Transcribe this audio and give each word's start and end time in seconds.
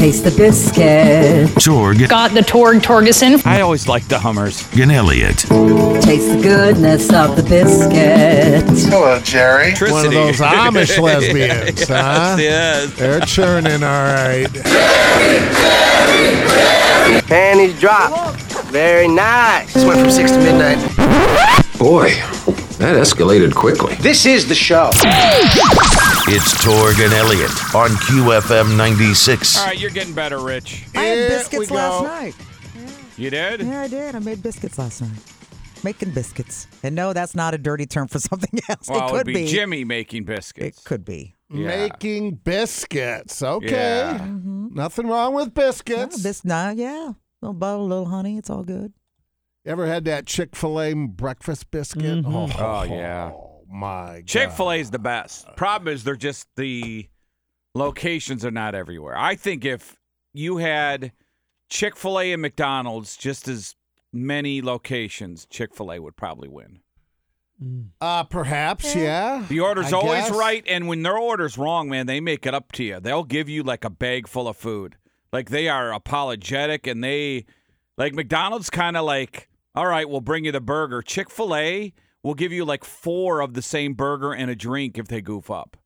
Taste 0.00 0.24
the 0.24 0.30
biscuit. 0.30 1.50
Torg 1.62 2.08
Got 2.08 2.32
the 2.32 2.40
Torg 2.40 2.78
Torgeson. 2.80 3.44
I 3.44 3.60
always 3.60 3.86
like 3.86 4.08
the 4.08 4.18
Hummers. 4.18 4.66
and 4.72 4.90
Elliott. 4.90 5.36
Taste 5.40 6.26
the 6.30 6.40
goodness 6.42 7.12
of 7.12 7.36
the 7.36 7.42
biscuit. 7.42 8.64
Hello, 8.90 9.20
Jerry. 9.20 9.74
One 9.78 10.06
of 10.06 10.12
those 10.12 10.38
Amish 10.38 10.98
lesbians, 11.02 11.86
huh? 11.86 12.36
Yes. 12.40 12.94
They're 12.94 13.20
churning, 13.20 13.82
all 13.82 14.06
right. 14.06 14.48
Panties 17.26 17.78
drop. 17.78 18.34
Very 18.70 19.06
nice. 19.06 19.74
This 19.74 19.84
went 19.84 20.00
from 20.00 20.10
6 20.10 20.30
to 20.30 20.38
midnight. 20.38 21.78
Boy, 21.78 22.12
that 22.80 22.96
escalated 22.96 23.54
quickly. 23.54 23.94
This 23.96 24.26
is 24.26 24.48
the 24.48 24.54
show. 24.54 24.90
It's 26.32 26.64
Torg 26.64 26.98
and 27.00 27.12
Elliott 27.12 27.50
on 27.74 27.90
QFM 28.06 28.76
96. 28.76 29.58
All 29.58 29.66
right, 29.66 29.78
you're 29.78 29.90
getting 29.90 30.14
better, 30.14 30.38
Rich. 30.38 30.86
I 30.94 31.02
had 31.02 31.28
biscuits 31.28 31.70
last 31.70 32.00
go. 32.00 32.06
night. 32.06 32.34
You 33.16 33.30
did? 33.30 33.60
Yeah, 33.60 33.80
I 33.82 33.88
did. 33.88 34.14
I 34.14 34.18
made 34.18 34.42
biscuits 34.42 34.78
last 34.78 35.02
night. 35.02 35.18
Making 35.84 36.10
biscuits. 36.10 36.66
And 36.82 36.94
no, 36.94 37.12
that's 37.12 37.34
not 37.34 37.52
a 37.54 37.58
dirty 37.58 37.86
term 37.86 38.08
for 38.08 38.18
something 38.30 38.58
else. 38.68 38.88
Well, 38.88 39.00
it 39.00 39.02
it 39.04 39.08
could 39.08 39.26
would 39.26 39.34
be, 39.34 39.46
Jimmy 39.46 39.84
making 39.84 40.24
biscuits. 40.24 40.78
It 40.78 40.84
could 40.84 41.04
be. 41.04 41.34
Yeah. 41.52 41.66
Making 41.88 42.34
biscuits. 42.36 43.42
Okay. 43.42 43.68
Yeah. 43.70 44.18
Mm-hmm. 44.18 44.68
Nothing 44.74 45.06
wrong 45.08 45.34
with 45.34 45.52
biscuits. 45.52 46.16
Oh, 46.20 46.22
bis- 46.22 46.44
nah, 46.44 46.70
yeah. 46.70 47.12
little 47.42 47.54
bottle, 47.54 47.84
a 47.84 47.88
little 47.88 48.06
honey. 48.06 48.38
It's 48.38 48.48
all 48.50 48.62
good. 48.62 48.92
Ever 49.66 49.86
had 49.86 50.04
that 50.06 50.26
Chick 50.26 50.56
fil 50.56 50.80
A 50.80 50.94
breakfast 50.94 51.70
biscuit? 51.70 52.24
Oh, 52.26 52.48
Oh, 52.58 52.82
yeah. 52.84 53.32
my 53.70 54.22
Chick 54.26 54.50
fil 54.50 54.66
God. 54.66 54.72
A 54.72 54.76
is 54.76 54.90
the 54.90 54.98
best. 54.98 55.46
Problem 55.56 55.92
is, 55.92 56.02
they're 56.04 56.16
just 56.16 56.48
the 56.56 57.08
locations 57.74 58.44
are 58.44 58.50
not 58.50 58.74
everywhere. 58.74 59.16
I 59.16 59.34
think 59.36 59.64
if 59.64 59.96
you 60.32 60.56
had 60.58 61.12
Chick 61.68 61.94
fil 61.96 62.18
A 62.18 62.32
and 62.32 62.40
McDonald's 62.42 63.16
just 63.16 63.48
as 63.48 63.76
many 64.12 64.62
locations, 64.62 65.46
Chick 65.46 65.74
fil 65.74 65.92
A 65.92 65.98
would 66.00 66.16
probably 66.16 66.48
win. 66.48 66.80
Uh, 68.00 68.24
perhaps, 68.24 68.94
yeah. 68.96 69.44
The 69.46 69.60
order's 69.60 69.92
I 69.92 69.96
always 69.98 70.24
guess. 70.28 70.30
right, 70.30 70.64
and 70.66 70.88
when 70.88 71.02
their 71.02 71.18
order's 71.18 71.58
wrong, 71.58 71.90
man, 71.90 72.06
they 72.06 72.18
make 72.18 72.46
it 72.46 72.54
up 72.54 72.72
to 72.72 72.84
you. 72.84 72.98
They'll 73.00 73.24
give 73.24 73.50
you 73.50 73.62
like 73.62 73.84
a 73.84 73.90
bag 73.90 74.26
full 74.26 74.48
of 74.48 74.56
food. 74.56 74.96
Like 75.30 75.50
they 75.50 75.68
are 75.68 75.92
apologetic, 75.92 76.86
and 76.86 77.04
they 77.04 77.44
like 77.98 78.14
McDonald's 78.14 78.70
kind 78.70 78.96
of 78.96 79.04
like, 79.04 79.49
all 79.74 79.86
right, 79.86 80.08
we'll 80.08 80.20
bring 80.20 80.44
you 80.44 80.52
the 80.52 80.60
burger. 80.60 81.02
Chick 81.02 81.30
fil 81.30 81.54
A 81.54 81.92
will 82.22 82.34
give 82.34 82.52
you 82.52 82.64
like 82.64 82.84
four 82.84 83.40
of 83.40 83.54
the 83.54 83.62
same 83.62 83.94
burger 83.94 84.32
and 84.32 84.50
a 84.50 84.56
drink 84.56 84.98
if 84.98 85.08
they 85.08 85.20
goof 85.20 85.50
up. 85.50 85.76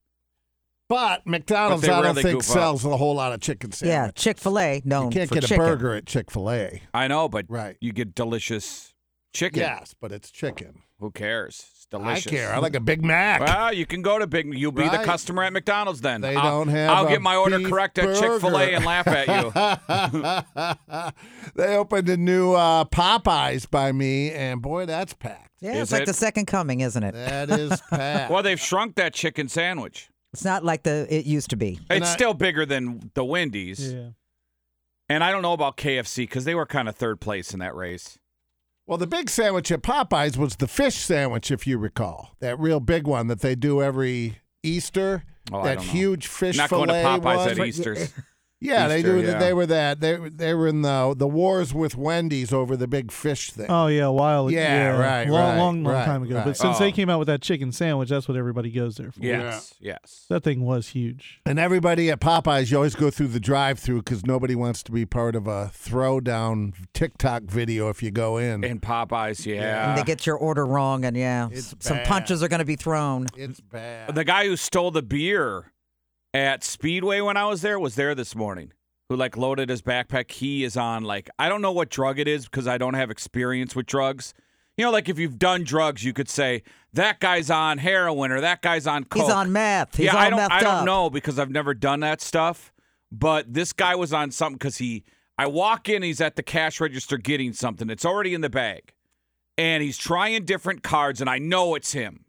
But 0.88 1.26
McDonald's, 1.26 1.80
But 1.82 1.86
they 1.86 1.92
I 1.92 1.96
don't 2.02 2.10
really 2.16 2.22
think 2.22 2.34
goof 2.42 2.50
up. 2.50 2.54
sells 2.54 2.84
a 2.84 2.96
whole 2.96 3.14
lot 3.14 3.32
of 3.32 3.40
chicken 3.40 3.72
sandwiches. 3.72 3.88
Yeah, 3.88 4.00
sandwiches. 4.02 4.22
Chick 4.24 4.38
fil 4.38 4.58
A. 4.58 4.82
No, 4.84 5.04
You 5.04 5.10
can't 5.10 5.28
for 5.28 5.34
get 5.36 5.50
a 5.50 5.56
burger 5.56 5.94
at 5.94 6.06
Chick 6.06 6.30
fil 6.30 6.50
A. 6.50 6.82
I 6.92 7.08
know, 7.08 7.28
but 7.28 7.46
Right. 7.48 7.76
you 7.80 7.92
get 7.92 8.14
delicious 8.14 8.92
chicken. 9.32 9.60
Yes, 9.60 9.94
but 9.98 10.12
it's 10.12 10.30
chicken. 10.30 10.82
Who 11.00 11.10
cares? 11.10 11.66
It's 11.84 11.90
delicious. 11.90 12.26
I 12.26 12.30
care. 12.30 12.54
I 12.54 12.58
like 12.58 12.74
a 12.74 12.80
Big 12.80 13.04
Mac. 13.04 13.40
Well, 13.40 13.72
you 13.74 13.84
can 13.84 14.00
go 14.00 14.18
to 14.18 14.26
Big. 14.26 14.52
You'll 14.54 14.72
be 14.72 14.84
the 14.84 14.88
Right. 14.96 15.04
customer 15.04 15.42
at 15.42 15.52
McDonald's 15.52 16.00
then. 16.00 16.22
They 16.22 16.34
I'll, 16.34 16.60
don't 16.64 16.68
have 16.68 16.90
I'll 16.90 17.06
a 17.06 17.10
get 17.10 17.20
my 17.20 17.36
order 17.36 17.58
beef 17.58 17.68
correct 17.68 17.98
at 17.98 18.16
Chick 18.18 18.40
Fil 18.40 18.48
A 18.48 18.52
burger. 18.52 18.76
and 18.76 18.84
laugh 18.84 19.06
at 19.06 19.28
you. 20.56 21.12
they 21.54 21.76
opened 21.76 22.08
a 22.08 22.16
new 22.16 22.52
uh, 22.54 22.84
Popeyes 22.84 23.70
by 23.70 23.92
me, 23.92 24.30
and 24.32 24.62
boy, 24.62 24.86
that's 24.86 25.12
packed. 25.14 25.50
Yeah, 25.60 25.74
Is 25.74 25.82
it's 25.82 25.92
like 25.92 26.02
it? 26.02 26.06
the 26.06 26.14
second 26.14 26.46
coming, 26.46 26.80
isn't 26.80 27.02
it? 27.02 27.12
That 27.12 27.50
is 27.50 27.80
packed. 27.90 28.30
well, 28.30 28.42
they've 28.42 28.60
shrunk 28.60 28.96
that 28.96 29.14
chicken 29.14 29.48
sandwich. 29.48 30.08
It's 30.32 30.44
not 30.44 30.64
like 30.64 30.82
the 30.82 31.06
it 31.10 31.26
used 31.26 31.50
to 31.50 31.56
be. 31.56 31.78
And 31.90 32.02
It's 32.02 32.10
I- 32.10 32.14
still 32.14 32.34
bigger 32.34 32.66
than 32.66 33.10
the 33.14 33.24
Wendy's. 33.24 33.92
Yeah. 33.92 34.08
And 35.08 35.22
I 35.22 35.30
don't 35.30 35.42
know 35.42 35.52
about 35.52 35.76
KFC 35.76 36.16
because 36.22 36.44
they 36.46 36.54
were 36.54 36.64
kind 36.66 36.88
of 36.88 36.96
third 36.96 37.20
place 37.20 37.52
in 37.52 37.60
that 37.60 37.74
race. 37.74 38.18
Well, 38.86 38.98
the 38.98 39.06
big 39.06 39.30
sandwich 39.30 39.70
at 39.72 39.82
Popeyes 39.82 40.36
was 40.36 40.56
the 40.56 40.68
fish 40.68 40.96
sandwich, 40.96 41.50
if 41.50 41.66
you 41.66 41.78
recall. 41.78 42.36
That 42.40 42.58
real 42.58 42.80
big 42.80 43.06
one 43.06 43.26
that 43.28 43.40
they 43.40 43.54
do 43.54 43.82
every 43.82 44.38
Easter. 44.62 45.24
Oh, 45.52 45.60
I 45.60 45.64
that 45.64 45.74
don't 45.76 45.86
know. 45.86 45.92
huge 45.92 46.26
fish 46.26 46.56
Not 46.56 46.68
fillet 46.70 46.86
going 46.86 47.20
to 47.20 47.26
Popeyes 47.26 47.36
one. 47.36 47.48
at 47.50 47.58
Easter's. 47.66 48.12
Yeah, 48.60 48.88
they 48.88 49.02
do. 49.02 49.20
yeah. 49.20 49.38
They 49.38 49.52
were 49.52 49.66
that. 49.66 50.00
They 50.00 50.16
they 50.16 50.54
were 50.54 50.68
in 50.68 50.80
the 50.82 51.14
the 51.16 51.28
wars 51.28 51.74
with 51.74 51.96
Wendy's 51.96 52.50
over 52.52 52.76
the 52.76 52.86
big 52.88 53.12
fish 53.12 53.50
thing. 53.50 53.66
Oh 53.68 53.88
yeah, 53.88 54.04
a 54.04 54.12
while. 54.12 54.50
Yeah, 54.50 54.88
right, 54.96 55.28
long, 55.28 55.40
right, 55.50 55.56
long, 55.58 55.84
long 55.84 55.94
right, 55.94 56.04
time 56.06 56.22
ago. 56.22 56.36
right. 56.36 56.44
But 56.46 56.56
since 56.56 56.78
they 56.78 56.88
Oh. 56.88 56.92
came 56.92 57.10
out 57.10 57.18
with 57.18 57.28
that 57.28 57.42
chicken 57.42 57.72
sandwich, 57.72 58.08
that's 58.08 58.26
what 58.26 58.38
everybody 58.38 58.70
goes 58.70 58.96
there 58.96 59.12
for. 59.12 59.20
Yes, 59.20 59.74
yes. 59.80 60.24
That 60.30 60.44
thing 60.44 60.64
was 60.64 60.88
huge. 60.88 61.40
And 61.44 61.58
everybody 61.58 62.10
at 62.10 62.20
Popeyes, 62.20 62.70
you 62.70 62.78
always 62.78 62.94
go 62.94 63.10
through 63.10 63.28
the 63.28 63.40
drive-through 63.40 63.98
because 64.02 64.24
nobody 64.24 64.54
wants 64.54 64.82
to 64.84 64.92
be 64.92 65.04
part 65.04 65.34
of 65.36 65.46
a 65.46 65.70
throwdown 65.76 66.72
TikTok 66.94 67.42
video 67.44 67.88
if 67.88 68.02
you 68.02 68.10
go 68.10 68.38
in. 68.38 68.64
In 68.64 68.80
Popeyes, 68.80 69.44
yeah. 69.46 69.90
And 69.90 69.98
they 69.98 70.04
get 70.04 70.26
your 70.26 70.36
order 70.36 70.64
wrong, 70.64 71.04
and 71.04 71.16
yeah, 71.16 71.48
It's 71.50 71.74
some 71.80 71.98
bad. 71.98 72.06
punches 72.06 72.42
are 72.42 72.48
going 72.48 72.60
to 72.60 72.64
be 72.64 72.76
thrown. 72.76 73.26
it's 73.36 73.60
bad. 73.60 74.14
the 74.14 74.24
guy 74.24 74.46
who 74.46 74.56
stole 74.56 74.90
the 74.90 75.02
beer 75.02 75.72
at 76.34 76.64
Speedway 76.64 77.20
when 77.20 77.36
I 77.36 77.46
was 77.46 77.62
there 77.62 77.78
was 77.78 77.94
there 77.94 78.14
this 78.14 78.34
morning. 78.34 78.72
Who 79.08 79.16
like 79.16 79.36
loaded 79.36 79.68
his 79.68 79.82
backpack? 79.82 80.30
He 80.32 80.64
is 80.64 80.76
on 80.76 81.04
like 81.04 81.30
I 81.38 81.48
don't 81.48 81.62
know 81.62 81.72
what 81.72 81.90
drug 81.90 82.18
it 82.18 82.26
is 82.26 82.46
because 82.46 82.66
I 82.66 82.76
don't 82.76 82.94
have 82.94 83.10
experience 83.10 83.76
with 83.76 83.86
drugs. 83.86 84.34
You 84.76 84.84
know, 84.84 84.90
like 84.90 85.08
if 85.08 85.18
you've 85.18 85.38
done 85.38 85.62
drugs, 85.62 86.02
you 86.02 86.12
could 86.12 86.28
say 86.28 86.62
that 86.94 87.20
guy's 87.20 87.50
on 87.50 87.78
heroin 87.78 88.32
or 88.32 88.40
that 88.40 88.60
guy's 88.60 88.86
on 88.86 89.04
coke. 89.04 89.22
He's 89.22 89.32
on 89.32 89.52
meth. 89.52 89.96
He's 89.96 90.06
yeah, 90.06 90.16
I 90.16 90.30
don't. 90.30 90.40
I 90.40 90.60
don't 90.60 90.74
up. 90.74 90.84
know 90.84 91.10
because 91.10 91.38
I've 91.38 91.50
never 91.50 91.74
done 91.74 92.00
that 92.00 92.20
stuff. 92.20 92.72
But 93.12 93.52
this 93.52 93.72
guy 93.72 93.94
was 93.94 94.12
on 94.12 94.32
something 94.32 94.56
because 94.56 94.78
he. 94.78 95.04
I 95.36 95.48
walk 95.48 95.88
in, 95.88 96.02
he's 96.02 96.20
at 96.20 96.36
the 96.36 96.44
cash 96.44 96.80
register 96.80 97.18
getting 97.18 97.52
something. 97.52 97.90
It's 97.90 98.04
already 98.04 98.34
in 98.34 98.40
the 98.40 98.50
bag, 98.50 98.94
and 99.58 99.82
he's 99.82 99.98
trying 99.98 100.44
different 100.44 100.84
cards, 100.84 101.20
and 101.20 101.28
I 101.28 101.38
know 101.38 101.74
it's 101.74 101.92
him. 101.92 102.23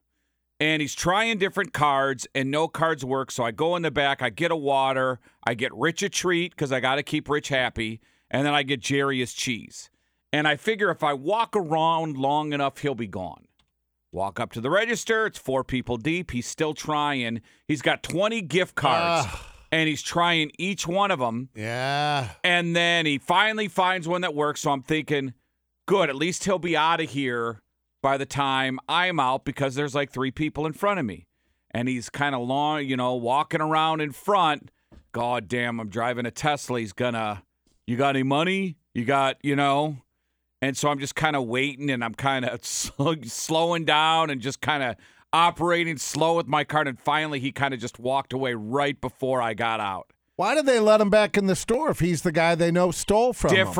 And 0.60 0.82
he's 0.82 0.96
trying 0.96 1.38
different 1.38 1.74
cards, 1.74 2.28
and 2.34 2.50
no 2.50 2.68
cards 2.68 3.04
work. 3.04 3.30
So 3.30 3.44
I 3.44 3.52
go 3.52 3.76
in 3.76 3.82
the 3.82 3.92
back, 3.92 4.22
I 4.22 4.30
get 4.30 4.52
a 4.52 4.56
water, 4.56 5.20
I 5.46 5.54
get 5.54 5.74
Rich 5.76 6.02
a 6.04 6.10
treat 6.10 6.52
because 6.52 6.72
I 6.72 6.80
got 6.80 6.96
to 6.96 7.04
keep 7.04 7.28
Rich 7.30 7.50
happy, 7.50 8.00
and 8.32 8.46
then 8.46 8.54
I 8.54 8.64
get 8.64 8.80
Jerry 8.80 9.20
his 9.20 9.34
cheese. 9.34 9.90
And 10.32 10.48
I 10.48 10.56
figure 10.56 10.90
if 10.90 11.04
I 11.04 11.14
walk 11.14 11.56
around 11.56 12.18
long 12.18 12.54
enough, 12.54 12.78
he'll 12.80 12.96
be 12.96 13.08
gone. 13.08 13.48
Walk 14.14 14.40
up 14.40 14.54
to 14.54 14.62
the 14.62 14.70
register. 14.70 15.26
It's 15.26 15.38
four 15.38 15.66
people 15.66 15.98
deep. 15.98 16.32
He's 16.32 16.48
still 16.48 16.74
trying. 16.74 17.42
He's 17.68 17.82
got 17.82 18.02
20 18.02 18.42
gift 18.44 18.76
cards, 18.76 19.28
and 19.74 19.90
he's 19.90 20.02
trying 20.02 20.52
each 20.58 20.88
one 20.88 21.12
of 21.12 21.20
them. 21.20 21.50
yeah. 21.54 22.30
And 22.46 22.74
then 22.74 23.06
he 23.06 23.18
finally 23.18 23.68
finds 23.68 24.08
one 24.08 24.22
that 24.22 24.34
works. 24.34 24.62
So 24.62 24.72
I'm 24.72 24.84
thinking, 24.84 25.34
good, 25.86 26.10
at 26.10 26.16
least 26.16 26.46
he'll 26.46 26.60
be 26.60 26.78
out 26.78 27.02
of 27.02 27.10
here 27.10 27.60
by 28.06 28.18
the 28.18 28.26
time 28.28 28.78
I'm 28.88 29.20
out 29.20 29.46
because 29.46 29.74
there's 29.74 29.96
like 29.96 30.12
three 30.12 30.30
people 30.30 30.68
in 30.68 30.74
front 30.74 31.00
of 31.00 31.08
me. 31.08 31.26
And 31.72 31.90
he's 31.90 32.08
kind 32.08 32.36
of 32.36 32.48
long, 32.48 32.86
you 32.86 32.96
know, 32.96 33.16
walking 33.16 33.62
around 33.62 34.00
in 34.00 34.12
front. 34.12 34.70
God 35.12 35.48
damn, 35.48 35.80
I'm 35.80 35.90
driving 35.90 36.28
a 36.28 36.30
Tesla. 36.30 36.82
He's 36.82 36.94
gonna, 36.94 37.42
you 37.88 37.98
got 37.98 38.16
any 38.16 38.22
money? 38.22 38.78
You 38.94 39.06
got, 39.06 39.38
you 39.42 39.56
know? 39.56 39.98
And 40.62 40.78
so 40.78 40.90
I'm 40.90 41.00
just 41.00 41.16
kind 41.16 41.36
of 41.36 41.46
waiting 41.48 41.90
and 41.90 42.04
I'm 42.04 42.14
kind 42.14 42.46
of 42.46 42.64
slowing 42.64 43.86
down 43.86 44.30
and 44.30 44.40
just 44.40 44.62
kind 44.62 44.84
of 44.84 44.98
operating 45.34 45.98
slow 45.98 46.36
with 46.36 46.46
my 46.46 46.64
cart. 46.64 46.88
And 46.88 47.00
finally, 47.00 47.40
he 47.40 47.52
kind 47.52 47.74
of 47.74 47.80
just 47.80 47.98
walked 47.98 48.34
away 48.34 48.54
right 48.54 49.02
before 49.02 49.42
I 49.42 49.56
got 49.56 49.80
out. 49.80 50.12
Why 50.36 50.54
did 50.54 50.68
they 50.68 50.80
let 50.80 51.02
him 51.02 51.10
back 51.10 51.38
in 51.38 51.48
the 51.48 51.56
store 51.56 51.90
if 51.90 52.02
he's 52.02 52.22
the 52.22 52.32
guy 52.32 52.54
they 52.54 52.70
know 52.70 52.92
stole 52.92 53.34
from 53.34 53.50
him? 53.62 53.74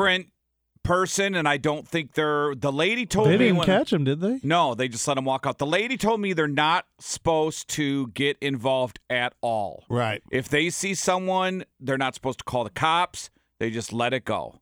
Different 0.86 1.00
person, 1.00 1.34
and 1.34 1.48
I 1.48 1.56
don't 1.56 1.86
think 1.86 2.14
they're. 2.14 2.54
The 2.54 2.72
lady 2.72 3.06
told 3.06 3.28
They 3.28 3.32
me 3.32 3.38
didn't 3.46 3.56
when, 3.58 3.66
catch 3.66 3.92
him, 3.92 4.04
did 4.04 4.20
they? 4.20 4.40
No, 4.42 4.74
they 4.74 4.88
just 4.88 5.06
let 5.08 5.18
him 5.18 5.24
walk 5.24 5.46
out. 5.46 5.58
The 5.58 5.66
lady 5.66 5.96
told 5.96 6.20
me 6.20 6.32
they're 6.32 6.48
not 6.48 6.86
supposed 6.98 7.68
to 7.70 8.08
get 8.08 8.36
involved 8.40 8.98
at 9.10 9.34
all. 9.40 9.84
Right. 9.88 10.22
If 10.30 10.48
they 10.48 10.70
see 10.70 10.94
someone, 10.94 11.64
they're 11.80 11.98
not 11.98 12.14
supposed 12.14 12.38
to 12.38 12.44
call 12.44 12.64
the 12.64 12.70
cops. 12.70 13.30
They 13.58 13.70
just 13.70 13.92
let 13.92 14.12
it 14.12 14.24
go, 14.24 14.60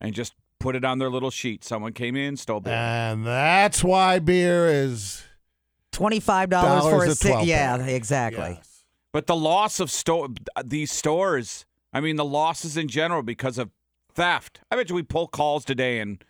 and 0.00 0.14
just 0.14 0.34
put 0.58 0.76
it 0.76 0.84
on 0.84 0.98
their 0.98 1.10
little 1.10 1.30
sheet. 1.30 1.64
Someone 1.64 1.92
came 1.92 2.16
in, 2.16 2.36
stole 2.36 2.60
beer. 2.60 2.74
And 2.74 3.26
that's 3.26 3.82
why 3.82 4.18
beer 4.18 4.66
is 4.68 5.24
Twenty-five 5.92 6.50
dollars 6.50 6.84
for 6.84 7.04
a 7.04 7.10
a 7.10 7.14
sit. 7.14 7.30
12 7.30 7.46
Yeah, 7.46 7.84
exactly. 7.84 8.54
Yes. 8.56 8.84
But 9.12 9.26
the 9.26 9.34
loss 9.34 9.80
of 9.80 9.90
store 9.90 10.28
these 10.64 10.92
stores, 10.92 11.66
I 11.92 12.00
mean, 12.00 12.16
the 12.16 12.24
losses 12.24 12.76
in 12.76 12.88
general 12.88 13.22
because 13.22 13.58
of 13.58 13.70
theft. 14.18 14.60
I 14.68 14.74
bet 14.74 14.88
you 14.88 14.96
we 14.96 15.04
pull 15.04 15.28
calls 15.28 15.64
today 15.64 16.00
and 16.00 16.22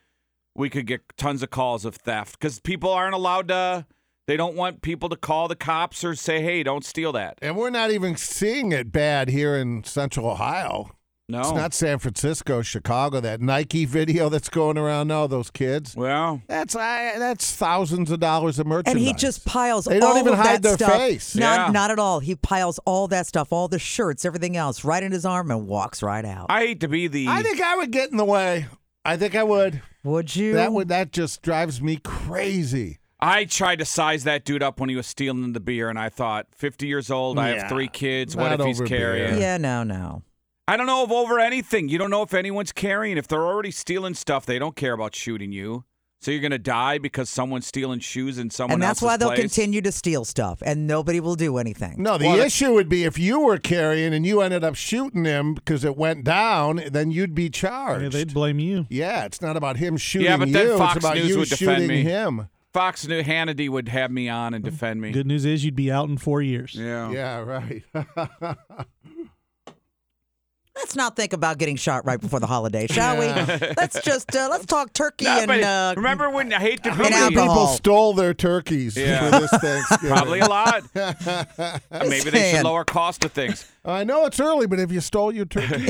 we 0.55 0.69
could 0.69 0.87
get 0.87 1.01
tons 1.17 1.43
of 1.43 1.49
calls 1.49 1.87
of 1.87 1.97
theft 1.97 2.39
because 2.39 2.61
people 2.61 2.93
aren't 2.93 3.15
allowed 3.15 3.49
to. 3.49 3.87
They 4.27 4.37
don't 4.37 4.55
want 4.55 4.83
people 4.83 5.09
to 5.09 5.17
call 5.17 5.49
the 5.49 5.57
cops 5.57 6.05
or 6.05 6.15
say, 6.15 6.43
"Hey, 6.43 6.63
don't 6.63 6.85
steal 6.85 7.13
that." 7.13 7.39
And 7.41 7.57
we're 7.57 7.71
not 7.71 7.91
even 7.91 8.15
seeing 8.15 8.73
it 8.73 8.93
bad 8.93 9.31
here 9.31 9.57
in 9.57 9.85
Central 9.85 10.29
Ohio. 10.29 10.98
No. 11.31 11.41
It's 11.41 11.51
not 11.53 11.75
San 11.75 11.99
Francisco, 11.99 12.63
Chicago. 12.63 13.21
That 13.21 13.43
Nike 13.43 13.85
video 13.85 14.31
that's 14.31 14.49
going 14.49 14.79
around 14.79 15.09
now, 15.09 15.27
those 15.27 15.51
kids. 15.51 15.95
Well, 15.95 16.41
That's 16.47 16.75
I, 16.75 17.19
that's 17.19 17.55
thousands 17.55 18.11
of 18.11 18.19
dollars 18.19 18.59
of 18.59 18.67
merchandise. 18.67 18.95
And 18.95 19.05
he 19.05 19.13
just 19.13 19.45
piles 19.45 19.85
They 19.85 20.01
don't 20.01 20.13
all 20.13 20.19
even 20.19 20.33
of 20.33 20.39
hide 20.39 20.63
that 20.63 20.79
their 20.79 20.87
stuff. 20.89 20.93
face. 20.99 21.37
Not, 21.37 21.67
Yeah. 21.67 21.71
not 21.73 21.91
at 21.91 21.99
all. 21.99 22.21
He 22.21 22.35
piles 22.35 22.81
all 22.87 23.09
that 23.09 23.27
stuff, 23.27 23.53
all 23.53 23.69
the 23.69 23.79
shirts, 23.79 24.25
everything 24.25 24.57
else, 24.57 24.85
right 24.85 25.03
in 25.03 25.13
his 25.13 25.27
arm 25.27 25.51
and 25.51 25.67
walks 25.69 26.03
right 26.03 26.25
out. 26.25 26.47
I 26.49 26.61
hate 26.61 26.81
to 26.81 26.89
be 26.89 27.09
the. 27.09 27.29
I 27.29 27.43
think 27.43 27.61
I 27.61 27.77
would 27.77 27.91
get 27.91 28.11
in 28.11 28.17
the 28.17 28.25
way. 28.25 28.67
I 29.05 29.19
think 29.19 29.35
I 29.35 29.43
would. 29.43 29.83
Would 30.05 30.35
you? 30.35 30.55
That 30.55 30.73
would 30.73 30.89
that 30.89 31.13
just 31.13 31.43
drives 31.43 31.83
me 31.83 31.99
crazy. 32.03 33.01
I 33.21 33.45
tried 33.45 33.81
to 33.81 33.85
size 33.85 34.25
that 34.25 34.45
dude 34.47 34.63
up 34.63 34.81
when 34.81 34.89
he 34.89 34.97
was 34.97 35.07
stealing 35.07 35.53
the 35.53 35.61
beer, 35.61 35.91
and 35.91 35.99
I 35.99 36.09
thought, 36.09 36.47
50 36.53 36.87
years 36.87 37.11
old, 37.11 37.39
I 37.39 37.51
Yeah, 37.53 37.61
have 37.63 37.69
three 37.71 37.89
kids. 37.89 38.35
What 38.37 38.53
if 38.53 38.61
he's 38.65 38.81
over 38.81 38.89
beer. 38.89 38.99
carrying? 38.99 39.41
Yeah, 39.41 39.57
no, 39.59 39.83
no. 39.83 40.23
I 40.69 40.77
don't 40.77 40.87
know 40.87 41.03
if 41.03 41.11
over 41.11 41.41
anything. 41.41 41.89
You 41.89 41.97
don't 41.99 42.11
know 42.11 42.23
if 42.23 42.35
anyone's 42.35 42.73
carrying. 42.73 43.17
If 43.17 43.27
they're 43.27 43.45
already 43.47 43.71
stealing 43.71 44.13
stuff, 44.15 44.45
they 44.45 44.59
don't 44.59 44.77
care 44.77 44.93
about 44.93 45.15
shooting 45.15 45.51
you. 45.51 45.85
So 46.21 46.31
you're 46.33 46.41
gonna 46.43 46.59
die 46.59 46.99
because 46.99 47.31
someone's 47.31 47.67
stealing 47.67 48.01
shoes 48.01 48.39
in 48.39 48.51
someone 48.51 48.75
and 48.75 48.83
that's 48.83 49.01
else's 49.01 49.03
why 49.07 49.17
they'll 49.17 49.29
place? 49.29 49.41
continue 49.41 49.81
to 49.83 49.93
steal 49.93 50.25
stuff, 50.25 50.61
and 50.67 50.87
nobody 50.87 51.21
will 51.21 51.37
do 51.37 51.59
anything. 51.59 51.95
No, 52.03 52.19
the 52.19 52.27
Well, 52.27 52.41
issue 52.41 52.75
would 52.75 52.89
be 52.89 53.05
if 53.05 53.19
you 53.21 53.39
were 53.41 53.57
carrying 53.59 54.13
and 54.13 54.27
you 54.27 54.41
ended 54.41 54.65
up 54.65 54.75
shooting 54.75 55.25
him 55.25 55.55
because 55.55 55.85
it 55.85 55.97
went 55.97 56.25
down, 56.25 56.83
then 56.91 57.13
you'd 57.13 57.37
be 57.37 57.49
charged. 57.51 58.03
Yeah, 58.03 58.09
they'd 58.09 58.35
blame 58.35 58.59
you. 58.59 58.87
Yeah, 58.91 59.27
it's 59.27 59.41
not 59.41 59.57
about 59.57 59.77
him 59.77 59.97
shooting 59.97 60.27
Yeah, 60.27 60.37
but 60.39 60.51
then 60.53 60.67
you. 60.67 60.77
Fox 60.77 60.97
it's 60.97 61.05
about 61.05 61.17
News 61.17 61.29
you 61.29 61.39
would 61.39 61.49
defend 61.49 61.87
me. 61.87 62.03
him. 62.03 62.49
Fox 62.75 63.07
News 63.07 63.25
Hannity 63.25 63.69
would 63.69 63.89
have 63.89 64.11
me 64.11 64.29
on 64.29 64.55
and 64.55 64.65
defend 64.65 65.01
me. 65.01 65.13
Good 65.13 65.27
news 65.27 65.45
is 65.45 65.65
you'd 65.65 65.77
be 65.77 65.91
out 65.91 66.09
in 66.09 66.19
four 66.19 66.43
years. 66.43 66.75
Yeah. 66.75 67.11
Yeah, 67.13 67.39
right. 67.39 67.85
Let's 70.79 70.95
not 70.97 71.17
think 71.17 71.33
about 71.33 71.59
getting 71.59 71.77
shot 71.77 72.07
right 72.07 72.21
before 72.21 72.39
the 72.41 72.47
holiday, 72.47 72.87
shall 72.87 73.19
we? 73.19 73.27
Let's 73.77 74.01
just 74.03 74.35
uh, 74.35 74.49
let's 74.51 74.65
talk 74.65 74.93
turkey 74.93 75.25
No, 75.25 75.39
and 75.41 75.51
uh, 75.51 75.95
remember 75.97 76.31
when 76.31 76.53
I 76.53 76.61
hate 76.61 76.83
to 76.85 76.95
be 76.95 77.05
And 77.05 77.15
How 77.15 77.29
many 77.31 77.37
people 77.37 77.67
stole 77.67 78.15
their 78.15 78.33
turkeys 78.33 78.97
Yeah. 78.97 79.29
for 79.31 79.41
this 79.41 79.51
Thanksgiving? 79.61 80.09
probably 80.17 80.41
a 80.41 80.47
lot. 80.47 80.85
Maybe 81.93 82.31
they 82.31 82.53
should 82.53 82.65
lower 82.65 82.85
cost 82.85 83.25
of 83.25 83.33
things. 83.33 83.67
I 83.89 84.05
know 84.05 84.27
it's 84.27 84.39
early, 84.39 84.67
but 84.67 84.79
have 84.79 84.93
you 84.93 85.01
stole 85.01 85.35
your 85.35 85.47
turkey? 85.47 85.67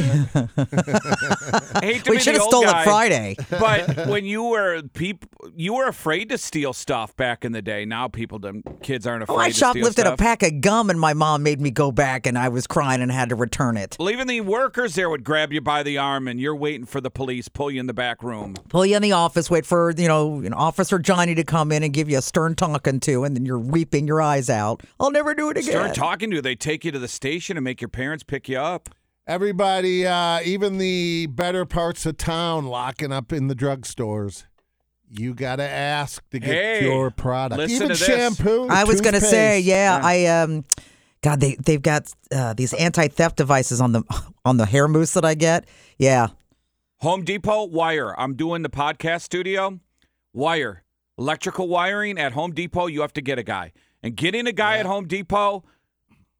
hate 1.82 2.04
to 2.04 2.10
we 2.10 2.16
be 2.16 2.22
should 2.22 2.36
the 2.36 2.38
have 2.38 2.42
old 2.42 2.50
stole 2.50 2.62
guy, 2.62 2.82
it 2.82 2.84
Friday. 2.84 3.36
But 3.50 4.06
when 4.08 4.24
you 4.24 4.44
were 4.44 4.82
people, 4.94 5.28
you 5.56 5.74
were 5.74 5.88
afraid 5.88 6.28
to 6.28 6.38
steal 6.38 6.72
stuff 6.72 7.16
back 7.16 7.44
in 7.44 7.50
the 7.50 7.60
day. 7.60 7.84
Now 7.84 8.06
people, 8.06 8.38
don't, 8.38 8.62
kids 8.82 9.04
aren't 9.04 9.24
afraid. 9.24 9.34
Oh, 9.34 9.38
I 9.40 9.48
to 9.48 9.54
steal 9.54 9.74
shoplifted 9.74 10.06
a 10.06 10.16
pack 10.16 10.44
of 10.44 10.60
gum, 10.60 10.90
and 10.90 11.00
my 11.00 11.12
mom 11.12 11.42
made 11.42 11.60
me 11.60 11.72
go 11.72 11.90
back, 11.90 12.24
and 12.24 12.38
I 12.38 12.48
was 12.50 12.68
crying 12.68 13.02
and 13.02 13.10
had 13.10 13.30
to 13.30 13.34
return 13.34 13.76
it. 13.76 13.96
Well, 13.98 14.10
even 14.10 14.28
the 14.28 14.42
workers 14.42 14.94
there 14.94 15.10
would 15.10 15.24
grab 15.24 15.52
you 15.52 15.60
by 15.60 15.82
the 15.82 15.98
arm, 15.98 16.28
and 16.28 16.40
you're 16.40 16.54
waiting 16.54 16.86
for 16.86 17.00
the 17.00 17.10
police, 17.10 17.48
pull 17.48 17.68
you 17.68 17.80
in 17.80 17.88
the 17.88 17.94
back 17.94 18.22
room. 18.22 18.54
Pull 18.68 18.86
you 18.86 18.94
in 18.94 19.02
the 19.02 19.12
office, 19.12 19.50
wait 19.50 19.66
for 19.66 19.92
you 19.96 20.06
know 20.06 20.36
an 20.36 20.54
Officer 20.54 21.00
Johnny 21.00 21.34
to 21.34 21.42
come 21.42 21.72
in 21.72 21.82
and 21.82 21.92
give 21.92 22.08
you 22.08 22.18
a 22.18 22.22
stern 22.22 22.54
talking 22.54 23.00
to, 23.00 23.24
and 23.24 23.34
then 23.34 23.44
you're 23.44 23.58
weeping 23.58 24.06
your 24.06 24.22
eyes 24.22 24.48
out. 24.48 24.84
I'll 25.00 25.10
never 25.10 25.34
do 25.34 25.50
it 25.50 25.56
again. 25.56 25.72
Start 25.72 25.94
talking 25.96 26.30
to 26.30 26.36
you. 26.36 26.42
They 26.42 26.54
take 26.54 26.84
you 26.84 26.92
to 26.92 26.98
the 27.00 27.08
station 27.08 27.56
and 27.56 27.64
make 27.64 27.82
your 27.88 28.04
parents 28.04 28.22
pick 28.22 28.48
you 28.50 28.58
up. 28.58 28.90
Everybody, 29.26 30.06
uh, 30.06 30.40
even 30.44 30.76
the 30.78 31.26
better 31.30 31.64
parts 31.64 32.04
of 32.06 32.18
town, 32.18 32.66
locking 32.66 33.12
up 33.12 33.32
in 33.32 33.46
the 33.48 33.54
drugstores. 33.54 34.44
You 35.10 35.32
got 35.34 35.56
to 35.56 35.62
ask 35.68 36.22
to 36.30 36.38
get 36.38 36.48
Hey, 36.50 36.84
your 36.84 37.10
product. 37.10 37.58
listen 37.58 37.76
even 37.76 37.88
to 37.88 37.94
this. 37.94 38.04
shampoo. 38.06 38.68
I 38.68 38.84
was 38.84 39.00
gonna 39.00 39.20
say, 39.22 39.58
toothpaste. 39.60 39.66
yeah, 39.66 40.00
I 40.02 40.26
um, 40.26 40.64
God, 41.22 41.40
they 41.40 41.54
they've 41.56 41.80
got 41.80 42.12
uh, 42.30 42.52
these 42.52 42.74
anti 42.74 43.08
theft 43.08 43.36
devices 43.36 43.80
on 43.80 43.92
the 43.92 44.02
on 44.44 44.58
the 44.58 44.66
hair 44.66 44.86
mousse 44.86 45.14
that 45.14 45.24
I 45.24 45.34
get. 45.34 45.66
Yeah, 45.96 46.28
Home 46.98 47.24
Depot 47.24 47.64
wire. 47.64 48.14
I'm 48.20 48.34
doing 48.34 48.60
the 48.60 48.68
podcast 48.70 49.22
studio. 49.22 49.80
Wire. 50.34 50.84
Electrical 51.18 51.68
wiring 51.68 52.18
at 52.18 52.32
Home 52.32 52.52
Depot, 52.52 52.86
you 52.86 53.00
have 53.00 53.14
to 53.14 53.22
get 53.22 53.38
a 53.38 53.42
guy. 53.42 53.72
And 54.02 54.14
getting 54.14 54.46
a 54.46 54.52
guy 54.52 54.76
at 54.76 54.84
Home 54.86 55.08
Depot, 55.08 55.64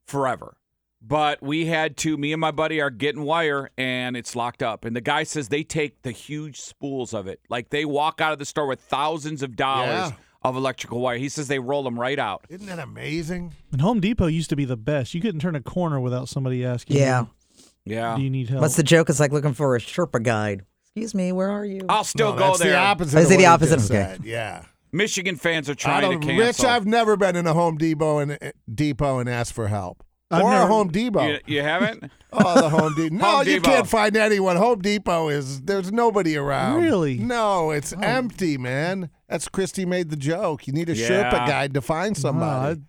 forever. 0.06 0.57
But 1.00 1.40
we 1.42 1.66
had 1.66 1.96
to, 1.98 2.16
me 2.16 2.32
and 2.32 2.40
my 2.40 2.50
buddy 2.50 2.80
are 2.80 2.90
getting 2.90 3.22
wire 3.22 3.70
and 3.78 4.16
it's 4.16 4.34
locked 4.34 4.62
up. 4.64 4.84
And 4.84 4.96
the 4.96 5.00
guy 5.00 5.22
says 5.22 5.48
they 5.48 5.62
take 5.62 6.02
the 6.02 6.10
huge 6.10 6.60
spools 6.60 7.14
of 7.14 7.26
it. 7.28 7.40
Like 7.48 7.70
they 7.70 7.84
walk 7.84 8.20
out 8.20 8.32
of 8.32 8.38
the 8.40 8.44
store 8.44 8.66
with 8.66 8.80
thousands 8.80 9.42
of 9.42 9.54
dollars 9.54 10.10
Yeah. 10.10 10.12
of 10.42 10.56
electrical 10.56 11.00
wire. 11.00 11.16
He 11.18 11.28
says 11.28 11.46
they 11.46 11.60
roll 11.60 11.84
them 11.84 11.98
right 11.98 12.18
out. 12.18 12.44
Isn't 12.48 12.66
that 12.66 12.80
amazing? 12.80 13.54
And 13.70 13.80
Home 13.80 14.00
Depot 14.00 14.26
used 14.26 14.50
to 14.50 14.56
be 14.56 14.64
the 14.64 14.76
best. 14.76 15.14
You 15.14 15.20
couldn't 15.20 15.40
turn 15.40 15.54
a 15.54 15.60
corner 15.60 16.00
without 16.00 16.28
somebody 16.28 16.64
asking. 16.64 16.96
yeah. 16.96 17.20
you, 17.84 17.94
Yeah. 17.94 18.16
Do 18.16 18.22
you 18.22 18.30
need 18.30 18.48
help? 18.48 18.62
What's 18.62 18.74
the 18.76 18.82
joke? 18.82 19.08
It's 19.08 19.20
like 19.20 19.32
looking 19.32 19.54
for 19.54 19.76
a 19.76 19.78
Sherpa 19.78 20.20
guide. 20.22 20.64
Excuse 20.86 21.14
me, 21.14 21.30
where 21.30 21.48
are 21.50 21.64
you? 21.64 21.82
I'll 21.88 22.02
still 22.02 22.32
No, 22.32 22.38
go 22.38 22.46
that's 22.48 22.58
there. 22.58 22.72
the 22.72 22.76
opposite. 22.78 23.18
Is 23.18 23.26
of 23.26 23.30
it 23.30 23.34
what 23.36 23.40
the 23.40 23.46
opposite? 23.46 23.76
just 23.76 23.90
Okay. 23.92 24.16
Yeah. 24.24 24.64
Michigan 24.90 25.36
fans 25.36 25.70
are 25.70 25.76
trying 25.76 26.00
to 26.02 26.08
don't, 26.16 26.22
cancel. 26.22 26.44
Rich, 26.46 26.64
I've 26.64 26.86
never 26.86 27.16
been 27.16 27.36
in 27.36 27.46
a 27.46 27.52
Home 27.54 27.76
Depot 27.76 28.18
and 28.18 28.32
uh, 28.32 28.50
Depot 28.74 29.20
and 29.20 29.28
asked 29.28 29.52
for 29.52 29.68
help. 29.68 30.02
I've 30.30 30.42
or 30.44 30.52
a 30.52 30.66
Home 30.66 30.88
Depot. 30.88 31.26
you, 31.26 31.38
you 31.46 31.62
haven't? 31.62 32.10
Oh, 32.30 32.60
the 32.60 32.68
Home 32.68 32.94
Depot. 32.94 33.14
No, 33.16 33.24
Home 33.38 33.46
you 33.46 33.54
Depot. 33.54 33.70
can't 33.70 33.86
find 33.86 34.14
anyone. 34.14 34.56
Home 34.56 34.80
Depot 34.82 35.30
is 35.30 35.62
there's 35.62 35.90
nobody 35.90 36.36
around. 36.36 36.82
Really? 36.82 37.16
No, 37.16 37.70
it's 37.70 37.94
Oh. 37.94 38.00
empty, 38.02 38.58
man. 38.58 39.08
That's 39.30 39.48
Christy 39.48 39.86
made 39.86 40.10
the 40.10 40.16
joke. 40.16 40.66
You 40.66 40.74
need 40.74 40.90
a 40.90 40.94
Yeah. 40.94 41.08
Sherpa 41.08 41.46
guide 41.46 41.72
to 41.72 41.80
find 41.80 42.14
somebody. 42.18 42.80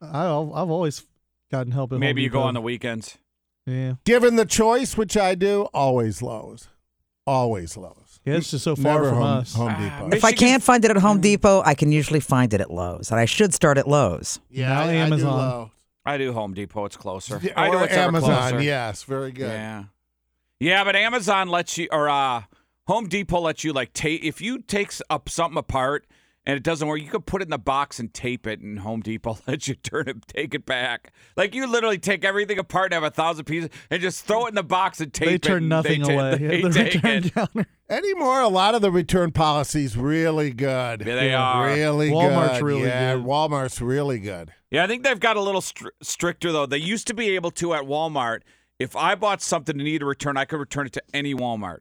No, 0.00 0.08
I, 0.08 0.26
I, 0.26 0.62
I've 0.62 0.70
always 0.70 1.02
gotten 1.50 1.72
help 1.72 1.92
at 1.92 1.98
Maybe 1.98 2.20
Home 2.20 2.24
you 2.24 2.30
go 2.30 2.42
on 2.42 2.54
the 2.54 2.60
weekends. 2.60 3.18
Yeah. 3.66 3.94
Given 4.04 4.36
the 4.36 4.44
choice, 4.46 4.96
which 4.96 5.16
I 5.16 5.34
do, 5.34 5.62
always 5.74 6.22
Lowe's. 6.22 6.68
Always 7.26 7.76
Lowe's. 7.76 8.20
Yeah, 8.24 8.34
it's 8.36 8.50
just 8.52 8.62
so 8.64 8.76
far 8.76 8.94
Never 8.94 9.08
from 9.08 9.18
Home, 9.18 9.26
us. 9.38 9.54
Home 9.54 9.74
Ah, 9.76 9.80
Depot. 9.82 10.08
Mich- 10.08 10.18
if 10.18 10.24
I 10.24 10.32
can't 10.32 10.62
find 10.62 10.84
it 10.84 10.90
at 10.92 10.98
Home 10.98 11.20
Depot, 11.20 11.62
I 11.64 11.74
can 11.74 11.90
usually 11.90 12.20
find 12.20 12.54
it 12.54 12.60
at 12.60 12.70
Lowe's, 12.70 13.10
and 13.10 13.18
I 13.18 13.24
should 13.24 13.52
start 13.54 13.76
at 13.78 13.88
Lowe's. 13.88 14.38
yeah, 14.50 14.68
Now 14.68 14.80
I, 14.80 14.84
I 14.84 14.86
do 14.92 14.96
Amazon. 14.98 15.38
Lowe's. 15.38 15.70
I 16.04 16.18
do 16.18 16.32
Home 16.32 16.54
Depot. 16.54 16.84
It's 16.84 16.96
closer. 16.96 17.40
Yeah, 17.42 17.52
I 17.56 17.70
do 17.70 17.78
ever 17.78 17.88
Amazon. 17.88 18.50
closer. 18.50 18.62
Yes, 18.62 19.02
very 19.04 19.32
good. 19.32 19.48
Yeah. 19.50 19.84
Yeah, 20.60 20.84
but 20.84 20.96
Amazon 20.96 21.48
lets 21.48 21.76
you, 21.78 21.88
or 21.90 22.08
uh, 22.08 22.42
Home 22.86 23.08
Depot 23.08 23.40
lets 23.40 23.64
you 23.64 23.72
like 23.72 23.92
take 23.92 24.22
if 24.22 24.40
you 24.40 24.60
takes 24.60 25.00
up 25.10 25.28
something 25.28 25.58
apart 25.58 26.06
and 26.46 26.56
it 26.56 26.62
doesn't 26.62 26.86
work, 26.86 27.00
you 27.00 27.08
can 27.08 27.22
put 27.22 27.40
it 27.40 27.46
in 27.46 27.50
the 27.50 27.58
box 27.58 27.98
and 27.98 28.12
tape 28.12 28.46
it, 28.46 28.60
and 28.60 28.78
Home 28.80 29.00
Depot 29.00 29.38
lets 29.46 29.68
you 29.68 29.74
turn 29.74 30.08
it, 30.08 30.26
take 30.26 30.54
it 30.54 30.66
back. 30.66 31.12
Like 31.36 31.54
you 31.54 31.66
literally 31.66 31.98
take 31.98 32.24
everything 32.24 32.58
apart 32.58 32.92
and 32.92 33.02
have 33.02 33.10
a 33.10 33.14
thousand 33.14 33.44
pieces 33.46 33.70
and 33.90 34.02
just 34.02 34.24
throw 34.26 34.46
it 34.46 34.50
in 34.50 34.54
the 34.54 34.62
box 34.62 35.00
and 35.00 35.12
tape 35.12 35.28
They 35.28 35.34
it. 35.34 35.42
They 35.42 35.48
turn 35.48 35.68
nothing 35.68 36.02
they 36.02 36.06
ta- 36.08 36.12
away. 36.12 36.38
They 36.40 36.62
the 36.68 36.70
take 36.70 36.94
return 36.94 37.24
it. 37.24 37.34
counter. 37.34 37.66
Anymore, 37.90 38.40
a 38.40 38.48
lot 38.48 38.74
of 38.74 38.82
the 38.82 38.90
return 38.90 39.30
policies 39.30 39.96
really 39.96 40.50
good. 40.50 41.00
Yeah, 41.06 41.14
they 41.16 41.34
are. 41.34 41.66
Really 41.66 42.10
Walmart's 42.10 42.58
good. 42.58 42.64
really 42.64 42.82
yeah, 42.88 43.14
good. 43.16 43.24
Walmart's 43.24 43.80
really 43.80 44.18
good. 44.18 44.52
Yeah, 44.70 44.84
I 44.84 44.86
think 44.86 45.02
they've 45.04 45.20
got 45.20 45.36
a 45.36 45.42
little 45.42 45.60
str- 45.60 45.88
stricter 46.02 46.50
though. 46.50 46.66
They 46.66 46.78
used 46.78 47.06
to 47.08 47.14
be 47.14 47.30
able 47.36 47.50
to 47.52 47.74
at 47.74 47.82
Walmart. 47.84 48.40
If 48.78 48.96
I 48.96 49.14
bought 49.14 49.40
something 49.40 49.78
to 49.78 49.84
need 49.84 50.02
a 50.02 50.04
return, 50.04 50.36
I 50.36 50.46
could 50.46 50.58
return 50.58 50.86
it 50.86 50.92
to 50.94 51.02
any 51.12 51.32
Walmart. 51.34 51.80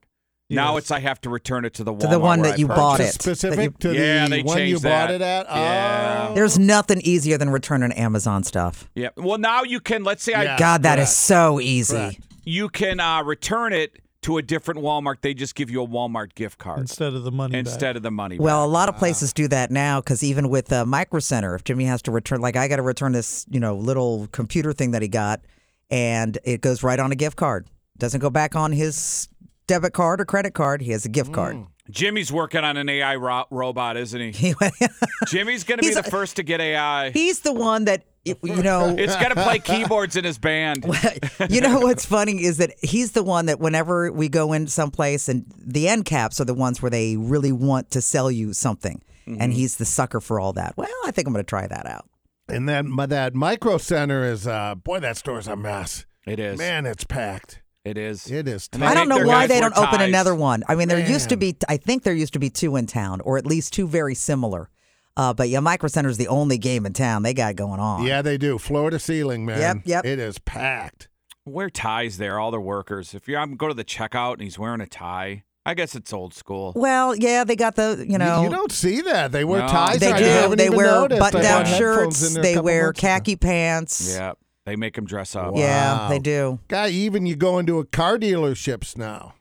Now 0.49 0.77
it's 0.77 0.91
I 0.91 0.99
have 0.99 1.19
to 1.21 1.29
return 1.29 1.65
it 1.65 1.73
to 1.75 1.83
the 1.83 1.93
Walmart 1.93 1.99
To 2.01 2.07
the 2.07 2.19
one 2.19 2.41
that 2.43 2.59
you 2.59 2.67
bought 2.67 2.99
it. 2.99 3.13
Specific 3.13 3.77
to 3.79 3.93
Yeah, 3.93 4.25
the 4.25 4.29
they 4.29 4.43
one 4.43 4.57
you 4.59 4.63
changed 4.65 4.83
bought 4.83 5.09
it 5.11 5.21
at? 5.21 5.47
Yeah. 5.47 6.27
Oh. 6.29 6.35
There's 6.35 6.59
nothing 6.59 7.01
easier 7.01 7.37
than 7.37 7.49
returning 7.49 7.91
Amazon 7.93 8.43
stuff. 8.43 8.87
Yeah. 8.93 9.09
Well, 9.15 9.37
now 9.39 9.63
you 9.63 9.79
can. 9.79 10.03
Let's 10.03 10.21
say 10.23 10.33
I 10.33 10.57
God, 10.57 10.83
that 10.83 10.99
is 10.99 11.05
correct. 11.05 11.15
so 11.17 11.59
easy. 11.59 11.95
Correct. 11.95 12.19
you 12.43 12.69
can 12.69 12.99
uh, 12.99 13.23
return 13.23 13.73
it 13.73 13.97
to 14.23 14.37
a 14.37 14.41
different 14.41 14.79
Walmart. 14.81 15.21
They 15.21 15.33
just 15.33 15.55
give 15.55 15.69
you 15.71 15.81
a 15.83 15.87
Walmart 15.87 16.35
gift 16.35 16.57
card 16.59 16.79
instead 16.79 17.13
of 17.13 17.23
the 17.23 17.31
money 17.31 17.53
back. 17.53 17.59
instead 17.59 17.95
of 17.97 18.03
the 18.03 18.11
money. 18.11 18.37
Well, 18.37 18.63
a 18.63 18.67
lot 18.67 18.89
of 18.89 18.95
places 18.97 19.33
do 19.33 19.47
that 19.47 19.71
now 19.71 20.01
because 20.01 20.23
even 20.23 20.49
with 20.49 20.71
uh, 20.71 20.85
Micro 20.85 21.19
Center, 21.19 21.55
if 21.55 21.63
Jimmy 21.63 21.85
has 21.85 22.01
to 22.03 22.11
return, 22.11 22.41
like 22.41 22.55
I 22.55 22.67
got 22.67 22.75
to 22.77 22.83
return 22.83 23.11
this, 23.13 23.45
you 23.49 23.59
know, 23.59 23.75
little 23.75 24.27
computer 24.31 24.71
thing 24.71 24.91
that 24.91 25.01
he 25.01 25.07
got, 25.07 25.41
and 25.89 26.37
it 26.43 26.61
goes 26.61 26.83
right 26.83 26.99
on 26.99 27.11
a 27.11 27.15
gift 27.15 27.37
card. 27.37 27.67
Doesn't 27.97 28.21
go 28.21 28.29
back 28.29 28.55
on 28.55 28.71
his 28.71 29.27
debit 29.67 29.93
card 29.93 30.21
or 30.21 30.25
credit 30.25 30.53
card. 30.53 30.81
He 30.81 30.91
has 30.91 31.05
a 31.05 31.09
gift 31.09 31.31
card. 31.33 31.57
Jimmy's 31.89 32.31
working 32.31 32.63
on 32.63 32.77
an 32.77 32.87
AI 32.87 33.15
ro- 33.17 33.45
robot, 33.51 33.97
isn't 33.97 34.19
he? 34.19 34.31
He- 34.31 34.53
Jimmy's 35.27 35.63
going 35.63 35.79
to 35.79 35.81
be 35.81 35.87
He's 35.87 35.95
the 35.95 36.07
a- 36.07 36.11
first 36.11 36.37
to 36.37 36.43
get 36.43 36.61
AI. 36.61 37.09
He's 37.11 37.41
the 37.41 37.53
one 37.53 37.85
that 37.85 38.05
you 38.25 38.63
know. 38.63 38.95
It's 38.97 39.15
going 39.17 39.29
to 39.35 39.43
play 39.43 39.59
keyboards 39.59 40.15
in 40.15 40.23
his 40.23 40.37
band. 40.37 40.85
you 41.49 41.59
know 41.59 41.79
what's 41.81 42.05
funny 42.05 42.41
is 42.43 42.55
that 42.57 42.71
he's 42.81 43.11
the 43.11 43.23
one 43.23 43.47
that 43.47 43.59
whenever 43.59 44.11
we 44.13 44.29
go 44.29 44.53
in 44.53 44.67
someplace 44.67 45.27
and 45.27 45.45
the 45.57 45.89
end 45.89 46.05
caps 46.05 46.39
are 46.39 46.45
the 46.45 46.53
ones 46.53 46.81
where 46.81 46.89
they 46.89 47.17
really 47.17 47.51
want 47.51 47.91
to 47.91 48.01
sell 48.01 48.31
you 48.31 48.53
something, 48.53 49.01
Mm-hmm. 49.27 49.41
and 49.41 49.53
he's 49.53 49.77
the 49.77 49.85
sucker 49.85 50.19
for 50.19 50.37
all 50.37 50.51
that. 50.53 50.73
Well, 50.75 50.89
I 51.05 51.11
think 51.11 51.27
I'm 51.29 51.33
going 51.33 51.45
to 51.45 51.49
try 51.49 51.65
that 51.65 51.85
out. 51.85 52.09
And 52.49 52.67
that 52.67 52.83
but 52.93 53.09
that 53.09 53.33
micro 53.33 53.77
center 53.77 54.25
is 54.25 54.45
uh 54.45 54.75
boy, 54.75 54.99
that 54.99 55.15
store's 55.15 55.47
a 55.47 55.55
mess. 55.55 56.05
It 56.27 56.39
is. 56.41 56.57
Man, 56.57 56.85
it's 56.85 57.05
packed. 57.05 57.61
It 57.85 57.97
is. 57.97 58.31
It 58.31 58.47
is 58.47 58.69
And 58.71 58.81
they 58.81 58.87
I 58.87 58.93
don't 58.93 59.09
know 59.09 59.17
their 59.17 59.27
why 59.27 59.45
they 59.45 59.59
don't 59.59 59.77
open 59.77 59.99
another 60.01 60.33
one. 60.33 60.63
I 60.69 60.75
mean, 60.75 60.87
there 60.87 61.05
used 61.05 61.29
to 61.29 61.37
be, 61.37 61.57
I 61.67 61.77
think 61.77 62.03
there 62.03 62.13
used 62.13 62.33
to 62.33 62.39
be 62.39 62.49
two 62.49 62.77
in 62.77 62.87
town, 62.87 63.19
or 63.21 63.37
at 63.37 63.45
least 63.45 63.73
two 63.73 63.87
very 63.87 64.15
similar. 64.15 64.69
Uh, 65.17 65.33
but 65.33 65.49
yeah, 65.49 65.59
Micro 65.59 65.89
Center's 65.89 66.17
the 66.17 66.27
only 66.29 66.57
game 66.57 66.85
in 66.85 66.93
town 66.93 67.23
they 67.23 67.33
got 67.33 67.55
going 67.55 67.79
on. 67.79 68.03
Yeah, 68.05 68.21
they 68.21 68.37
do. 68.37 68.57
Floor 68.57 68.89
to 68.89 68.99
ceiling, 68.99 69.45
man. 69.45 69.59
Yep, 69.59 69.77
yep. 69.85 70.05
It 70.05 70.17
is 70.17 70.39
packed. 70.39 71.09
Wear 71.45 71.69
ties 71.69 72.17
there, 72.17 72.39
all 72.39 72.51
their 72.51 72.61
workers. 72.61 73.13
If 73.13 73.27
you're 73.27 73.39
I'm 73.39 73.57
go 73.57 73.67
to 73.67 73.73
the 73.73 73.83
checkout 73.83 74.33
and 74.33 74.43
he's 74.43 74.57
wearing 74.57 74.79
a 74.79 74.87
tie, 74.87 75.43
I 75.65 75.73
guess 75.73 75.93
it's 75.93 76.13
old 76.13 76.33
school. 76.33 76.71
Well, 76.75 77.15
yeah, 77.15 77.43
they 77.43 77.57
got 77.57 77.75
the 77.75 78.05
you 78.07 78.17
know 78.17 78.43
you, 78.43 78.49
don't 78.49 78.71
see 78.71 79.01
that. 79.01 79.33
They 79.33 79.43
wear 79.43 79.59
No. 79.59 79.67
ties. 79.67 79.99
they 79.99 80.11
I 80.13 80.47
do. 80.47 80.55
They 80.55 80.69
wear 80.69 81.07
button-down 81.09 81.65
had 81.65 81.67
headphones 81.67 82.23
in 82.23 82.29
shirts. 82.35 82.47
They 82.47 82.59
wear 82.59 82.93
khaki 82.93 83.35
pants. 83.35 84.15
Yeah, 84.15 84.33
they 84.65 84.75
make 84.75 84.95
them 84.95 85.05
dress 85.05 85.35
up. 85.35 85.53
Yeah, 85.55 85.97
Wow. 85.97 86.09
they 86.09 86.19
do. 86.19 86.59
Guy, 86.67 86.89
even 86.89 87.25
you 87.25 87.35
go 87.35 87.59
into 87.59 87.79
a 87.79 87.85
car 87.85 88.17
dealerships 88.17 88.97
now. 88.97 89.35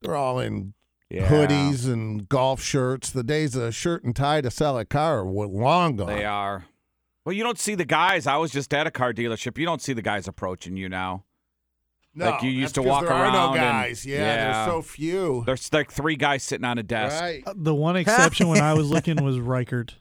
They're 0.00 0.16
all 0.16 0.38
in 0.38 0.74
Yeah. 1.10 1.28
hoodies 1.28 1.86
and 1.90 2.28
golf 2.28 2.62
shirts. 2.62 3.10
The 3.10 3.22
days 3.22 3.54
of 3.56 3.74
shirt 3.74 4.04
and 4.04 4.14
tie 4.14 4.40
to 4.40 4.50
sell 4.50 4.78
a 4.78 4.84
car 4.84 5.18
are 5.20 5.26
wa- 5.26 5.46
long 5.46 5.96
gone. 5.96 6.06
They 6.08 6.24
are. 6.24 6.66
Well, 7.24 7.32
you 7.34 7.44
don't 7.44 7.58
see 7.58 7.74
the 7.76 7.84
guys. 7.84 8.26
I 8.26 8.36
was 8.36 8.50
just 8.50 8.72
at 8.74 8.86
a 8.86 8.90
car 8.90 9.12
dealership. 9.12 9.56
You 9.58 9.64
don't 9.66 9.80
see 9.82 9.92
the 9.92 10.02
guys 10.02 10.26
approaching 10.26 10.76
you 10.76 10.88
now. 10.88 11.24
No, 12.14 12.30
Like 12.30 12.42
you 12.42 12.50
used 12.50 12.62
that's 12.64 12.72
to 12.74 12.80
'cause 12.80 12.86
walk 12.88 13.04
there 13.04 13.12
are 13.12 13.22
around 13.22 13.32
no 13.32 13.48
and- 13.52 13.56
guys. 13.60 14.04
yeah, 14.04 14.16
Yeah. 14.18 14.52
there's 14.52 14.66
so 14.66 14.82
few. 14.82 15.42
There's 15.46 15.72
like 15.72 15.90
three 15.90 16.16
guys 16.16 16.42
sitting 16.42 16.64
on 16.64 16.76
a 16.78 16.82
desk. 16.82 17.20
Right. 17.22 17.42
Uh, 17.46 17.54
The 17.56 17.74
one 17.74 17.96
exception 17.96 18.48
when 18.48 18.60
I 18.60 18.74
was 18.74 18.90
looking 18.90 19.16
was 19.24 19.36
Ricart. 19.38 19.94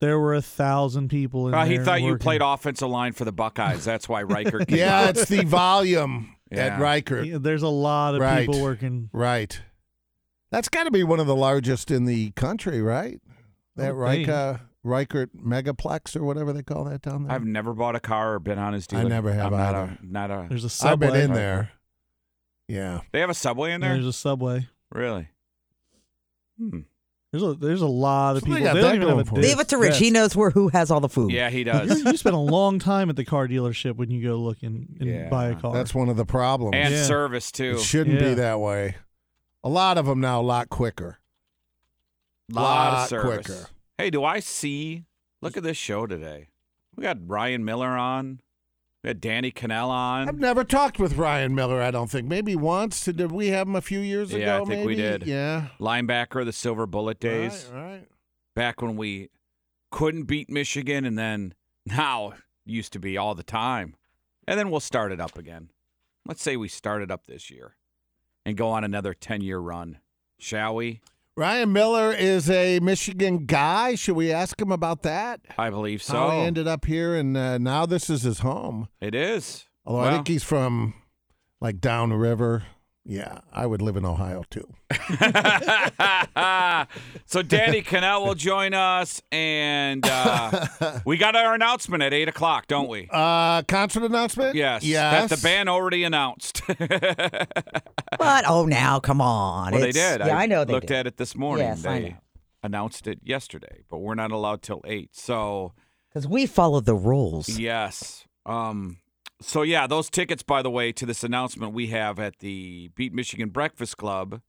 There 0.00 0.18
were 0.18 0.34
a 0.34 0.42
thousand 0.42 1.08
people 1.08 1.46
in 1.46 1.52
Well, 1.52 1.64
he 1.66 1.76
there 1.76 1.84
thought 1.84 2.02
you 2.02 2.16
played 2.18 2.42
offensive 2.42 2.88
line 2.88 3.12
for 3.12 3.24
the 3.24 3.32
Buckeyes. 3.32 3.84
That's 3.84 4.08
why 4.08 4.22
Ricart 4.24 4.66
came 4.68 4.78
Yeah, 4.78 5.00
out. 5.02 5.10
it's 5.16 5.28
the 5.28 5.44
volume 5.44 6.34
Yeah. 6.50 6.66
at 6.66 6.80
Ricart. 6.80 7.26
Yeah, 7.26 7.38
There's 7.40 7.62
a 7.62 7.68
lot 7.68 8.14
of 8.14 8.20
Right. 8.20 8.46
people 8.46 8.60
working. 8.62 9.08
Right. 9.12 9.60
That's 10.50 10.68
got 10.68 10.84
to 10.84 10.90
be 10.90 11.02
one 11.04 11.20
of 11.20 11.26
the 11.26 11.34
largest 11.36 11.90
in 11.90 12.04
the 12.04 12.30
country, 12.32 12.82
right? 12.82 13.20
That 13.76 13.96
Would 13.96 14.08
think. 14.08 14.28
Ricart, 14.28 14.60
Ricart 14.84 15.28
Megaplex 15.34 16.14
or 16.16 16.24
whatever 16.24 16.52
they 16.52 16.62
call 16.62 16.84
that 16.84 17.00
down 17.02 17.24
there. 17.24 17.32
I've 17.32 17.44
never 17.44 17.72
bought 17.72 17.96
a 17.96 18.00
car 18.00 18.34
or 18.34 18.38
been 18.38 18.58
on 18.58 18.72
his 18.74 18.86
deal. 18.86 19.00
I 19.00 19.04
never 19.04 19.32
have 19.32 19.52
I'm 19.54 19.58
not 19.58 19.74
a, 19.74 19.98
not 20.02 20.30
a. 20.30 20.46
There's 20.48 20.64
a 20.64 20.66
I've 20.66 20.72
subway. 20.72 21.10
been 21.10 21.20
in 21.22 21.32
there. 21.32 21.70
Yeah. 22.68 23.00
They 23.12 23.20
have 23.20 23.30
a 23.30 23.34
subway 23.34 23.72
in 23.72 23.80
there. 23.80 23.94
There's 23.94 24.06
a 24.06 24.12
subway. 24.12 24.68
Really? 24.92 25.28
Hmm. 26.58 26.80
There's 27.34 27.42
a 27.42 27.54
there's 27.54 27.82
a 27.82 27.86
lot 27.88 28.36
of 28.36 28.42
So 28.42 28.46
people. 28.46 28.62
got 28.62 28.74
They 28.74 28.80
that 28.82 28.86
don't 28.86 28.94
even 29.02 29.08
have 29.08 29.26
for 29.26 29.32
a 29.32 29.34
them. 29.34 29.42
Leave 29.42 29.58
it 29.58 29.68
to 29.70 29.76
Rich. 29.78 29.98
He 29.98 30.10
knows 30.12 30.36
where 30.36 30.50
who 30.50 30.68
has 30.68 30.92
all 30.92 31.00
the 31.00 31.08
food. 31.08 31.32
Yeah, 31.32 31.50
he 31.50 31.64
does. 31.64 32.00
you 32.04 32.16
spend 32.16 32.36
a 32.36 32.38
long 32.38 32.78
time 32.78 33.10
at 33.10 33.16
the 33.16 33.24
car 33.24 33.48
dealership 33.48 33.96
when 33.96 34.08
you 34.08 34.22
go 34.24 34.36
look 34.36 34.62
and, 34.62 34.96
and 35.00 35.08
Yeah. 35.10 35.28
buy 35.30 35.46
a 35.48 35.56
car. 35.56 35.72
That's 35.74 35.92
one 35.92 36.08
of 36.08 36.16
the 36.16 36.24
problems. 36.24 36.76
and 36.76 36.94
Yeah. 36.94 37.02
service 37.02 37.50
too. 37.50 37.72
it 37.72 37.80
shouldn't 37.80 38.20
be 38.20 38.26
Yeah. 38.26 38.34
that 38.34 38.60
way. 38.60 38.94
A 39.64 39.68
lot 39.68 39.98
of 39.98 40.06
them 40.06 40.20
now 40.20 40.40
a 40.40 40.42
lot 40.42 40.68
quicker. 40.68 41.18
lot 42.52 42.62
lot 42.62 43.02
of 43.02 43.08
service. 43.08 43.46
quicker. 43.46 43.66
Hey, 43.98 44.10
do 44.10 44.22
I 44.22 44.38
see? 44.38 45.02
Look 45.42 45.56
at 45.56 45.64
this 45.64 45.76
show 45.76 46.06
today. 46.06 46.50
We 46.94 47.02
got 47.02 47.18
Ryan 47.26 47.64
Miller 47.64 47.88
on. 47.88 48.42
We 49.04 49.08
had 49.08 49.20
Danny 49.20 49.52
Kanell 49.52 49.88
on. 49.88 50.30
I've 50.30 50.38
never 50.38 50.64
talked 50.64 50.98
with 50.98 51.18
Ryan 51.18 51.54
Miller, 51.54 51.82
I 51.82 51.90
don't 51.90 52.10
think. 52.10 52.26
Maybe 52.26 52.56
once. 52.56 53.04
Did 53.04 53.30
we 53.30 53.48
have 53.48 53.68
him 53.68 53.76
a 53.76 53.82
few 53.82 53.98
years 53.98 54.32
ago? 54.32 54.42
Yeah, 54.42 54.62
I 54.62 54.64
think 54.64 54.86
we 54.86 54.94
did. 54.94 55.26
Yeah. 55.26 55.66
Linebacker 55.78 56.40
of 56.40 56.46
the 56.46 56.54
Silver 56.54 56.86
Bullet 56.86 57.20
days. 57.20 57.70
Right, 57.70 57.82
right. 57.82 58.08
Back 58.56 58.80
when 58.80 58.96
we 58.96 59.28
couldn't 59.90 60.22
beat 60.22 60.48
Michigan, 60.48 61.04
and 61.04 61.18
then 61.18 61.52
now 61.84 62.32
used 62.64 62.94
to 62.94 62.98
be 62.98 63.18
all 63.18 63.34
the 63.34 63.42
time. 63.42 63.94
And 64.48 64.58
then 64.58 64.70
we'll 64.70 64.80
start 64.80 65.12
it 65.12 65.20
up 65.20 65.36
again. 65.36 65.68
Let's 66.26 66.42
say 66.42 66.56
we 66.56 66.68
start 66.68 67.02
it 67.02 67.10
up 67.10 67.26
this 67.26 67.50
year 67.50 67.76
and 68.46 68.56
go 68.56 68.70
on 68.70 68.84
another 68.84 69.12
10 69.12 69.42
year 69.42 69.58
run. 69.58 69.98
Shall 70.38 70.76
we? 70.76 71.02
Ryan 71.36 71.72
Miller 71.72 72.12
is 72.12 72.48
a 72.48 72.78
Michigan 72.78 73.44
guy. 73.46 73.96
Should 73.96 74.14
we 74.14 74.30
ask 74.30 74.60
him 74.60 74.70
about 74.70 75.02
that? 75.02 75.40
I 75.58 75.68
believe 75.68 76.00
so. 76.00 76.14
How 76.14 76.30
he 76.30 76.38
ended 76.38 76.68
up 76.68 76.84
here, 76.84 77.16
and 77.16 77.36
uh, 77.36 77.58
now 77.58 77.86
this 77.86 78.08
is 78.08 78.22
his 78.22 78.38
home. 78.38 78.88
It 79.00 79.16
is. 79.16 79.66
Although 79.84 80.08
I 80.08 80.12
think 80.12 80.28
he's 80.28 80.44
from 80.44 80.94
like 81.60 81.80
downriver. 81.80 82.64
Yeah, 83.06 83.40
I 83.52 83.66
would 83.66 83.82
live 83.82 83.96
in 83.98 84.06
Ohio 84.06 84.44
too. 84.50 84.66
so 87.26 87.42
Danny 87.42 87.82
Kanell 87.82 88.24
will 88.26 88.34
join 88.34 88.72
us, 88.74 89.20
and 89.30 90.04
uh, 90.06 91.00
we 91.04 91.16
got 91.18 91.36
our 91.36 91.54
announcement 91.54 92.02
at 92.02 92.14
eight 92.14 92.28
o'clock, 92.28 92.66
don't 92.66 92.88
we? 92.88 93.08
Uh, 93.10 93.62
concert 93.68 94.04
announcement? 94.04 94.54
Yes, 94.54 94.82
Yes. 94.84 95.28
that 95.28 95.36
the 95.36 95.42
band 95.42 95.68
already 95.68 96.04
announced. 96.04 96.62
But 98.16 98.44
oh, 98.48 98.64
now 98.64 99.00
come 99.00 99.20
on. 99.20 99.72
well, 99.72 99.80
they 99.80 99.88
It's- 99.90 100.18
did. 100.18 100.26
Yeah, 100.26 100.36
I, 100.38 100.46
know 100.46 100.64
they 100.64 100.72
looked 100.72 100.86
did. 100.86 100.96
at 100.98 101.06
it 101.08 101.16
this 101.16 101.34
morning. 101.36 101.66
Yes, 101.66 101.84
I 101.84 101.98
they 102.00 102.08
know. 102.10 102.16
announced 102.62 103.06
it 103.08 103.18
yesterday, 103.24 103.82
but 103.90 103.98
we're 103.98 104.14
not 104.14 104.30
allowed 104.30 104.62
till 104.62 104.80
eight. 104.86 105.10
So 105.16 105.72
Because 106.08 106.26
we 106.28 106.46
follow 106.46 106.80
the 106.80 106.94
rules. 106.94 107.48
yes. 107.58 108.24
Um. 108.46 108.98
So 109.46 109.60
yeah, 109.62 109.86
those 109.86 110.08
tickets, 110.08 110.42
by 110.42 110.62
the 110.62 110.70
way, 110.70 110.90
to 110.92 111.04
this 111.04 111.22
announcement 111.22 111.74
we 111.74 111.88
have 111.88 112.18
at 112.18 112.38
the 112.38 112.88
Beat 112.96 113.12
Michigan 113.12 113.50
Breakfast 113.50 113.98
Club, 113.98 114.40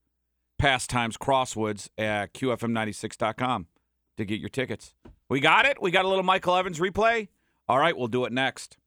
Pastimes 0.58 1.18
Crosswoods 1.18 1.90
at 1.98 2.34
QFM96.com 2.34 3.68
to 4.18 4.26
get 4.26 4.40
your 4.40 4.50
tickets. 4.50 4.96
We 5.28 5.42
got 5.42 5.66
it. 5.66 5.82
We 5.82 5.92
got 5.92 6.06
a 6.06 6.08
little 6.08 6.24
Michael 6.24 6.56
Evans 6.56 6.80
replay. 6.80 7.28
All 7.68 7.78
right, 7.78 7.96
we'll 7.96 8.08
do 8.08 8.24
it 8.24 8.32
next. 8.32 8.78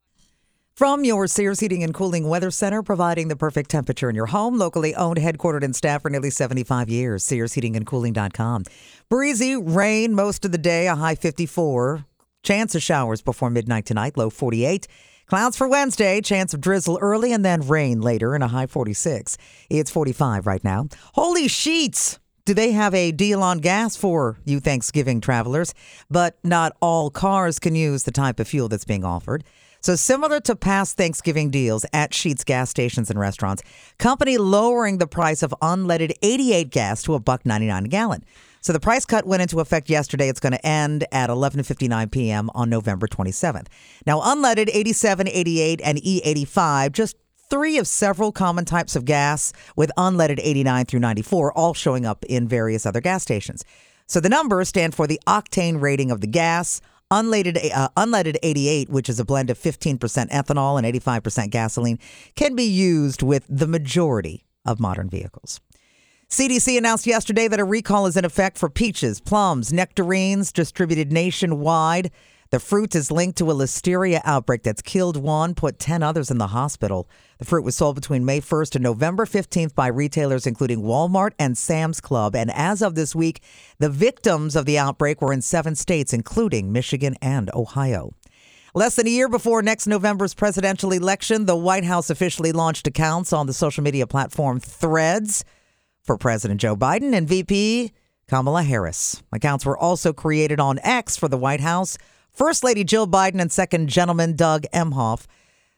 From 0.75 1.05
your 1.05 1.27
Sears 1.27 1.61
Heating 1.61 1.83
and 1.83 1.93
Cooling 1.93 2.27
Weather 2.27 2.50
Center, 2.50 2.83
providing 2.83 3.29
the 3.29 3.37
perfect 3.37 3.71
temperature 3.71 4.09
in 4.09 4.17
your 4.17 4.27
home, 4.27 4.57
locally 4.57 4.95
owned, 4.95 5.19
headquartered 5.19 5.62
in 5.62 5.75
staff 5.75 6.03
for 6.03 6.11
nearly 6.11 6.31
75 6.31 6.88
years. 6.88 7.23
SearsHeatingandCooling.com. 7.27 8.65
Breezy, 9.11 9.57
rain 9.57 10.15
most 10.15 10.45
of 10.47 10.53
the 10.53 10.59
day, 10.59 10.87
a 10.87 10.95
high 10.95 11.17
54. 11.17 12.07
Chance 12.45 12.75
of 12.77 12.83
showers 12.83 13.21
before 13.21 13.50
midnight 13.50 13.85
tonight, 13.85 14.17
low 14.17 14.31
48. 14.31 14.87
Clouds 15.29 15.59
for 15.59 15.69
Wednesday, 15.69 16.23
chance 16.23 16.55
of 16.55 16.63
drizzle 16.63 16.99
early 17.03 17.35
and 17.35 17.45
then 17.45 17.61
rain 17.61 18.01
later, 18.01 18.35
and 18.35 18.43
a 18.43 18.49
high 18.49 18.67
46. 18.67 19.37
It's 19.69 19.91
45 19.91 20.47
right 20.47 20.65
now. 20.65 20.89
Holy 21.13 21.49
sheets! 21.49 22.19
Do 22.47 22.55
they 22.55 22.73
have 22.73 22.95
a 22.95 23.13
deal 23.13 23.43
on 23.43 23.59
gas 23.59 23.95
for 23.95 24.39
you 24.47 24.59
Thanksgiving 24.59 25.21
travelers? 25.21 25.75
But 26.11 26.39
not 26.43 26.75
all 26.81 27.11
cars 27.11 27.59
can 27.59 27.75
use 27.75 28.05
the 28.05 28.11
type 28.11 28.41
of 28.41 28.49
fuel 28.49 28.69
that's 28.69 28.87
being 28.87 29.05
offered. 29.05 29.45
So 29.83 29.97
similar 29.97 30.41
to 30.41 30.57
past 30.57 30.97
Thanksgiving 30.97 31.51
deals 31.51 31.85
at 31.93 32.13
Sheetz 32.13 32.43
gas 32.43 32.71
stations 32.71 33.11
and 33.11 33.21
restaurants, 33.21 33.63
company 33.99 34.39
lowering 34.39 34.97
the 34.97 35.07
price 35.07 35.43
of 35.43 35.55
unleaded 35.61 36.13
88 36.23 36.71
gas 36.71 37.03
to 37.03 37.13
a 37.13 37.21
buck 37.21 37.45
99 37.45 37.85
a 37.85 37.89
gallon. 37.89 38.25
So 38.61 38.73
the 38.73 38.81
price 38.81 39.05
cut 39.05 39.27
went 39.27 39.43
into 39.43 39.61
effect 39.61 39.88
yesterday. 39.88 40.29
It's 40.29 40.41
going 40.41 40.53
to 40.53 40.67
end 40.67 41.05
at 41.12 41.31
11:59 41.31 42.11
p.m. 42.11 42.50
on 42.55 42.71
November 42.71 43.07
27th. 43.07 43.67
Now 44.07 44.21
unleaded 44.21 44.71
87, 44.73 45.29
88 45.29 45.81
and 45.83 45.99
E85 45.99 46.93
just 46.93 47.17
three 47.50 47.79
of 47.79 47.87
several 47.87 48.31
common 48.33 48.65
types 48.65 48.95
of 48.95 49.05
gas 49.05 49.53
with 49.75 49.91
unleaded 49.97 50.38
89 50.43 50.85
through 50.85 51.00
94 51.00 51.53
all 51.53 51.75
showing 51.75 52.05
up 52.05 52.25
in 52.27 52.47
various 52.47 52.85
other 52.85 53.00
gas 53.00 53.23
stations. 53.23 53.65
So 54.07 54.21
the 54.21 54.29
numbers 54.29 54.69
stand 54.69 54.95
for 54.95 55.07
the 55.07 55.21
octane 55.27 55.81
rating 55.81 56.11
of 56.11 56.21
the 56.21 56.27
gas. 56.27 56.81
Unleaded, 57.11 57.71
uh, 57.75 57.88
unleaded 57.97 58.37
88, 58.43 58.91
which 58.91 59.09
is 59.09 59.19
a 59.19 59.25
blend 59.25 59.49
of 59.49 59.59
15% 59.59 59.99
ethanol 59.99 60.77
and 60.77 60.87
85% 61.00 61.50
gasoline, 61.50 61.99
can 62.37 62.55
be 62.55 62.65
used 62.65 63.23
with 63.23 63.47
the 63.49 63.67
majority 63.67 64.45
of 64.67 64.79
modern 64.79 65.09
vehicles. 65.09 65.61
CDC 66.31 66.77
announced 66.77 67.07
yesterday 67.07 67.49
that 67.49 67.59
a 67.59 67.65
recall 67.65 68.05
is 68.05 68.15
in 68.15 68.25
effect 68.25 68.59
for 68.59 68.69
peaches, 68.69 69.19
plums, 69.19 69.73
nectarines 69.73 70.53
distributed 70.53 71.11
nationwide. 71.11 72.11
The 72.51 72.61
fruit 72.61 72.95
is 72.95 73.11
linked 73.11 73.39
to 73.39 73.51
a 73.51 73.55
listeria 73.55 74.21
outbreak 74.25 74.63
that's 74.63 74.83
killed 74.83 75.17
one, 75.17 75.55
put 75.55 75.79
10 75.79 76.03
others 76.03 76.31
in 76.31 76.37
the 76.37 76.49
hospital. 76.49 77.09
The 77.39 77.47
fruit 77.47 77.65
was 77.65 77.77
sold 77.77 77.95
between 77.95 78.27
May 78.27 78.43
1st 78.43 78.75
and 78.75 78.83
November 78.83 79.25
15th 79.25 79.75
by 79.75 79.87
retailers 79.87 80.47
including 80.47 80.83
Walmart 80.83 81.33
and 81.39 81.57
Sam's 81.57 81.99
Club. 81.99 82.37
And 82.37 82.51
as 82.51 82.83
of 82.83 82.95
this 82.95 83.15
week, 83.15 83.41
the 83.79 83.89
victims 83.89 84.55
of 84.55 84.67
the 84.67 84.79
outbreak 84.79 85.23
were 85.23 85.33
in 85.33 85.41
seven 85.41 85.75
states, 85.75 86.13
including 86.13 86.73
Michigan 86.73 87.17
and 87.23 87.51
Ohio. 87.55 88.13
Less 88.75 88.97
than 88.97 89.07
a 89.07 89.11
year 89.11 89.31
before 89.31 89.63
next 89.63 89.87
November's 89.87 90.35
presidential 90.35 90.93
election, 90.93 91.47
the 91.47 91.57
White 91.57 91.85
House 91.85 92.11
officially 92.11 92.53
launched 92.53 92.87
accounts 92.87 93.33
on 93.33 93.47
the 93.47 93.55
social 93.55 93.83
media 93.83 94.07
platform 94.07 94.61
Threads 94.61 95.43
for 96.09 96.17
President 96.17 96.59
Joe 96.59 96.75
Biden 96.75 97.15
and 97.15 97.29
VP 97.29 97.93
Kamala 98.29 98.62
Harris. 98.62 99.23
Accounts 99.31 99.67
were 99.67 99.77
also 99.77 100.15
created 100.15 100.59
on 100.59 100.79
X 100.83 101.19
for 101.19 101.29
the 101.29 101.37
White 101.37 101.61
House, 101.61 101.99
First 102.33 102.65
Lady 102.65 102.83
Jill 102.83 103.07
Biden, 103.07 103.43
and 103.43 103.53
Second 103.53 103.91
Gentleman 103.91 104.35
Doug 104.35 104.65
Emhoff. 104.73 105.27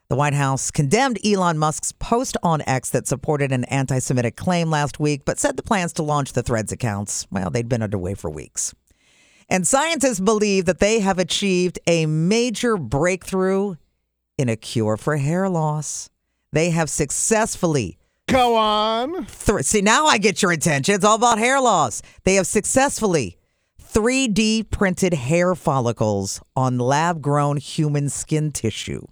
The 0.09 0.15
White 0.15 0.35
House 0.35 0.71
condemned 0.71 1.19
Elon 1.27 1.59
Musk's 1.59 1.91
post 1.91 2.37
on 2.45 2.63
X 2.65 2.91
that 2.91 3.09
supported 3.09 3.51
an 3.51 3.65
anti 3.65 3.99
Semitic 3.99 4.37
claim 4.37 4.71
last 4.71 5.01
week, 5.01 5.23
but 5.25 5.41
said 5.41 5.57
the 5.57 5.65
plans 5.65 5.93
to 5.95 6.05
launch 6.05 6.33
the 6.33 6.45
Threads 6.45 6.71
accounts, 6.71 7.27
well, 7.33 7.51
they'd 7.51 7.69
been 7.69 7.83
underway 7.83 8.15
for 8.15 8.31
weeks. 8.31 8.73
And 9.49 9.67
scientists 9.67 10.21
believe 10.21 10.67
that 10.67 10.79
they 10.79 11.01
have 11.01 11.19
achieved 11.19 11.81
a 11.89 12.07
major 12.07 12.77
breakthrough 12.77 13.75
in 14.39 14.49
a 14.49 14.55
cure 14.55 14.97
for 14.97 15.17
hair 15.17 15.49
loss. 15.49 16.09
They 16.53 16.71
have 16.71 16.89
successfully 16.89 17.99
Go 18.31 18.55
on. 18.57 19.27
Th- 19.27 19.65
See, 19.65 19.81
now 19.81 20.07
I 20.07 20.19
get 20.19 20.41
your 20.43 20.53
attention. 20.53 20.95
It's 20.95 21.05
all 21.05 21.17
about 21.17 21.39
hair 21.39 21.61
loss. 21.61 22.01
They 22.25 22.35
have 22.37 22.47
successfully 22.47 23.37
3D 23.83 24.71
printed 24.71 25.15
hair 25.15 25.55
follicles 25.55 26.41
on 26.55 26.79
lab 26.79 27.21
grown 27.21 27.57
human 27.57 28.09
skin 28.09 28.53
tissue. 28.53 29.05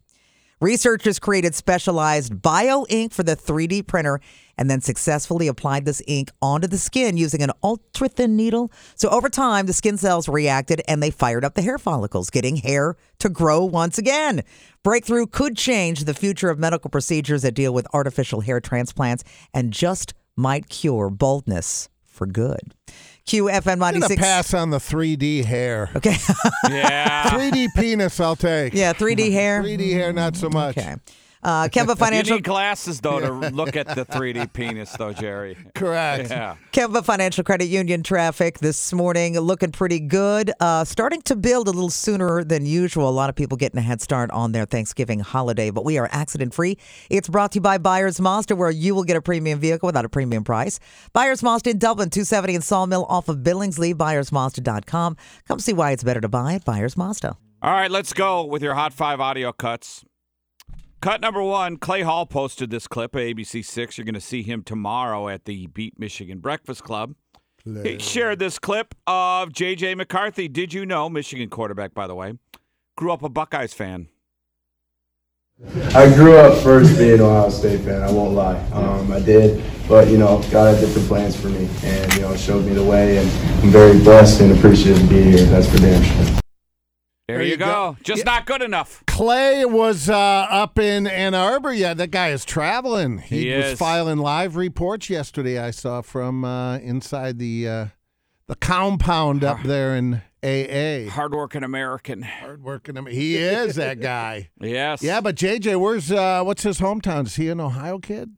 Researchers 0.60 1.20
created 1.20 1.54
specialized 1.54 2.42
bio 2.42 2.84
ink 2.88 3.12
for 3.12 3.22
the 3.22 3.36
3D 3.36 3.86
printer 3.86 4.20
and 4.56 4.68
then 4.68 4.80
successfully 4.80 5.46
applied 5.46 5.84
this 5.84 6.02
ink 6.08 6.32
onto 6.42 6.66
the 6.66 6.78
skin 6.78 7.16
using 7.16 7.42
an 7.42 7.52
ultra 7.62 8.08
thin 8.08 8.34
needle. 8.34 8.72
So 8.96 9.08
over 9.10 9.28
time, 9.28 9.66
the 9.66 9.72
skin 9.72 9.96
cells 9.96 10.28
reacted 10.28 10.82
and 10.88 11.00
they 11.00 11.10
fired 11.10 11.44
up 11.44 11.54
the 11.54 11.62
hair 11.62 11.78
follicles, 11.78 12.28
getting 12.28 12.56
hair 12.56 12.96
to 13.20 13.28
grow 13.28 13.64
once 13.64 13.98
again. 13.98 14.42
Breakthrough 14.82 15.26
could 15.28 15.56
change 15.56 16.04
the 16.04 16.14
future 16.14 16.50
of 16.50 16.58
medical 16.58 16.90
procedures 16.90 17.42
that 17.42 17.54
deal 17.54 17.72
with 17.72 17.86
artificial 17.94 18.40
hair 18.40 18.58
transplants 18.58 19.22
and 19.54 19.72
just 19.72 20.12
might 20.34 20.68
cure 20.68 21.08
baldness 21.08 21.88
for 22.04 22.26
good. 22.26 22.74
QFM 23.28 23.72
I'm 23.72 23.78
gonna 23.78 23.92
96. 24.00 24.20
pass 24.20 24.54
on 24.54 24.70
the 24.70 24.78
3D 24.78 25.44
hair. 25.44 25.90
Okay. 25.96 26.16
Yeah. 26.70 27.30
3D 27.30 27.68
penis, 27.76 28.18
I'll 28.20 28.36
take. 28.36 28.74
yeah, 28.74 28.92
3D 28.92 29.32
hair. 29.32 29.62
3D 29.62 29.92
hair, 29.92 30.12
not 30.12 30.36
so 30.36 30.48
much. 30.50 30.76
Okay. 30.78 30.96
Uh, 31.42 31.68
Kemba 31.68 31.88
You 31.88 31.94
Financial 31.94 32.36
need 32.36 32.44
glasses 32.44 33.00
though 33.00 33.20
to 33.20 33.32
look 33.54 33.76
at 33.76 33.86
the 33.94 34.04
3D 34.04 34.52
penis 34.52 34.92
though, 34.92 35.12
Jerry. 35.12 35.56
Correct. 35.74 36.30
Yeah. 36.30 36.56
Kemba 36.72 37.04
Financial 37.04 37.44
Credit 37.44 37.66
Union 37.66 38.02
traffic 38.02 38.58
this 38.58 38.92
morning 38.92 39.38
looking 39.38 39.72
pretty 39.72 40.00
good. 40.00 40.52
Uh, 40.60 40.84
starting 40.84 41.22
to 41.22 41.36
build 41.36 41.68
a 41.68 41.70
little 41.70 41.90
sooner 41.90 42.44
than 42.44 42.66
usual. 42.66 43.08
A 43.08 43.10
lot 43.10 43.30
of 43.30 43.36
people 43.36 43.56
getting 43.56 43.78
a 43.78 43.82
head 43.82 44.00
start 44.00 44.30
on 44.30 44.52
their 44.52 44.66
Thanksgiving 44.66 45.20
holiday, 45.20 45.70
but 45.70 45.84
we 45.84 45.98
are 45.98 46.08
accident 46.12 46.54
free. 46.54 46.76
It's 47.10 47.28
brought 47.28 47.52
to 47.52 47.56
you 47.56 47.60
by 47.62 47.78
Byers 47.78 48.20
Mazda, 48.20 48.56
where 48.56 48.70
you 48.70 48.94
will 48.94 49.04
get 49.04 49.16
a 49.16 49.22
premium 49.22 49.58
vehicle 49.58 49.86
without 49.86 50.04
a 50.04 50.08
premium 50.08 50.44
price. 50.44 50.80
Byers 51.12 51.42
Mazda 51.42 51.70
in 51.70 51.78
Dublin, 51.78 52.10
270 52.10 52.56
in 52.56 52.60
Sawmill 52.62 53.06
off 53.08 53.28
of 53.28 53.38
Billingsley, 53.38 53.94
byersmazda.com. 53.94 55.16
Come 55.46 55.58
see 55.58 55.72
why 55.72 55.92
it's 55.92 56.04
better 56.04 56.20
to 56.20 56.28
buy 56.28 56.54
at 56.54 56.64
Byers 56.64 56.96
Mazda. 56.96 57.36
All 57.60 57.72
right, 57.72 57.90
let's 57.90 58.12
go 58.12 58.44
with 58.44 58.62
your 58.62 58.74
hot 58.74 58.92
five 58.92 59.20
audio 59.20 59.52
cuts. 59.52 60.04
Cut 61.00 61.20
number 61.20 61.42
one 61.42 61.76
Clay 61.76 62.02
Hall 62.02 62.26
posted 62.26 62.70
this 62.70 62.88
clip 62.88 63.14
at 63.14 63.20
ABC 63.20 63.64
6. 63.64 63.96
You're 63.96 64.04
going 64.04 64.14
to 64.14 64.20
see 64.20 64.42
him 64.42 64.64
tomorrow 64.64 65.28
at 65.28 65.44
the 65.44 65.68
Beat 65.68 65.98
Michigan 65.98 66.40
Breakfast 66.40 66.82
Club. 66.82 67.14
He 67.64 67.98
shared 67.98 68.38
this 68.38 68.58
clip 68.58 68.94
of 69.06 69.52
J.J. 69.52 69.94
McCarthy. 69.94 70.48
Did 70.48 70.72
you 70.72 70.86
know, 70.86 71.08
Michigan 71.08 71.50
quarterback, 71.50 71.94
by 71.94 72.06
the 72.06 72.14
way, 72.14 72.34
grew 72.96 73.12
up 73.12 73.22
a 73.22 73.28
Buckeyes 73.28 73.74
fan? 73.74 74.08
I 75.94 76.12
grew 76.14 76.36
up 76.36 76.62
first 76.62 76.96
being 76.98 77.14
an 77.14 77.20
Ohio 77.20 77.50
State 77.50 77.80
fan. 77.80 78.02
I 78.02 78.10
won't 78.10 78.34
lie. 78.34 78.58
Um, 78.70 79.12
I 79.12 79.20
did, 79.20 79.62
but 79.88 80.08
you 80.08 80.16
know, 80.16 80.42
God 80.50 80.74
had 80.74 80.80
different 80.80 81.08
plans 81.08 81.38
for 81.38 81.48
me, 81.48 81.68
and 81.82 82.14
you 82.14 82.20
know, 82.22 82.36
showed 82.36 82.64
me 82.64 82.74
the 82.74 82.84
way. 82.84 83.18
And 83.18 83.28
I'm 83.62 83.70
very 83.70 83.98
blessed 83.98 84.40
and 84.40 84.56
appreciative 84.56 85.02
to 85.02 85.08
be 85.08 85.22
here. 85.22 85.44
That's 85.46 85.68
for 85.68 85.78
damn 85.78 86.02
sure. 86.02 86.40
There, 87.28 87.42
you, 87.42 87.58
go. 87.58 87.94
Just 88.02 88.24
not 88.24 88.46
good 88.46 88.62
enough. 88.62 89.04
Clay 89.06 89.66
was 89.66 90.08
uh, 90.08 90.16
up 90.16 90.78
in 90.78 91.06
Ann 91.06 91.34
Arbor. 91.34 91.74
Yeah, 91.74 91.92
that 91.92 92.10
guy 92.10 92.30
is 92.30 92.42
traveling. 92.46 93.18
He, 93.18 93.50
He 93.50 93.54
was 93.54 93.66
is. 93.66 93.78
filing 93.78 94.16
live 94.16 94.56
reports 94.56 95.10
yesterday. 95.10 95.58
I 95.58 95.70
saw 95.70 96.00
from 96.00 96.42
uh, 96.46 96.78
inside 96.78 97.38
the 97.38 97.68
uh, 97.68 97.86
the 98.46 98.54
compound 98.56 99.44
up 99.44 99.62
there 99.62 99.94
in 99.94 100.22
AA. 100.42 101.10
Hardworking 101.10 101.64
American. 101.64 102.22
Hardworking. 102.22 103.04
He 103.08 103.36
is 103.36 103.74
that 103.74 104.00
guy. 104.00 104.48
Yes. 104.58 105.02
Yeah, 105.02 105.20
but 105.20 105.36
JJ, 105.36 105.78
where's 105.78 106.10
uh, 106.10 106.42
what's 106.44 106.62
his 106.62 106.80
hometown? 106.80 107.26
Is 107.26 107.36
he 107.36 107.50
an 107.50 107.60
Ohio 107.60 107.98
kid? 107.98 108.30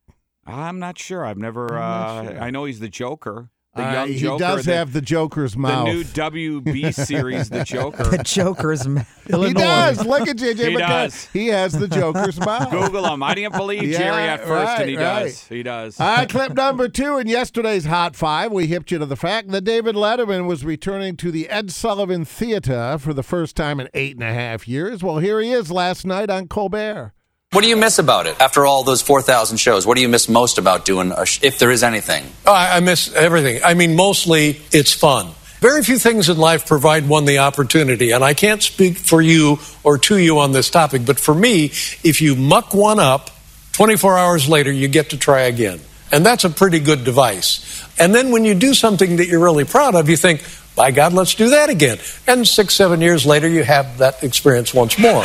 I'm 0.44 0.80
not 0.80 0.98
sure. 0.98 1.24
I've 1.24 1.38
never. 1.38 1.68
Not 1.68 1.78
uh, 2.26 2.30
sure. 2.32 2.40
I 2.42 2.50
know 2.50 2.64
he's 2.64 2.80
the 2.80 2.88
Joker. 2.88 3.50
The 3.80 3.86
Uh, 3.88 3.92
young 3.92 4.08
he 4.08 4.18
Joker. 4.18 4.38
does 4.38 4.64
the, 4.66 4.74
have 4.76 4.92
the 4.92 5.00
Joker's 5.00 5.56
mouth. 5.56 5.86
the 5.86 5.92
new 5.92 6.04
WB 6.04 6.94
series, 7.06 7.48
The 7.50 7.64
Joker. 7.64 8.04
The 8.04 8.18
Joker's. 8.22 8.86
ma- 8.86 9.02
he 9.26 9.52
does. 9.52 10.04
Look 10.04 10.28
at 10.28 10.36
JJ 10.36 10.56
He 10.68 10.74
McCarthy. 10.74 10.78
does. 10.78 11.24
He 11.32 11.46
has 11.48 11.72
the 11.72 11.86
Joker's 11.88 12.38
mouth. 12.44 12.70
Google 12.70 13.06
him. 13.06 13.22
I 13.22 13.34
didn't 13.34 13.56
believe 13.56 13.84
Yeah, 13.84 13.98
Jerry 13.98 14.22
at 14.28 14.44
first, 14.44 14.80
and 14.80 14.90
he 14.90 14.96
right, 14.96 15.22
does. 15.24 15.46
He 15.48 15.62
does. 15.62 16.00
All 16.00 16.16
right, 16.16 16.28
clip 16.28 16.54
number 16.54 16.88
two 16.88 17.18
in 17.18 17.26
yesterday's 17.28 17.84
Hot 17.86 18.16
Five, 18.16 18.52
we 18.52 18.66
hipped 18.66 18.90
you 18.90 18.98
to 18.98 19.06
the 19.06 19.16
fact 19.16 19.48
that 19.50 19.62
David 19.62 19.94
Letterman 19.94 20.46
was 20.46 20.64
returning 20.64 21.16
to 21.18 21.30
the 21.30 21.48
Ed 21.48 21.70
Sullivan 21.70 22.24
Theater 22.24 22.98
for 22.98 23.14
the 23.14 23.22
first 23.22 23.56
time 23.56 23.78
in 23.80 23.88
eight 23.94 24.14
and 24.14 24.24
a 24.24 24.32
half 24.32 24.66
years. 24.66 25.02
Well, 25.02 25.18
here 25.18 25.40
he 25.40 25.52
is 25.52 25.70
last 25.70 26.04
night 26.04 26.28
on 26.30 26.48
Colbert. 26.48 27.12
What 27.52 27.64
do 27.64 27.68
you 27.68 27.76
miss 27.76 27.98
about 27.98 28.28
it 28.28 28.40
after 28.40 28.64
all 28.64 28.84
those 28.84 29.02
4,000 29.02 29.56
shows? 29.56 29.84
What 29.84 29.96
do 29.96 30.02
you 30.02 30.08
miss 30.08 30.28
most 30.28 30.56
about 30.56 30.84
doing, 30.84 31.12
sh- 31.24 31.40
if 31.42 31.58
there 31.58 31.72
is 31.72 31.82
anything? 31.82 32.24
Oh, 32.46 32.52
I, 32.52 32.76
I 32.76 32.80
miss 32.80 33.12
everything. 33.12 33.60
I 33.64 33.74
mean, 33.74 33.96
mostly 33.96 34.60
it's 34.70 34.92
fun. 34.92 35.32
Very 35.58 35.82
few 35.82 35.98
things 35.98 36.28
in 36.28 36.38
life 36.38 36.64
provide 36.64 37.08
one 37.08 37.24
the 37.24 37.38
opportunity, 37.38 38.12
and 38.12 38.22
I 38.22 38.34
can't 38.34 38.62
speak 38.62 38.98
for 38.98 39.20
you 39.20 39.58
or 39.82 39.98
to 39.98 40.16
you 40.16 40.38
on 40.38 40.52
this 40.52 40.70
topic, 40.70 41.04
but 41.04 41.18
for 41.18 41.34
me, 41.34 41.64
if 42.04 42.20
you 42.22 42.36
muck 42.36 42.72
one 42.72 43.00
up, 43.00 43.30
24 43.72 44.16
hours 44.16 44.48
later, 44.48 44.70
you 44.70 44.86
get 44.86 45.10
to 45.10 45.18
try 45.18 45.40
again. 45.40 45.80
And 46.12 46.24
that's 46.24 46.44
a 46.44 46.50
pretty 46.50 46.78
good 46.78 47.02
device. 47.02 47.84
And 47.98 48.14
then 48.14 48.30
when 48.30 48.44
you 48.44 48.54
do 48.54 48.74
something 48.74 49.16
that 49.16 49.26
you're 49.26 49.42
really 49.42 49.64
proud 49.64 49.96
of, 49.96 50.08
you 50.08 50.16
think, 50.16 50.44
by 50.76 50.92
God, 50.92 51.14
let's 51.14 51.34
do 51.34 51.50
that 51.50 51.68
again. 51.68 51.98
And 52.28 52.46
six, 52.46 52.74
seven 52.74 53.00
years 53.00 53.26
later, 53.26 53.48
you 53.48 53.64
have 53.64 53.98
that 53.98 54.22
experience 54.22 54.72
once 54.72 54.96
more. 55.00 55.24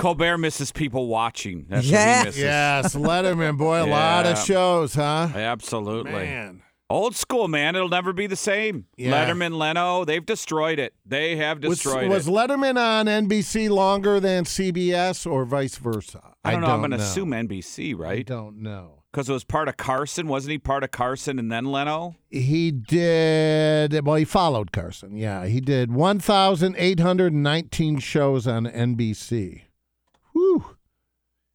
Colbert 0.00 0.38
misses 0.38 0.72
people 0.72 1.06
watching. 1.08 1.66
That's 1.68 1.86
Yeah. 1.86 2.08
what 2.08 2.18
he 2.18 2.24
misses. 2.26 2.42
Yes, 2.42 2.94
Letterman, 2.94 3.58
boy, 3.58 3.84
a 3.84 3.86
lot 3.86 4.26
of 4.26 4.38
shows, 4.38 4.94
huh? 4.94 5.28
Absolutely. 5.34 6.12
Man. 6.12 6.62
Old 6.88 7.14
school, 7.14 7.46
man. 7.46 7.76
It'll 7.76 7.88
never 7.88 8.12
be 8.12 8.26
the 8.26 8.34
same. 8.34 8.86
Yeah. 8.96 9.12
Letterman, 9.12 9.56
Leno, 9.56 10.04
they've 10.04 10.26
destroyed 10.26 10.80
it. 10.80 10.92
They 11.06 11.36
have 11.36 11.60
destroyed 11.60 12.08
was 12.08 12.26
it. 12.26 12.30
Was 12.32 12.48
Letterman 12.48 12.76
on 12.76 13.06
NBC 13.06 13.70
longer 13.70 14.18
than 14.18 14.42
CBS 14.44 15.24
or 15.30 15.44
vice 15.44 15.76
versa? 15.76 16.32
I 16.44 16.50
don't 16.52 16.62
know. 16.62 16.66
I'm 16.66 16.80
going 16.80 16.90
to 16.90 16.96
assume 16.96 17.30
NBC, 17.30 17.92
I 17.94 17.96
right? 17.96 18.26
don't 18.26 18.60
know. 18.60 18.96
Because 19.12 19.28
it 19.28 19.32
was 19.32 19.44
part 19.44 19.68
of 19.68 19.76
Carson. 19.76 20.26
Wasn't 20.28 20.50
he 20.50 20.58
part 20.58 20.82
of 20.84 20.90
Carson 20.92 21.38
and 21.38 21.50
then 21.50 21.64
Leno? 21.66 22.16
He 22.28 22.70
did, 22.72 24.04
well, 24.06 24.16
he 24.16 24.24
followed 24.24 24.70
Carson. 24.72 25.16
Yeah, 25.16 25.46
he 25.46 25.60
did 25.60 25.92
1,819 25.92 27.98
shows 27.98 28.46
on 28.46 28.66
NBC. 28.66 29.62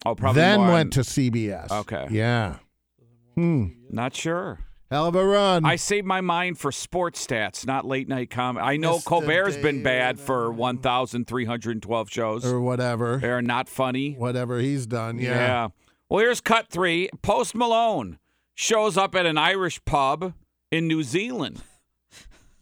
Whew. 0.04 0.12
Oh, 0.12 0.14
probably 0.14 0.40
then 0.42 0.60
more 0.60 0.68
went 0.72 0.86
on- 0.98 1.04
to 1.04 1.10
CBS. 1.10 1.70
Okay. 1.70 2.06
Yeah. 2.10 2.56
Hmm. 3.34 3.66
Not 3.90 4.14
sure. 4.14 4.60
Hell 4.90 5.06
of 5.06 5.16
a 5.16 5.24
run. 5.26 5.64
I 5.64 5.74
saved 5.76 6.06
my 6.06 6.20
mind 6.20 6.58
for 6.60 6.70
sports 6.70 7.26
stats, 7.26 7.66
not 7.66 7.84
late 7.84 8.08
night 8.08 8.30
comedy. 8.30 8.64
I 8.64 8.76
know 8.76 8.98
Mr. 8.98 9.04
Colbert's 9.04 9.56
been 9.56 9.82
bad 9.82 10.14
David. 10.16 10.26
for 10.26 10.52
1,312 10.52 12.08
shows. 12.10 12.44
or 12.46 12.60
whatever. 12.60 13.16
They're 13.18 13.42
not 13.42 13.68
funny. 13.68 14.12
Whatever 14.12 14.60
he's 14.60 14.86
done. 14.86 15.18
Yeah. 15.18 15.68
Well, 16.08 16.20
here's 16.20 16.40
cut 16.40 16.68
three. 16.68 17.10
Post 17.22 17.56
Malone 17.56 18.18
shows 18.54 18.96
up 18.96 19.16
at 19.16 19.26
an 19.26 19.36
Irish 19.36 19.84
pub 19.84 20.34
in 20.70 20.86
New 20.86 21.02
Zealand, 21.02 21.62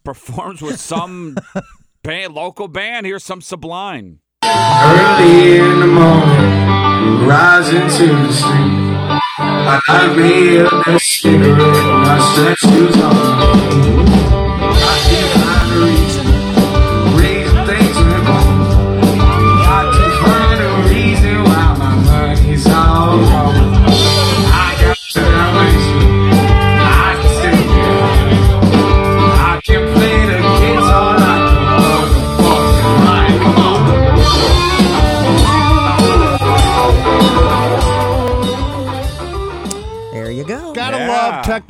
performs 0.03 0.63
with 0.63 0.79
some 0.79 1.37
band, 2.03 2.33
local 2.33 2.67
band. 2.67 3.05
Here's 3.05 3.23
some 3.23 3.39
Sublime. 3.41 4.19
Early 4.43 5.59
in 5.59 5.79
the 5.79 5.87
morning, 5.87 6.54
rising 7.27 7.87
to 7.97 8.07
the 8.07 8.33
street. 8.33 8.95
I 9.39 9.79
light 9.87 10.17
me 10.17 10.59
up 10.59 10.87
a 10.87 10.99
cigarette, 10.99 11.57
my 11.57 12.17
stretch 12.33 12.59
shoes 12.59 12.97
on. 13.01 14.44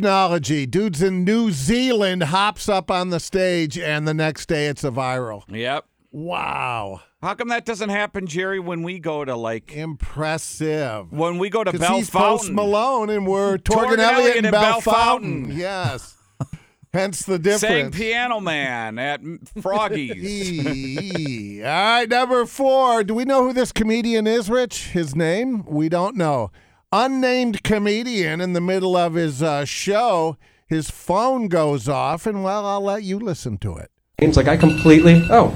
Technology. 0.06 0.68
Dudes 0.68 1.02
in 1.02 1.24
New 1.24 1.50
Zealand 1.50 2.22
hops 2.22 2.70
up 2.70 2.92
on 2.92 3.10
the 3.10 3.20
stage, 3.20 3.76
and 3.76 4.08
the 4.08 4.14
next 4.14 4.48
day 4.48 4.68
it's 4.68 4.84
a 4.84 4.92
viral. 4.92 5.42
Yep. 5.48 5.84
Wow. 6.12 7.02
How 7.24 7.34
come 7.34 7.48
that 7.48 7.66
doesn't 7.66 7.90
happen, 7.90 8.28
Jerry, 8.28 8.60
when 8.60 8.84
we 8.84 9.00
go 9.00 9.26
to 9.26 9.36
like 9.36 9.72
Impressive. 9.72 11.12
when 11.12 11.40
we 11.40 11.50
go 11.50 11.64
to 11.64 11.74
Bell 11.74 11.96
he's 11.96 12.12
Post 12.12 12.44
Fountain? 12.44 12.56
Malone, 12.56 13.10
and 13.10 13.26
we're 13.26 13.58
Torg 13.58 13.88
Torgan 13.88 13.98
Elliott 13.98 14.38
and 14.38 14.46
and 14.46 14.52
Bell, 14.52 14.80
Bellefontaine. 14.80 14.94
Fountain. 14.94 15.52
Yes. 15.58 16.16
Hence 16.94 17.24
the 17.24 17.38
Sang 17.38 17.42
difference. 17.42 17.98
Piano 17.98 18.40
Man 18.40 19.00
at 19.00 19.22
Froggy's. 19.60 21.62
All 21.66 21.66
right, 21.66 22.08
number 22.08 22.46
four. 22.46 23.04
Do 23.04 23.16
we 23.16 23.26
know 23.26 23.48
who 23.48 23.54
this 23.54 23.72
comedian 23.72 24.28
is, 24.28 24.52
Rich? 24.52 24.90
His 24.90 25.16
name? 25.16 25.66
We 25.66 25.90
don't 25.90 26.16
know. 26.16 26.52
Unnamed 26.92 27.64
comedian 27.64 28.40
in 28.40 28.54
the 28.54 28.62
middle 28.62 28.96
of 28.96 29.16
his 29.16 29.42
uh, 29.42 29.66
show, 29.66 30.38
his 30.68 30.90
phone 30.90 31.48
goes 31.48 31.90
off, 31.90 32.26
and 32.26 32.44
well, 32.44 32.66
I'll 32.66 32.82
let 32.82 33.04
you 33.04 33.20
listen 33.20 33.58
to 33.60 33.76
it. 33.76 33.92
Seems 34.20 34.38
like 34.38 34.48
I 34.48 34.56
completely. 34.56 35.26
Oh. 35.30 35.54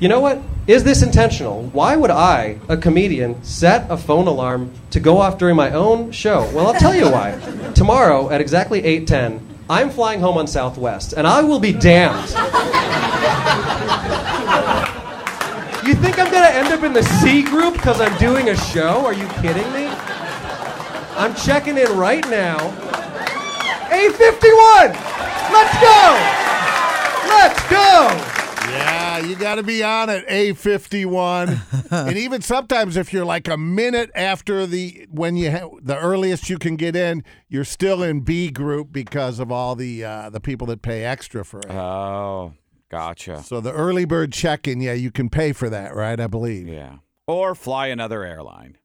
You 0.00 0.08
know 0.08 0.20
what? 0.20 0.40
Is 0.66 0.84
this 0.84 1.02
intentional? 1.02 1.64
Why 1.70 1.96
would 1.96 2.10
I, 2.10 2.58
a 2.68 2.76
comedian, 2.76 3.42
set 3.42 3.90
a 3.90 3.96
phone 3.96 4.28
alarm 4.28 4.72
to 4.90 5.00
go 5.00 5.18
off 5.18 5.38
during 5.38 5.56
my 5.56 5.72
own 5.72 6.12
show? 6.12 6.48
Well, 6.52 6.68
I'll 6.68 6.74
tell 6.78 6.94
you 6.94 7.10
why. 7.10 7.32
Tomorrow 7.74 8.30
at 8.30 8.40
exactly 8.40 8.82
8:10, 8.82 9.40
I'm 9.68 9.90
flying 9.90 10.20
home 10.20 10.36
on 10.36 10.46
Southwest, 10.46 11.14
and 11.14 11.26
I 11.26 11.42
will 11.42 11.58
be 11.60 11.72
damned. 11.72 12.30
You 15.84 15.94
think 15.94 16.18
I'm 16.20 16.30
gonna 16.30 16.46
end 16.46 16.68
up 16.68 16.84
in 16.84 16.92
the 16.92 17.02
C 17.02 17.42
group 17.42 17.74
because 17.74 18.00
I'm 18.00 18.16
doing 18.18 18.50
a 18.50 18.56
show? 18.56 19.04
Are 19.04 19.12
you 19.12 19.26
kidding 19.40 19.72
me? 19.72 19.91
I'm 21.14 21.34
checking 21.34 21.76
in 21.78 21.96
right 21.96 22.28
now. 22.30 22.56
851! 23.92 24.92
Let's 25.52 25.74
go! 25.80 26.42
Let's 27.28 27.68
go! 27.68 28.38
Yeah, 28.70 29.18
you 29.18 29.36
got 29.36 29.56
to 29.56 29.62
be 29.62 29.82
on 29.82 30.08
at 30.08 30.26
A51. 30.26 31.90
and 32.08 32.16
even 32.16 32.40
sometimes 32.40 32.96
if 32.96 33.12
you're 33.12 33.24
like 33.24 33.48
a 33.48 33.56
minute 33.56 34.10
after 34.14 34.66
the 34.66 35.06
when 35.10 35.36
you 35.36 35.50
ha- 35.50 35.68
the 35.82 35.98
earliest 35.98 36.48
you 36.48 36.58
can 36.58 36.76
get 36.76 36.96
in, 36.96 37.22
you're 37.48 37.64
still 37.64 38.02
in 38.02 38.20
B 38.20 38.50
group 38.50 38.92
because 38.92 39.38
of 39.38 39.52
all 39.52 39.74
the 39.74 40.04
uh, 40.04 40.30
the 40.30 40.40
people 40.40 40.66
that 40.68 40.80
pay 40.80 41.04
extra 41.04 41.44
for 41.44 41.58
it. 41.58 41.70
Oh, 41.70 42.54
gotcha. 42.90 43.42
so 43.42 43.60
the 43.60 43.72
early 43.72 44.06
bird 44.06 44.32
check-in, 44.32 44.80
yeah, 44.80 44.94
you 44.94 45.10
can 45.10 45.28
pay 45.28 45.52
for 45.52 45.68
that, 45.68 45.94
right? 45.94 46.18
I 46.18 46.26
believe. 46.26 46.66
Yeah. 46.66 46.96
Or 47.26 47.54
fly 47.54 47.88
another 47.88 48.24
airline. 48.24 48.78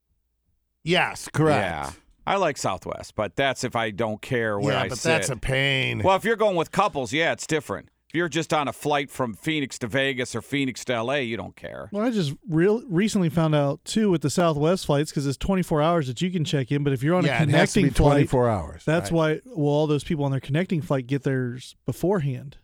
Yes, 0.84 1.30
correct. 1.32 1.64
Yeah. 1.64 1.92
I 2.28 2.36
like 2.38 2.58
Southwest, 2.58 3.16
but 3.16 3.36
that's 3.36 3.64
if 3.64 3.76
I 3.76 3.92
don't 3.92 4.22
care 4.22 4.60
where 4.60 4.74
Yeah, 4.74 4.82
I 4.82 4.90
but 4.90 4.98
sit. 4.98 5.10
that's 5.10 5.30
a 5.30 5.38
pain. 5.38 6.02
Well, 6.04 6.16
if 6.16 6.26
you're 6.26 6.36
going 6.36 6.56
with 6.56 6.72
couples, 6.72 7.14
yeah, 7.14 7.32
it's 7.32 7.48
different. 7.48 7.90
If 8.10 8.16
you're 8.16 8.30
just 8.30 8.54
on 8.54 8.68
a 8.70 8.74
flight 8.74 9.10
from 9.10 9.34
Phoenix 9.34 9.78
to 9.80 9.88
Vegas 9.88 10.34
or 10.34 10.42
Phoenix 10.42 10.86
to 10.86 11.02
LA, 11.04 11.16
you 11.16 11.36
don't 11.36 11.56
care. 11.58 11.90
Well, 11.92 12.06
I 12.06 12.10
just 12.10 12.34
real 12.50 12.82
recently 12.88 13.30
found 13.30 13.54
out 13.54 13.84
too 13.84 14.10
with 14.10 14.22
the 14.22 14.30
Southwest 14.30 14.86
flights 14.86 15.12
because 15.12 15.28
it's 15.28 15.36
24 15.38 15.82
hours 15.82 16.08
that 16.08 16.22
you 16.22 16.32
can 16.32 16.46
check 16.46 16.72
in. 16.72 16.84
But 16.86 16.94
if 16.94 17.04
you're 17.04 17.16
on 17.16 17.26
Yeah, 17.26 17.40
a 17.40 17.44
it 17.44 17.50
has 17.50 17.74
to 17.74 17.82
connecting 17.82 17.84
be 17.86 17.90
24 17.92 18.46
flight, 18.46 18.54
hours, 18.58 18.86
That's 18.86 19.12
right. 19.12 19.42
why 19.46 19.52
well, 19.56 19.68
all 19.74 19.88
those 19.88 20.06
people 20.06 20.24
on 20.24 20.32
their 20.32 20.40
connecting 20.40 20.82
flight 20.82 21.06
get 21.08 21.24
theirs 21.24 21.76
beforehand. 21.86 22.58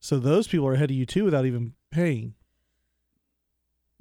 So 0.00 0.18
those 0.18 0.46
people 0.48 0.66
are 0.66 0.74
ahead 0.74 0.90
of 0.90 0.96
you 0.96 1.06
too 1.06 1.24
without 1.24 1.46
even 1.46 1.72
paying 1.90 2.34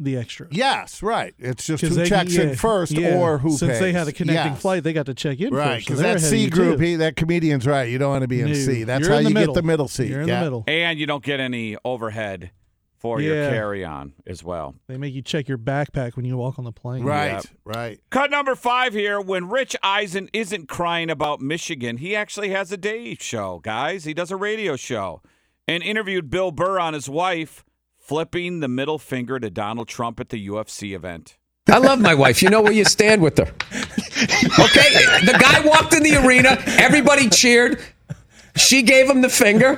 the 0.04 0.18
extra. 0.18 0.48
Yes, 0.52 1.02
right. 1.04 1.34
It's 1.40 1.66
just 1.66 1.84
who 1.84 1.90
they- 1.90 2.06
checks 2.08 2.36
yeah, 2.36 2.44
in 2.44 2.56
first 2.56 2.92
yeah. 2.94 3.16
or 3.18 3.38
who 3.38 3.52
Since 3.58 3.80
they 3.80 3.92
had 3.94 4.08
a 4.08 4.12
connecting 4.12 4.54
Yes. 4.54 4.62
flight, 4.62 4.84
they 4.84 4.94
got 4.94 5.06
to 5.06 5.14
check 5.14 5.40
in 5.40 5.54
Right, 5.54 5.76
first. 5.76 5.88
so 5.88 5.94
because 5.94 6.02
they're 6.02 6.14
that 6.16 6.20
C 6.20 6.50
group, 6.50 6.80
he, 6.80 6.96
that 6.96 7.16
comedian's 7.16 7.66
right. 7.68 7.90
You 7.90 7.98
don't 7.98 8.10
want 8.10 8.22
to 8.24 8.28
be 8.28 8.42
in 8.42 8.48
No, 8.48 8.54
C. 8.54 8.84
That's 8.84 9.02
you're 9.02 9.12
how 9.12 9.18
in 9.20 9.24
the 9.26 9.30
you 9.30 9.34
middle. 9.34 9.54
get 9.56 9.62
the 9.62 9.68
middle 9.68 9.88
seat. 9.88 10.10
You're 10.10 10.22
in 10.22 10.28
yeah. 10.28 10.40
the 10.40 10.46
middle. 10.46 10.64
And 10.68 11.00
you 11.00 11.06
don't 11.06 11.24
get 11.24 11.40
any 11.40 11.78
overhead 11.86 12.52
for 12.98 13.20
your 13.20 13.50
carry 13.50 13.84
on 13.84 14.14
as 14.28 14.44
well. 14.44 14.76
They 14.88 14.96
make 14.98 15.14
you 15.16 15.24
check 15.24 15.48
your 15.48 15.58
backpack 15.58 16.16
when 16.16 16.24
you 16.24 16.38
walk 16.38 16.60
on 16.60 16.66
the 16.66 16.72
plane. 16.72 17.04
Right, 17.04 17.32
Yep. 17.32 17.46
right. 17.66 18.00
Cut 18.12 18.30
number 18.30 18.54
five 18.54 18.94
here. 18.94 19.20
When 19.20 19.50
Rich 19.50 19.76
Eisen 19.82 20.30
isn't 20.34 20.68
crying 20.70 21.10
about 21.10 21.42
Michigan, 21.42 21.98
he 21.98 22.16
actually 22.16 22.50
has 22.50 22.72
a 22.72 22.78
day 22.78 23.16
show, 23.20 23.60
guys. 23.64 24.04
He 24.04 24.14
does 24.14 24.30
a 24.30 24.36
radio 24.36 24.76
show 24.76 25.24
and 25.68 25.82
interviewed 25.82 26.30
Bill 26.30 26.52
Burr 26.52 26.80
on 26.80 26.94
his 26.94 27.10
wife 27.10 27.64
flipping 28.02 28.60
the 28.60 28.68
middle 28.68 28.98
finger 29.00 29.40
to 29.40 29.50
Donald 29.50 29.88
Trump 29.88 30.20
at 30.20 30.30
the 30.30 30.48
UFC 30.48 30.94
event. 30.94 31.38
I 31.70 31.78
love 31.78 32.02
my 32.02 32.16
wife. 32.16 32.42
You 32.42 32.50
know 32.50 32.62
where 32.62 32.74
you 32.74 32.84
stand 32.84 33.22
with 33.22 33.38
her. 33.38 33.44
Okay, 33.44 34.90
the 35.26 35.38
guy 35.40 35.62
walked 35.66 35.94
in 35.94 36.04
the 36.04 36.18
arena. 36.26 36.62
Everybody 36.66 37.30
cheered. 37.30 37.80
She 38.58 38.82
gave 38.82 39.10
him 39.10 39.22
the 39.22 39.30
finger. 39.30 39.78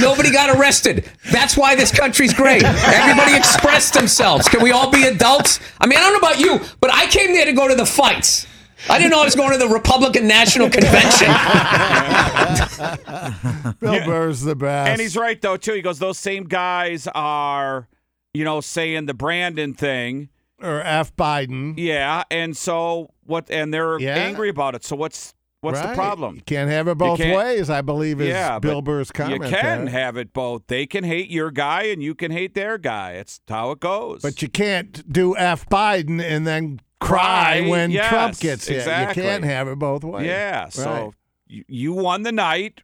Nobody 0.00 0.32
got 0.32 0.58
arrested. 0.58 1.08
That's 1.30 1.56
why 1.56 1.76
this 1.76 1.92
country's 1.92 2.34
great. 2.34 2.64
Everybody 2.64 3.36
expressed 3.36 3.94
themselves. 3.94 4.48
Can 4.48 4.62
we 4.62 4.72
all 4.72 4.90
be 4.90 5.04
adults? 5.04 5.60
I 5.80 5.86
mean, 5.86 5.98
I 5.98 6.02
don't 6.02 6.20
know 6.20 6.28
about 6.28 6.40
you, 6.40 6.60
but 6.80 6.92
I 6.92 7.06
came 7.06 7.32
there 7.32 7.44
to 7.44 7.52
go 7.52 7.68
to 7.68 7.74
the 7.74 7.86
fights. 7.86 8.46
I 8.88 8.98
didn't 8.98 9.10
know 9.10 9.22
I 9.22 9.24
was 9.24 9.34
going 9.34 9.50
to 9.52 9.58
the 9.58 9.68
Republican 9.72 10.28
National 10.28 10.70
Convention. 10.70 11.28
Bill 13.80 14.04
Burr's 14.04 14.42
the 14.42 14.54
best. 14.56 14.90
And 14.90 15.00
he's 15.00 15.16
right 15.16 15.40
though 15.40 15.56
too. 15.56 15.72
He 15.74 15.82
goes, 15.82 15.98
those 15.98 16.18
same 16.18 16.44
guys 16.44 17.06
are, 17.14 17.88
you 18.34 18.44
know, 18.44 18.60
saying 18.60 19.06
the 19.06 19.14
Brandon 19.14 19.74
thing. 19.74 20.28
or 20.62 20.80
F. 20.82 21.14
Biden. 21.16 21.74
Yeah, 21.76 22.24
and 22.30 22.56
so 22.56 23.12
what? 23.24 23.50
And 23.50 23.72
they're 23.72 23.98
Yeah. 24.00 24.14
angry 24.16 24.48
about 24.48 24.74
it. 24.74 24.84
So 24.84 24.96
what's 24.96 25.34
what's 25.60 25.80
the 25.80 25.94
problem? 25.94 26.36
You 26.36 26.42
can't 26.42 26.70
have 26.70 26.88
it 26.88 26.98
both 26.98 27.20
ways, 27.20 27.70
I 27.70 27.80
believe, 27.80 28.20
is 28.20 28.28
yeah, 28.28 28.58
Bill 28.58 28.80
but 28.82 28.90
Burr's 28.92 29.10
comment. 29.12 29.44
You 29.44 29.50
can 29.50 29.84
there. 29.84 29.92
have 29.94 30.16
it 30.16 30.32
both. 30.32 30.62
They 30.68 30.86
can 30.86 31.04
hate 31.04 31.30
your 31.30 31.50
guy, 31.50 31.84
and 31.84 32.02
you 32.02 32.14
can 32.14 32.30
hate 32.32 32.54
their 32.54 32.78
guy. 32.78 33.12
It's 33.12 33.40
how 33.48 33.70
it 33.72 33.80
goes. 33.80 34.22
But 34.22 34.42
you 34.42 34.48
can't 34.48 35.10
do 35.12 35.36
F. 35.36 35.68
Biden 35.68 36.20
and 36.22 36.46
then 36.46 36.80
cry, 37.00 37.60
Cry, 37.60 37.68
when 37.68 37.90
yes, 37.90 38.08
Trump 38.08 38.38
gets 38.38 38.66
hit. 38.68 38.78
exactly. 38.78 39.22
You 39.22 39.28
can't 39.28 39.44
have 39.44 39.68
it 39.68 39.78
both 39.78 40.04
ways. 40.04 40.26
yeah, 40.26 40.62
Right. 40.64 40.72
so 40.72 41.14
you, 41.46 41.64
you 41.68 41.92
won 41.92 42.22
the 42.22 42.32
night, 42.32 42.80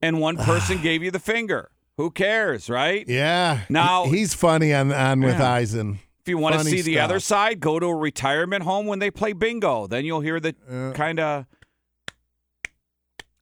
and 0.00 0.20
one 0.20 0.36
person 0.38 0.80
gave 0.82 1.02
you 1.02 1.10
the 1.10 1.18
finger. 1.20 1.70
Who 1.98 2.10
cares, 2.10 2.70
right? 2.70 3.06
Yeah. 3.06 3.60
Now- 3.68 4.06
he's 4.06 4.32
funny 4.34 4.72
on, 4.72 4.92
on 4.92 5.20
with 5.20 5.38
Yeah. 5.38 5.52
Eisen. 5.52 5.98
If 6.24 6.28
you 6.28 6.38
want 6.38 6.54
to 6.54 6.64
see 6.64 6.82
the 6.82 7.00
other 7.00 7.18
side, 7.18 7.58
go 7.58 7.80
to 7.80 7.86
a 7.86 7.96
retirement 7.96 8.62
home 8.62 8.86
when 8.86 9.00
they 9.00 9.10
play 9.10 9.32
bingo. 9.32 9.88
Then 9.88 10.04
you'll 10.04 10.20
hear 10.20 10.38
the 10.38 10.54
uh, 10.70 10.92
kind 10.92 11.18
of 11.18 11.46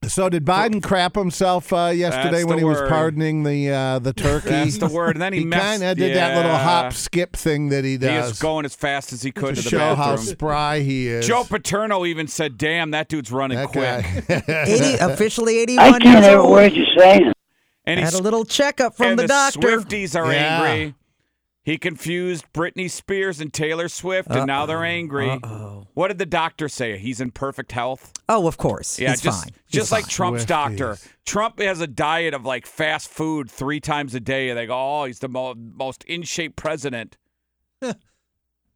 So 0.06 0.30
did 0.30 0.46
Biden 0.46 0.82
crap 0.82 1.14
himself 1.14 1.74
uh, 1.74 1.92
yesterday 1.94 2.30
That's 2.38 2.44
when 2.46 2.56
the 2.56 2.60
he 2.60 2.64
was 2.64 2.78
word. 2.80 2.88
pardoning 2.88 3.42
the 3.42 3.70
uh, 3.70 3.98
the 3.98 4.14
turkey? 4.14 4.48
That's 4.48 4.78
the 4.78 4.88
word. 4.92 5.14
And 5.16 5.20
then 5.22 5.34
he, 5.34 5.40
he 5.40 5.44
messed- 5.44 5.62
kind 5.62 5.82
of 5.82 5.98
did 5.98 6.16
that 6.16 6.36
little 6.36 6.50
yeah. 6.52 6.62
hop 6.64 6.92
skip 6.94 7.36
thing 7.36 7.68
that 7.68 7.84
he 7.84 7.98
does. 7.98 8.08
He 8.10 8.16
does 8.16 8.30
was 8.30 8.38
going 8.38 8.64
as 8.64 8.74
fast 8.74 9.12
as 9.12 9.20
he 9.22 9.30
could 9.30 9.56
to 9.56 9.62
to 9.62 9.62
the 9.62 9.68
show 9.68 9.94
how 9.94 10.16
bathroom. 10.16 10.26
spry 10.26 10.80
he 10.80 11.06
is. 11.06 11.26
Joe 11.26 11.44
Paterno 11.44 12.06
even 12.06 12.28
said, 12.28 12.56
"Damn, 12.56 12.92
that 12.92 13.08
dude's 13.08 13.30
running 13.30 13.58
That 13.58 13.68
quick." 13.68 14.46
guy. 14.46 14.64
80, 14.66 14.94
officially 15.04 15.58
81 15.58 16.00
years 16.00 16.26
old. 16.28 16.72
you're 16.72 16.86
saying. 16.98 17.32
And 17.84 18.00
Had 18.00 18.08
he's 18.10 18.18
a 18.18 18.22
little 18.22 18.44
checkup 18.46 18.96
from 18.96 19.06
and 19.08 19.18
the, 19.18 19.26
doctor. 19.26 19.58
Swifties 19.80 20.18
are 20.18 20.32
Yeah. 20.32 20.62
angry. 20.62 20.94
He 21.62 21.76
confused 21.76 22.46
Britney 22.54 22.90
Spears 22.90 23.38
and 23.40 23.52
Taylor 23.52 23.88
Swift, 23.88 24.30
and 24.30 24.46
now 24.46 24.64
they're 24.64 24.82
angry. 24.84 25.28
Uh-oh. 25.30 25.86
What 25.92 26.08
did 26.08 26.18
the 26.18 26.24
doctor 26.26 26.68
say? 26.70 26.96
He's 26.96 27.20
in 27.20 27.30
perfect 27.32 27.72
health. 27.72 28.12
Oh, 28.30 28.46
of 28.46 28.56
course. 28.56 28.98
Yeah, 28.98 29.10
He's 29.10 29.20
just 29.20 29.44
fine. 29.44 29.52
He's 29.66 29.72
just 29.80 29.92
like 29.92 30.04
fine. 30.04 30.10
Trump's 30.10 30.44
Swifties. 30.44 30.48
doctor. 30.48 30.98
Trump 31.26 31.60
has 31.60 31.80
a 31.82 31.86
diet 31.86 32.32
of 32.32 32.44
like 32.46 32.64
fast 32.66 33.08
food 33.10 33.50
three 33.50 33.78
times 33.78 34.14
a 34.14 34.20
day. 34.20 34.48
and 34.48 34.58
They 34.58 34.66
go, 34.66 34.74
"Oh, 35.00 35.04
he's 35.04 35.18
the 35.18 35.28
mo- 35.28 35.54
most 35.54 36.02
in 36.04 36.22
shape 36.22 36.56
president." 36.56 37.18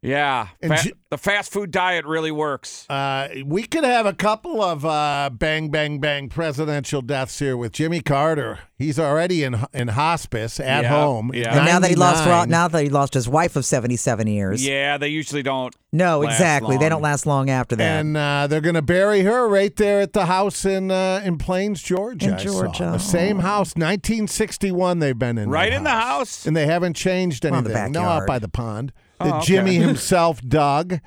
yeah, 0.01 0.49
And 0.61 0.73
fa- 0.77 0.83
J- 0.83 0.93
the 1.09 1.17
fast 1.17 1.51
food 1.51 1.71
diet 1.71 2.05
really 2.05 2.31
works. 2.31 2.85
Uh, 2.89 3.27
we 3.45 3.63
could 3.63 3.83
have 3.83 4.05
a 4.05 4.13
couple 4.13 4.61
of 4.61 4.85
uh, 4.85 5.29
bang, 5.33 5.69
bang, 5.69 5.99
bang 5.99 6.29
presidential 6.29 7.01
deaths 7.01 7.39
here 7.39 7.57
with 7.57 7.71
Jimmy 7.71 8.01
Carter. 8.01 8.59
He's 8.77 8.99
already 8.99 9.43
in 9.43 9.65
in 9.73 9.87
hospice 9.89 10.59
at 10.59 10.83
Yeah, 10.83 10.89
home. 10.89 11.31
yeah. 11.33 11.55
And 11.55 11.65
now 11.65 11.79
that 11.79 11.89
he 11.89 11.95
lost 11.95 12.25
99. 12.25 12.49
now 12.49 12.67
that 12.67 12.83
he 12.83 12.89
lost 12.89 13.13
his 13.13 13.27
wife 13.29 13.55
of 13.55 13.65
77 13.65 14.27
years. 14.27 14.65
Yeah, 14.67 14.97
they 14.97 15.07
usually 15.07 15.41
don't. 15.43 15.73
No, 15.93 16.19
last 16.19 16.33
exactly. 16.33 16.77
They 16.77 16.89
don't 16.89 17.01
last 17.01 17.25
long 17.25 17.49
after 17.49 17.75
that. 17.77 18.01
And 18.01 18.17
uh, 18.17 18.47
they're 18.47 18.59
going 18.61 18.75
to 18.75 18.81
bury 18.81 19.21
her 19.21 19.47
right 19.47 19.73
there 19.75 20.01
at 20.01 20.11
the 20.11 20.25
house 20.25 20.65
in 20.65 20.91
uh, 20.91 21.21
in 21.23 21.37
Plains, 21.37 21.81
Georgia. 21.81 22.33
In 22.33 22.37
Georgia. 22.37 22.83
the 22.91 22.97
same 22.99 23.39
house, 23.39 23.75
1961. 23.75 24.99
They've 24.99 25.17
been 25.17 25.37
in 25.37 25.49
Right 25.49 25.69
that 25.71 25.77
in 25.77 25.83
the 25.83 25.89
house. 25.91 26.45
and 26.45 26.55
they 26.55 26.65
haven't 26.65 26.95
changed 26.95 27.45
On 27.45 27.63
the 27.63 27.71
anything. 27.71 27.93
no, 27.93 28.01
out 28.03 28.27
by 28.27 28.39
the 28.39 28.49
pond 28.49 28.91
Oh, 29.19 29.25
that 29.25 29.33
okay. 29.35 29.45
Jimmy 29.45 29.75
himself 29.75 30.41
dug. 30.41 30.99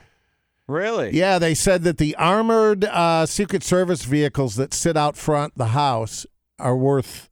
Really? 0.66 1.16
Yeah, 1.16 1.38
they 1.38 1.55
said 1.55 1.83
that 1.85 1.97
the 1.99 2.14
armored 2.16 2.85
uh, 2.85 3.25
Secret 3.27 3.62
Service 3.62 4.05
vehicles 4.05 4.57
that 4.57 4.75
sit 4.75 4.97
out 4.97 5.16
front 5.16 5.57
the 5.57 5.68
house 5.68 6.27
are 6.59 6.77
worth 6.77 7.31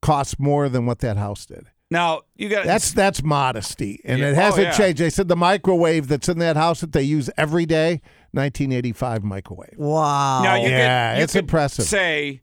cost 0.00 0.38
more 0.38 0.68
than 0.68 0.86
what 0.86 1.00
that 1.00 1.16
house 1.16 1.44
did. 1.44 1.66
Now 1.90 2.20
you 2.36 2.48
got 2.50 2.66
That's 2.66 2.92
that's 2.92 3.22
modesty, 3.22 4.00
and 4.04 4.20
Yeah, 4.20 4.28
it 4.28 4.32
oh, 4.32 4.34
hasn't 4.34 4.66
yeah. 4.66 4.72
changed. 4.76 4.98
They 5.00 5.08
said 5.10 5.26
the 5.28 5.36
microwave 5.36 6.06
that's 6.06 6.28
in 6.28 6.38
that 6.38 6.54
house 6.56 6.80
that 6.82 6.92
they 6.92 7.02
use 7.02 7.30
every 7.38 7.64
day, 7.66 8.02
1985 8.32 9.24
microwave. 9.24 9.74
wow. 9.78 10.42
Now 10.42 10.56
you 10.56 10.68
Yeah, 10.68 11.12
could, 11.14 11.18
you 11.18 11.24
it's 11.24 11.32
could 11.32 11.44
impressive. 11.44 11.86
Say 11.86 12.42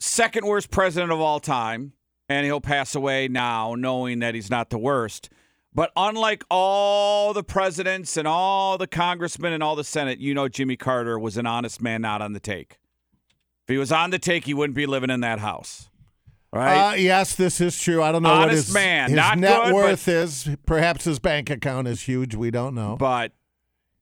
second 0.00 0.46
worst 0.46 0.70
president 0.70 1.12
of 1.12 1.20
all 1.20 1.40
time, 1.40 1.92
and 2.28 2.46
he'll 2.46 2.60
pass 2.62 2.94
away 2.94 3.28
now, 3.28 3.74
knowing 3.76 4.20
that 4.20 4.34
he's 4.34 4.50
not 4.50 4.70
the 4.70 4.78
worst. 4.78 5.28
But 5.72 5.92
unlike 5.96 6.44
all 6.50 7.32
the 7.32 7.44
presidents 7.44 8.16
and 8.16 8.26
all 8.26 8.76
the 8.76 8.88
congressmen 8.88 9.52
and 9.52 9.62
all 9.62 9.76
the 9.76 9.84
Senate, 9.84 10.18
you 10.18 10.34
know 10.34 10.48
Jimmy 10.48 10.76
Carter 10.76 11.18
was 11.18 11.36
an 11.36 11.46
honest 11.46 11.80
man, 11.80 12.02
not 12.02 12.20
on 12.20 12.32
the 12.32 12.40
take. 12.40 12.78
If 13.68 13.74
he 13.74 13.78
was 13.78 13.92
on 13.92 14.10
the 14.10 14.18
take, 14.18 14.46
he 14.46 14.54
wouldn't 14.54 14.74
be 14.74 14.86
living 14.86 15.10
in 15.10 15.20
that 15.20 15.38
house, 15.38 15.88
right? 16.52 16.90
Uh, 16.90 16.94
yes, 16.94 17.36
this 17.36 17.60
is 17.60 17.80
true. 17.80 18.02
I 18.02 18.10
don't 18.10 18.24
know 18.24 18.36
what 18.36 18.50
his, 18.50 18.72
man, 18.74 19.10
his 19.10 19.16
not 19.16 19.38
net 19.38 19.64
good, 19.66 19.74
worth 19.74 20.08
is. 20.08 20.48
Perhaps 20.66 21.04
his 21.04 21.20
bank 21.20 21.50
account 21.50 21.86
is 21.86 22.02
huge. 22.02 22.34
We 22.34 22.50
don't 22.50 22.74
know. 22.74 22.96
but 22.98 23.30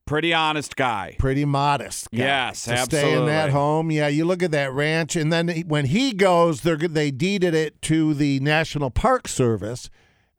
pretty 0.07 0.33
honest 0.33 0.75
guy. 0.75 1.15
Pretty 1.19 1.45
modest. 1.45 2.09
guy 2.09 2.17
Yes, 2.17 2.63
to 2.63 2.77
stay 2.77 3.13
in 3.13 3.27
that 3.27 3.51
home. 3.51 3.91
Yeah, 3.91 4.07
you 4.07 4.25
look 4.25 4.41
at 4.41 4.49
that 4.51 4.73
ranch, 4.73 5.15
and 5.15 5.31
then 5.31 5.49
when 5.67 5.85
he 5.85 6.13
goes, 6.13 6.61
they 6.61 7.11
deeded 7.11 7.53
it 7.53 7.79
to 7.83 8.15
the 8.15 8.39
National 8.39 8.89
Park 8.89 9.27
Service, 9.27 9.91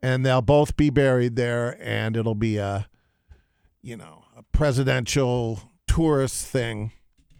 and 0.02 0.24
they'll 0.24 0.42
both 0.42 0.76
be 0.76 0.90
buried 0.90 1.36
there, 1.36 1.76
and 1.80 2.16
it'll 2.16 2.34
be 2.34 2.56
a, 2.56 2.88
you 3.82 3.96
know, 3.96 4.24
a 4.36 4.42
presidential 4.42 5.60
tourist 5.86 6.46
thing 6.46 6.92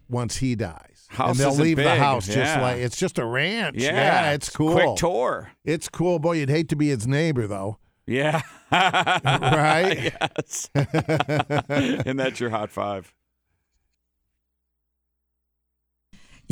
once 0.09 0.37
he 0.37 0.55
dies. 0.55 1.07
House 1.09 1.31
and 1.31 1.39
they'll 1.39 1.61
leave 1.61 1.77
the 1.77 1.83
big, 1.83 1.99
house 1.99 2.25
just 2.25 2.61
like 2.61 2.77
it's 2.77 2.95
just 2.95 3.19
a 3.19 3.25
ranch. 3.25 3.75
Yeah, 3.77 4.31
it's 4.31 4.47
it's 4.47 4.55
cool. 4.55 4.73
quick 4.73 4.95
tour. 4.95 5.51
It's 5.65 5.89
cool, 5.89 6.19
boy. 6.19 6.33
You'd 6.33 6.49
hate 6.49 6.69
to 6.69 6.75
be 6.75 6.87
his 6.87 7.05
neighbor 7.05 7.47
though. 7.47 7.77
Yeah. 8.05 8.41
Right? 8.71 10.13
yes. 10.13 10.69
and 10.73 12.17
that's 12.17 12.39
your 12.39 12.49
hot 12.49 12.71
five. 12.71 13.13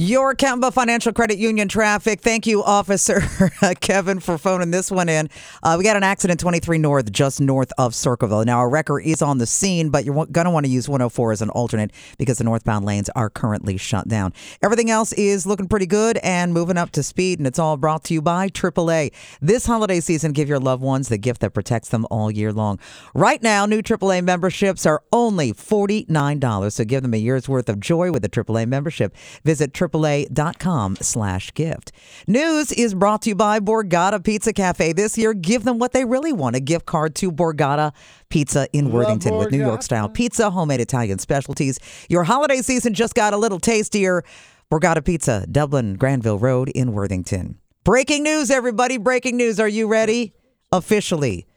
Your 0.01 0.33
Kemba 0.33 0.71
Financial 0.71 1.11
Credit 1.11 1.37
Union 1.37 1.67
traffic. 1.67 2.21
Thank 2.21 2.47
you, 2.47 2.63
Officer 2.63 3.21
Kevin, 3.81 4.21
for 4.21 4.37
phoning 4.37 4.71
this 4.71 4.89
one 4.89 5.09
in. 5.09 5.29
Uh, 5.61 5.75
we 5.77 5.83
got 5.83 5.97
an 5.97 6.03
accident 6.03 6.39
23 6.39 6.77
North, 6.77 7.11
just 7.11 7.41
north 7.41 7.73
of 7.77 7.93
Circleville. 7.93 8.45
Now, 8.45 8.61
a 8.61 8.67
wrecker 8.69 9.01
is 9.01 9.21
on 9.21 9.39
the 9.39 9.45
scene, 9.45 9.89
but 9.89 10.05
you're 10.05 10.25
going 10.27 10.45
to 10.45 10.51
want 10.51 10.65
to 10.65 10.71
use 10.71 10.87
104 10.87 11.33
as 11.33 11.41
an 11.41 11.49
alternate 11.49 11.91
because 12.17 12.37
the 12.37 12.45
northbound 12.45 12.85
lanes 12.85 13.09
are 13.09 13.29
currently 13.29 13.75
shut 13.75 14.07
down. 14.07 14.31
Everything 14.61 14.89
else 14.89 15.11
is 15.11 15.45
looking 15.45 15.67
pretty 15.67 15.85
good 15.85 16.17
and 16.23 16.53
moving 16.53 16.77
up 16.77 16.91
to 16.91 17.03
speed, 17.03 17.37
and 17.37 17.45
it's 17.45 17.59
all 17.59 17.75
brought 17.75 18.05
to 18.05 18.13
you 18.13 18.21
by 18.21 18.47
AAA. 18.47 19.11
This 19.41 19.65
holiday 19.65 19.99
season, 19.99 20.31
give 20.31 20.47
your 20.47 20.59
loved 20.61 20.81
ones 20.81 21.09
the 21.09 21.17
gift 21.17 21.41
that 21.41 21.53
protects 21.53 21.89
them 21.89 22.07
all 22.09 22.31
year 22.31 22.53
long. 22.53 22.79
Right 23.13 23.43
now, 23.43 23.65
new 23.65 23.81
AAA 23.81 24.23
memberships 24.23 24.85
are 24.85 25.03
only 25.11 25.51
$49, 25.51 26.71
so 26.71 26.85
give 26.85 27.01
them 27.01 27.13
a 27.13 27.17
year's 27.17 27.49
worth 27.49 27.67
of 27.67 27.81
joy 27.81 28.13
with 28.13 28.23
a 28.23 28.29
AAA 28.29 28.65
membership. 28.65 29.13
Visit 29.43 29.73
AAA.com 29.89 30.97
slash 31.01 31.53
gift. 31.53 31.91
News 32.27 32.71
is 32.71 32.93
brought 32.93 33.21
to 33.23 33.29
you 33.29 33.35
by 33.35 33.59
Borgata 33.59 34.23
Pizza 34.23 34.53
Cafe. 34.53 34.93
This 34.93 35.17
year, 35.17 35.33
give 35.33 35.63
them 35.63 35.79
what 35.79 35.91
they 35.93 36.05
really 36.05 36.33
want, 36.33 36.55
a 36.55 36.59
gift 36.59 36.85
card 36.85 37.15
to 37.15 37.31
Borgata 37.31 37.93
Pizza 38.29 38.67
in 38.73 38.91
Worthington 38.91 39.37
with 39.37 39.51
New 39.51 39.57
York 39.57 39.83
style 39.83 40.09
pizza, 40.09 40.49
homemade 40.49 40.81
Italian 40.81 41.19
specialties. 41.19 41.79
Your 42.09 42.23
holiday 42.23 42.61
season 42.61 42.93
just 42.93 43.15
got 43.15 43.33
a 43.33 43.37
little 43.37 43.59
tastier. 43.59 44.23
Borgata 44.71 45.03
Pizza, 45.03 45.47
Dublin, 45.51 45.95
Granville 45.95 46.37
Road 46.37 46.69
in 46.69 46.91
Worthington. 46.91 47.57
Breaking 47.83 48.21
news, 48.21 48.51
everybody. 48.51 48.97
Breaking 48.97 49.35
news. 49.35 49.59
Are 49.59 49.67
you 49.67 49.87
ready? 49.87 50.33
Officially, 50.71 51.47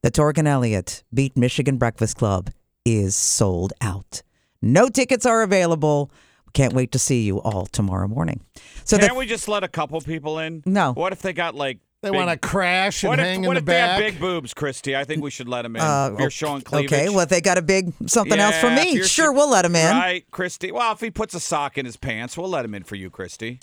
the 0.00 0.10
Torg 0.10 0.38
Elliott 0.38 1.02
Beat 1.12 1.36
Michigan 1.36 1.76
Breakfast 1.76 2.16
Club 2.16 2.50
is 2.86 3.14
sold 3.14 3.74
out. 3.82 4.22
No 4.62 4.88
tickets 4.88 5.26
are 5.26 5.42
available. 5.42 6.10
Can't 6.52 6.72
wait 6.74 6.92
to 6.92 6.98
see 6.98 7.22
you 7.22 7.40
all 7.40 7.66
tomorrow 7.66 8.06
morning. 8.08 8.40
So 8.84 8.98
Can't 8.98 9.12
the, 9.12 9.18
we 9.18 9.26
just 9.26 9.48
let 9.48 9.64
a 9.64 9.68
couple 9.68 10.00
people 10.00 10.38
in? 10.38 10.62
No. 10.66 10.92
What 10.92 11.12
if 11.12 11.22
they 11.22 11.32
got 11.32 11.54
like 11.54 11.78
They 12.02 12.10
big- 12.10 12.16
want 12.18 12.30
to 12.30 12.36
crash 12.48 13.02
and 13.04 13.10
What 13.10 13.18
if, 13.20 13.24
hang 13.24 13.42
what 13.42 13.52
in 13.52 13.56
if 13.58 13.64
the 13.64 13.72
they 13.72 13.78
have 13.78 13.98
big 13.98 14.20
boobs, 14.20 14.52
Christy? 14.54 14.94
I 14.96 15.04
think 15.04 15.22
we 15.22 15.30
should 15.30 15.48
let 15.48 15.62
them 15.62 15.76
in. 15.76 15.82
Uh, 15.82 16.10
if 16.14 16.20
you're 16.20 16.30
showing 16.30 16.60
cleavage. 16.62 16.92
okay, 16.92 17.08
well, 17.08 17.20
if 17.20 17.28
they 17.28 17.40
got 17.40 17.58
a 17.58 17.62
big 17.62 17.92
something 18.06 18.38
else 18.38 18.56
for 18.58 18.70
me, 18.70 19.02
sure, 19.02 19.32
we'll 19.32 19.50
let 19.50 19.64
him 19.64 19.76
in. 19.76 19.90
Right, 19.96 20.30
Christy. 20.30 20.72
Well, 20.72 20.92
if 20.92 21.00
he 21.00 21.10
puts 21.10 21.34
a 21.34 21.40
sock 21.40 21.78
in 21.78 21.86
his 21.86 21.96
pants, 21.96 22.36
we'll 22.36 22.50
let 22.50 22.64
him 22.64 22.74
in 22.74 22.82
for 22.84 22.96
you, 22.96 23.08
Christy. 23.08 23.60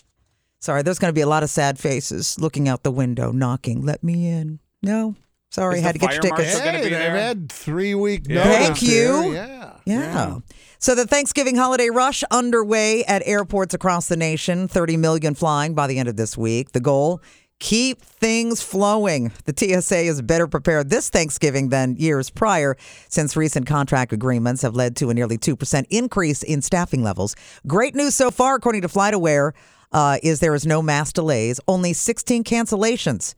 Sorry, 0.62 0.82
there's 0.82 1.00
going 1.00 1.10
to 1.10 1.16
be 1.16 1.22
a 1.22 1.28
lot 1.28 1.44
of 1.44 1.50
sad 1.50 1.80
faces 1.80 2.38
looking 2.40 2.68
out 2.68 2.84
the 2.84 2.92
window, 2.92 3.32
knocking. 3.32 3.86
Let 3.86 4.04
me 4.04 4.28
in. 4.28 4.60
No, 4.82 5.16
sorry, 5.50 5.78
Is 5.80 5.84
had 5.84 5.94
to 5.94 6.00
get 6.00 6.14
your 6.14 6.22
fire 6.22 6.38
tickets. 6.38 6.60
Hey, 6.60 6.82
they've 6.82 6.92
there? 6.92 7.16
had 7.18 7.52
three 7.52 7.96
week 7.96 8.24
Yeah. 8.28 8.44
notice. 8.44 8.58
Thank 8.68 8.82
you. 8.82 9.22
here. 9.22 9.34
Yeah. 9.34 9.72
Yeah. 9.86 10.38
So 10.80 10.96
the 10.96 11.06
Thanksgiving 11.06 11.56
holiday 11.56 11.90
rush 11.90 12.24
underway 12.32 13.04
at 13.06 13.22
airports 13.26 13.74
across 13.74 14.08
the 14.08 14.16
nation. 14.16 14.68
30 14.68 14.98
million 14.98 15.36
flying 15.36 15.74
by 15.74 15.88
the 15.88 15.98
end 16.00 16.08
of 16.08 16.16
this 16.16 16.38
week. 16.38 16.72
The 16.72 16.80
goal 16.80 17.22
keep 17.60 18.02
things 18.02 18.62
flowing. 18.62 19.34
The 19.44 19.54
TSA 19.54 19.98
is 20.06 20.22
better 20.22 20.48
prepared 20.48 20.90
this 20.90 21.10
Thanksgiving 21.10 21.68
than 21.68 21.98
years 21.98 22.30
prior 22.30 22.78
since 23.10 23.36
recent 23.36 23.66
contract 23.68 24.14
agreements 24.14 24.62
have 24.62 24.76
led 24.76 24.96
to 24.96 25.10
a 25.10 25.14
nearly 25.14 25.38
2% 25.38 25.86
increase 25.90 26.42
in 26.42 26.62
staffing 26.62 27.04
levels. 27.04 27.36
Great 27.68 27.96
news 27.96 28.16
so 28.16 28.32
far 28.32 28.56
according 28.56 28.84
to 28.84 28.88
FlightAware 28.88 29.52
uh, 29.92 30.20
is 30.24 30.40
there 30.40 30.56
is 30.56 30.66
no 30.66 30.82
mass 30.82 31.12
delays, 31.12 31.60
only 31.68 31.92
16 31.92 32.46
cancellations 32.46 33.36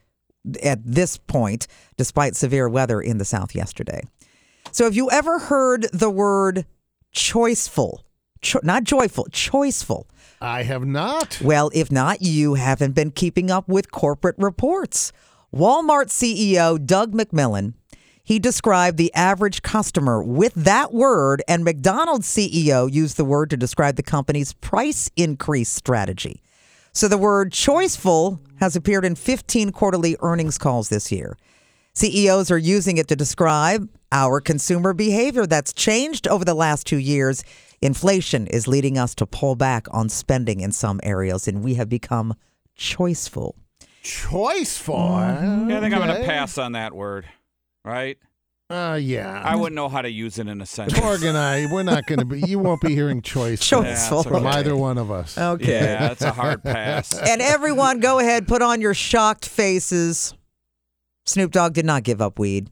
at 0.63 0.79
this 0.83 1.17
point 1.17 1.67
despite 1.97 2.35
severe 2.35 2.67
weather 2.67 3.01
in 3.01 3.17
the 3.17 3.25
south 3.25 3.55
yesterday. 3.55 4.01
So, 4.71 4.85
have 4.85 4.95
you 4.95 5.09
ever 5.11 5.39
heard 5.39 5.87
the 5.91 6.09
word 6.09 6.65
choiceful? 7.13 7.99
Cho- 8.41 8.61
not 8.63 8.83
joyful, 8.83 9.25
choiceful. 9.31 10.05
I 10.39 10.63
have 10.63 10.85
not. 10.85 11.39
Well, 11.41 11.69
if 11.73 11.91
not, 11.91 12.21
you 12.21 12.55
haven't 12.55 12.93
been 12.93 13.11
keeping 13.11 13.51
up 13.51 13.67
with 13.67 13.91
corporate 13.91 14.35
reports. 14.39 15.11
Walmart 15.53 16.07
CEO 16.07 16.83
Doug 16.83 17.13
McMillon, 17.13 17.73
he 18.23 18.39
described 18.39 18.97
the 18.97 19.13
average 19.13 19.61
customer 19.61 20.23
with 20.23 20.53
that 20.55 20.93
word, 20.93 21.43
and 21.47 21.63
McDonald's 21.63 22.27
CEO 22.27 22.91
used 22.91 23.17
the 23.17 23.25
word 23.25 23.49
to 23.49 23.57
describe 23.57 23.97
the 23.97 24.03
company's 24.03 24.53
price 24.53 25.09
increase 25.15 25.69
strategy. 25.69 26.41
So 26.93 27.07
the 27.07 27.17
word 27.17 27.51
choiceful 27.51 28.39
has 28.61 28.75
appeared 28.75 29.03
in 29.03 29.15
15 29.15 29.71
quarterly 29.71 30.15
earnings 30.21 30.57
calls 30.57 30.87
this 30.87 31.11
year. 31.11 31.35
CEOs 31.93 32.49
are 32.51 32.57
using 32.57 32.97
it 32.97 33.07
to 33.09 33.15
describe 33.15 33.89
our 34.11 34.39
consumer 34.39 34.93
behavior 34.93 35.45
that's 35.45 35.73
changed 35.73 36.27
over 36.27 36.45
the 36.45 36.53
last 36.53 36.87
two 36.87 36.97
years. 36.97 37.43
Inflation 37.81 38.47
is 38.47 38.67
leading 38.67 38.97
us 38.97 39.13
to 39.15 39.25
pull 39.25 39.55
back 39.55 39.87
on 39.91 40.07
spending 40.07 40.61
in 40.61 40.71
some 40.71 40.99
areas, 41.03 41.47
and 41.47 41.63
we 41.63 41.73
have 41.73 41.89
become 41.89 42.35
choiceful. 42.77 43.55
Choiceful. 44.03 44.95
Mm-hmm. 44.95 45.69
Yeah, 45.69 45.77
I 45.77 45.81
think 45.81 45.93
I'm 45.93 46.07
going 46.07 46.21
to 46.21 46.27
pass 46.27 46.57
on 46.57 46.73
that 46.73 46.93
word. 46.93 47.25
Right? 47.83 48.19
Uh, 48.71 48.95
yeah. 48.95 49.41
I 49.43 49.55
wouldn't 49.55 49.75
know 49.75 49.89
how 49.89 50.01
to 50.01 50.09
use 50.09 50.39
it 50.39 50.47
in 50.47 50.61
a 50.61 50.65
sentence. 50.65 50.99
Torg 50.99 51.23
and 51.23 51.37
I, 51.37 51.65
we're 51.71 51.83
not 51.83 52.05
going 52.05 52.19
to 52.19 52.25
be. 52.25 52.41
You 52.41 52.59
won't 52.59 52.81
be 52.81 52.93
hearing 52.93 53.21
choiceful 53.21 53.83
Choiceful. 53.83 54.23
from 54.23 54.45
okay. 54.47 54.57
either 54.59 54.75
one 54.75 54.97
of 54.97 55.11
us. 55.11 55.37
Okay. 55.37 55.73
Yeah, 55.73 56.07
that's 56.07 56.21
a 56.21 56.31
hard 56.31 56.63
pass. 56.63 57.11
And 57.31 57.41
everyone, 57.41 57.99
go 57.99 58.19
ahead, 58.19 58.47
put 58.47 58.61
on 58.61 58.81
your 58.81 58.93
shocked 58.93 59.45
faces. 59.45 60.33
Snoop 61.25 61.51
Dogg 61.51 61.73
did 61.73 61.85
not 61.85 62.03
give 62.03 62.21
up 62.21 62.39
weed. 62.39 62.69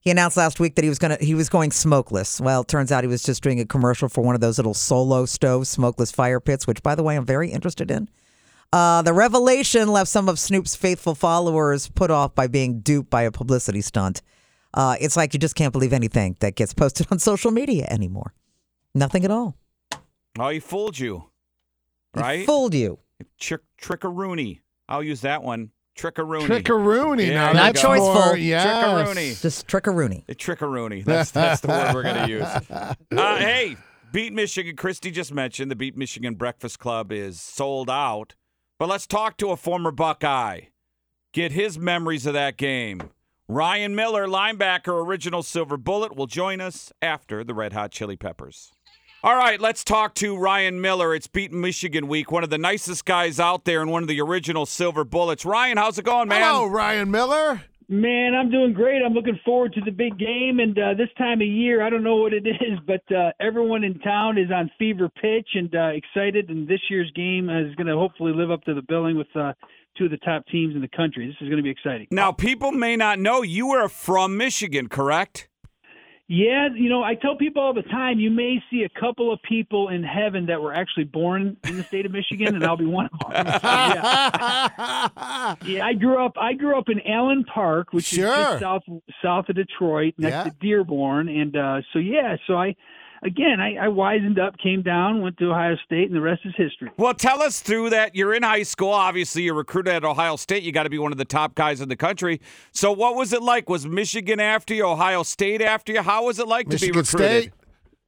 He 0.00 0.10
announced 0.10 0.36
last 0.36 0.58
week 0.58 0.74
that 0.74 0.82
he 0.82 0.88
was 0.88 0.98
gonna 0.98 1.16
he 1.20 1.34
was 1.34 1.48
going 1.48 1.70
smokeless. 1.70 2.40
Well, 2.40 2.62
it 2.62 2.68
turns 2.68 2.90
out 2.90 3.04
he 3.04 3.08
was 3.08 3.22
just 3.22 3.42
doing 3.42 3.60
a 3.60 3.64
commercial 3.64 4.08
for 4.08 4.22
one 4.22 4.34
of 4.34 4.40
those 4.40 4.58
little 4.58 4.74
solo 4.74 5.26
stove 5.26 5.68
smokeless 5.68 6.10
fire 6.10 6.40
pits, 6.40 6.66
which 6.66 6.82
by 6.82 6.96
the 6.96 7.04
way 7.04 7.16
I'm 7.16 7.24
very 7.24 7.50
interested 7.50 7.90
in. 7.90 8.08
Uh, 8.72 9.02
the 9.02 9.12
revelation 9.12 9.88
left 9.88 10.10
some 10.10 10.28
of 10.28 10.38
Snoop's 10.38 10.74
faithful 10.74 11.14
followers 11.14 11.88
put 11.88 12.10
off 12.10 12.34
by 12.34 12.46
being 12.46 12.80
duped 12.80 13.10
by 13.10 13.22
a 13.22 13.30
publicity 13.30 13.80
stunt. 13.82 14.22
Uh, 14.74 14.96
it's 15.00 15.16
like 15.16 15.34
you 15.34 15.40
just 15.40 15.54
can't 15.54 15.72
believe 15.72 15.92
anything 15.92 16.36
that 16.40 16.54
gets 16.54 16.72
posted 16.74 17.06
on 17.10 17.18
social 17.18 17.50
media 17.50 17.86
anymore. 17.90 18.34
Nothing 18.94 19.24
at 19.24 19.30
all. 19.30 19.56
Oh, 20.38 20.48
he 20.48 20.60
fooled 20.60 20.98
you. 20.98 21.24
Right? 22.14 22.40
He 22.40 22.46
fooled 22.46 22.74
you. 22.74 22.98
Trick, 23.38 23.60
trickaroony. 23.80 24.60
I'll 24.88 25.02
use 25.02 25.20
that 25.22 25.42
one. 25.42 25.70
Trickaroony. 25.96 26.46
Trickaroony. 26.62 27.28
Yeah, 27.28 27.34
now 27.34 27.52
there 27.52 27.66
you 27.66 27.72
that's 27.72 27.82
go. 27.82 27.88
choiceful. 27.88 28.26
more- 28.26 28.36
yes. 28.38 28.66
Trickaroony. 28.66 29.42
Just 29.42 29.66
trickaroony. 29.68 30.26
The 30.26 30.34
trickaroony. 30.34 31.04
That's 31.04 31.30
that's 31.30 31.60
the 31.60 31.68
word 31.68 31.94
we're 31.94 32.02
going 32.02 32.26
to 32.26 32.28
use. 32.28 32.96
Uh, 33.18 33.36
hey, 33.36 33.76
Beat 34.10 34.32
Michigan. 34.32 34.74
Christy 34.74 35.10
just 35.10 35.32
mentioned 35.34 35.70
the 35.70 35.76
Beat 35.76 35.96
Michigan 35.96 36.34
Breakfast 36.34 36.78
Club 36.78 37.12
is 37.12 37.40
sold 37.40 37.90
out. 37.90 38.34
But 38.78 38.88
let's 38.88 39.06
talk 39.06 39.36
to 39.38 39.50
a 39.50 39.56
former 39.56 39.90
Buckeye. 39.90 40.60
Get 41.32 41.52
his 41.52 41.78
memories 41.78 42.24
of 42.26 42.32
that 42.34 42.56
game. 42.56 43.02
Ryan 43.52 43.94
Miller, 43.94 44.26
linebacker, 44.26 45.04
original 45.04 45.42
Silver 45.42 45.76
Bullet, 45.76 46.16
will 46.16 46.26
join 46.26 46.62
us 46.62 46.90
after 47.02 47.44
the 47.44 47.52
Red 47.52 47.74
Hot 47.74 47.90
Chili 47.90 48.16
Peppers. 48.16 48.72
All 49.22 49.36
right, 49.36 49.60
let's 49.60 49.84
talk 49.84 50.14
to 50.14 50.38
Ryan 50.38 50.80
Miller. 50.80 51.14
It's 51.14 51.26
Beat 51.26 51.52
Michigan 51.52 52.08
week, 52.08 52.32
one 52.32 52.44
of 52.44 52.48
the 52.48 52.56
nicest 52.56 53.04
guys 53.04 53.38
out 53.38 53.66
there 53.66 53.82
and 53.82 53.90
one 53.90 54.02
of 54.02 54.08
the 54.08 54.22
original 54.22 54.64
Silver 54.64 55.04
Bullets. 55.04 55.44
Ryan, 55.44 55.76
how's 55.76 55.98
it 55.98 56.06
going, 56.06 56.28
man? 56.28 56.42
Hello, 56.42 56.64
Ryan 56.64 57.10
Miller. 57.10 57.60
Man, 57.92 58.34
I'm 58.34 58.50
doing 58.50 58.72
great. 58.72 59.02
I'm 59.04 59.12
looking 59.12 59.38
forward 59.44 59.74
to 59.74 59.82
the 59.82 59.90
big 59.90 60.18
game. 60.18 60.60
And 60.60 60.78
uh, 60.78 60.94
this 60.96 61.10
time 61.18 61.42
of 61.42 61.46
year, 61.46 61.82
I 61.82 61.90
don't 61.90 62.02
know 62.02 62.16
what 62.16 62.32
it 62.32 62.46
is, 62.46 62.78
but 62.86 63.02
uh, 63.14 63.32
everyone 63.38 63.84
in 63.84 63.98
town 63.98 64.38
is 64.38 64.50
on 64.50 64.70
fever 64.78 65.10
pitch 65.10 65.48
and 65.52 65.74
uh, 65.74 65.88
excited. 65.88 66.48
And 66.48 66.66
this 66.66 66.80
year's 66.88 67.12
game 67.14 67.50
is 67.50 67.74
going 67.74 67.88
to 67.88 67.94
hopefully 67.94 68.32
live 68.34 68.50
up 68.50 68.62
to 68.64 68.72
the 68.72 68.80
billing 68.80 69.18
with 69.18 69.26
uh, 69.36 69.52
two 69.98 70.06
of 70.06 70.10
the 70.10 70.16
top 70.16 70.46
teams 70.46 70.74
in 70.74 70.80
the 70.80 70.88
country. 70.88 71.26
This 71.26 71.36
is 71.42 71.50
going 71.50 71.58
to 71.58 71.62
be 71.62 71.68
exciting. 71.68 72.06
Now, 72.10 72.32
people 72.32 72.72
may 72.72 72.96
not 72.96 73.18
know 73.18 73.42
you 73.42 73.72
are 73.72 73.90
from 73.90 74.38
Michigan, 74.38 74.88
correct? 74.88 75.50
Yeah, 76.34 76.68
you 76.74 76.88
know, 76.88 77.02
I 77.02 77.14
tell 77.14 77.36
people 77.36 77.60
all 77.62 77.74
the 77.74 77.82
time, 77.82 78.18
you 78.18 78.30
may 78.30 78.58
see 78.70 78.84
a 78.84 78.88
couple 79.00 79.30
of 79.30 79.42
people 79.42 79.90
in 79.90 80.02
heaven 80.02 80.46
that 80.46 80.62
were 80.62 80.72
actually 80.72 81.04
born 81.04 81.58
in 81.64 81.76
the 81.76 81.84
state 81.84 82.06
of 82.06 82.12
Michigan, 82.12 82.54
and 82.54 82.64
I'll 82.64 82.78
be 82.78 82.86
one 82.86 83.10
of 83.12 83.18
them. 83.20 83.46
yeah. 83.62 85.56
yeah, 85.66 85.84
I 85.86 85.92
grew 85.92 86.24
up. 86.24 86.32
I 86.40 86.54
grew 86.54 86.78
up 86.78 86.88
in 86.88 87.00
Allen 87.06 87.44
Park, 87.44 87.92
which 87.92 88.06
Sure. 88.06 88.28
is 88.32 88.32
just 88.46 88.60
south 88.60 88.82
south 89.22 89.48
of 89.50 89.56
Detroit, 89.56 90.14
next 90.16 90.32
Yeah. 90.32 90.44
to 90.44 90.50
Dearborn, 90.58 91.28
and 91.28 91.54
uh, 91.54 91.82
so 91.92 91.98
yeah, 91.98 92.36
so 92.46 92.54
I. 92.56 92.74
again, 93.22 93.60
I, 93.60 93.86
I 93.86 93.88
wisened 93.88 94.38
up, 94.38 94.58
came 94.58 94.82
down, 94.82 95.22
went 95.22 95.38
to 95.38 95.50
Ohio 95.50 95.76
State, 95.84 96.06
and 96.06 96.14
the 96.14 96.20
rest 96.20 96.42
is 96.44 96.52
history. 96.56 96.90
Well, 96.96 97.14
tell 97.14 97.42
us 97.42 97.60
through 97.60 97.90
that. 97.90 98.14
You're 98.14 98.34
in 98.34 98.42
high 98.42 98.64
school. 98.64 98.90
Obviously, 98.90 99.42
you're 99.42 99.54
recruited 99.54 99.94
at 99.94 100.04
Ohio 100.04 100.36
State. 100.36 100.62
You 100.62 100.72
got 100.72 100.84
to 100.84 100.90
be 100.90 100.98
one 100.98 101.12
of 101.12 101.18
the 101.18 101.24
top 101.24 101.54
guys 101.54 101.80
in 101.80 101.88
the 101.88 101.96
country. 101.96 102.40
So, 102.72 102.92
what 102.92 103.14
was 103.14 103.32
it 103.32 103.42
like? 103.42 103.68
Was 103.68 103.86
Michigan 103.86 104.40
after 104.40 104.74
you? 104.74 104.86
Ohio 104.86 105.22
State 105.22 105.62
after 105.62 105.92
you? 105.92 106.02
How 106.02 106.26
was 106.26 106.38
it 106.38 106.48
like 106.48 106.66
to 106.66 106.76
be 106.76 106.92
Michigan 106.92 107.00
recruited? 107.00 107.42
State. 107.42 107.52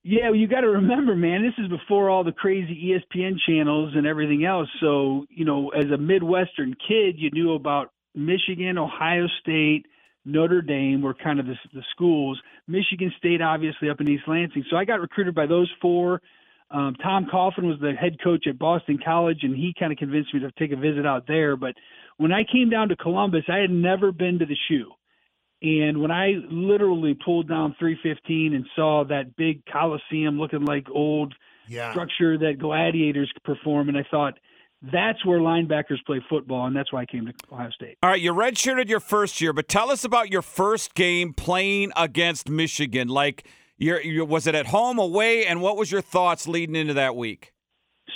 Yeah, 0.07 0.29
well, 0.29 0.37
you 0.37 0.47
got 0.47 0.61
to 0.61 0.69
remember, 0.69 1.17
man, 1.17 1.43
this 1.43 1.55
is 1.65 1.71
before 1.71 2.11
all 2.11 2.25
the 2.25 2.33
crazy 2.33 2.93
ESPN 2.93 3.37
channels 3.49 3.95
and 3.97 4.07
everything 4.07 4.45
else. 4.45 4.69
So, 4.79 5.25
you 5.31 5.47
know, 5.47 5.71
as 5.71 5.87
a 5.91 5.97
Midwestern 5.97 6.75
kid, 6.75 7.15
you 7.17 7.31
knew 7.31 7.55
about 7.55 7.91
Michigan, 8.15 8.77
Ohio 8.77 9.27
State, 9.41 9.87
Notre 10.27 10.61
Dame 10.61 11.01
were 11.01 11.15
kind 11.15 11.41
of 11.41 11.47
the, 11.47 11.55
the 11.73 11.83
schools. 11.91 12.41
Michigan 12.67 13.13
State, 13.19 13.43
obviously, 13.43 13.91
up 13.91 14.01
in 14.01 14.09
East 14.09 14.25
Lansing. 14.27 14.65
So 14.71 14.77
I 14.77 14.85
got 14.85 15.01
recruited 15.01 15.35
by 15.35 15.47
those 15.47 15.71
four. 15.81 16.21
Um, 16.71 16.95
Tom 17.03 17.27
Coughlin 17.27 17.65
was 17.65 17.79
the 17.81 17.93
head 17.93 18.17
coach 18.23 18.47
at 18.49 18.59
Boston 18.59 18.99
College, 19.05 19.41
and 19.43 19.55
he 19.55 19.75
kind 19.79 19.93
of 19.93 19.99
convinced 19.99 20.33
me 20.35 20.41
to 20.41 20.51
take 20.59 20.73
a 20.73 20.77
visit 20.77 21.07
out 21.07 21.27
there. 21.27 21.57
But 21.57 21.75
when 22.17 22.33
I 22.33 22.45
came 22.51 22.71
down 22.71 22.89
to 22.89 22.97
Columbus, 22.97 23.45
I 23.49 23.59
had 23.59 23.71
never 23.71 24.13
been 24.13 24.39
to 24.39 24.47
the 24.47 24.57
shoe. 24.69 24.91
And 25.63 26.01
when 26.01 26.11
I 26.11 26.35
literally 26.51 27.15
pulled 27.15 27.49
down 27.49 27.75
315 27.79 28.55
and 28.55 28.67
saw 28.75 29.05
that 29.05 29.37
big 29.37 29.65
Coliseum 29.67 30.39
looking 30.39 30.65
like 30.65 30.87
old 30.91 31.35
Yeah. 31.69 31.91
structure 31.93 32.37
that 32.39 32.59
gladiators 32.59 33.33
perform, 33.45 33.89
and 33.89 33.97
I 33.97 34.03
thought, 34.11 34.39
that's 34.93 35.25
where 35.25 35.39
linebackers 35.39 36.05
play 36.07 36.23
football, 36.29 36.67
and 36.67 36.77
that's 36.77 36.93
why 36.93 37.03
I 37.03 37.07
came 37.07 37.27
to 37.27 37.33
Ohio 37.53 37.71
State. 37.71 37.97
All 38.03 38.11
right, 38.11 38.21
you 38.21 38.33
redshirted 38.33 38.89
your 38.89 39.01
first 39.01 39.41
year, 39.41 39.53
but 39.53 39.69
tell 39.69 39.91
us 39.91 40.05
about 40.05 40.31
your 40.31 40.43
first 40.43 40.95
game 40.95 41.33
playing 41.33 41.93
against 41.97 42.49
Michigan. 42.49 43.09
Like, 43.09 43.47
your, 43.79 44.01
your 44.01 44.25
was 44.25 44.47
it 44.47 44.55
at 44.55 44.67
home, 44.67 44.99
away, 44.99 45.47
and 45.47 45.61
what 45.61 45.77
was 45.77 45.91
your 45.91 46.03
thoughts 46.03 46.47
leading 46.47 46.77
into 46.77 46.95
that 46.95 47.17
week? 47.17 47.53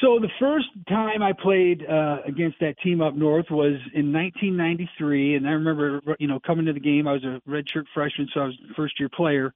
So 0.00 0.18
the 0.20 0.28
first 0.38 0.66
time 0.88 1.22
I 1.22 1.32
played 1.32 1.84
uh, 1.84 2.18
against 2.24 2.60
that 2.60 2.78
team 2.84 3.00
up 3.00 3.14
north 3.14 3.46
was 3.50 3.74
in 3.94 4.12
1993, 4.12 5.34
and 5.34 5.48
I 5.48 5.52
remember, 5.52 6.00
you 6.20 6.28
know, 6.28 6.38
coming 6.38 6.66
to 6.66 6.72
the 6.72 6.80
game. 6.80 7.08
I 7.08 7.12
was 7.12 7.24
a 7.24 7.40
redshirt 7.48 7.86
freshman, 7.94 8.28
so 8.32 8.40
I 8.40 8.44
was 8.44 8.58
a 8.70 8.74
first 8.74 9.00
year 9.00 9.08
player, 9.08 9.52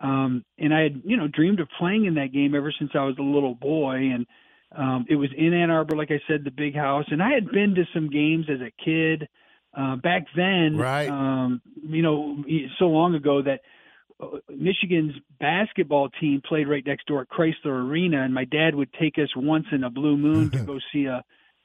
um, 0.00 0.44
and 0.58 0.74
I 0.74 0.80
had, 0.80 1.02
you 1.04 1.16
know, 1.16 1.28
dreamed 1.28 1.60
of 1.60 1.68
playing 1.78 2.06
in 2.06 2.14
that 2.14 2.32
game 2.32 2.54
ever 2.54 2.72
since 2.76 2.92
I 2.94 3.04
was 3.04 3.16
a 3.18 3.22
little 3.22 3.54
boy. 3.54 3.96
And 4.12 4.26
um, 4.76 5.06
it 5.08 5.16
was 5.16 5.30
in 5.36 5.52
Ann 5.54 5.70
Arbor, 5.70 5.96
like 5.96 6.10
I 6.10 6.20
said, 6.28 6.44
the 6.44 6.50
big 6.50 6.74
house, 6.74 7.06
and 7.10 7.22
I 7.22 7.30
had 7.32 7.50
been 7.50 7.74
to 7.76 7.84
some 7.94 8.10
games 8.10 8.46
as 8.50 8.60
a 8.60 8.70
kid. 8.84 9.28
Uh, 9.76 9.96
back 9.96 10.24
then, 10.34 10.76
Right. 10.78 11.08
um, 11.08 11.60
you 11.82 12.00
know, 12.02 12.42
so 12.78 12.86
long 12.86 13.14
ago 13.14 13.42
that 13.42 13.60
uh, 14.18 14.38
Michigan's 14.48 15.12
basketball 15.38 16.08
team 16.18 16.40
played 16.46 16.66
right 16.66 16.84
next 16.86 17.06
door 17.06 17.20
at 17.20 17.28
Chrysler 17.28 17.84
Arena, 17.86 18.22
and 18.22 18.32
my 18.32 18.44
dad 18.44 18.74
would 18.74 18.90
take 18.94 19.18
us 19.18 19.28
once 19.36 19.66
in 19.72 19.84
a 19.84 19.90
blue 19.90 20.16
moon 20.16 20.50
to 20.52 20.58
go 20.64 20.78
see 20.92 21.04
a 21.04 21.22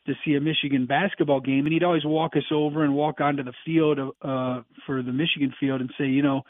to 0.07 0.13
see 0.25 0.33
a 0.33 0.41
Michigan 0.41 0.87
basketball 0.87 1.39
game, 1.39 1.65
and 1.67 1.73
he'd 1.73 1.83
always 1.83 2.03
walk 2.03 2.35
us 2.35 2.43
over 2.51 2.83
and 2.83 2.95
walk 2.95 3.21
onto 3.21 3.43
the 3.43 3.53
field 3.63 3.99
uh, 3.99 4.61
for 4.85 5.03
the 5.03 5.11
Michigan 5.13 5.53
field 5.59 5.79
and 5.79 5.91
say, 5.95 6.05
you 6.07 6.23
know, 6.23 6.41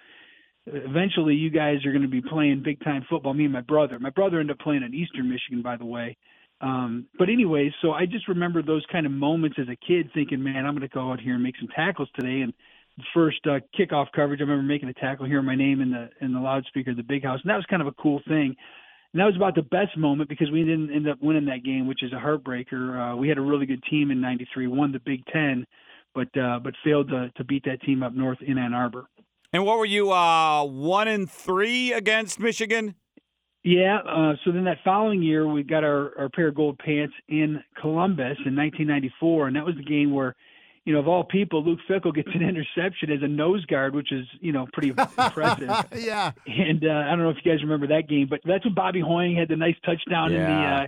eventually 0.66 1.36
you 1.36 1.50
guys 1.50 1.86
are 1.86 1.92
going 1.92 2.02
to 2.02 2.08
be 2.08 2.22
playing 2.22 2.62
big 2.64 2.82
time 2.84 3.06
football. 3.10 3.34
Me 3.34 3.44
and 3.44 3.54
my 3.54 3.62
brother. 3.62 4.00
My 4.00 4.10
brother 4.10 4.40
ended 4.40 4.56
up 4.56 4.64
playing 4.64 4.84
at 4.84 4.94
Eastern 4.94 5.30
Michigan, 5.30 5.62
by 5.62 5.76
the 5.78 5.86
way. 5.86 6.18
Um, 6.62 7.08
but 7.18 7.30
anyways, 7.30 7.72
so 7.82 7.92
I 7.92 8.06
just 8.06 8.28
remember 8.28 8.62
those 8.62 8.86
kind 8.92 9.06
of 9.06 9.12
moments 9.12 9.58
as 9.60 9.68
a 9.68 9.76
kid, 9.76 10.12
thinking, 10.14 10.44
man, 10.44 10.66
I'm 10.66 10.76
going 10.76 10.88
to 10.88 10.94
go 10.94 11.12
out 11.12 11.20
here 11.20 11.34
and 11.34 11.44
make 11.44 11.56
some 11.60 11.70
tackles 11.76 12.10
today. 12.14 12.42
And 12.42 12.54
the 12.98 13.04
first 13.14 13.40
uh, 13.48 13.60
kickoff 13.78 14.08
coverage, 14.16 14.42
I 14.42 14.44
remember 14.44 14.64
making 14.64 14.90
a 14.90 14.94
tackle, 14.94 15.26
hearing 15.26 15.46
my 15.46 15.56
name 15.56 15.82
in 15.82 15.92
the 15.92 16.10
in 16.24 16.34
the 16.34 16.40
loudspeaker, 16.40 16.92
of 16.92 16.98
the 16.98 17.04
big 17.04 17.24
house, 17.24 17.40
and 17.44 17.50
that 17.50 17.56
was 17.56 17.66
kind 17.70 17.82
of 17.82 17.88
a 17.88 17.94
cool 17.94 18.22
thing. 18.28 18.56
And 19.14 19.20
that 19.20 19.26
was 19.26 19.36
about 19.36 19.56
the 19.56 19.64
best 19.64 19.98
moment 19.98 20.30
because 20.30 20.52
we 20.52 20.64
didn't 20.64 20.94
end 20.94 21.10
up 21.10 21.18
winning 21.22 21.46
that 21.46 21.64
game, 21.66 21.88
which 21.88 22.04
is 22.04 22.14
a 22.14 22.16
heartbreaker. 22.16 23.14
Uh, 23.14 23.18
we 23.18 23.28
had 23.28 23.38
a 23.38 23.42
really 23.42 23.66
good 23.66 23.84
team 23.90 24.12
in 24.12 24.22
'93, 24.22 24.68
won 24.68 24.92
the 24.92 25.00
Big 25.00 25.26
Ten, 25.34 25.66
but 26.14 26.30
uh, 26.38 26.60
but 26.60 26.74
failed 26.84 27.10
to 27.10 27.32
to 27.36 27.44
beat 27.44 27.66
that 27.66 27.82
team 27.82 28.04
up 28.04 28.14
north 28.14 28.40
in 28.46 28.58
Ann 28.58 28.74
Arbor. 28.74 29.06
And 29.54 29.66
what 29.66 29.80
were 29.80 29.86
you, 29.86 30.14
uh, 30.14 30.64
one 30.64 31.10
and 31.10 31.30
three 31.30 31.92
against 31.92 32.40
Michigan? 32.40 32.96
Yeah. 33.64 34.00
Uh, 34.00 34.34
so 34.44 34.52
then 34.52 34.64
that 34.66 34.78
following 34.84 35.22
year, 35.22 35.48
we 35.48 35.64
got 35.64 35.84
our, 35.84 36.18
our 36.18 36.30
pair 36.30 36.48
of 36.48 36.56
gold 36.56 36.80
pants 36.80 37.14
in 37.28 37.64
Columbus 37.80 38.38
in 38.46 38.56
1994, 38.56 39.48
and 39.48 39.56
that 39.56 39.66
was 39.66 39.76
the 39.76 39.84
game 39.84 40.12
where, 40.12 40.36
you 40.84 40.94
know, 40.94 41.00
of 41.00 41.08
all 41.08 41.24
people, 41.24 41.64
Luke 41.64 41.80
Fickell 41.88 42.14
gets 42.14 42.30
an 42.34 42.42
interception 42.42 43.12
as 43.12 43.22
a 43.22 43.28
nose 43.28 43.64
guard, 43.66 43.94
which 43.94 44.12
is 44.12 44.26
you 44.40 44.52
know 44.52 44.68
pretty 44.74 44.90
impressive. 44.90 45.70
yeah. 45.96 46.32
And 46.48 46.84
uh, 46.84 46.90
I 46.90 47.10
don't 47.10 47.20
know 47.20 47.30
if 47.30 47.38
you 47.44 47.52
guys 47.52 47.62
remember 47.62 47.88
that 47.88 48.10
game, 48.10 48.28
but 48.28 48.40
that's 48.44 48.66
when 48.66 48.74
Bobby 48.74 49.00
Hoying 49.00 49.36
had 49.36 49.48
the 49.48 49.56
nice 49.56 49.76
touchdown 49.86 50.34
in 50.34 50.42
the 50.42 50.50
uh, 50.50 50.88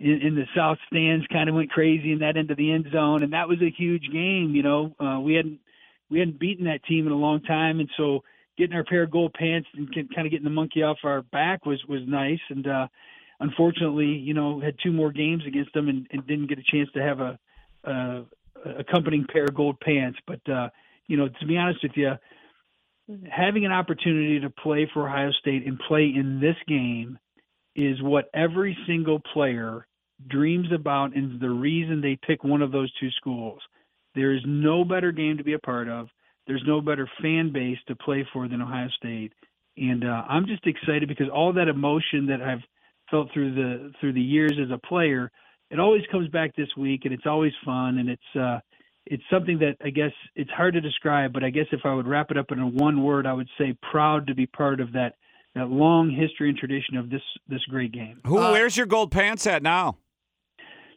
in, 0.00 0.22
in 0.22 0.34
the 0.34 0.46
south 0.56 0.78
stands, 0.86 1.26
kind 1.26 1.50
of 1.50 1.54
went 1.54 1.70
crazy 1.70 2.12
in 2.12 2.20
that 2.20 2.38
end 2.38 2.50
of 2.50 2.56
the 2.56 2.72
end 2.72 2.86
zone, 2.90 3.22
and 3.22 3.34
that 3.34 3.46
was 3.46 3.60
a 3.60 3.70
huge 3.70 4.08
game. 4.10 4.54
You 4.54 4.62
know, 4.62 4.94
uh, 4.98 5.20
we 5.20 5.34
hadn't 5.34 5.60
we 6.08 6.20
hadn't 6.20 6.38
beaten 6.38 6.64
that 6.64 6.82
team 6.84 7.06
in 7.06 7.12
a 7.12 7.16
long 7.16 7.42
time, 7.42 7.80
and 7.80 7.90
so 7.98 8.24
getting 8.56 8.76
our 8.76 8.84
pair 8.84 9.02
of 9.02 9.10
gold 9.10 9.34
pants 9.34 9.68
and 9.74 9.92
kind 9.94 10.26
of 10.26 10.30
getting 10.30 10.44
the 10.44 10.50
monkey 10.50 10.82
off 10.82 10.98
our 11.04 11.22
back 11.22 11.66
was 11.66 11.82
was 11.88 12.02
nice. 12.06 12.40
And 12.50 12.66
uh, 12.66 12.88
unfortunately, 13.40 14.06
you 14.06 14.34
know, 14.34 14.60
had 14.60 14.76
two 14.82 14.92
more 14.92 15.12
games 15.12 15.42
against 15.46 15.72
them 15.72 15.88
and, 15.88 16.06
and 16.10 16.26
didn't 16.26 16.48
get 16.48 16.58
a 16.58 16.70
chance 16.70 16.88
to 16.94 17.02
have 17.02 17.20
a, 17.20 17.38
a 17.84 18.24
accompanying 18.78 19.26
pair 19.30 19.44
of 19.44 19.54
gold 19.54 19.80
pants. 19.80 20.18
But 20.26 20.48
uh, 20.48 20.68
you 21.06 21.16
know, 21.16 21.28
to 21.28 21.46
be 21.46 21.56
honest 21.56 21.80
with 21.82 21.92
you, 21.96 22.12
having 23.30 23.64
an 23.64 23.72
opportunity 23.72 24.40
to 24.40 24.50
play 24.50 24.88
for 24.92 25.08
Ohio 25.08 25.30
State 25.32 25.66
and 25.66 25.78
play 25.78 26.12
in 26.14 26.40
this 26.40 26.56
game 26.66 27.18
is 27.76 28.00
what 28.00 28.30
every 28.32 28.76
single 28.86 29.20
player 29.32 29.86
dreams 30.28 30.68
about 30.72 31.14
and 31.14 31.40
the 31.40 31.50
reason 31.50 32.00
they 32.00 32.18
pick 32.26 32.44
one 32.44 32.62
of 32.62 32.72
those 32.72 32.92
two 32.98 33.10
schools. 33.12 33.60
There 34.14 34.32
is 34.32 34.42
no 34.46 34.84
better 34.84 35.12
game 35.12 35.38
to 35.38 35.44
be 35.44 35.54
a 35.54 35.58
part 35.58 35.88
of. 35.88 36.08
There's 36.46 36.62
no 36.66 36.80
better 36.80 37.08
fan 37.22 37.52
base 37.52 37.78
to 37.88 37.96
play 37.96 38.26
for 38.32 38.48
than 38.48 38.60
Ohio 38.60 38.88
State. 38.96 39.32
And 39.76 40.04
uh, 40.04 40.22
I'm 40.28 40.46
just 40.46 40.66
excited 40.66 41.08
because 41.08 41.28
all 41.32 41.52
that 41.54 41.68
emotion 41.68 42.26
that 42.26 42.40
I've 42.42 42.62
felt 43.10 43.28
through 43.32 43.54
the 43.54 43.92
through 44.00 44.12
the 44.12 44.20
years 44.20 44.54
as 44.62 44.70
a 44.70 44.78
player, 44.86 45.30
it 45.70 45.80
always 45.80 46.02
comes 46.12 46.28
back 46.28 46.54
this 46.56 46.68
week 46.76 47.02
and 47.04 47.12
it's 47.12 47.26
always 47.26 47.52
fun 47.64 47.98
and 47.98 48.08
it's 48.08 48.36
uh 48.38 48.60
it's 49.06 49.22
something 49.30 49.58
that 49.58 49.76
I 49.84 49.90
guess 49.90 50.12
it's 50.34 50.50
hard 50.50 50.74
to 50.74 50.80
describe, 50.80 51.32
but 51.32 51.44
I 51.44 51.50
guess 51.50 51.66
if 51.72 51.80
I 51.84 51.92
would 51.92 52.06
wrap 52.06 52.30
it 52.30 52.38
up 52.38 52.50
in 52.52 52.58
a 52.58 52.66
one 52.66 53.02
word, 53.02 53.26
I 53.26 53.32
would 53.34 53.48
say 53.58 53.76
proud 53.90 54.26
to 54.28 54.34
be 54.34 54.46
part 54.46 54.80
of 54.80 54.92
that 54.92 55.14
that 55.54 55.68
long 55.68 56.10
history 56.10 56.48
and 56.48 56.58
tradition 56.58 56.96
of 56.96 57.10
this 57.10 57.22
this 57.48 57.64
great 57.66 57.92
game. 57.92 58.20
Who 58.26 58.36
wears 58.36 58.76
your 58.76 58.86
gold 58.86 59.10
pants 59.10 59.46
at 59.46 59.62
now? 59.62 59.98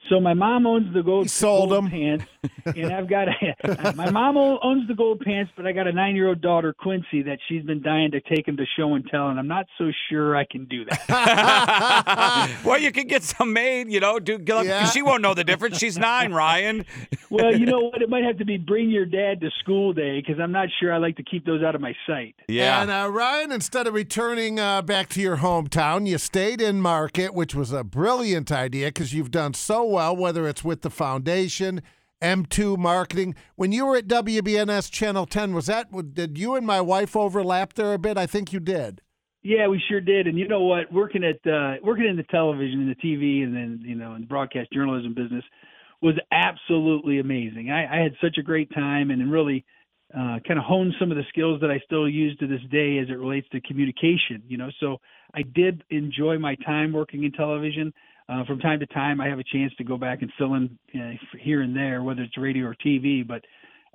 So 0.10 0.22
my 0.22 0.34
mom 0.34 0.65
owns 0.65 0.93
the 0.93 1.04
gold, 1.04 1.30
sold 1.30 1.70
gold 1.70 1.89
pants, 1.89 2.26
and 2.65 2.93
I've 2.93 3.10
got 3.10 3.28
a, 3.28 3.93
my 3.96 4.10
mom 4.10 4.38
owns 4.38 4.88
the 4.88 4.93
gold 4.93 5.20
pants, 5.20 5.52
but 5.58 5.67
I 5.67 5.74
got 5.74 5.88
a 5.88 5.91
nine-year-old 5.91 6.41
daughter 6.41 6.74
Quincy 6.74 7.24
that 7.24 7.39
she's 7.50 7.63
been 7.63 7.82
dying 7.82 8.12
to 8.12 8.22
take 8.22 8.48
him 8.48 8.56
to 8.58 8.65
show 8.78 8.93
and 8.93 9.06
tell, 9.10 9.28
and 9.28 9.38
I'm 9.38 9.48
not 9.48 9.65
so 9.78 9.91
sure 10.10 10.36
I 10.36 10.46
can 10.46 10.65
do 10.65 10.86
that. 10.86 12.60
well, 12.65 12.80
you 12.80 12.91
can 12.91 13.08
get 13.08 13.24
some 13.24 13.52
made, 13.52 13.91
you 13.91 14.00
know. 14.00 14.20
Do 14.20 14.38
because 14.38 14.91
she 14.93 15.02
won't 15.02 15.22
know 15.22 15.34
the 15.34 15.43
difference. 15.43 15.78
She's 15.78 15.98
nine, 15.98 16.32
Ryan. 16.32 16.86
well, 17.30 17.56
you 17.56 17.65
know 17.65 17.80
what? 17.80 18.02
It 18.02 18.10
might 18.10 18.24
have 18.24 18.38
to 18.38 18.46
be 18.46 18.58
bring 18.58 18.89
your 18.89 19.06
dad 19.06 19.41
to 19.41 19.50
school 19.60 19.93
day 19.93 20.22
because 20.22 20.39
I'm 20.39 20.52
not 20.52 20.70
sure 20.80 20.93
I 20.93 20.98
like 20.98 21.17
to 21.17 21.24
keep 21.24 21.46
those 21.46 21.63
out 21.63 21.76
of 21.76 21.82
my 21.82 21.93
sight. 22.06 22.36
Yeah. 22.48 22.82
And 22.82 22.91
uh, 22.91 23.10
Ryan, 23.12 23.52
instead 23.52 23.88
of 23.88 23.93
returning 23.93 24.60
uh, 24.60 24.82
back 24.82 25.10
to 25.10 25.22
your 25.22 25.38
hometown, 25.38 26.08
you 26.08 26.17
stayed 26.17 26.62
in 26.62 26.82
Market, 26.82 27.34
which 27.34 27.54
was 27.54 27.72
a 27.74 27.84
brilliant 27.84 28.52
idea 28.52 28.88
because 28.88 29.13
you've 29.13 29.32
done 29.32 29.54
so 29.54 29.84
well, 29.84 29.97
whether 29.98 30.48
it's 30.48 30.64
with 30.64 30.82
the 30.82 30.90
foundation, 30.90 31.82
M2 32.22 32.78
marketing. 32.78 33.36
When 33.56 33.72
you 33.72 33.86
were 33.86 33.98
at 33.98 34.08
WBNS 34.08 34.92
Channel 34.92 35.26
10, 35.26 35.54
was 35.54 35.68
that 35.68 35.88
did 36.14 36.38
you 36.38 36.56
and 36.56 36.66
my 36.66 36.82
wife 36.82 37.16
overlap 37.16 37.74
there 37.74 37.94
a 37.94 38.00
bit? 38.00 38.18
I 38.18 38.26
think 38.26 38.54
you 38.54 38.60
did. 38.60 39.02
Yeah, 39.44 39.68
we 39.68 39.82
sure 39.88 40.02
did. 40.02 40.28
And 40.28 40.38
you 40.38 40.48
know 40.48 40.64
what? 40.64 40.92
Working 40.92 41.24
at 41.24 41.50
uh, 41.50 41.76
working 41.84 42.06
in 42.06 42.18
the 42.18 42.24
television 42.24 42.82
and 42.82 42.90
the 42.90 42.96
TV 42.96 43.44
and 43.44 43.56
then 43.56 43.82
you 43.84 43.96
know 43.96 44.16
in 44.16 44.22
the 44.22 44.28
broadcast 44.28 44.72
journalism 44.74 45.14
business 45.14 45.44
was 46.02 46.16
absolutely 46.32 47.20
amazing. 47.20 47.72
I, 47.72 48.00
I 48.00 48.04
had 48.04 48.14
such 48.22 48.38
a 48.38 48.44
great 48.44 48.72
time 48.74 49.10
and 49.10 49.32
really 49.32 49.66
uh, 50.14 50.40
kind 50.48 50.60
of 50.60 50.66
honed 50.66 50.94
some 51.00 51.12
of 51.12 51.18
the 51.18 51.24
skills 51.30 51.60
that 51.62 51.72
I 51.72 51.80
still 51.86 52.08
use 52.08 52.38
to 52.38 52.48
this 52.48 52.62
day 52.72 52.98
as 53.00 53.10
it 53.10 53.18
relates 53.18 53.48
to 53.50 53.62
communication. 53.62 54.44
You 54.48 54.58
know, 54.58 54.70
so 54.80 54.98
I 55.34 55.44
did 55.44 55.84
enjoy 55.90 56.38
my 56.40 56.56
time 56.66 56.94
working 56.94 57.24
in 57.24 57.32
television. 57.32 57.94
Uh, 58.30 58.44
from 58.46 58.60
time 58.60 58.80
to 58.80 58.86
time, 58.88 59.22
I 59.22 59.28
have 59.28 59.40
a 59.40 59.44
chance 59.44 59.74
to 59.78 59.84
go 59.84 59.98
back 59.98 60.22
and 60.22 60.32
fill 60.38 60.56
in 60.56 60.78
uh, 60.94 61.12
here 61.40 61.62
and 61.62 61.76
there, 61.76 62.04
whether 62.04 62.22
it's 62.22 62.38
radio 62.38 62.66
or 62.66 62.76
TV. 62.76 63.26
But 63.26 63.44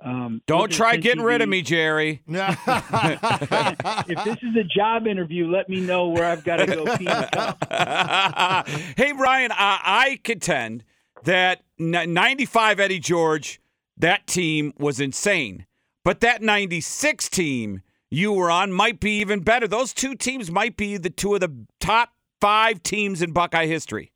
um, 0.03 0.41
Don't 0.47 0.71
try 0.71 0.93
10 0.93 1.01
getting 1.01 1.23
rid 1.23 1.41
of 1.41 1.49
me, 1.49 1.61
Jerry. 1.61 2.21
if 2.27 4.23
this 4.25 4.37
is 4.41 4.55
a 4.59 4.63
job 4.63 5.05
interview, 5.05 5.47
let 5.47 5.69
me 5.69 5.81
know 5.81 6.09
where 6.09 6.25
I've 6.25 6.43
got 6.43 6.57
to 6.57 6.65
go 6.65 6.83
pee 6.97 7.05
in 7.05 7.17
the 7.17 7.29
cup. 7.31 8.67
hey, 8.97 9.13
Ryan, 9.13 9.51
I, 9.51 9.79
I 9.83 10.19
contend 10.23 10.83
that 11.23 11.61
95 11.77 12.79
Eddie 12.79 12.99
George, 12.99 13.61
that 13.97 14.25
team 14.25 14.73
was 14.77 14.99
insane. 14.99 15.65
But 16.03 16.21
that 16.21 16.41
96 16.41 17.29
team 17.29 17.81
you 18.09 18.33
were 18.33 18.51
on 18.51 18.71
might 18.71 18.99
be 18.99 19.19
even 19.19 19.39
better. 19.41 19.67
Those 19.67 19.93
two 19.93 20.15
teams 20.15 20.51
might 20.51 20.77
be 20.77 20.97
the 20.97 21.09
two 21.09 21.33
of 21.33 21.39
the 21.39 21.65
top 21.79 22.09
five 22.41 22.83
teams 22.83 23.21
in 23.21 23.31
Buckeye 23.31 23.65
history. 23.65 24.12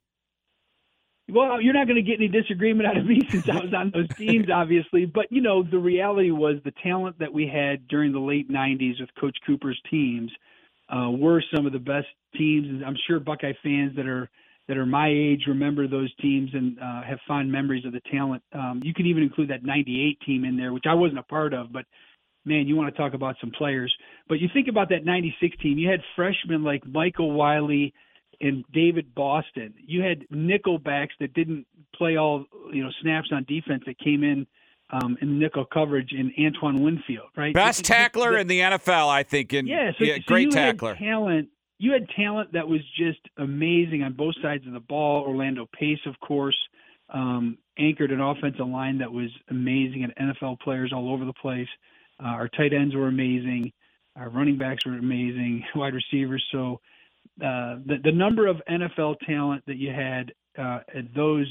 Well, 1.30 1.60
you're 1.60 1.74
not 1.74 1.86
going 1.86 2.02
to 2.02 2.10
get 2.10 2.20
any 2.20 2.28
disagreement 2.28 2.88
out 2.88 2.96
of 2.96 3.06
me 3.06 3.20
since 3.30 3.48
I 3.48 3.56
was 3.56 3.74
on 3.74 3.90
those 3.92 4.08
teams, 4.16 4.46
obviously. 4.52 5.04
But 5.04 5.26
you 5.30 5.42
know, 5.42 5.62
the 5.62 5.78
reality 5.78 6.30
was 6.30 6.56
the 6.64 6.72
talent 6.82 7.18
that 7.18 7.32
we 7.32 7.46
had 7.46 7.86
during 7.88 8.12
the 8.12 8.18
late 8.18 8.50
'90s 8.50 9.00
with 9.00 9.10
Coach 9.20 9.36
Cooper's 9.46 9.80
teams 9.90 10.30
uh, 10.88 11.10
were 11.10 11.42
some 11.54 11.66
of 11.66 11.72
the 11.72 11.78
best 11.78 12.06
teams. 12.36 12.82
I'm 12.86 12.96
sure 13.06 13.20
Buckeye 13.20 13.52
fans 13.62 13.94
that 13.96 14.06
are 14.06 14.30
that 14.68 14.76
are 14.76 14.86
my 14.86 15.08
age 15.08 15.44
remember 15.46 15.86
those 15.86 16.14
teams 16.16 16.50
and 16.52 16.78
uh, 16.78 17.02
have 17.02 17.18
fond 17.26 17.50
memories 17.50 17.84
of 17.84 17.92
the 17.92 18.02
talent. 18.10 18.42
Um, 18.52 18.80
you 18.84 18.94
can 18.94 19.06
even 19.06 19.22
include 19.22 19.50
that 19.50 19.64
'98 19.64 20.18
team 20.26 20.44
in 20.44 20.56
there, 20.56 20.72
which 20.72 20.84
I 20.88 20.94
wasn't 20.94 21.18
a 21.18 21.24
part 21.24 21.52
of, 21.52 21.72
but 21.72 21.84
man, 22.46 22.66
you 22.66 22.76
want 22.76 22.94
to 22.94 22.98
talk 22.98 23.12
about 23.12 23.36
some 23.40 23.50
players. 23.50 23.94
But 24.28 24.40
you 24.40 24.48
think 24.54 24.68
about 24.68 24.88
that 24.90 25.04
'96 25.04 25.56
team. 25.58 25.76
You 25.76 25.90
had 25.90 26.00
freshmen 26.16 26.64
like 26.64 26.86
Michael 26.86 27.32
Wiley 27.32 27.92
and 28.40 28.64
David 28.72 29.14
Boston. 29.14 29.74
You 29.84 30.02
had 30.02 30.26
nickelbacks 30.32 31.10
that 31.20 31.34
didn't 31.34 31.66
play 31.94 32.16
all 32.16 32.44
you 32.72 32.82
know 32.82 32.90
snaps 33.02 33.28
on 33.32 33.44
defense 33.44 33.82
that 33.86 33.98
came 33.98 34.22
in 34.22 34.46
um, 34.90 35.18
in 35.20 35.38
nickel 35.38 35.64
coverage 35.64 36.12
in 36.12 36.32
Antoine 36.44 36.82
Winfield, 36.82 37.28
right? 37.36 37.54
Best 37.54 37.84
tackler 37.84 38.38
in 38.38 38.46
the 38.46 38.60
NFL, 38.60 39.08
I 39.08 39.22
think. 39.22 39.52
In, 39.52 39.66
yeah, 39.66 39.92
so, 39.98 40.04
so 40.04 40.12
great 40.26 40.44
you 40.44 40.50
tackler. 40.50 40.94
Had 40.94 41.04
talent. 41.04 41.48
You 41.78 41.92
had 41.92 42.08
talent 42.16 42.52
that 42.54 42.66
was 42.66 42.80
just 42.96 43.20
amazing 43.36 44.02
on 44.02 44.14
both 44.14 44.34
sides 44.42 44.66
of 44.66 44.72
the 44.72 44.80
ball. 44.80 45.22
Orlando 45.22 45.68
Pace, 45.78 46.00
of 46.06 46.18
course, 46.20 46.56
um, 47.10 47.58
anchored 47.78 48.10
an 48.10 48.20
offensive 48.20 48.66
line 48.66 48.98
that 48.98 49.12
was 49.12 49.30
amazing, 49.50 50.04
and 50.04 50.34
NFL 50.34 50.60
players 50.60 50.92
all 50.92 51.12
over 51.12 51.24
the 51.24 51.34
place. 51.34 51.68
Uh, 52.22 52.28
our 52.28 52.48
tight 52.48 52.72
ends 52.72 52.94
were 52.94 53.08
amazing. 53.08 53.72
Our 54.16 54.28
running 54.30 54.58
backs 54.58 54.84
were 54.84 54.94
amazing. 54.94 55.64
Wide 55.74 55.94
receivers. 55.94 56.44
So 56.50 56.80
uh, 57.42 57.76
the 57.86 57.96
the 58.02 58.12
number 58.12 58.46
of 58.46 58.56
NFL 58.68 59.16
talent 59.26 59.62
that 59.66 59.76
you 59.76 59.90
had 59.90 60.32
uh, 60.58 60.80
at 60.94 61.14
those 61.14 61.46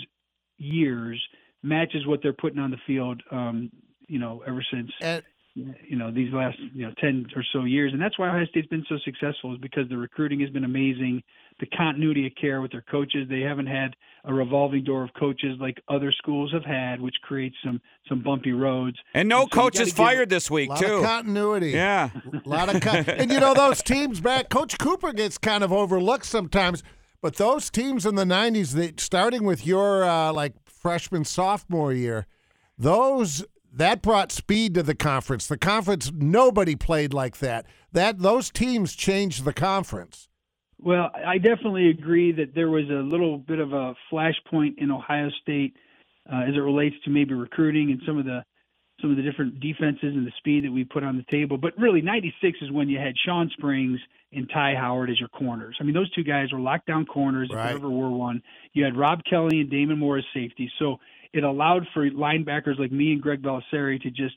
years 0.57 1.21
matches 1.63 2.05
what 2.05 2.21
they're 2.21 2.33
putting 2.33 2.59
on 2.59 2.71
the 2.71 2.77
field. 2.85 3.21
Um, 3.31 3.71
you 4.07 4.19
know, 4.19 4.43
ever 4.47 4.63
since 4.71 4.89
you 5.87 5.95
know 5.97 6.11
these 6.11 6.31
last 6.33 6.57
you 6.73 6.85
know 6.85 6.93
ten 6.99 7.25
or 7.35 7.43
so 7.53 7.63
years, 7.63 7.91
and 7.93 8.01
that's 8.01 8.17
why 8.19 8.29
Ohio 8.29 8.45
State's 8.45 8.67
been 8.67 8.85
so 8.87 8.95
successful 9.03 9.53
is 9.53 9.59
because 9.59 9.89
the 9.89 9.97
recruiting 9.97 10.39
has 10.41 10.49
been 10.49 10.63
amazing. 10.63 11.23
The 11.59 11.65
continuity 11.75 12.27
of 12.27 12.33
care 12.39 12.61
with 12.61 12.71
their 12.71 12.83
coaches, 12.83 13.27
they 13.29 13.39
haven't 13.39 13.65
had 13.65 13.95
a 14.25 14.31
revolving 14.33 14.83
door 14.83 15.03
of 15.03 15.09
coaches 15.19 15.57
like 15.59 15.81
other 15.89 16.11
schools 16.11 16.51
have 16.53 16.63
had, 16.63 17.01
which 17.01 17.15
creates 17.23 17.55
some 17.65 17.81
some 18.07 18.21
bumpy 18.21 18.51
roads. 18.51 18.97
And 19.15 19.27
no 19.27 19.43
And 19.43 19.51
so 19.51 19.61
coaches 19.61 19.91
fired 19.91 20.29
this 20.29 20.51
week 20.51 20.69
lot 20.69 20.79
too. 20.79 20.97
of 20.97 21.03
continuity. 21.03 21.71
Yeah, 21.71 22.11
a 22.45 22.47
lot 22.49 22.73
of 22.73 22.79
con- 22.81 23.05
and 23.07 23.31
you 23.31 23.39
know 23.39 23.55
those 23.55 23.81
teams 23.81 24.21
back. 24.21 24.49
Coach 24.49 24.77
Cooper 24.77 25.11
gets 25.13 25.39
kind 25.39 25.63
of 25.63 25.73
overlooked 25.73 26.25
sometimes, 26.27 26.83
but 27.21 27.37
those 27.37 27.71
teams 27.71 28.05
in 28.05 28.13
the 28.13 28.25
'90s, 28.25 28.73
that 28.75 28.99
starting 28.99 29.43
with 29.43 29.65
your 29.65 30.03
uh, 30.03 30.31
like 30.31 30.53
freshman 30.65 31.25
sophomore 31.25 31.91
year, 31.91 32.27
those 32.77 33.43
that 33.77 34.01
brought 34.01 34.31
speed 34.31 34.73
to 34.75 34.83
the 34.83 34.95
conference. 34.95 35.47
The 35.47 35.57
conference 35.57 36.11
nobody 36.13 36.75
played 36.75 37.13
like 37.13 37.37
that. 37.37 37.65
That 37.91 38.19
those 38.19 38.49
teams 38.49 38.93
changed 38.95 39.45
the 39.45 39.53
conference. 39.53 40.29
Well, 40.79 41.09
I 41.25 41.37
definitely 41.37 41.89
agree 41.89 42.31
that 42.33 42.53
there 42.53 42.69
was 42.69 42.85
a 42.89 43.01
little 43.01 43.37
bit 43.37 43.59
of 43.59 43.73
a 43.73 43.95
flashpoint 44.11 44.75
in 44.77 44.91
Ohio 44.91 45.29
State 45.41 45.75
uh, 46.31 46.41
as 46.47 46.55
it 46.55 46.59
relates 46.59 46.95
to 47.05 47.09
maybe 47.09 47.33
recruiting 47.33 47.91
and 47.91 48.01
some 48.05 48.17
of 48.17 48.25
the 48.25 48.43
some 49.01 49.11
of 49.11 49.17
the 49.17 49.21
different 49.21 49.59
defenses 49.59 50.15
and 50.15 50.25
the 50.25 50.31
speed 50.39 50.63
that 50.65 50.71
we 50.71 50.83
put 50.83 51.03
on 51.03 51.17
the 51.17 51.25
table. 51.29 51.57
But 51.57 51.77
really, 51.77 52.01
'96 52.01 52.57
is 52.61 52.71
when 52.71 52.89
you 52.89 52.97
had 52.99 53.13
Shawn 53.25 53.49
Springs 53.57 53.99
and 54.33 54.49
Ty 54.51 54.73
Howard 54.75 55.09
as 55.11 55.19
your 55.19 55.29
corners. 55.29 55.77
I 55.79 55.83
mean, 55.83 55.93
those 55.93 56.11
two 56.11 56.23
guys 56.23 56.51
were 56.51 56.59
lockdown 56.59 57.07
corners 57.07 57.47
if 57.51 57.55
Right. 57.55 57.67
there 57.67 57.75
ever 57.77 57.89
were 57.89 58.09
one. 58.09 58.41
You 58.73 58.83
had 58.83 58.97
Rob 58.97 59.21
Kelly 59.29 59.61
and 59.61 59.69
Damon 59.69 59.99
Moore 59.99 60.17
as 60.17 60.25
safety, 60.33 60.69
so 60.79 60.99
it 61.33 61.43
allowed 61.43 61.87
for 61.93 62.09
linebackers 62.09 62.79
like 62.79 62.91
me 62.91 63.11
and 63.13 63.21
Greg 63.21 63.41
Bellisari 63.41 64.01
to 64.01 64.09
just 64.09 64.35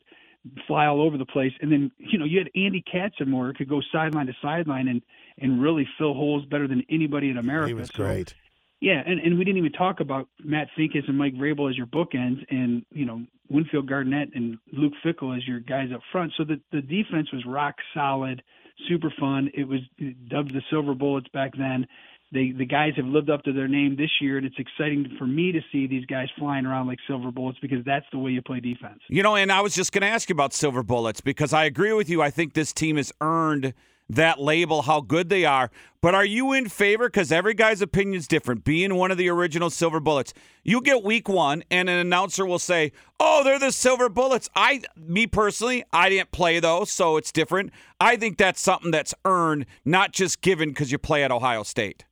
fly 0.67 0.87
all 0.87 1.03
over 1.03 1.19
the 1.19 1.27
place. 1.27 1.53
And 1.61 1.71
then, 1.71 1.91
you 1.99 2.19
know, 2.19 2.25
you 2.25 2.39
had 2.39 2.49
Andy 2.55 2.83
Katzenmoyer 2.93 3.55
could 3.55 3.69
go 3.69 3.81
sideline 3.93 4.27
to 4.27 4.33
sideline 4.43 4.89
and 4.89 5.03
and 5.39 5.61
really 5.63 5.87
fill 5.99 6.15
holes 6.15 6.45
better 6.47 6.69
than 6.69 6.83
anybody 6.91 7.31
in 7.31 7.39
America. 7.39 7.69
He 7.69 7.75
was 7.75 7.89
So, 7.89 8.05
great. 8.05 8.35
yeah, 8.81 9.03
and, 9.07 9.21
and 9.21 9.39
we 9.39 9.45
didn't 9.45 9.59
even 9.59 9.73
talk 9.73 10.01
about 10.01 10.29
Matt 10.45 10.69
Finkes 10.79 11.09
and 11.09 11.17
Mike 11.17 11.35
Vrabel 11.35 11.71
as 11.71 11.77
your 11.77 11.87
bookends, 11.87 12.45
and 12.51 12.85
you 12.93 13.07
know 13.07 13.25
Winfield 13.49 13.89
Garnett 13.89 14.31
and 14.35 14.59
Luke 14.73 14.93
Fickell 15.05 15.37
as 15.37 15.47
your 15.47 15.61
guys 15.61 15.89
up 15.95 16.01
front. 16.13 16.33
So 16.37 16.45
the 16.45 16.61
the 16.73 16.83
defense 16.83 17.33
was 17.33 17.45
rock 17.47 17.77
solid, 17.95 18.43
super 18.89 19.13
fun. 19.19 19.51
It 19.55 19.67
was 19.69 19.81
dubbed 20.29 20.53
the 20.55 20.63
Silver 20.71 20.95
Bullets 20.95 21.29
back 21.33 21.53
then. 21.57 21.87
They 22.33 22.53
the 22.57 22.65
guys 22.65 22.93
have 22.97 23.07
lived 23.07 23.29
up 23.29 23.43
to 23.45 23.53
their 23.53 23.67
name 23.67 23.97
this 23.97 24.11
year, 24.21 24.37
and 24.37 24.47
it's 24.47 24.59
exciting 24.59 25.17
for 25.19 25.27
me 25.27 25.51
to 25.53 25.61
see 25.73 25.89
these 25.89 26.07
guys 26.07 26.29
flying 26.39 26.65
around 26.65 26.87
like 26.87 26.99
silver 27.09 27.33
bullets 27.33 27.59
because 27.61 27.85
that's 27.85 28.07
the 28.13 28.19
way 28.19 28.31
you 28.31 28.43
play 28.43 28.61
defense. 28.61 29.01
You 29.09 29.23
know, 29.23 29.35
and 29.35 29.51
I 29.51 29.61
was 29.61 29.75
just 29.75 29.93
going 29.93 30.03
to 30.03 30.09
ask 30.09 30.29
you 30.29 30.35
about 30.35 30.55
Silver 30.55 30.85
Bullets 30.85 31.21
because 31.21 31.53
I 31.53 31.65
agree 31.65 31.93
with 31.93 32.09
you. 32.09 32.23
I 32.23 32.31
think 32.31 32.53
this 32.53 32.73
team 32.73 32.97
has 32.97 33.13
earned 33.21 33.75
that 34.11 34.41
label, 34.41 34.83
how 34.83 35.01
good 35.01 35.29
they 35.29 35.45
are. 35.45 35.71
But 36.01 36.15
are 36.15 36.25
you 36.25 36.53
in 36.53 36.69
favor? 36.69 37.09
Because 37.09 37.31
every 37.31 37.55
guy's 37.55 37.81
opinion 37.81 38.19
is 38.19 38.27
different. 38.27 38.65
Being 38.65 38.95
one 38.95 39.11
of 39.11 39.19
the 39.19 39.29
original 39.29 39.71
Silver 39.71 40.01
Bullets, 40.01 40.35
you 40.65 40.81
get 40.81 41.03
week 41.03 41.29
one, 41.29 41.63
and 41.71 41.89
an 41.89 41.99
announcer 41.99 42.45
will 42.47 42.59
say, 42.59 42.93
"Oh, 43.19 43.45
they're 43.45 43.59
the 43.59 43.73
Silver 43.73 44.09
Bullets." 44.09 44.49
I, 44.55 44.83
me 44.97 45.27
personally, 45.27 45.85
I 45.93 46.09
didn't 46.09 46.33
play 46.33 46.61
those, 46.61 46.91
so 46.91 47.17
it's 47.17 47.33
different. 47.33 47.73
I 48.01 48.17
think 48.17 48.39
that's 48.39 48.61
something 48.61 48.91
that's 48.91 49.15
earned, 49.25 49.67
not 49.85 50.13
just 50.13 50.41
given 50.41 50.71
because 50.71 50.91
you 50.91 50.99
play 50.99 51.23
at 51.23 51.31
Ohio 51.31 51.63
State. 51.63 52.05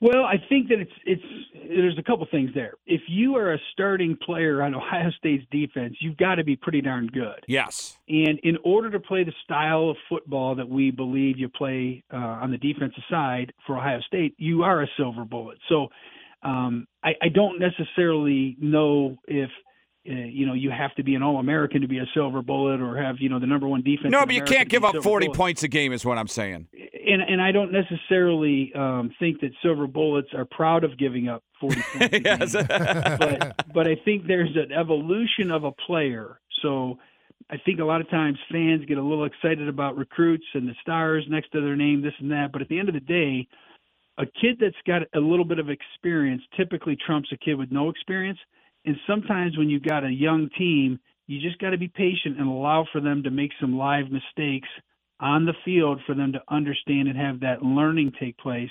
Well, 0.00 0.24
I 0.24 0.36
think 0.48 0.68
that 0.68 0.78
it's 0.78 0.92
it's 1.04 1.22
there's 1.68 1.98
a 1.98 2.02
couple 2.02 2.26
things 2.30 2.50
there. 2.54 2.74
If 2.86 3.02
you 3.08 3.36
are 3.36 3.54
a 3.54 3.58
starting 3.72 4.16
player 4.16 4.62
on 4.62 4.74
Ohio 4.74 5.10
State's 5.18 5.44
defense, 5.50 5.96
you've 6.00 6.16
got 6.18 6.34
to 6.36 6.44
be 6.44 6.54
pretty 6.54 6.82
darn 6.82 7.06
good. 7.06 7.44
Yes. 7.46 7.98
And 8.08 8.38
in 8.42 8.58
order 8.62 8.90
to 8.90 9.00
play 9.00 9.24
the 9.24 9.32
style 9.44 9.90
of 9.90 9.96
football 10.08 10.54
that 10.56 10.68
we 10.68 10.90
believe 10.90 11.38
you 11.38 11.48
play 11.48 12.04
uh, 12.12 12.16
on 12.16 12.50
the 12.50 12.58
defensive 12.58 13.02
side 13.10 13.52
for 13.66 13.78
Ohio 13.78 14.00
State, 14.00 14.34
you 14.38 14.62
are 14.62 14.82
a 14.82 14.86
silver 14.96 15.24
bullet. 15.24 15.58
So 15.68 15.88
um, 16.42 16.86
I, 17.02 17.12
I 17.22 17.28
don't 17.28 17.58
necessarily 17.58 18.56
know 18.60 19.16
if 19.26 19.50
uh, 20.08 20.12
you 20.14 20.46
know 20.46 20.54
you 20.54 20.70
have 20.70 20.94
to 20.96 21.02
be 21.02 21.14
an 21.14 21.22
All-American 21.22 21.80
to 21.82 21.88
be 21.88 21.98
a 21.98 22.06
silver 22.14 22.42
bullet 22.42 22.80
or 22.80 22.96
have 23.00 23.16
you 23.20 23.28
know 23.28 23.38
the 23.38 23.46
number 23.46 23.66
one 23.68 23.82
defense. 23.82 24.10
No, 24.10 24.24
but 24.24 24.34
you 24.34 24.40
America 24.40 24.54
can't 24.54 24.68
give 24.68 24.84
up 24.84 25.02
40 25.02 25.26
bullet. 25.26 25.36
points 25.36 25.62
a 25.62 25.68
game, 25.68 25.92
is 25.92 26.04
what 26.04 26.18
I'm 26.18 26.28
saying. 26.28 26.68
And 27.08 27.22
and 27.22 27.40
I 27.40 27.52
don't 27.52 27.72
necessarily 27.72 28.72
um, 28.74 29.10
think 29.18 29.40
that 29.40 29.50
silver 29.62 29.86
bullets 29.86 30.28
are 30.34 30.44
proud 30.44 30.84
of 30.84 30.98
giving 30.98 31.28
up 31.28 31.42
40 31.60 31.80
points. 31.98 32.14
a 32.14 32.20
Yes. 32.22 32.52
game. 32.54 32.66
but 33.18 33.64
but 33.72 33.88
I 33.88 33.96
think 34.04 34.26
there's 34.26 34.54
an 34.56 34.72
evolution 34.72 35.50
of 35.50 35.64
a 35.64 35.72
player. 35.72 36.40
So 36.62 36.98
I 37.50 37.58
think 37.58 37.80
a 37.80 37.84
lot 37.84 38.00
of 38.00 38.08
times 38.10 38.38
fans 38.50 38.84
get 38.86 38.98
a 38.98 39.02
little 39.02 39.24
excited 39.24 39.68
about 39.68 39.96
recruits 39.96 40.44
and 40.54 40.66
the 40.68 40.74
stars 40.80 41.24
next 41.28 41.52
to 41.52 41.60
their 41.60 41.76
name, 41.76 42.02
this 42.02 42.14
and 42.18 42.30
that. 42.32 42.50
But 42.52 42.62
at 42.62 42.68
the 42.68 42.78
end 42.78 42.88
of 42.88 42.94
the 42.94 43.00
day, 43.00 43.46
a 44.18 44.24
kid 44.26 44.56
that's 44.58 44.74
got 44.86 45.02
a 45.14 45.20
little 45.20 45.44
bit 45.44 45.58
of 45.58 45.68
experience 45.68 46.42
typically 46.56 46.96
trumps 47.06 47.28
a 47.32 47.36
kid 47.36 47.54
with 47.54 47.70
no 47.70 47.88
experience. 47.90 48.38
And 48.86 48.96
sometimes 49.06 49.58
when 49.58 49.68
you've 49.68 49.82
got 49.82 50.04
a 50.04 50.10
young 50.10 50.48
team, 50.56 50.98
you 51.26 51.40
just 51.40 51.58
got 51.58 51.70
to 51.70 51.78
be 51.78 51.88
patient 51.88 52.38
and 52.38 52.48
allow 52.48 52.86
for 52.92 53.00
them 53.00 53.24
to 53.24 53.30
make 53.30 53.50
some 53.60 53.76
live 53.76 54.06
mistakes 54.10 54.68
on 55.18 55.44
the 55.44 55.54
field 55.64 56.00
for 56.06 56.14
them 56.14 56.32
to 56.32 56.42
understand 56.48 57.08
and 57.08 57.18
have 57.18 57.40
that 57.40 57.62
learning 57.62 58.12
take 58.20 58.38
place. 58.38 58.70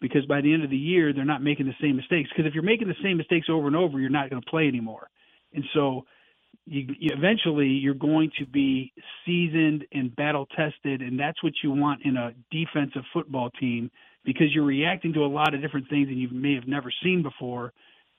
Because 0.00 0.24
by 0.26 0.40
the 0.40 0.52
end 0.52 0.62
of 0.62 0.70
the 0.70 0.76
year, 0.76 1.12
they're 1.12 1.24
not 1.24 1.42
making 1.42 1.66
the 1.66 1.74
same 1.80 1.96
mistakes. 1.96 2.28
Because 2.30 2.46
if 2.46 2.54
you're 2.54 2.62
making 2.62 2.88
the 2.88 2.94
same 3.02 3.16
mistakes 3.16 3.48
over 3.50 3.66
and 3.66 3.74
over, 3.74 3.98
you're 3.98 4.10
not 4.10 4.30
going 4.30 4.40
to 4.40 4.50
play 4.50 4.68
anymore. 4.68 5.08
And 5.54 5.64
so, 5.74 6.04
you, 6.66 6.86
you 6.98 7.10
eventually 7.14 7.68
you're 7.68 7.94
going 7.94 8.30
to 8.38 8.46
be 8.46 8.92
seasoned 9.24 9.84
and 9.92 10.14
battle 10.16 10.46
tested, 10.56 11.00
and 11.00 11.18
that's 11.18 11.42
what 11.42 11.52
you 11.62 11.70
want 11.70 12.02
in 12.04 12.16
a 12.16 12.32
defensive 12.50 13.02
football 13.12 13.50
team 13.58 13.90
because 14.24 14.48
you're 14.52 14.64
reacting 14.64 15.12
to 15.14 15.20
a 15.20 15.26
lot 15.26 15.54
of 15.54 15.62
different 15.62 15.88
things 15.88 16.08
that 16.08 16.14
you 16.14 16.28
may 16.30 16.54
have 16.54 16.66
never 16.66 16.92
seen 17.02 17.22
before. 17.22 17.72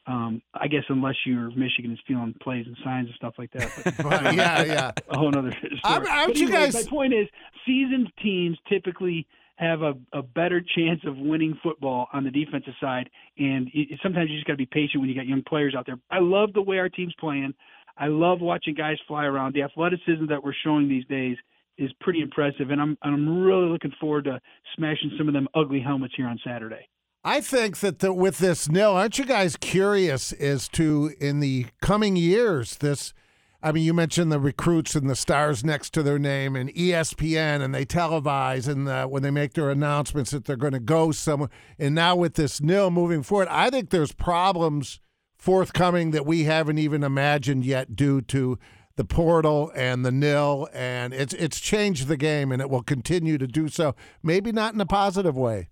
Um, 0.08 0.42
I 0.54 0.68
guess 0.68 0.84
unless 0.88 1.16
you're 1.26 1.50
Michigan 1.52 1.92
is 1.92 2.00
stealing 2.04 2.34
plays 2.42 2.66
and 2.66 2.78
signs 2.84 3.08
and 3.08 3.16
stuff 3.16 3.34
like 3.38 3.52
that. 3.52 3.70
But, 4.02 4.24
yeah, 4.36 4.64
yeah. 4.64 4.92
A 5.10 5.18
whole 5.18 5.38
other 5.38 5.52
story. 5.52 5.80
I'm- 5.84 6.08
aren't 6.08 6.28
But 6.34 6.38
you 6.38 6.50
guys- 6.50 6.74
My 6.74 6.90
point 6.90 7.14
is, 7.14 7.28
seasoned 7.66 8.10
teams 8.24 8.58
typically 8.70 9.28
have 9.58 9.82
a, 9.82 9.96
a 10.14 10.22
better 10.22 10.62
chance 10.76 11.02
of 11.06 11.18
winning 11.18 11.60
football 11.64 12.08
on 12.14 12.24
the 12.24 12.30
defensive 12.32 12.76
side, 12.80 13.10
and 13.40 13.68
it, 13.74 14.00
sometimes 14.04 14.30
you 14.30 14.38
just 14.38 14.46
got 14.48 14.54
to 14.54 14.58
be 14.58 14.68
patient 14.68 15.02
when 15.02 15.10
you 15.10 15.16
got 15.16 15.26
young 15.26 15.42
players 15.48 15.74
out 15.76 15.86
there. 15.86 15.98
I 16.12 16.20
love 16.20 16.54
the 16.54 16.62
way 16.62 16.78
our 16.78 16.90
team's 16.90 17.16
playing. 17.20 17.54
I 17.98 18.06
love 18.08 18.40
watching 18.40 18.76
guys 18.76 18.98
fly 19.08 19.26
around. 19.26 19.56
The 19.56 19.64
athleticism 19.64 20.28
that 20.30 20.44
we're 20.44 20.54
showing 20.64 20.88
these 20.88 21.06
days 21.06 21.36
is 21.80 21.92
pretty 22.00 22.22
impressive, 22.22 22.70
and 22.70 22.80
I'm 22.82 22.98
I'm 23.02 23.42
really 23.44 23.68
looking 23.68 23.92
forward 24.00 24.26
to 24.26 24.40
smashing 24.76 25.12
some 25.18 25.28
of 25.28 25.34
them 25.34 25.48
ugly 25.56 25.80
helmets 25.82 26.14
here 26.16 26.28
on 26.28 26.40
Saturday. 26.46 26.88
I 27.24 27.42
think 27.42 27.80
that 27.80 28.00
the, 28.00 28.14
with 28.14 28.38
this 28.38 28.70
nil, 28.70 28.92
aren't 28.92 29.18
you 29.18 29.26
guys 29.26 29.58
curious 29.58 30.32
as 30.34 30.68
to 30.70 31.14
in 31.20 31.40
the 31.40 31.68
coming 31.82 32.16
years 32.16 32.78
this? 32.78 33.14
I 33.62 33.72
mean, 33.72 33.84
you 33.84 33.94
mentioned 33.94 34.32
the 34.32 34.40
recruits 34.40 34.96
and 34.96 35.10
the 35.10 35.16
stars 35.16 35.64
next 35.64 35.90
to 35.96 36.04
their 36.04 36.20
name, 36.20 36.56
and 36.56 36.74
ESPN, 36.74 37.62
and 37.62 37.74
they 37.74 37.86
televise, 37.86 38.68
and 38.68 38.88
uh, 38.88 39.08
when 39.08 39.24
they 39.24 39.32
make 39.32 39.54
their 39.54 39.72
announcements 39.72 40.32
that 40.32 40.46
they're 40.46 40.56
going 40.56 40.74
to 40.74 40.80
go 40.80 41.12
somewhere. 41.12 41.50
And 41.80 41.96
now 41.96 42.16
with 42.16 42.36
this 42.36 42.62
nil 42.62 42.92
moving 42.92 43.24
forward, 43.24 43.48
I 43.50 43.72
think 43.72 43.90
there's 43.90 44.14
problems 44.14 45.00
forthcoming 45.38 46.12
that 46.12 46.26
we 46.26 46.44
haven't 46.44 46.78
even 46.78 47.04
imagined 47.04 47.66
yet 47.66 47.96
due 47.96 48.22
to 48.22 48.60
the 48.96 49.06
portal 49.06 49.72
and 49.76 50.06
the 50.06 50.12
nil, 50.12 50.70
and 50.74 51.14
it's 51.14 51.34
it's 51.34 51.60
changed 51.60 52.08
the 52.08 52.18
game, 52.18 52.52
and 52.52 52.62
it 52.62 52.70
will 52.70 52.84
continue 52.84 53.38
to 53.38 53.48
do 53.48 53.70
so. 53.70 53.96
Maybe 54.22 54.52
not 54.52 54.74
in 54.74 54.82
a 54.82 54.86
positive 54.86 55.36
way. 55.36 55.70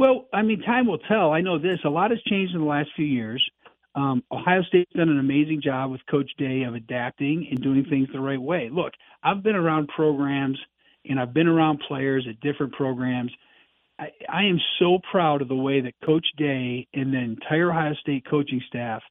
Well, 0.00 0.28
I 0.32 0.40
mean, 0.40 0.62
time 0.62 0.86
will 0.86 0.96
tell. 0.96 1.30
I 1.30 1.42
know 1.42 1.58
this. 1.58 1.78
A 1.84 1.90
lot 1.90 2.10
has 2.10 2.22
changed 2.22 2.54
in 2.54 2.62
the 2.62 2.66
last 2.66 2.88
few 2.96 3.04
years. 3.04 3.46
Um, 3.94 4.24
Ohio 4.32 4.62
State's 4.62 4.90
done 4.94 5.10
an 5.10 5.18
amazing 5.18 5.60
job 5.62 5.90
with 5.90 6.00
Coach 6.10 6.30
Day 6.38 6.62
of 6.62 6.74
adapting 6.74 7.46
and 7.50 7.60
doing 7.60 7.84
things 7.84 8.08
the 8.10 8.18
right 8.18 8.40
way. 8.40 8.70
Look, 8.72 8.94
I've 9.22 9.42
been 9.42 9.56
around 9.56 9.88
programs 9.88 10.58
and 11.04 11.20
I've 11.20 11.34
been 11.34 11.48
around 11.48 11.82
players 11.86 12.26
at 12.26 12.40
different 12.40 12.72
programs. 12.72 13.30
I, 13.98 14.06
I 14.26 14.44
am 14.44 14.58
so 14.78 15.00
proud 15.10 15.42
of 15.42 15.48
the 15.48 15.54
way 15.54 15.82
that 15.82 15.92
Coach 16.02 16.26
Day 16.38 16.88
and 16.94 17.12
the 17.12 17.18
entire 17.18 17.70
Ohio 17.70 17.92
State 18.00 18.24
coaching 18.24 18.62
staff 18.68 19.02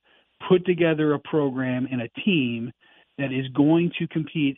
put 0.49 0.65
together 0.65 1.13
a 1.13 1.19
program 1.19 1.87
and 1.91 2.01
a 2.01 2.09
team 2.25 2.71
that 3.19 3.31
is 3.31 3.47
going 3.49 3.91
to 3.99 4.07
compete 4.07 4.57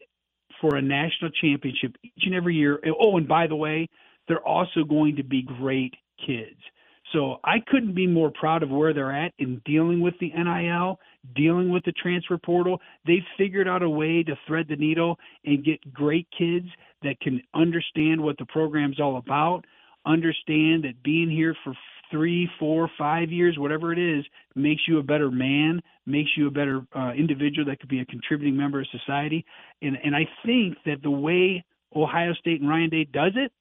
for 0.62 0.78
a 0.78 0.82
national 0.82 1.32
championship 1.42 1.98
each 2.06 2.24
and 2.24 2.36
every 2.36 2.56
year. 2.56 2.80
Oh, 3.02 3.18
and 3.18 3.28
by 3.28 3.48
the 3.48 3.56
way, 3.58 3.90
they're 4.30 4.48
also 4.48 4.86
going 4.88 5.18
to 5.18 5.24
be 5.26 5.42
great 5.42 5.94
kids. 6.26 6.60
So 7.14 7.38
I 7.44 7.58
couldn't 7.68 7.94
be 7.94 8.08
more 8.08 8.32
proud 8.32 8.64
of 8.64 8.70
where 8.70 8.94
they're 8.94 9.12
at 9.12 9.34
in 9.38 9.62
dealing 9.66 10.02
with 10.02 10.14
the 10.20 10.32
NIL, 10.32 11.00
dealing 11.36 11.70
with 11.70 11.84
the 11.84 11.92
transfer 11.92 12.38
portal. 12.38 12.80
They've 13.06 13.26
figured 13.38 13.68
out 13.68 13.84
a 13.84 13.90
way 13.90 14.24
to 14.24 14.36
thread 14.48 14.68
the 14.70 14.76
needle 14.76 15.18
and 15.46 15.64
get 15.64 15.94
great 15.94 16.28
kids 16.38 16.68
that 17.04 17.20
can 17.20 17.42
understand 17.54 18.22
what 18.22 18.38
the 18.38 18.46
program's 18.46 19.00
all 19.00 19.18
about, 19.18 19.66
understand 20.06 20.84
that 20.86 21.04
being 21.04 21.30
here 21.30 21.56
for 21.64 21.74
three, 22.12 22.50
four, 22.60 22.90
five 22.98 23.32
years, 23.32 23.58
whatever 23.58 23.92
it 23.92 24.00
is, 24.00 24.24
makes 24.56 24.82
you 24.88 25.00
a 25.00 25.04
better 25.04 25.32
man, 25.32 25.82
makes 26.06 26.30
you 26.38 26.48
a 26.48 26.52
better 26.52 26.82
uh, 26.96 27.12
individual 27.12 27.66
that 27.66 27.80
could 27.80 27.90
be 27.90 28.02
a 28.02 28.06
contributing 28.06 28.56
member 28.56 28.82
of 28.82 28.88
society. 28.92 29.46
And 29.82 29.98
and 30.04 30.16
I 30.16 30.28
think 30.46 30.78
that 30.86 31.02
the 31.02 31.12
way 31.12 31.64
Ohio 31.96 32.34
State 32.34 32.62
and 32.62 32.70
Ryan 32.70 32.90
Day 32.90 33.06
does 33.06 33.34
it 33.36 33.52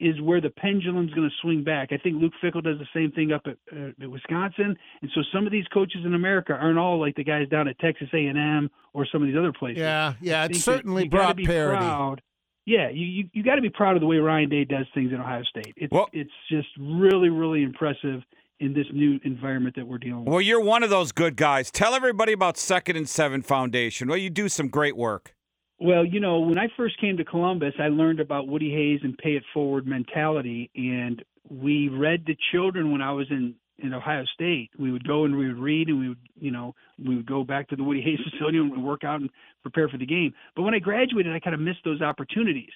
is 0.00 0.20
where 0.20 0.40
the 0.40 0.50
pendulum's 0.50 1.12
going 1.12 1.28
to 1.28 1.34
swing 1.42 1.62
back. 1.62 1.90
I 1.92 1.98
think 1.98 2.20
Luke 2.20 2.32
Fickell 2.42 2.62
does 2.62 2.78
the 2.78 2.88
same 2.94 3.12
thing 3.12 3.32
up 3.32 3.42
at, 3.46 3.56
uh, 3.76 3.90
at 4.02 4.10
Wisconsin, 4.10 4.76
and 5.02 5.10
so 5.14 5.20
some 5.32 5.46
of 5.46 5.52
these 5.52 5.66
coaches 5.72 6.02
in 6.04 6.14
America 6.14 6.54
aren't 6.54 6.78
all 6.78 6.98
like 6.98 7.14
the 7.16 7.24
guys 7.24 7.48
down 7.48 7.68
at 7.68 7.78
Texas 7.78 8.08
A&M 8.12 8.70
or 8.94 9.06
some 9.12 9.22
of 9.22 9.28
these 9.28 9.36
other 9.36 9.52
places. 9.52 9.78
Yeah, 9.78 10.14
yeah, 10.20 10.44
it's 10.46 10.64
certainly 10.64 11.04
you 11.04 11.10
gotta 11.10 11.24
brought 11.24 11.36
be 11.36 11.46
parity. 11.46 11.78
Proud. 11.78 12.22
Yeah, 12.66 12.88
you 12.90 13.06
you, 13.06 13.30
you 13.32 13.42
got 13.42 13.56
to 13.56 13.62
be 13.62 13.70
proud 13.70 13.96
of 13.96 14.00
the 14.00 14.06
way 14.06 14.18
Ryan 14.18 14.48
Day 14.48 14.64
does 14.64 14.86
things 14.94 15.12
in 15.12 15.20
Ohio 15.20 15.42
State. 15.44 15.74
It's 15.76 15.94
it's 16.12 16.30
just 16.50 16.68
really 16.78 17.28
really 17.28 17.62
impressive 17.62 18.22
in 18.60 18.74
this 18.74 18.86
new 18.92 19.18
environment 19.24 19.74
that 19.76 19.86
we're 19.86 19.98
dealing 19.98 20.24
with. 20.24 20.32
Well, 20.32 20.40
you're 20.40 20.60
one 20.60 20.82
of 20.82 20.90
those 20.90 21.12
good 21.12 21.36
guys. 21.36 21.70
Tell 21.70 21.94
everybody 21.94 22.32
about 22.32 22.58
Second 22.58 22.96
and 22.96 23.08
Seven 23.08 23.42
Foundation. 23.42 24.08
Well, 24.08 24.18
you 24.18 24.30
do 24.30 24.48
some 24.48 24.68
great 24.68 24.96
work. 24.96 25.34
Well, 25.80 26.04
you 26.04 26.20
know, 26.20 26.40
when 26.40 26.58
I 26.58 26.68
first 26.76 27.00
came 27.00 27.16
to 27.16 27.24
Columbus, 27.24 27.72
I 27.80 27.88
learned 27.88 28.20
about 28.20 28.46
Woody 28.46 28.70
Hayes 28.70 29.00
and 29.02 29.16
pay 29.16 29.30
it 29.30 29.42
forward 29.54 29.86
mentality, 29.86 30.70
and 30.76 31.24
we 31.48 31.88
read 31.88 32.26
to 32.26 32.34
children 32.52 32.92
when 32.92 33.00
I 33.00 33.12
was 33.12 33.26
in 33.30 33.54
in 33.82 33.94
Ohio 33.94 34.24
State. 34.34 34.68
We 34.78 34.92
would 34.92 35.08
go 35.08 35.24
and 35.24 35.34
we 35.34 35.48
would 35.48 35.58
read, 35.58 35.88
and 35.88 35.98
we 35.98 36.10
would, 36.10 36.18
you 36.38 36.50
know, 36.50 36.74
we 37.02 37.16
would 37.16 37.24
go 37.24 37.44
back 37.44 37.66
to 37.68 37.76
the 37.76 37.82
Woody 37.82 38.02
Hayes 38.02 38.18
facility 38.30 38.58
and 38.58 38.70
we'd 38.70 38.82
work 38.82 39.04
out 39.04 39.22
and 39.22 39.30
prepare 39.62 39.88
for 39.88 39.96
the 39.96 40.04
game. 40.04 40.34
But 40.54 40.62
when 40.62 40.74
I 40.74 40.80
graduated, 40.80 41.32
I 41.32 41.40
kind 41.40 41.54
of 41.54 41.62
missed 41.62 41.80
those 41.82 42.02
opportunities. 42.02 42.68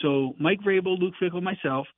So 0.00 0.34
Mike 0.38 0.60
Vrabel, 0.60 0.96
Luke 0.96 1.14
Fickell, 1.20 1.42
myself, 1.42 1.88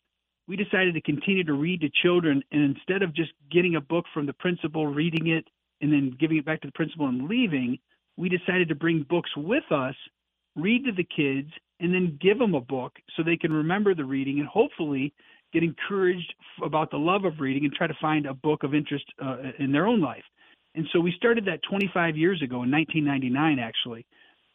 we 0.48 0.56
decided 0.56 0.94
to 0.94 1.02
continue 1.02 1.44
to 1.44 1.52
read 1.52 1.82
to 1.82 1.90
children, 2.02 2.42
and 2.50 2.74
instead 2.74 3.02
of 3.02 3.14
just 3.14 3.32
getting 3.52 3.76
a 3.76 3.80
book 3.82 4.06
from 4.14 4.24
the 4.24 4.32
principal, 4.32 4.86
reading 4.86 5.26
it, 5.26 5.44
and 5.82 5.92
then 5.92 6.16
giving 6.18 6.38
it 6.38 6.46
back 6.46 6.62
to 6.62 6.68
the 6.68 6.72
principal 6.72 7.08
and 7.08 7.28
leaving, 7.28 7.78
we 8.16 8.30
decided 8.30 8.70
to 8.70 8.74
bring 8.74 9.04
books 9.06 9.28
with 9.36 9.70
us 9.70 9.94
read 10.56 10.84
to 10.84 10.92
the 10.92 11.04
kids, 11.04 11.50
and 11.80 11.92
then 11.92 12.18
give 12.20 12.38
them 12.38 12.54
a 12.54 12.60
book 12.60 12.92
so 13.14 13.22
they 13.22 13.36
can 13.36 13.52
remember 13.52 13.94
the 13.94 14.04
reading 14.04 14.38
and 14.38 14.48
hopefully 14.48 15.12
get 15.52 15.62
encouraged 15.62 16.34
about 16.64 16.90
the 16.90 16.96
love 16.96 17.24
of 17.24 17.38
reading 17.38 17.64
and 17.64 17.72
try 17.72 17.86
to 17.86 17.96
find 18.00 18.26
a 18.26 18.34
book 18.34 18.62
of 18.62 18.74
interest 18.74 19.04
uh, 19.22 19.36
in 19.58 19.72
their 19.72 19.86
own 19.86 20.00
life. 20.00 20.24
And 20.74 20.86
so 20.92 21.00
we 21.00 21.12
started 21.16 21.46
that 21.46 21.60
25 21.68 22.16
years 22.16 22.42
ago 22.42 22.62
in 22.62 22.70
1999, 22.70 23.58
actually. 23.58 24.06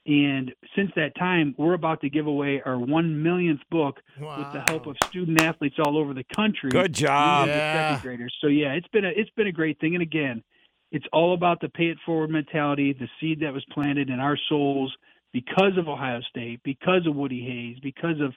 And 0.06 0.52
since 0.76 0.91
that 0.95 1.16
time, 1.16 1.54
we're 1.58 1.74
about 1.74 2.02
to 2.02 2.10
give 2.10 2.26
away 2.26 2.62
our 2.66 2.78
one 2.80 3.22
millionth 3.22 3.62
book 3.70 3.97
with 4.20 4.54
the 4.54 4.64
help 4.66 4.88
of 4.88 4.95
student 5.06 5.39
athletes 5.41 5.76
all 5.80 5.95
over 5.95 6.16
the 6.16 6.26
country. 6.36 6.72
Good 6.72 6.93
job. 6.93 7.47
Yeah. 7.47 7.91
Second 7.91 8.02
graders. 8.02 8.36
So 8.41 8.47
yeah, 8.47 8.74
it's 8.74 8.88
been 8.88 9.06
a 9.06 9.10
it's 9.16 9.30
been 9.32 9.45
a 9.45 9.52
great 9.52 9.80
thing. 9.80 9.93
And 9.93 10.02
again, 10.02 10.43
it's 10.91 11.06
all 11.14 11.36
about 11.36 11.62
the 11.62 11.70
pay 11.70 11.86
it 11.86 11.99
forward 12.04 12.32
mentality, 12.32 12.93
the 12.93 13.08
seed 13.20 13.41
that 13.41 13.54
was 13.54 13.64
planted 13.72 14.10
in 14.10 14.20
our 14.20 14.38
souls 14.49 14.91
because 15.34 15.77
of 15.77 15.88
Ohio 15.88 16.21
State, 16.29 16.61
because 16.63 17.05
of 17.07 17.15
Woody 17.15 17.41
Hayes, 17.41 17.77
because 17.82 18.19
of 18.21 18.34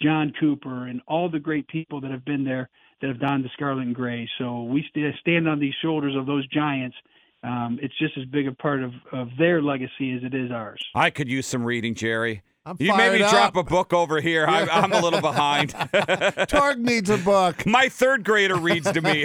John 0.00 0.32
Cooper, 0.38 0.86
and 0.86 1.00
all 1.06 1.28
the 1.28 1.38
great 1.38 1.66
people 1.68 2.00
that 2.00 2.10
have 2.10 2.24
been 2.24 2.44
there 2.44 2.68
that 3.00 3.08
have 3.08 3.20
donned 3.20 3.44
the 3.44 3.50
scarlet 3.52 3.82
and 3.82 3.94
gray. 3.94 4.28
So 4.38 4.62
we 4.62 4.84
stand 5.20 5.48
on 5.48 5.58
these 5.58 5.74
shoulders 5.82 6.14
of 6.16 6.26
those 6.26 6.46
giants. 6.48 6.96
Um, 7.42 7.78
it's 7.82 7.96
just 7.98 8.16
as 8.18 8.24
big 8.26 8.48
a 8.48 8.52
part 8.52 8.82
of, 8.82 8.92
of 9.12 9.28
their 9.38 9.62
legacy 9.62 10.12
as 10.16 10.24
it 10.24 10.34
is 10.34 10.50
ours. 10.50 10.82
I 10.94 11.10
could 11.10 11.28
use 11.28 11.46
some 11.46 11.64
reading, 11.64 11.94
Jerry. 11.94 12.42
I'm 12.66 12.76
you 12.80 12.96
made 12.96 13.12
me 13.12 13.20
fired 13.20 13.30
drop 13.30 13.54
a 13.54 13.62
book 13.62 13.92
over 13.92 14.20
here. 14.20 14.44
I, 14.44 14.64
I'm 14.64 14.92
a 14.92 15.00
little 15.00 15.20
behind. 15.20 15.70
Torg 16.48 16.80
needs 16.80 17.08
a 17.08 17.16
book. 17.16 17.64
My 17.64 17.88
third 17.88 18.24
grader 18.24 18.56
reads 18.56 18.90
to 18.90 19.00
me. 19.00 19.20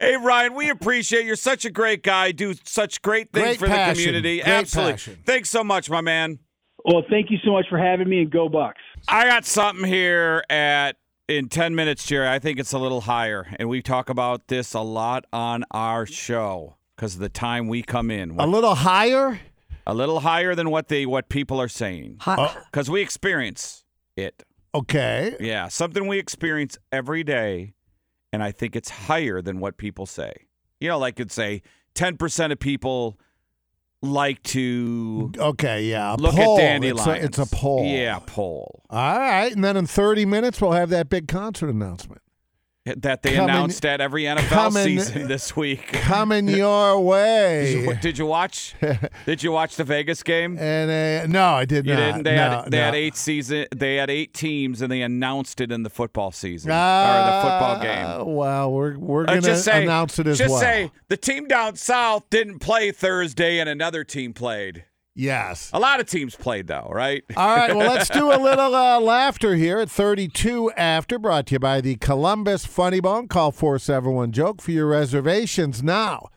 hey, 0.00 0.16
Ryan, 0.16 0.54
we 0.54 0.70
appreciate 0.70 1.20
you. 1.20 1.26
you're 1.26 1.36
such 1.36 1.66
a 1.66 1.70
great 1.70 2.02
guy. 2.02 2.32
Do 2.32 2.54
such 2.64 3.02
great 3.02 3.32
things 3.32 3.58
Great 3.58 3.58
for 3.58 3.68
the 3.68 3.92
community. 3.92 4.40
Great 4.40 4.50
Absolutely. 4.50 4.92
passion. 4.92 5.18
Thanks 5.26 5.50
so 5.50 5.62
much, 5.62 5.90
my 5.90 6.00
man. 6.00 6.38
Well, 6.86 7.02
thank 7.10 7.30
you 7.30 7.36
so 7.44 7.52
much 7.52 7.66
for 7.68 7.76
having 7.76 8.08
me, 8.08 8.22
and 8.22 8.30
go 8.30 8.48
Bucks. 8.48 8.80
I 9.06 9.26
got 9.26 9.44
something 9.44 9.84
here 9.84 10.42
at 10.48 10.96
in 11.28 11.50
10 11.50 11.74
minutes, 11.74 12.06
Jerry. 12.06 12.28
I 12.28 12.38
think 12.38 12.58
it's 12.58 12.72
a 12.72 12.78
little 12.78 13.02
higher. 13.02 13.46
And 13.58 13.68
we 13.68 13.82
talk 13.82 14.08
about 14.08 14.48
this 14.48 14.72
a 14.72 14.80
lot 14.80 15.26
on 15.34 15.64
our 15.70 16.06
show 16.06 16.76
because 16.96 17.14
of 17.14 17.20
the 17.20 17.28
time 17.28 17.68
we 17.68 17.82
come 17.82 18.10
in. 18.10 18.38
A 18.38 18.46
little 18.46 18.74
higher? 18.74 19.38
A 19.86 19.94
little 19.94 20.20
higher 20.20 20.54
than 20.54 20.70
what 20.70 20.88
they 20.88 21.04
what 21.06 21.28
people 21.28 21.60
are 21.60 21.68
saying. 21.68 22.16
Because 22.18 22.88
uh, 22.88 22.92
we 22.92 23.02
experience 23.02 23.84
it. 24.16 24.42
Okay. 24.74 25.36
Yeah, 25.40 25.68
something 25.68 26.06
we 26.06 26.18
experience 26.18 26.78
every 26.90 27.22
day, 27.22 27.74
and 28.32 28.42
I 28.42 28.50
think 28.50 28.74
it's 28.74 28.90
higher 28.90 29.40
than 29.40 29.60
what 29.60 29.76
people 29.76 30.06
say. 30.06 30.32
You 30.80 30.88
know, 30.88 30.98
like 30.98 31.20
it'd 31.20 31.30
say 31.30 31.62
10% 31.94 32.50
of 32.52 32.58
people 32.58 33.18
like 34.02 34.42
to 34.42 35.32
Okay, 35.38 35.84
yeah. 35.84 36.14
a 36.14 36.16
look 36.16 36.34
poll. 36.34 36.58
at 36.58 36.60
dandelions. 36.60 37.06
It's 37.06 37.38
a, 37.38 37.42
it's 37.42 37.52
a 37.52 37.54
poll. 37.56 37.84
Yeah, 37.86 38.18
poll. 38.26 38.82
All 38.90 39.18
right, 39.18 39.52
and 39.52 39.64
then 39.64 39.76
in 39.76 39.86
30 39.86 40.26
minutes 40.26 40.60
we'll 40.60 40.72
have 40.72 40.90
that 40.90 41.08
big 41.08 41.28
concert 41.28 41.70
announcement. 41.70 42.20
That 42.86 43.22
they 43.22 43.36
Coming- 43.36 43.48
announced 43.48 43.86
at 43.86 44.02
every 44.02 44.24
NFL 44.24 44.48
coming- 44.50 44.84
season 44.84 45.26
this 45.26 45.56
week. 45.56 45.86
Coming 45.92 46.46
your 46.48 47.00
way. 47.00 47.72
Did 47.72 47.82
you, 47.84 47.94
did 47.94 48.18
you 48.18 48.26
watch? 48.26 48.74
did 49.26 49.42
you 49.42 49.52
watch 49.52 49.76
the 49.76 49.84
Vegas 49.84 50.22
game? 50.22 50.58
And 50.58 50.90
uh, 50.90 51.26
no, 51.26 51.54
I 51.54 51.64
did 51.64 51.86
You 51.86 51.94
not. 51.94 52.00
didn't. 52.00 52.22
They 52.24 52.36
no, 52.36 52.50
had 52.50 52.70
they 52.70 52.76
had 52.76 52.94
eight 52.94 53.16
season. 53.16 53.68
They 53.74 53.96
had 53.96 54.10
eight 54.10 54.34
teams, 54.34 54.82
and 54.82 54.92
they 54.92 55.00
announced 55.00 55.62
it 55.62 55.72
in 55.72 55.82
the 55.82 55.88
football 55.88 56.30
season 56.30 56.72
or 56.72 56.74
Ah, 56.76 57.40
the 57.40 57.48
football 57.48 57.82
game. 58.26 58.34
Well, 58.36 58.70
we're 58.70 58.98
we're 58.98 59.22
Uh, 59.22 59.26
gonna 59.28 59.40
just 59.40 59.64
say, 59.64 59.84
announce 59.84 60.18
it 60.18 60.26
as 60.26 60.36
just 60.36 60.50
well. 60.50 60.60
say 60.60 60.90
the 61.08 61.16
team 61.16 61.48
down 61.48 61.76
south 61.76 62.28
didn't 62.28 62.58
play 62.58 62.92
Thursday, 62.92 63.60
and 63.60 63.68
another 63.70 64.04
team 64.04 64.34
played. 64.34 64.84
Yes. 65.14 65.70
A 65.72 65.78
lot 65.78 66.00
of 66.00 66.06
teams 66.06 66.34
played 66.34 66.66
though, 66.66 66.88
right? 66.90 67.22
All 67.36 67.56
right, 67.56 67.74
well, 67.74 67.88
let's 67.92 68.08
do 68.08 68.32
a 68.32 68.38
little 68.40 68.74
uh, 68.74 68.98
laughter 69.00 69.54
here 69.54 69.78
at 69.78 69.90
32 69.90 70.72
after, 70.72 71.18
brought 71.18 71.46
to 71.46 71.54
you 71.54 71.58
by 71.60 71.80
the 71.80 71.96
Columbus 71.96 72.66
Funny 72.66 73.00
Bone. 73.00 73.28
Call 73.28 73.52
471 73.52 74.32
Joke 74.32 74.60
for 74.60 74.72
your 74.72 74.86
reservations 74.86 75.82
now. 75.82 76.28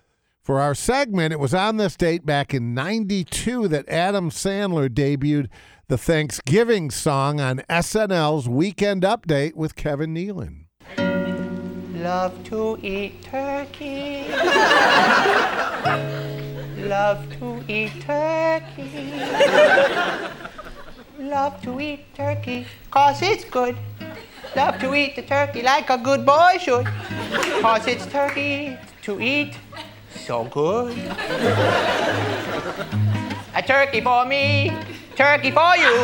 For 0.44 0.62
our 0.62 0.76
segment, 0.76 1.34
it 1.34 1.40
was 1.40 1.54
on 1.54 1.78
this 1.78 1.98
date 1.98 2.26
back 2.26 2.54
in 2.54 2.74
92 2.74 3.68
that 3.68 3.90
Adam 3.90 4.30
Sandler 4.30 4.88
debuted 4.88 5.50
the 5.90 5.98
Thanksgiving 5.98 6.90
song 6.92 7.42
on 7.42 7.64
SNL's 7.70 8.48
Weekend 8.48 9.04
Update 9.04 9.56
with 9.56 9.76
Kevin 9.76 10.14
Nealon. 10.14 10.66
Love 12.02 12.44
to 12.46 12.78
eat 12.82 13.24
turkey. 13.24 14.28
Love 16.88 17.20
to 17.38 17.62
eat 17.68 17.92
turkey. 18.00 19.12
Love 21.20 21.62
to 21.62 21.82
eat 21.82 22.16
turkey, 22.16 22.66
cause 22.90 23.22
it's 23.22 23.44
good. 23.44 23.76
Love 24.56 24.80
to 24.80 24.96
eat 24.96 25.18
the 25.18 25.22
turkey 25.22 25.62
like 25.62 25.90
a 25.90 25.98
good 25.98 26.26
boy 26.26 26.56
should. 26.62 26.88
Cause 27.62 27.88
it's 27.88 28.06
turkey 28.06 28.78
to 29.02 29.20
eat. 29.20 29.58
so 30.16 30.46
good. 30.46 30.98
A 33.54 33.62
turkey 33.62 34.00
for 34.00 34.26
me, 34.26 34.72
turkey 35.18 35.50
for 35.50 35.76
you. 35.76 35.96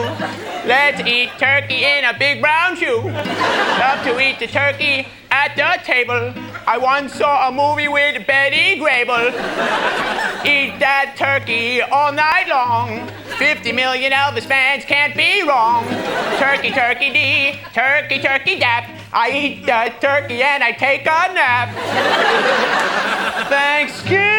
Let's 0.66 1.00
eat 1.08 1.30
turkey 1.38 1.86
in 1.86 2.04
a 2.04 2.18
big 2.18 2.42
brown 2.42 2.76
shoe. 2.76 3.02
Love 3.04 4.04
to 4.06 4.20
eat 4.20 4.40
the 4.40 4.48
turkey 4.48 5.08
at 5.30 5.56
the 5.56 5.80
table. 5.86 6.34
I 6.66 6.80
once 6.80 7.14
saw 7.14 7.48
a 7.48 7.52
movie 7.52 7.88
with 7.88 8.26
Betty 8.26 8.80
Grable. 8.82 9.30
Eat 10.44 10.80
that 10.80 11.14
turkey 11.16 11.82
all 11.82 12.12
night 12.12 12.48
long. 12.50 13.08
50 13.38 13.72
million 13.72 14.12
Elvis 14.12 14.46
fans 14.46 14.84
can't 14.84 15.16
be 15.16 15.44
wrong. 15.44 15.86
Turkey, 16.40 16.72
turkey 16.72 17.12
dee, 17.14 17.60
turkey, 17.74 18.20
turkey 18.20 18.58
dap. 18.58 18.90
I 19.14 19.30
eat 19.30 19.66
the 19.68 19.94
turkey 20.02 20.42
and 20.42 20.64
I 20.64 20.72
take 20.72 21.02
a 21.02 21.34
nap. 21.34 21.70
Thanksgiving 23.48 24.34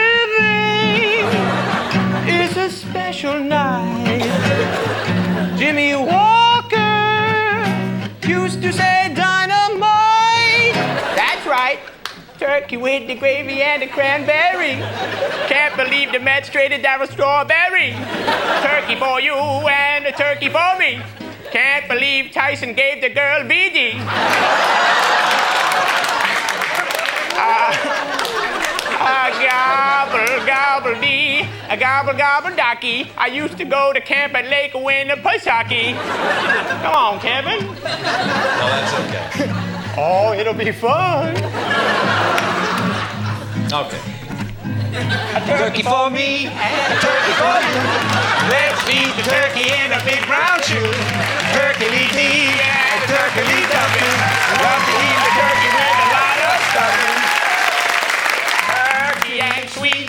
is 2.27 2.57
a 2.57 2.94
special 3.05 3.39
night. 3.39 4.25
Jimmy 5.59 5.95
Walker 5.95 6.81
used 8.27 8.63
to 8.63 8.73
say 8.73 9.13
dynamite. 9.15 10.73
That's 11.15 11.47
right. 11.47 11.81
Turkey 12.39 12.79
with 12.79 13.07
the 13.07 13.15
gravy 13.15 13.61
and 13.61 13.83
the 13.83 13.89
cranberry. 13.89 14.77
Can't 15.49 15.77
believe 15.77 16.13
the 16.13 16.19
Mets 16.19 16.49
traded 16.49 16.83
Darryl 16.83 17.07
Strawberry. 17.07 17.93
Turkey 18.63 18.97
for 18.97 19.21
you 19.21 19.35
and 19.35 20.07
a 20.07 20.13
turkey 20.13 20.49
for 20.49 20.79
me. 20.79 21.03
Can't 21.53 21.87
believe 21.87 22.33
Tyson 22.33 22.73
gave 22.73 23.03
the 23.03 23.11
girl 23.11 23.43
BD. 23.43 24.01
Uh, 27.37 28.24
A 28.95 29.31
gobble, 29.43 30.47
gobble 30.47 31.01
dee, 31.01 31.41
a 31.69 31.77
gobble, 31.77 32.15
gobble 32.15 32.51
docky. 32.51 33.11
I 33.17 33.27
used 33.27 33.59
to 33.59 33.65
go 33.65 33.93
to 33.93 34.01
camp 34.01 34.35
at 34.35 34.49
Lake 34.49 34.73
Winnipesaukee. 34.73 35.95
Come 36.83 36.95
on, 36.95 37.21
Kevin. 37.21 37.67
No, 37.67 37.75
that's 37.75 38.95
okay. 39.03 39.51
Oh, 39.99 40.33
it'll 40.33 40.55
be 40.55 40.71
fun. 40.73 41.37
Okay. 43.73 44.01
A 44.95 45.41
turkey 45.45 45.83
for 45.83 46.09
me 46.09 46.47
and 46.47 46.93
a 46.95 46.99
turkey 47.03 47.35
for 47.35 47.59
you. 47.67 47.83
Let's 48.47 48.79
feed 48.87 49.11
the 49.19 49.27
turkey 49.27 49.75
in 49.75 49.91
a 49.91 49.99
big 50.07 50.23
brown 50.31 50.63
shoe. 50.63 50.95
Turkey 51.51 51.91
lead 51.91 52.15
me 52.15 52.55
and 52.63 53.03
a 53.03 53.07
turkey 53.11 53.43
lead 53.43 53.67
dumping. 53.75 54.15
Love 54.63 54.83
to 54.87 54.95
eat 54.95 55.19
the 55.19 55.33
turkey 55.35 55.71
with 55.75 55.99
a 55.99 56.09
lot 56.15 56.39
of 56.47 56.59
stuffing. 56.71 57.24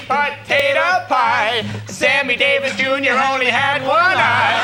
Potato 0.07 1.03
pie. 1.09 1.65
Sammy 1.87 2.35
Davis 2.35 2.75
Jr. 2.75 3.17
only 3.31 3.47
had 3.47 3.81
one 3.81 4.17
eye. 4.17 4.61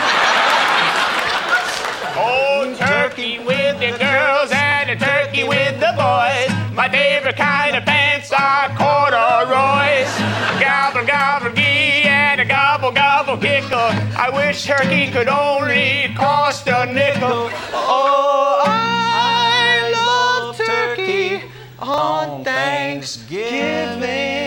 Oh, 2.16 2.76
turkey 2.78 3.40
with 3.40 3.80
the 3.80 3.98
girls 3.98 4.52
and 4.54 4.92
a 4.92 4.96
turkey 4.96 5.44
with 5.44 5.80
the 5.80 5.94
boys. 5.98 6.52
My 6.76 6.88
favorite 6.90 7.38
kind 7.38 7.76
of 7.76 7.84
pants 7.86 8.32
are 8.32 8.70
corduroys. 8.78 10.12
Gobble, 10.62 11.08
gobble, 11.08 11.52
gee, 11.56 12.04
and 12.04 12.40
a 12.40 12.46
gobble, 12.46 12.92
gobble, 12.92 13.38
gickle. 13.38 13.92
I 14.16 14.30
wish 14.30 14.64
turkey 14.66 15.10
could 15.10 15.28
only 15.28 16.14
cost 16.16 16.68
a 16.68 16.86
nickel. 16.86 17.50
Oh, 17.74 18.62
I 18.68 19.92
love 19.92 20.56
turkey 20.56 21.42
on 21.80 22.44
Thanksgiving. 22.44 24.41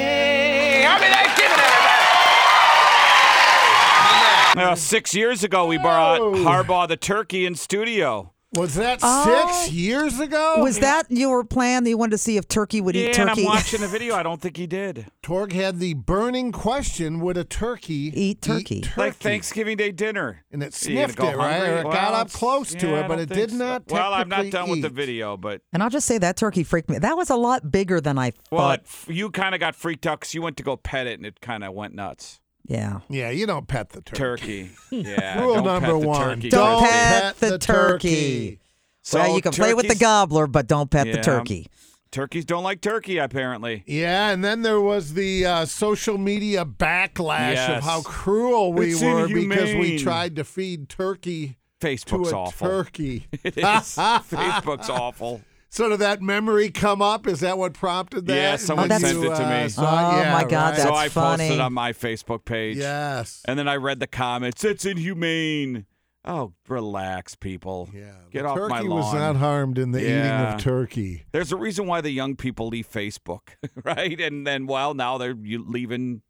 Uh, 4.56 4.74
six 4.74 5.14
years 5.14 5.42
ago, 5.44 5.66
we 5.66 5.78
brought 5.78 6.20
Harbaugh 6.20 6.88
the 6.88 6.96
turkey 6.96 7.44
in 7.46 7.54
studio. 7.54 8.30
Was 8.56 8.76
that 8.76 9.00
Oh. 9.02 9.48
six 9.64 9.72
years 9.72 10.20
ago? 10.20 10.58
Was 10.62 10.78
that 10.78 11.06
your 11.10 11.42
plan 11.42 11.82
that 11.82 11.90
you 11.90 11.98
wanted 11.98 12.12
to 12.12 12.18
see 12.18 12.36
if 12.36 12.46
Turkey 12.46 12.80
would 12.80 12.94
Yeah, 12.94 13.08
eat 13.08 13.18
and 13.18 13.28
turkey? 13.30 13.40
I'm 13.40 13.46
watching 13.48 13.80
the 13.80 13.88
video. 13.98 14.14
I 14.14 14.22
don't 14.22 14.40
think 14.40 14.56
he 14.56 14.68
did. 14.68 15.06
Torg 15.24 15.52
had 15.52 15.80
the 15.80 15.94
burning 15.94 16.52
question: 16.52 17.18
Would 17.18 17.36
a 17.36 17.42
turkey 17.42 18.12
eat 18.14 18.42
turkey? 18.42 18.84
Like 18.96 19.16
Thanksgiving 19.16 19.76
Day 19.76 19.90
dinner. 19.90 20.44
And 20.52 20.62
it 20.62 20.66
You 20.86 20.94
gonna 20.94 21.08
sniffed 21.08 21.18
go 21.18 21.30
it, 21.30 21.36
right? 21.36 21.52
hungry? 21.58 21.68
Or 21.74 21.78
it 21.80 21.82
got 21.84 22.14
up 22.14 22.30
close 22.30 22.72
to 22.76 22.86
yeah, 22.86 23.00
it, 23.00 23.04
I 23.06 23.08
but 23.08 23.16
don't 23.16 23.22
it 23.22 23.28
think 23.30 23.40
did 23.40 23.50
so. 23.50 23.56
not 23.56 23.82
Well, 23.90 24.14
I'm 24.14 24.28
not 24.28 24.36
technically 24.36 24.50
done 24.52 24.70
with 24.70 24.82
the 24.82 24.88
eat. 24.88 24.92
video, 24.94 25.36
but 25.36 25.62
And 25.72 25.82
I'll 25.82 25.90
just 25.90 26.06
say 26.06 26.18
that 26.18 26.36
turkey 26.36 26.62
freaked 26.62 26.88
me. 26.88 26.98
That 26.98 27.16
was 27.16 27.30
a 27.30 27.36
lot 27.36 27.72
bigger 27.72 28.00
than 28.00 28.18
I 28.20 28.34
well, 28.52 28.68
thought. 28.68 28.82
it, 29.08 29.14
you 29.16 29.30
kind 29.32 29.56
of 29.56 29.60
got 29.60 29.74
freaked 29.74 30.06
out 30.06 30.20
because 30.20 30.32
you 30.32 30.42
went 30.42 30.56
to 30.58 30.62
go 30.62 30.76
pet 30.76 31.08
it 31.08 31.18
and 31.18 31.26
it 31.26 31.40
kind 31.40 31.64
of 31.64 31.74
went 31.74 31.92
nuts. 31.96 32.38
Yeah. 32.66 33.00
Yeah, 33.08 33.30
you 33.30 33.46
don't 33.46 33.66
pet 33.68 33.90
the 33.90 34.00
turkey. 34.02 34.70
Turkey. 34.70 34.70
Yeah. 34.90 35.40
Rule 35.40 35.54
don't 35.56 35.64
number 35.64 35.98
one: 35.98 36.36
turkey. 36.36 36.48
don't 36.50 36.80
Don't 36.80 36.88
pet, 36.90 37.22
pet 37.22 37.36
the 37.38 37.50
the 37.50 37.58
turkey. 37.58 38.08
turkey. 38.08 38.60
So 39.02 39.18
well, 39.18 39.34
you 39.36 39.42
can 39.42 39.52
play 39.52 39.74
with 39.74 39.88
the 39.88 39.94
gobbler, 39.96 40.46
but 40.46 40.66
don't 40.66 40.90
pet 40.90 41.10
the 41.12 41.20
turkey. 41.20 41.66
Turkeys 42.10 42.44
don't 42.44 42.62
like 42.62 42.80
turkey, 42.80 43.18
apparently. 43.18 43.82
Yeah, 43.86 44.30
and 44.30 44.44
then 44.44 44.62
there 44.62 44.80
was 44.80 45.14
the 45.14 45.44
uh, 45.44 45.64
social 45.66 46.16
media 46.16 46.64
backlash 46.64 47.54
Yes. 47.54 47.78
of 47.78 47.82
how 47.84 48.02
cruel 48.02 48.72
we 48.72 48.92
It's 48.92 49.02
were 49.02 49.26
because 49.26 49.74
we 49.74 49.98
tried 49.98 50.36
to 50.36 50.44
feed 50.44 50.88
turkey 50.88 51.56
Facebook's 51.80 52.30
to 52.30 52.36
a 52.36 52.38
awful. 52.38 52.68
turkey. 52.68 53.26
It 53.42 53.58
is. 53.58 53.64
Facebook's 53.64 54.88
awful. 54.88 55.40
So 55.74 55.88
did 55.88 55.98
that 55.98 56.22
memory 56.22 56.70
come 56.70 57.02
up? 57.02 57.26
Is 57.26 57.40
that 57.40 57.58
what 57.58 57.72
prompted 57.74 58.26
that? 58.26 58.34
Yeah, 58.36 58.54
someone 58.54 58.88
When 58.90 59.00
sent 59.00 59.18
you, 59.18 59.24
it 59.32 59.34
to 59.36 59.44
uh, 59.44 59.62
me. 59.64 59.68
saw- 59.68 60.12
Oh, 60.14 60.20
yeah, 60.20 60.32
my 60.32 60.44
God, 60.44 60.52
right. 60.52 60.70
that's 60.76 60.82
so 60.84 60.94
I 60.94 61.08
posted 61.08 61.48
funny. 61.48 61.58
on 61.60 61.72
my 61.72 61.92
Facebook 61.92 62.44
page. 62.44 62.76
yes. 62.76 63.42
And 63.48 63.58
then 63.58 63.66
I 63.66 63.74
read 63.74 63.98
the 63.98 64.06
comments. 64.06 64.62
It's 64.62 64.84
inhumane. 64.84 65.86
Oh, 66.24 66.52
relax, 66.68 67.34
people. 67.34 67.90
Yeah, 67.92 68.12
Get 68.30 68.46
off 68.46 68.54
the 68.56 68.62
off 68.62 68.70
turkey 68.70 68.88
was 68.88 69.12
not 69.14 69.34
harmed 69.34 69.76
in 69.78 69.90
the 69.90 69.98
eating 70.00 70.30
of 70.30 70.60
turkey. 70.60 71.24
There's 71.32 71.50
a 71.50 71.56
reason 71.56 71.88
why 71.88 72.00
the 72.00 72.10
young 72.12 72.36
people 72.36 72.68
leave 72.68 72.88
Facebook, 72.88 73.40
right? 73.84 74.20
And 74.20 74.46
then, 74.46 74.68
well, 74.68 74.94
now 74.94 75.18
they're 75.18 75.34
leaving. 75.34 76.22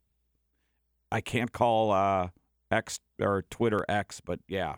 I 1.12 1.20
can't 1.20 1.53
call 1.53 1.92
uh, 1.92 2.28
X 2.70 2.99
or 3.20 3.42
Twitter 3.51 3.84
X, 3.90 4.22
but 4.24 4.40
yeah, 4.49 4.76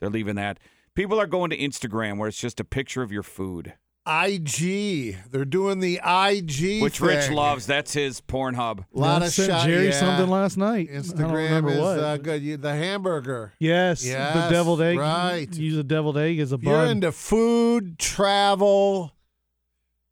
they're 0.00 0.10
leaving 0.10 0.36
that. 0.36 0.60
People 0.94 1.18
are 1.18 1.26
going 1.26 1.48
to 1.48 1.56
Instagram 1.56 2.18
where 2.18 2.28
it's 2.28 2.38
just 2.38 2.60
a 2.60 2.64
picture 2.64 3.00
of 3.02 3.10
your 3.10 3.22
food, 3.22 3.72
IG. 4.06 5.16
They're 5.30 5.44
doing 5.44 5.78
the 5.80 6.00
IG, 6.04 6.82
which 6.82 7.00
Rich 7.00 7.30
loves. 7.30 7.66
That's 7.66 7.92
his 7.92 8.20
Pornhub. 8.20 8.80
A 8.94 8.98
lot 8.98 9.22
I 9.22 9.26
of 9.26 9.32
sent 9.32 9.50
shot. 9.50 9.66
Jerry 9.66 9.86
yeah. 9.86 9.90
something 9.92 10.28
last 10.28 10.56
night. 10.56 10.90
Instagram 10.90 11.32
remember 11.32 11.70
is 11.70 11.78
uh, 11.78 12.16
good. 12.20 12.42
You, 12.42 12.56
the 12.56 12.74
hamburger. 12.74 13.52
Yes, 13.60 14.04
Yes, 14.04 14.34
the 14.34 14.54
deviled 14.54 14.82
egg. 14.82 14.98
right. 14.98 15.46
Use 15.54 15.76
a 15.76 15.84
deviled 15.84 16.18
egg 16.18 16.38
as 16.40 16.52
a 16.52 16.56
If 16.56 16.62
you're 16.64 16.84
into 16.86 17.12
food, 17.12 17.98
travel, 17.98 19.12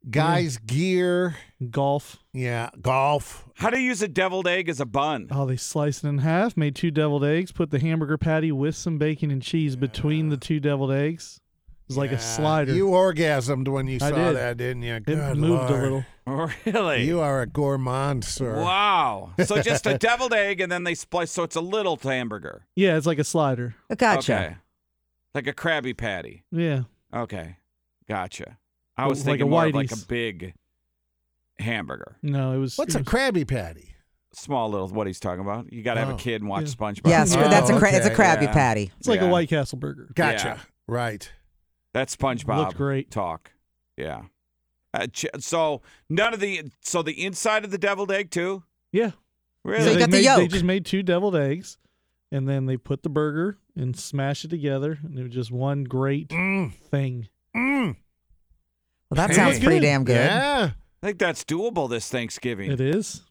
guys' 0.09 0.57
gear, 0.59 1.36
Golf. 1.70 2.18
yeah, 2.32 2.70
golf. 2.80 3.49
How 3.57 3.70
do 3.70 3.78
you 3.78 3.86
use 3.88 4.01
a 4.03 4.09
deviled 4.09 4.47
egg 4.47 4.68
as 4.68 4.80
a 4.80 4.86
bun? 4.86 5.28
Oh, 5.30 5.47
they 5.47 5.57
sliced 5.57 6.05
it 6.05 6.09
in 6.09 6.18
half, 6.18 6.57
made 6.57 6.74
two 6.76 6.91
deviled 6.91 7.24
eggs, 7.24 7.53
put 7.53 7.70
the 7.70 7.78
hamburger 7.80 8.16
patty 8.16 8.53
with 8.53 8.74
some 8.76 8.99
bacon 8.99 9.30
and 9.30 9.43
cheese 9.43 9.74
between 9.76 10.28
the 10.28 10.36
two 10.36 10.61
deviled 10.61 10.93
eggs. 10.93 11.39
It 11.91 11.95
was 11.95 11.99
like 11.99 12.11
Yeah, 12.12 12.18
a 12.18 12.20
slider. 12.20 12.72
You 12.72 12.86
orgasmed 12.86 13.66
when 13.66 13.88
you 13.88 13.97
I 13.97 14.11
saw 14.11 14.14
did. 14.14 14.36
that, 14.36 14.57
didn't 14.59 14.82
you? 14.82 14.95
it 14.95 15.09
moved 15.09 15.38
Lord. 15.41 15.70
a 15.70 15.82
little. 15.82 16.05
Really? 16.64 17.05
You 17.05 17.18
are 17.20 17.41
a 17.43 17.47
gourmand, 17.49 18.22
sir. 18.24 18.62
Wow. 18.62 19.32
So 19.45 19.61
just 19.62 19.84
a 19.88 19.99
deviled 19.99 20.32
egg, 20.32 20.61
and 20.61 20.70
then 20.70 20.84
they 20.84 20.95
splice. 20.95 21.32
So 21.32 21.43
it's 21.43 21.57
a 21.57 21.61
little 21.61 21.97
hamburger. 22.01 22.64
Yeah, 22.76 22.97
it's 22.97 23.07
like 23.07 23.18
a 23.18 23.24
slider. 23.24 23.74
Gotcha. 23.97 24.32
Okay. 24.34 24.57
Like 25.34 25.49
a 25.49 25.53
Krabby 25.53 25.97
Patty. 25.97 26.45
Yeah. 26.53 26.82
Okay. 27.12 27.57
Gotcha. 28.09 28.59
I 28.97 29.09
was 29.09 29.20
like 29.26 29.32
thinking 29.41 29.49
a 29.49 29.51
more 29.51 29.66
of 29.66 29.74
like 29.74 29.91
a 29.91 29.97
big 29.97 30.55
hamburger. 31.59 32.16
No, 32.22 32.53
it 32.53 32.59
was. 32.59 32.78
What's 32.78 32.95
it 32.95 32.99
a 32.99 33.03
was- 33.03 33.09
Krabby 33.12 33.49
Patty? 33.49 33.95
Small 34.32 34.70
little 34.70 34.86
what 34.88 35.09
he's 35.09 35.18
talking 35.18 35.41
about. 35.41 35.72
You 35.72 35.82
got 35.82 35.95
to 35.95 36.01
have 36.01 36.11
Oh. 36.11 36.14
a 36.14 36.18
kid 36.18 36.41
and 36.41 36.49
watch 36.49 36.62
Yeah. 36.62 36.68
SpongeBob. 36.74 37.09
Yes, 37.09 37.34
Oh, 37.34 37.41
that's 37.49 37.68
a 37.70 37.76
cra- 37.76 37.93
it's 37.95 38.07
a 38.07 38.14
Krabby 38.14 38.43
yeah. 38.43 38.53
Patty. 38.53 38.93
It's 39.01 39.09
like 39.09 39.20
Yeah. 39.20 39.26
a 39.26 39.30
White 39.30 39.49
Castle 39.49 39.78
burger. 39.78 40.09
Gotcha. 40.14 40.47
Yeah. 40.47 40.59
Right. 40.86 41.32
That's 41.93 42.14
SpongeBob. 42.16 42.57
Looked 42.57 42.76
great. 42.76 43.11
Talk. 43.11 43.53
Yeah. 43.97 44.22
Uh, 44.95 45.07
ch- 45.07 45.26
so 45.38 45.82
none 46.09 46.34
of 46.34 46.41
the 46.41 46.64
so 46.80 47.03
the 47.03 47.24
inside 47.24 47.64
of 47.64 47.70
the 47.70 47.78
deviled 47.78 48.11
egg 48.11 48.30
too. 48.30 48.62
Yeah. 48.93 49.12
Really? 49.64 49.84
So 49.84 49.88
you 49.91 49.95
they 49.95 50.01
got 50.01 50.11
the 50.11 50.16
made, 50.22 50.36
They 50.38 50.49
just 50.49 50.64
made 50.64 50.86
two 50.86 51.03
deviled 51.03 51.36
eggs, 51.36 51.78
and 52.32 52.49
then 52.49 52.66
they 52.66 52.76
put 52.76 53.03
the 53.03 53.09
burger 53.11 53.59
and 53.76 53.97
smash 53.97 54.45
it 54.45 54.49
together, 54.49 54.99
and 55.05 55.18
it 55.18 55.22
was 55.24 55.32
just 55.32 55.51
one 55.53 55.84
great 55.84 56.28
Mm. 56.28 56.72
thing. 56.74 57.28
Mm. 57.57 57.97
Well, 59.11 59.16
that 59.16 59.30
Hey. 59.30 59.36
sounds 59.36 59.59
pretty 59.59 59.76
Good. 59.80 59.86
damn 59.86 60.05
good. 60.05 60.14
Yeah. 60.16 60.70
I 61.03 61.07
think 61.07 61.18
that's 61.18 61.45
doable 61.45 61.88
this 61.88 62.09
Thanksgiving. 62.09 62.70
It 62.70 62.80
is. 62.80 63.22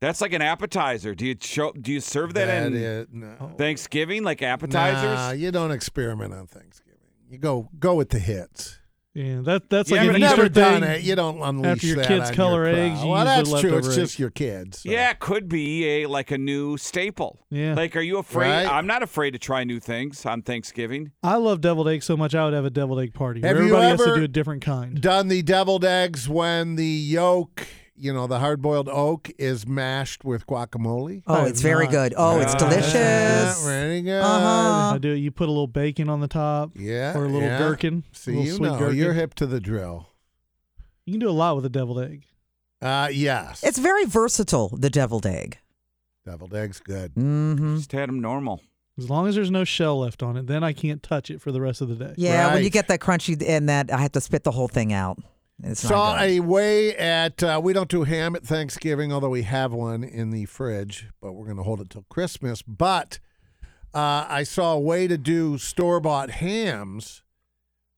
That's 0.00 0.20
like 0.20 0.32
an 0.32 0.42
appetizer. 0.42 1.14
Do 1.14 1.26
you 1.26 1.36
show? 1.40 1.72
Do 1.72 1.92
you 1.92 2.00
serve 2.00 2.34
that, 2.34 2.46
That 2.46 2.66
in 2.66 2.74
is- 2.74 3.06
no. 3.10 3.54
Thanksgiving 3.56 4.22
like 4.22 4.42
appetizers? 4.42 5.16
Nah, 5.18 5.30
you 5.30 5.50
don't 5.50 5.70
experiment 5.70 6.34
on 6.34 6.46
Thanksgiving. 6.46 6.93
You 7.34 7.38
go 7.40 7.68
go 7.78 7.94
with 7.96 8.10
the 8.10 8.18
hits. 8.18 8.78
Yeah, 9.12 9.42
that 9.44 9.70
that's 9.70 9.90
You 9.90 9.96
like 9.96 10.08
an 10.08 10.14
haven't 10.22 10.22
Easter 10.24 10.36
never 10.38 10.48
done 10.48 10.82
thing. 10.82 10.90
it. 10.90 11.02
You 11.02 11.14
don't 11.14 11.40
unleash 11.40 11.66
After 11.70 11.86
your 11.86 11.96
that 11.98 12.08
kids 12.08 12.30
on 12.30 12.34
color 12.34 12.66
your 12.68 12.74
eggs, 12.76 13.00
you 13.00 13.08
well, 13.08 13.24
that's 13.24 13.48
true. 13.48 13.58
It's 13.58 13.86
leftover 13.86 13.94
just 13.94 14.18
your 14.18 14.30
kids. 14.30 14.80
so. 14.80 14.90
Yeah, 14.90 15.10
it 15.10 15.20
could 15.20 15.48
be 15.48 15.86
a 16.02 16.06
like 16.06 16.32
a 16.32 16.38
new 16.38 16.76
staple. 16.76 17.46
Yeah. 17.48 17.74
Like, 17.74 17.94
are 17.94 18.00
you 18.00 18.18
afraid? 18.18 18.50
Right. 18.50 18.66
I'm 18.66 18.88
not 18.88 19.04
afraid 19.04 19.30
to 19.32 19.38
try 19.38 19.62
new 19.62 19.78
things 19.78 20.26
on 20.26 20.42
Thanksgiving. 20.42 21.12
I 21.22 21.36
love 21.36 21.60
deviled 21.60 21.88
eggs 21.88 22.06
so 22.06 22.16
much. 22.16 22.34
I 22.34 22.44
would 22.44 22.54
have 22.54 22.64
a 22.64 22.70
deviled 22.70 22.98
egg 23.00 23.14
party. 23.14 23.40
Have 23.42 23.56
where 23.56 23.64
you 23.66 23.76
everybody 23.76 24.02
has 24.02 24.14
to 24.14 24.14
do 24.16 24.24
a 24.24 24.28
different 24.28 24.62
kind. 24.62 25.00
Done 25.00 25.28
the 25.28 25.42
deviled 25.42 25.84
eggs 25.84 26.28
when 26.28 26.74
the 26.74 26.84
yolk, 26.84 27.68
you 27.96 28.12
know, 28.12 28.26
the 28.26 28.38
hard 28.38 28.60
boiled 28.60 28.88
oak 28.88 29.30
is 29.38 29.66
mashed 29.66 30.24
with 30.24 30.46
guacamole? 30.46 31.22
Oh, 31.26 31.44
it's 31.44 31.60
very 31.60 31.86
good. 31.86 32.14
Oh, 32.16 32.40
it's 32.40 32.54
delicious. 32.54 33.64
Very 33.64 34.02
good. 34.02 34.20
Uh-huh. 34.20 34.94
I 34.94 34.98
do. 34.98 35.10
You 35.10 35.30
put 35.30 35.48
a 35.48 35.52
little 35.52 35.66
bacon 35.66 36.08
on 36.08 36.20
the 36.20 36.28
top. 36.28 36.72
Yeah. 36.74 37.16
Or 37.16 37.24
a 37.24 37.28
little 37.28 37.48
yeah. 37.48 37.58
gherkin. 37.58 38.04
See, 38.12 38.32
a 38.32 38.36
little 38.36 38.52
you 38.52 38.72
know, 38.72 38.78
gherkin. 38.78 38.96
you're 38.96 39.12
hip 39.12 39.34
to 39.34 39.46
the 39.46 39.60
drill. 39.60 40.08
You 41.04 41.12
can 41.12 41.20
do 41.20 41.28
a 41.28 41.32
lot 41.32 41.56
with 41.56 41.64
a 41.66 41.70
deviled 41.70 42.00
egg. 42.00 42.24
Uh, 42.80 43.08
yes. 43.12 43.62
It's 43.62 43.78
very 43.78 44.04
versatile, 44.04 44.70
the 44.76 44.90
deviled 44.90 45.26
egg. 45.26 45.58
Deviled 46.24 46.54
eggs 46.54 46.80
good. 46.80 47.14
Mm-hmm. 47.14 47.76
Just 47.76 47.92
had 47.92 48.08
them 48.08 48.20
normal. 48.20 48.62
As 48.96 49.10
long 49.10 49.26
as 49.26 49.34
there's 49.34 49.50
no 49.50 49.64
shell 49.64 50.00
left 50.00 50.22
on 50.22 50.36
it, 50.36 50.46
then 50.46 50.62
I 50.62 50.72
can't 50.72 51.02
touch 51.02 51.30
it 51.30 51.40
for 51.40 51.50
the 51.50 51.60
rest 51.60 51.80
of 51.80 51.88
the 51.88 51.96
day. 51.96 52.14
Yeah, 52.16 52.54
when 52.54 52.62
you 52.62 52.70
get 52.70 52.88
that 52.88 53.00
crunchy 53.00 53.42
and 53.46 53.68
that, 53.68 53.92
I 53.92 53.98
have 53.98 54.12
to 54.12 54.20
spit 54.20 54.44
the 54.44 54.52
whole 54.52 54.68
thing 54.68 54.92
out. 54.92 55.18
It's 55.62 55.80
Saw 55.80 56.18
a 56.18 56.40
way 56.40 56.96
at 56.96 57.42
uh, 57.42 57.60
we 57.62 57.72
don't 57.72 57.88
do 57.88 58.02
ham 58.04 58.34
at 58.34 58.42
Thanksgiving, 58.44 59.12
although 59.12 59.30
we 59.30 59.42
have 59.42 59.72
one 59.72 60.02
in 60.02 60.30
the 60.30 60.46
fridge, 60.46 61.08
but 61.20 61.32
we're 61.32 61.44
going 61.44 61.56
to 61.56 61.62
hold 61.62 61.80
it 61.80 61.90
till 61.90 62.04
Christmas. 62.10 62.60
But 62.60 63.18
uh, 63.94 64.26
I 64.28 64.42
saw 64.42 64.74
a 64.74 64.80
way 64.80 65.06
to 65.06 65.16
do 65.16 65.56
store 65.56 66.00
bought 66.00 66.30
hams 66.30 67.22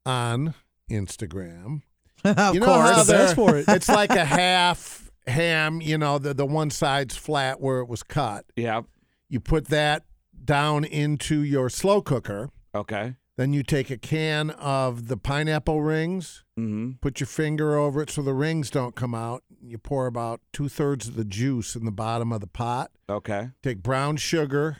on 0.04 0.54
Instagram. 0.90 1.82
of 2.24 2.54
you 2.54 2.60
know 2.60 2.66
course. 2.66 2.90
how 2.90 3.04
The 3.04 3.32
for 3.34 3.56
it. 3.56 3.64
it's 3.68 3.88
like 3.88 4.10
a 4.10 4.24
half 4.24 5.10
ham. 5.26 5.80
You 5.80 5.98
know, 5.98 6.18
the 6.18 6.34
the 6.34 6.46
one 6.46 6.70
side's 6.70 7.16
flat 7.16 7.60
where 7.60 7.80
it 7.80 7.88
was 7.88 8.02
cut. 8.02 8.44
Yeah. 8.54 8.82
You 9.28 9.40
put 9.40 9.68
that 9.68 10.04
down 10.44 10.84
into 10.84 11.40
your 11.40 11.68
slow 11.70 12.00
cooker. 12.02 12.50
Okay. 12.74 13.14
Then 13.36 13.52
you 13.52 13.62
take 13.62 13.90
a 13.90 13.98
can 13.98 14.50
of 14.50 15.08
the 15.08 15.16
pineapple 15.16 15.82
rings, 15.82 16.42
Mm-hmm. 16.58 16.92
put 17.02 17.20
your 17.20 17.26
finger 17.26 17.76
over 17.76 18.00
it 18.00 18.08
so 18.10 18.22
the 18.22 18.32
rings 18.32 18.70
don't 18.70 18.94
come 18.96 19.14
out. 19.14 19.42
You 19.62 19.76
pour 19.76 20.06
about 20.06 20.40
two 20.54 20.70
thirds 20.70 21.06
of 21.06 21.14
the 21.16 21.24
juice 21.24 21.76
in 21.76 21.84
the 21.84 21.92
bottom 21.92 22.32
of 22.32 22.40
the 22.40 22.46
pot. 22.46 22.92
Okay. 23.10 23.50
Take 23.62 23.82
brown 23.82 24.16
sugar, 24.16 24.78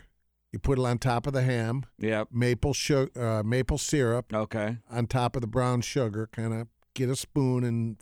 you 0.51 0.57
put 0.57 0.79
it 0.79 0.85
on 0.85 0.97
top 0.97 1.27
of 1.27 1.33
the 1.33 1.43
ham. 1.43 1.85
Yep. 1.99 2.29
Maple 2.31 2.73
sugar, 2.73 3.11
uh, 3.21 3.43
maple 3.43 3.77
syrup 3.77 4.33
Okay. 4.33 4.77
on 4.89 5.05
top 5.05 5.35
of 5.35 5.41
the 5.41 5.47
brown 5.47 5.81
sugar. 5.81 6.27
Kind 6.31 6.51
of 6.53 6.67
get 6.95 7.09
a 7.09 7.15
spoon 7.15 7.63
and 7.63 7.97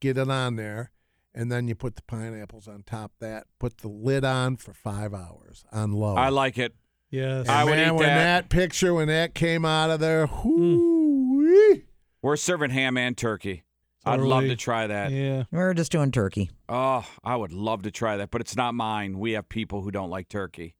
get 0.00 0.16
it 0.16 0.30
on 0.30 0.54
there, 0.54 0.92
and 1.34 1.50
then 1.50 1.66
you 1.66 1.74
put 1.74 1.96
the 1.96 2.02
pineapples 2.02 2.68
on 2.68 2.84
top 2.84 3.10
of 3.14 3.18
that. 3.26 3.46
Put 3.58 3.78
the 3.78 3.88
lid 3.88 4.24
on 4.24 4.56
for 4.56 4.72
five 4.72 5.12
hours 5.12 5.64
on 5.72 5.90
low. 5.94 6.14
I 6.14 6.28
like 6.28 6.58
it. 6.58 6.76
Yes. 7.10 7.40
And 7.46 7.50
I 7.50 7.64
would 7.64 7.76
man, 7.76 7.88
eat 7.88 7.98
when 7.98 8.08
that. 8.08 8.42
that 8.42 8.48
picture 8.50 8.92
when 8.94 9.08
that 9.08 9.34
came 9.34 9.64
out 9.64 9.90
of 9.90 10.00
there, 10.00 10.26
Hmm. 10.26 10.76
whoo 10.76 11.82
We're 12.22 12.36
serving 12.36 12.70
ham 12.70 12.96
and 12.96 13.16
turkey. 13.16 13.62
I'd 14.04 14.20
love 14.20 14.44
to 14.44 14.54
try 14.56 14.86
that. 14.86 15.10
Yeah. 15.10 15.44
We're 15.50 15.74
just 15.74 15.90
doing 15.90 16.12
turkey. 16.12 16.50
Oh, 16.68 17.04
I 17.24 17.34
would 17.36 17.52
love 17.52 17.82
to 17.82 17.90
try 17.90 18.16
that, 18.18 18.30
but 18.30 18.40
it's 18.40 18.56
not 18.56 18.74
mine. 18.74 19.18
We 19.18 19.32
have 19.32 19.48
people 19.48 19.82
who 19.82 19.90
don't 19.90 20.10
like 20.10 20.28
turkey. 20.28 20.74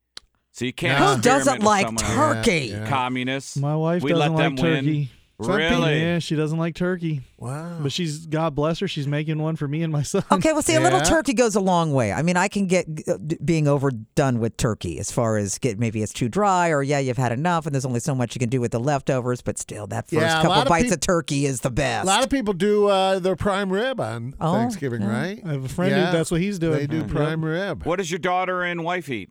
So 0.53 0.63
you 0.65 0.73
can't. 0.73 0.97
Who 0.97 1.13
experiment 1.15 1.23
doesn't 1.23 1.57
with 1.59 1.65
like 1.65 1.85
someone 1.85 2.03
else. 2.05 2.15
turkey? 2.45 2.65
Yeah, 2.67 2.77
yeah. 2.83 2.87
Communists. 2.89 3.57
My 3.57 3.75
wife 3.75 4.01
we 4.01 4.11
doesn't 4.11 4.33
let 4.35 4.43
them 4.43 4.55
like 4.55 4.65
turkey. 4.65 5.11
Win. 5.39 5.49
Really? 5.57 6.01
Yeah, 6.01 6.19
she 6.19 6.35
doesn't 6.35 6.57
like 6.57 6.73
turkey. 6.75 7.21
Wow. 7.37 7.77
But 7.81 7.91
she's 7.91 8.25
God 8.25 8.55
bless 8.55 8.79
her. 8.79 8.87
She's 8.87 9.07
making 9.07 9.37
one 9.39 9.55
for 9.55 9.67
me 9.67 9.83
and 9.83 9.93
my 9.93 10.01
son. 10.03 10.23
Okay, 10.31 10.51
well, 10.53 10.61
see, 10.63 10.75
a 10.75 10.79
little 10.79 10.99
Yeah. 10.99 11.05
turkey 11.05 11.33
goes 11.33 11.55
a 11.55 11.59
long 11.59 11.93
way. 11.93 12.11
I 12.11 12.21
mean, 12.23 12.37
I 12.37 12.47
can 12.47 12.65
get 12.65 12.87
uh, 13.07 13.17
d- 13.23 13.37
being 13.45 13.67
overdone 13.67 14.39
with 14.39 14.57
turkey 14.57 14.97
as 14.99 15.11
far 15.11 15.37
as 15.37 15.57
get 15.59 15.77
maybe 15.77 16.01
it's 16.01 16.11
too 16.13 16.27
dry 16.27 16.69
or 16.69 16.81
yeah, 16.81 16.97
you've 16.99 17.17
had 17.17 17.31
enough 17.31 17.65
and 17.67 17.75
there's 17.75 17.85
only 17.85 17.99
so 17.99 18.15
much 18.15 18.35
you 18.35 18.39
can 18.39 18.49
do 18.49 18.59
with 18.59 18.71
the 18.71 18.79
leftovers. 18.79 19.41
But 19.41 19.57
still, 19.59 19.85
that 19.87 20.05
first 20.09 20.13
Yeah, 20.21 20.39
a 20.39 20.41
couple 20.41 20.49
lot 20.49 20.65
of 20.65 20.69
bites 20.69 20.85
peop- 20.85 20.93
of 20.93 20.99
turkey 21.01 21.45
is 21.45 21.61
the 21.61 21.69
best. 21.71 22.03
A 22.05 22.07
lot 22.07 22.23
of 22.23 22.29
people 22.31 22.53
do 22.55 22.87
uh, 22.87 23.19
their 23.19 23.35
prime 23.35 23.71
rib 23.71 23.99
on 23.99 24.33
Oh, 24.41 24.53
Thanksgiving, 24.53 25.01
yeah. 25.03 25.19
right? 25.21 25.41
I 25.45 25.51
have 25.51 25.65
a 25.65 25.69
friend 25.69 25.91
Yeah, 25.91 26.07
who 26.11 26.17
that's 26.17 26.31
what 26.31 26.41
he's 26.41 26.57
doing. 26.57 26.79
They 26.79 26.87
do 26.87 26.97
Yep. 26.97 27.09
prime 27.09 27.45
rib. 27.45 27.83
What 27.85 27.97
does 27.97 28.09
your 28.09 28.19
daughter 28.19 28.63
and 28.63 28.83
wife 28.83 29.07
eat? 29.09 29.29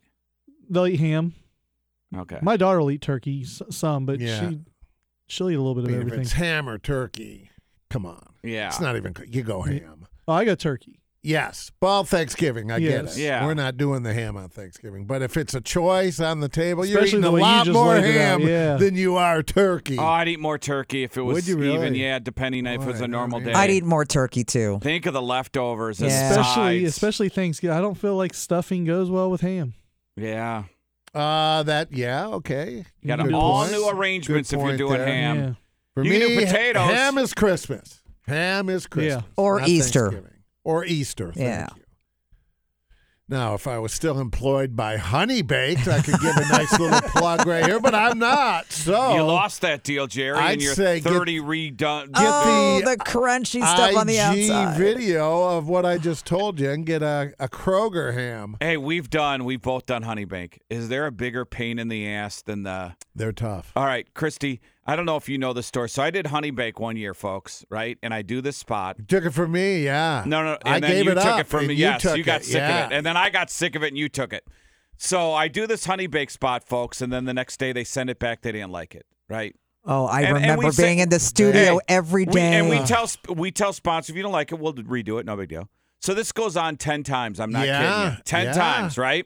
They'll 0.69 0.87
eat 0.87 0.99
ham. 1.01 1.33
Okay. 2.15 2.39
My 2.41 2.55
daughter 2.55 2.79
will 2.79 2.91
eat 2.91 3.01
turkey 3.01 3.41
s- 3.43 3.61
some, 3.69 4.05
but 4.05 4.19
Yeah. 4.21 4.49
she 4.51 4.59
she'll 5.27 5.49
eat 5.49 5.55
a 5.55 5.61
little 5.61 5.75
bit 5.75 5.89
I 5.91 5.97
of 5.97 6.05
mean, 6.05 6.13
if 6.13 6.19
it's 6.19 6.31
ham 6.33 6.67
or 6.69 6.77
turkey, 6.77 7.51
come 7.89 8.05
on. 8.05 8.33
yeah. 8.43 8.67
It's 8.67 8.79
not 8.79 8.95
even. 8.95 9.15
You 9.27 9.43
go 9.43 9.61
ham. 9.61 10.07
Oh, 10.27 10.33
I 10.33 10.45
got 10.45 10.59
turkey. 10.59 10.99
Yes. 11.23 11.71
Well, 11.81 12.05
Thanksgiving, 12.05 12.71
I 12.71 12.79
get 12.79 13.05
it. 13.05 13.17
Yeah. 13.17 13.45
We're 13.45 13.53
not 13.53 13.75
doing 13.75 14.03
the 14.03 14.13
ham 14.13 14.37
on 14.37 14.47
Thanksgiving, 14.47 15.05
but 15.05 15.21
if 15.21 15.35
it's 15.35 15.53
a 15.53 15.59
choice 15.59 16.21
on 16.21 16.39
the 16.39 16.47
table, 16.47 16.85
you're 16.85 17.03
eating 17.03 17.23
a 17.23 17.31
way 17.31 17.41
you 17.41 17.45
lot 17.45 17.67
more 17.67 17.95
laid 17.95 18.05
it 18.05 18.21
out, 18.21 18.39
ham 18.39 18.47
yeah. 18.47 18.77
than 18.77 18.95
you 18.95 19.17
are 19.17 19.43
turkey. 19.43 19.97
Oh, 19.97 20.05
I'd 20.05 20.29
eat 20.29 20.39
more 20.39 20.57
turkey 20.57 21.03
if 21.03 21.17
it 21.17 21.21
was 21.21 21.35
Would 21.35 21.47
you 21.47 21.61
even. 21.63 21.95
Yeah, 21.95 22.19
depending 22.19 22.65
if 22.65 22.81
it 22.81 22.85
was 22.85 23.01
a 23.01 23.09
normal 23.09 23.41
day. 23.41 23.51
I'd 23.51 23.71
eat 23.71 23.83
more 23.83 24.05
turkey 24.05 24.45
too. 24.45 24.79
Think 24.81 25.05
of 25.05 25.13
the 25.13 25.21
leftovers 25.21 25.99
Yeah. 25.99 26.29
Especially 26.29 26.79
sides. 26.79 26.89
especially 26.89 27.29
Thanksgiving. 27.29 27.75
I 27.75 27.81
don't 27.81 27.97
feel 27.97 28.15
like 28.15 28.33
stuffing 28.33 28.85
goes 28.85 29.09
well 29.09 29.29
with 29.29 29.41
ham. 29.41 29.73
Yeah. 30.15 30.63
Uh, 31.13 31.63
that 31.63 31.91
yeah, 31.91 32.27
okay. 32.27 32.85
You 33.01 33.07
got 33.07 33.23
Good 33.23 33.33
all 33.33 33.61
point. 33.61 33.71
new 33.71 33.89
arrangements 33.89 34.51
if 34.53 34.57
you're 34.57 34.67
point 34.67 34.77
doing 34.77 34.97
there. 34.99 35.07
ham. 35.07 35.37
Yeah. 35.37 35.53
For 35.93 36.03
You 36.03 36.11
me, 36.11 36.19
can 36.19 36.27
do 36.29 36.45
potatoes. 36.45 36.89
ham 36.91 37.17
is 37.17 37.33
Christmas. 37.33 38.01
Ham 38.27 38.69
is 38.69 38.85
Christmas. 38.87 39.23
Or 39.35 39.61
Easter. 39.61 40.31
Or 40.63 40.85
Easter. 40.85 41.31
Thank 41.33 41.37
Yeah. 41.45 41.67
you. 41.75 41.81
Now, 43.29 43.55
if 43.55 43.67
I 43.67 43.77
was 43.77 43.91
still 43.91 44.21
employed 44.21 44.77
by 44.77 44.95
Honey 44.95 45.41
Baked, 45.41 45.85
I 45.89 46.01
could 46.01 46.17
give 46.21 46.37
a 46.37 46.47
nice 46.47 46.79
little 46.79 47.01
plug 47.09 47.45
right 47.45 47.65
here, 47.65 47.77
but 47.77 47.93
I'm 47.93 48.17
not. 48.19 48.71
So 48.71 49.15
You 49.15 49.23
lost 49.23 49.59
that 49.61 49.83
deal, 49.83 50.07
Jerry, 50.07 50.37
I'd 50.37 50.53
and 50.53 50.61
your 50.61 50.73
say 50.75 51.01
get- 51.01 51.11
30 51.11 51.39
redone. 51.41 52.05
Get 52.13 52.13
oh, 52.15 52.79
the 52.85 52.91
the 52.91 52.97
crunchy 53.03 53.59
stuff 53.67 53.97
on 53.97 54.07
the 54.07 54.13
IG 54.13 54.49
outside. 54.49 54.77
video 54.77 55.43
of 55.57 55.67
what 55.67 55.85
I 55.85 55.97
just 55.97 56.25
told 56.25 56.57
you 56.57 56.69
and 56.69 56.85
get 56.85 57.03
a, 57.03 57.33
a 57.37 57.49
Kroger 57.49 58.13
ham. 58.13 58.55
Hey, 58.61 58.77
we've 58.77 59.09
done, 59.09 59.43
we've 59.43 59.61
both 59.61 59.85
done 59.85 60.03
Honey 60.03 60.23
Bake. 60.23 60.61
Is 60.69 60.87
there 60.87 61.05
a 61.05 61.11
bigger 61.11 61.43
pain 61.43 61.79
in 61.79 61.89
the 61.89 62.07
ass 62.07 62.41
than 62.41 62.63
the. 62.63 62.95
They're 63.13 63.33
tough. 63.33 63.73
All 63.75 63.83
right, 63.85 64.07
Christy, 64.13 64.61
I 64.89 64.95
don't 64.95 65.05
know 65.05 65.17
if 65.17 65.27
you 65.27 65.37
know 65.37 65.51
the 65.51 65.63
story. 65.63 65.89
So 65.89 66.01
I 66.01 66.11
did 66.11 66.27
Honey 66.27 66.49
Bake 66.49 66.79
one 66.79 66.95
year, 66.95 67.13
folks, 67.13 67.65
right? 67.69 67.97
And 68.01 68.13
I 68.13 68.21
do 68.21 68.39
this 68.41 68.55
spot. 68.55 68.95
You 68.99 69.05
Took 69.05 69.25
it 69.25 69.31
from 69.31 69.51
me, 69.51 69.83
yeah. 69.83 70.23
No, 70.25 70.43
no, 70.43 70.57
and 70.63 70.75
I 70.75 70.79
then 70.79 70.91
gave 70.91 71.05
you 71.05 71.11
it 71.11 71.15
took 71.15 71.25
up, 71.25 71.39
it 71.41 71.47
from 71.47 71.67
me. 71.67 71.73
you 71.73 71.79
yes, 71.81 72.01
took 72.01 72.17
you 72.17 72.23
got 72.23 72.41
it, 72.41 72.45
sick 72.45 72.55
yeah. 72.55 72.85
of 72.85 72.91
it, 72.91 72.95
and 72.95 73.05
then 73.05 73.17
I 73.17 73.29
got 73.29 73.49
sick 73.49 73.75
of 73.75 73.83
it, 73.83 73.87
and 73.89 73.97
you 73.97 74.07
took 74.07 74.31
it. 74.31 74.45
So 74.97 75.33
I 75.33 75.47
do 75.49 75.67
this 75.67 75.85
honey 75.85 76.07
bake 76.07 76.29
spot, 76.31 76.63
folks, 76.63 77.01
and 77.01 77.11
then 77.11 77.25
the 77.25 77.33
next 77.33 77.57
day 77.59 77.73
they 77.73 77.83
send 77.83 78.09
it 78.09 78.17
back. 78.17 78.41
They 78.41 78.51
didn't 78.53 78.71
like 78.71 78.95
it, 78.95 79.05
right? 79.29 79.53
Oh, 79.85 80.05
I 80.05 80.21
And- 80.21 80.37
and 80.37 80.43
remember 80.45 80.71
say- 80.71 80.83
being 80.83 80.99
in 80.99 81.09
the 81.09 81.19
studio 81.19 81.75
Hey, 81.75 81.79
every 81.95 82.25
we- 82.25 82.39
and 82.39 82.69
we 82.69 82.79
tell 82.79 83.09
we 83.29 83.51
tell 83.51 83.73
sponsors 83.73 84.09
if 84.11 84.15
you 84.15 84.23
don't 84.23 84.31
like 84.31 84.51
it, 84.51 84.59
we'll 84.59 84.73
redo 84.73 85.19
it. 85.19 85.25
No 85.25 85.35
big 85.37 85.49
deal. 85.49 85.69
So 85.99 86.13
this 86.13 86.31
goes 86.31 86.55
on 86.57 86.77
ten 86.77 87.03
times. 87.03 87.39
I'm 87.39 87.51
not 87.51 87.65
Yeah, 87.67 87.79
kidding 87.81 88.17
you. 88.17 88.23
Ten 88.23 88.45
yeah. 88.47 88.53
times, 88.53 88.97
right? 88.97 89.25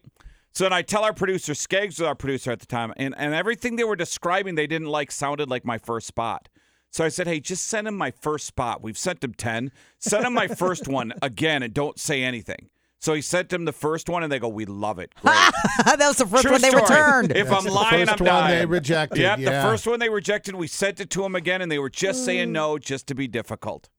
So 0.53 0.65
then 0.65 0.73
I 0.73 0.81
tell 0.81 1.03
our 1.03 1.13
producer, 1.13 1.53
Skeggs 1.53 1.99
was 1.99 2.01
our 2.01 2.15
producer 2.15 2.51
at 2.51 2.59
the 2.59 2.65
time, 2.65 2.93
and, 2.97 3.15
and 3.17 3.33
everything 3.33 3.77
they 3.77 3.83
were 3.83 3.95
describing 3.95 4.55
they 4.55 4.67
didn't 4.67 4.89
like 4.89 5.11
sounded 5.11 5.49
like 5.49 5.63
my 5.65 5.77
first 5.77 6.07
spot. 6.07 6.49
So 6.91 7.05
I 7.05 7.07
said, 7.09 7.25
hey, 7.25 7.39
just 7.39 7.67
send 7.67 7.87
him 7.87 7.97
my 7.97 8.11
first 8.11 8.45
spot. 8.45 8.83
We've 8.83 8.97
sent 8.97 9.23
him 9.23 9.33
10. 9.33 9.71
Send 9.99 10.25
him 10.25 10.33
my 10.33 10.49
first 10.49 10.89
one 10.89 11.13
again 11.21 11.63
and 11.63 11.73
don't 11.73 11.97
say 11.97 12.21
anything. 12.21 12.69
So 12.99 13.13
he 13.13 13.21
sent 13.21 13.51
him 13.51 13.65
the 13.65 13.71
first 13.71 14.09
one, 14.09 14.21
and 14.23 14.31
they 14.31 14.37
go, 14.37 14.49
we 14.49 14.65
love 14.65 14.99
it. 14.99 15.13
That 15.23 15.97
was 15.99 16.17
the 16.17 16.27
first 16.27 16.43
True 16.43 16.51
one 16.51 16.61
they 16.61 16.69
story. 16.69 16.83
returned. 16.83 17.31
If 17.31 17.47
That's 17.49 17.65
I'm 17.65 17.73
lying, 17.73 18.09
I'm 18.09 18.17
one 18.17 18.25
dying. 18.25 18.59
they 18.59 18.65
rejected, 18.65 19.19
Yep, 19.19 19.39
yeah. 19.39 19.61
the 19.61 19.67
first 19.67 19.87
one 19.87 19.99
they 19.99 20.09
rejected, 20.09 20.53
we 20.55 20.67
sent 20.67 20.99
it 20.99 21.09
to 21.11 21.21
them 21.21 21.35
again, 21.35 21.61
and 21.61 21.71
they 21.71 21.79
were 21.79 21.89
just 21.89 22.25
saying 22.25 22.49
mm. 22.49 22.53
no, 22.53 22.77
just 22.77 23.07
to 23.07 23.15
be 23.15 23.27
difficult. 23.27 23.89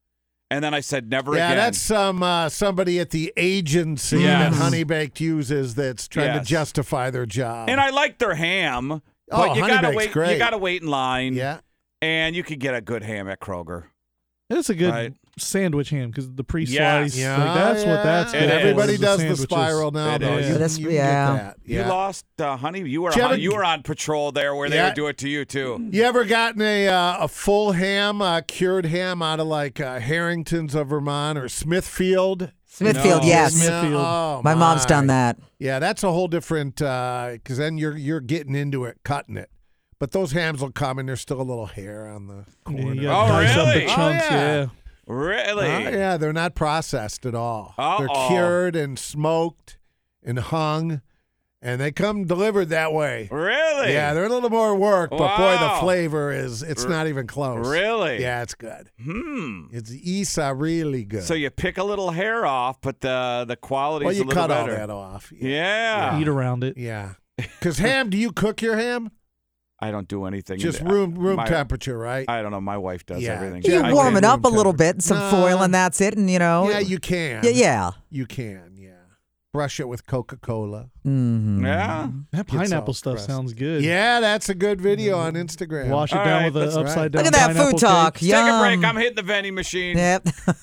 And 0.53 0.63
then 0.63 0.75
I 0.75 0.81
said, 0.81 1.09
never 1.09 1.35
Yeah, 1.35 1.47
again. 1.47 1.57
Yeah, 1.57 1.65
that's 1.65 1.79
some 1.79 2.23
uh, 2.23 2.49
somebody 2.51 3.01
at 3.01 3.09
the 3.11 3.33
agency 3.39 4.21
Yes. 4.21 4.53
that 4.53 4.63
Honey 4.63 4.85
Baked 4.85 5.19
uses 5.21 5.75
that's 5.75 6.07
trying 6.09 6.27
Yes. 6.35 6.47
to 6.47 6.51
justify 6.51 7.09
their 7.11 7.25
job. 7.27 7.71
and 7.71 7.81
I 7.81 7.89
like 7.91 8.19
their 8.19 8.35
ham, 8.35 8.89
but 8.89 9.01
Oh, 9.31 9.55
you 9.55 9.63
Honey 9.63 9.75
gotta 9.75 9.89
Bake's 9.97 10.15
wait. 10.15 10.33
You 10.35 10.39
gotta 10.39 10.59
wait 10.59 10.83
in 10.83 10.89
line. 10.89 11.35
yeah, 11.35 11.61
and 12.03 12.37
you 12.37 12.43
could 12.43 12.59
get 12.61 12.75
a 12.75 12.81
good 12.83 13.03
ham 13.03 13.29
at 13.29 13.41
Kroger. 13.41 13.85
It's 14.51 14.69
a 14.69 14.75
good 14.75 14.91
Right. 14.93 15.15
Sandwich 15.43 15.91
ham 15.91 16.11
because 16.11 16.33
the 16.33 16.45
pre-slice. 16.45 17.17
Yeah. 17.17 17.37
Like, 17.37 17.55
that's 17.55 17.85
what 17.85 18.03
that's 18.03 18.35
It 18.35 18.41
good 18.41 18.51
Everybody 18.51 18.97
does 18.97 19.19
the 19.19 19.23
sandwiches. 19.37 19.43
spiral 19.45 19.91
now, 19.91 20.15
It 20.15 20.19
though. 20.21 20.37
is. 20.39 20.47
You, 20.47 20.53
That's- 20.53 20.79
you 20.79 20.91
yeah. 20.91 21.33
get 21.37 21.43
that. 21.43 21.57
You 21.65 21.83
lost, 21.83 22.25
uh, 22.39 22.57
honey. 22.57 22.81
You 22.89 23.03
were 23.03 23.13
you 23.15 23.23
on, 23.23 23.33
ever- 23.33 23.41
you 23.41 23.53
were 23.55 23.65
on 23.65 23.83
patrol 23.83 24.33
there 24.33 24.55
where 24.55 24.69
they 24.69 24.81
would 24.83 24.95
do 24.95 25.07
it 25.09 25.19
to 25.19 25.29
you 25.29 25.45
too. 25.45 25.89
You 25.91 26.03
ever 26.05 26.25
gotten 26.25 26.63
a 26.63 26.89
uh, 26.89 27.17
a 27.25 27.29
full 27.29 27.73
ham, 27.73 28.21
uh, 28.23 28.41
cured 28.47 28.87
ham 28.87 29.23
out 29.23 29.41
of 29.41 29.47
like 29.47 29.81
uh, 29.81 29.99
Harrington's 30.01 30.75
of 30.75 30.89
Vermont 30.89 31.39
or 31.39 31.49
Smithfield? 31.49 32.53
Smithfield, 32.67 33.23
No. 33.23 33.29
yes. 33.29 33.53
Smithfield. 33.55 33.95
Oh, 34.03 34.41
My 34.43 34.55
mom's 34.55 34.87
done 34.87 35.09
that. 35.09 35.39
Yeah, 35.59 35.79
that's 35.79 36.03
a 36.03 36.11
whole 36.11 36.27
different 36.29 36.77
because 36.77 37.59
then 37.59 37.77
you're 37.77 37.97
you're 37.97 38.21
getting 38.21 38.55
into 38.55 38.85
it, 38.85 38.99
cutting 39.05 39.37
it. 39.37 39.51
But 39.99 40.11
those 40.13 40.33
hams 40.33 40.61
will 40.61 40.73
come 40.73 40.99
and 40.99 41.09
there's 41.09 41.21
still 41.21 41.41
a 41.41 41.45
little 41.45 41.67
hair 41.67 42.09
on 42.09 42.27
the 42.27 42.45
corner. 42.65 42.95
you 42.95 43.09
Oh, 43.09 43.29
dice 43.29 43.57
up 43.57 43.67
the 43.67 43.73
really? 43.81 43.87
chunks, 43.87 44.25
Oh, 44.31 44.35
yeah. 44.35 44.61
yeah. 44.63 44.67
Really? 45.13 45.67
Uh, 45.71 45.91
yeah, 45.91 46.17
they're 46.17 46.33
not 46.33 46.55
processed 46.55 47.27
at 47.27 47.35
all. 47.35 47.75
Uh-oh. 47.79 47.99
They're 47.99 48.29
cured 48.29 48.77
and 48.77 48.99
smoked 48.99 49.79
and 50.23 50.39
hung, 50.39 51.03
and 51.61 51.81
they 51.81 51.93
come 51.93 52.25
delivered 52.25 52.69
that 52.71 52.93
way. 52.93 53.29
Really? 53.31 53.93
Yeah, 53.93 54.15
they're 54.15 54.25
a 54.25 54.29
little 54.29 54.51
more 54.51 54.75
work, 54.75 55.11
but 55.11 55.37
boy, 55.37 55.59
the 55.59 55.81
flavor 55.81 56.33
is, 56.33 56.63
it's 56.63 56.85
R- 56.85 56.91
not 56.91 57.07
even 57.09 57.27
close. 57.27 57.67
Really? 57.67 58.21
Yeah, 58.21 58.43
it's 58.43 58.55
good. 58.55 58.91
Hmm. 59.03 59.67
It's 59.73 59.91
Isa 59.93 60.55
really 60.55 61.05
good. 61.05 61.25
So 61.25 61.35
you 61.35 61.51
pick 61.51 61.79
a 61.79 61.85
little 61.85 62.11
hair 62.11 62.47
off, 62.47 62.81
but 62.81 63.01
the 63.01 63.45
the 63.47 63.57
quality. 63.57 64.05
well, 64.07 64.15
you 64.15 64.23
a 64.23 64.25
little 64.25 64.43
cut 64.43 64.51
all 64.51 64.67
better. 64.67 64.77
that 64.77 64.91
off. 64.91 65.33
Yeah. 65.35 66.19
Eat 66.21 66.29
around 66.29 66.65
it. 66.65 66.77
Yeah. 66.77 67.15
Because 67.37 67.79
ham, 67.79 68.11
do 68.11 68.17
you 68.17 68.31
cook 68.33 68.63
your 68.63 68.77
ham? 68.77 69.11
I 69.83 69.91
don't 69.91 70.07
do 70.09 70.25
anything. 70.27 70.59
Just 70.59 70.81
in- 70.81 70.87
room 70.89 71.15
room 71.17 71.37
my- 71.37 71.47
temperature, 71.47 71.99
right? 71.99 72.25
I 72.29 72.41
don't 72.41 72.53
know. 72.53 72.61
My 72.61 72.79
wife 72.79 73.05
does 73.05 73.21
Yeah. 73.23 73.33
everything. 73.35 73.63
You 73.71 73.81
I 73.81 73.93
warm 73.93 74.17
it 74.17 74.25
up 74.25 74.45
a 74.45 74.49
little 74.49 74.73
bit, 74.73 75.03
some 75.03 75.19
No. 75.19 75.31
foil, 75.31 75.63
and 75.63 75.75
that's 75.75 76.01
it. 76.01 76.17
And 76.17 76.31
you 76.31 76.39
know, 76.39 76.71
Yeah, 76.71 76.79
you 76.79 76.99
can. 76.99 77.43
Yeah, 77.45 77.51
yeah. 77.51 77.91
You 78.09 78.27
can, 78.27 78.73
yeah. 78.77 78.91
Brush 79.53 79.81
it 79.81 79.89
with 79.89 80.07
Coca 80.07 80.37
Cola. 80.37 80.87
Mhm. 81.07 81.63
Yeah. 81.63 82.09
That 82.31 82.47
pineapple 82.47 82.95
stuff 82.95 83.15
crust. 83.17 83.27
sounds 83.27 83.53
good. 83.53 83.83
Yeah, 83.83 84.21
that's 84.21 84.49
a 84.49 84.55
good 84.55 84.81
video 84.81 85.19
on 85.19 85.35
Instagram. 85.35 85.89
Wash 85.89 86.13
it 86.13 86.19
All 86.19 86.25
down 86.25 86.43
right, 86.45 86.55
with 86.55 86.63
that's 86.63 86.75
an 86.77 86.85
right. 86.85 86.89
upside 86.91 87.13
down. 87.13 87.25
Look 87.25 87.35
at 87.35 87.39
that 87.39 87.47
pineapple 87.49 87.71
food 87.73 87.81
talk. 87.81 88.15
cake. 88.15 88.31
Take 88.31 88.39
a 88.47 88.59
break. 88.61 88.85
I'm 88.85 88.97
hitting 88.97 89.17
the 89.17 89.23
vending 89.23 89.55
machine. 89.55 89.99
Yep. 89.99 90.29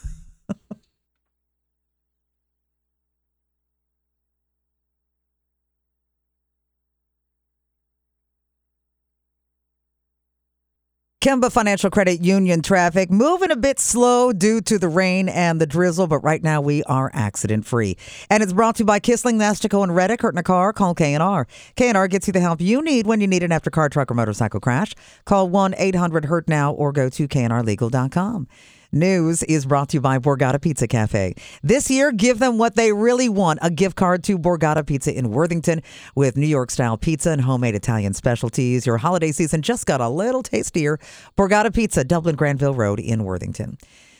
Kemba 11.21 11.51
Financial 11.51 11.89
Credit 11.89 12.21
Union 12.21 12.61
traffic 12.61 13.11
moving 13.11 13.51
a 13.51 13.57
bit 13.57 13.77
slow 13.77 14.31
due 14.31 14.61
to 14.61 14.79
the 14.79 14.87
rain 14.87 15.27
and 15.27 15.59
the 15.59 15.67
drizzle, 15.67 16.07
but 16.07 16.19
right 16.19 16.41
now 16.41 16.61
we 16.61 16.81
are 16.83 17.11
accident 17.13 17.65
free. 17.65 17.97
And 18.29 18.41
it's 18.41 18.53
brought 18.53 18.77
to 18.77 18.83
you 18.83 18.85
by 18.85 19.01
Kisling, 19.01 19.35
Nestico, 19.35 19.83
and 19.83 19.91
Redick. 19.91 20.21
Hurt 20.21 20.33
in 20.33 20.37
a 20.37 20.43
car, 20.43 20.71
call 20.71 20.95
K&R. 20.95 21.45
K&R 21.75 22.07
gets 22.07 22.27
you 22.27 22.31
the 22.31 22.39
help 22.39 22.61
you 22.61 22.81
need 22.81 23.05
when 23.05 23.19
you 23.19 23.27
need 23.27 23.43
it 23.43 23.51
after 23.51 23.69
car, 23.69 23.89
truck, 23.89 24.09
or 24.09 24.13
motorcycle 24.13 24.61
crash. 24.61 24.93
Call 25.25 25.49
1-800-HURT-NOW 25.49 26.71
or 26.71 26.93
go 26.93 27.09
to 27.09 27.27
knrlegal.com. 27.27 28.47
News 28.91 29.43
is 29.43 29.67
brought 29.67 29.89
to 29.89 29.97
you 29.97 30.01
by 30.01 30.17
Borgata 30.17 30.59
Pizza 30.59 30.87
Cafe. 30.87 31.35
This 31.61 31.91
year, 31.91 32.11
give 32.11 32.39
them 32.39 32.57
what 32.57 32.75
they 32.75 32.91
really 32.91 33.29
want 33.29 33.59
a 33.61 33.69
gift 33.69 33.95
card 33.95 34.23
to 34.23 34.39
Borgata 34.39 34.85
Pizza 34.85 35.15
in 35.15 35.29
Worthington 35.29 35.83
with 36.15 36.35
New 36.35 36.47
York 36.47 36.71
style 36.71 36.97
pizza 36.97 37.29
and 37.29 37.41
homemade 37.41 37.75
Italian 37.75 38.15
specialties. 38.15 38.87
Your 38.87 38.97
holiday 38.97 39.31
season 39.31 39.61
just 39.61 39.85
got 39.85 40.01
a 40.01 40.09
little 40.09 40.41
tastier. 40.41 40.97
Borgata 41.37 41.71
Pizza, 41.71 42.03
Dublin 42.03 42.35
Granville 42.35 42.73
Road 42.73 42.99
in 42.99 43.23
Worthington. 43.23 43.77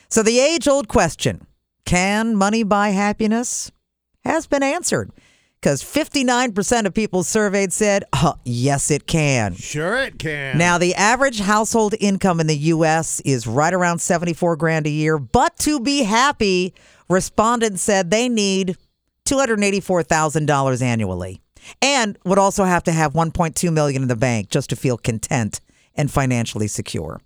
So, 0.08 0.22
the 0.22 0.38
age 0.38 0.68
old 0.68 0.86
question 0.86 1.46
can 1.84 2.36
money 2.36 2.62
buy 2.62 2.90
happiness? 2.90 3.72
has 4.24 4.46
been 4.46 4.62
answered 4.62 5.10
because 5.60 5.82
59% 5.84 6.86
of 6.86 6.94
people 6.94 7.22
surveyed 7.22 7.72
said, 7.72 8.04
oh, 8.14 8.34
yes, 8.44 8.90
it 8.90 9.06
can. 9.06 9.54
Sure, 9.54 9.98
it 9.98 10.18
can. 10.18 10.56
Now, 10.56 10.78
the 10.78 10.94
average 10.94 11.40
household 11.40 11.94
income 12.00 12.40
in 12.40 12.46
the 12.46 12.56
U.S. 12.56 13.20
is 13.20 13.46
right 13.46 13.72
around 13.72 13.98
74 13.98 14.56
grand 14.56 14.86
a 14.86 14.90
year. 14.90 15.18
But 15.18 15.58
to 15.58 15.78
be 15.78 16.04
happy, 16.04 16.72
respondents 17.10 17.82
said 17.82 18.10
they 18.10 18.28
need 18.28 18.76
$284,000 19.26 20.82
annually 20.82 21.42
and 21.82 22.18
would 22.24 22.38
also 22.38 22.64
have 22.64 22.84
to 22.84 22.92
have 22.92 23.12
1.2 23.12 23.70
million 23.70 24.02
in 24.02 24.08
the 24.08 24.16
bank 24.16 24.48
just 24.48 24.70
to 24.70 24.76
feel 24.76 24.96
content 24.96 25.60
and 25.94 26.10
financially 26.10 26.68
secure. 26.68 27.20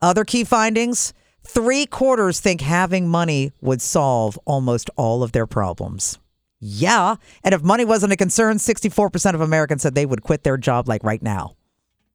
Other 0.00 0.24
key 0.24 0.44
findings, 0.44 1.12
three 1.46 1.84
quarters 1.84 2.40
think 2.40 2.62
having 2.62 3.06
money 3.06 3.52
would 3.60 3.82
solve 3.82 4.38
almost 4.46 4.88
all 4.96 5.22
of 5.22 5.32
their 5.32 5.46
problems. 5.46 6.18
Yeah. 6.60 7.16
And 7.44 7.54
if 7.54 7.62
money 7.62 7.84
wasn't 7.84 8.12
a 8.12 8.16
concern, 8.16 8.56
64% 8.56 9.34
of 9.34 9.40
Americans 9.40 9.82
said 9.82 9.94
they 9.94 10.06
would 10.06 10.22
quit 10.22 10.42
their 10.42 10.56
job 10.56 10.88
like 10.88 11.04
right 11.04 11.22
now. 11.22 11.56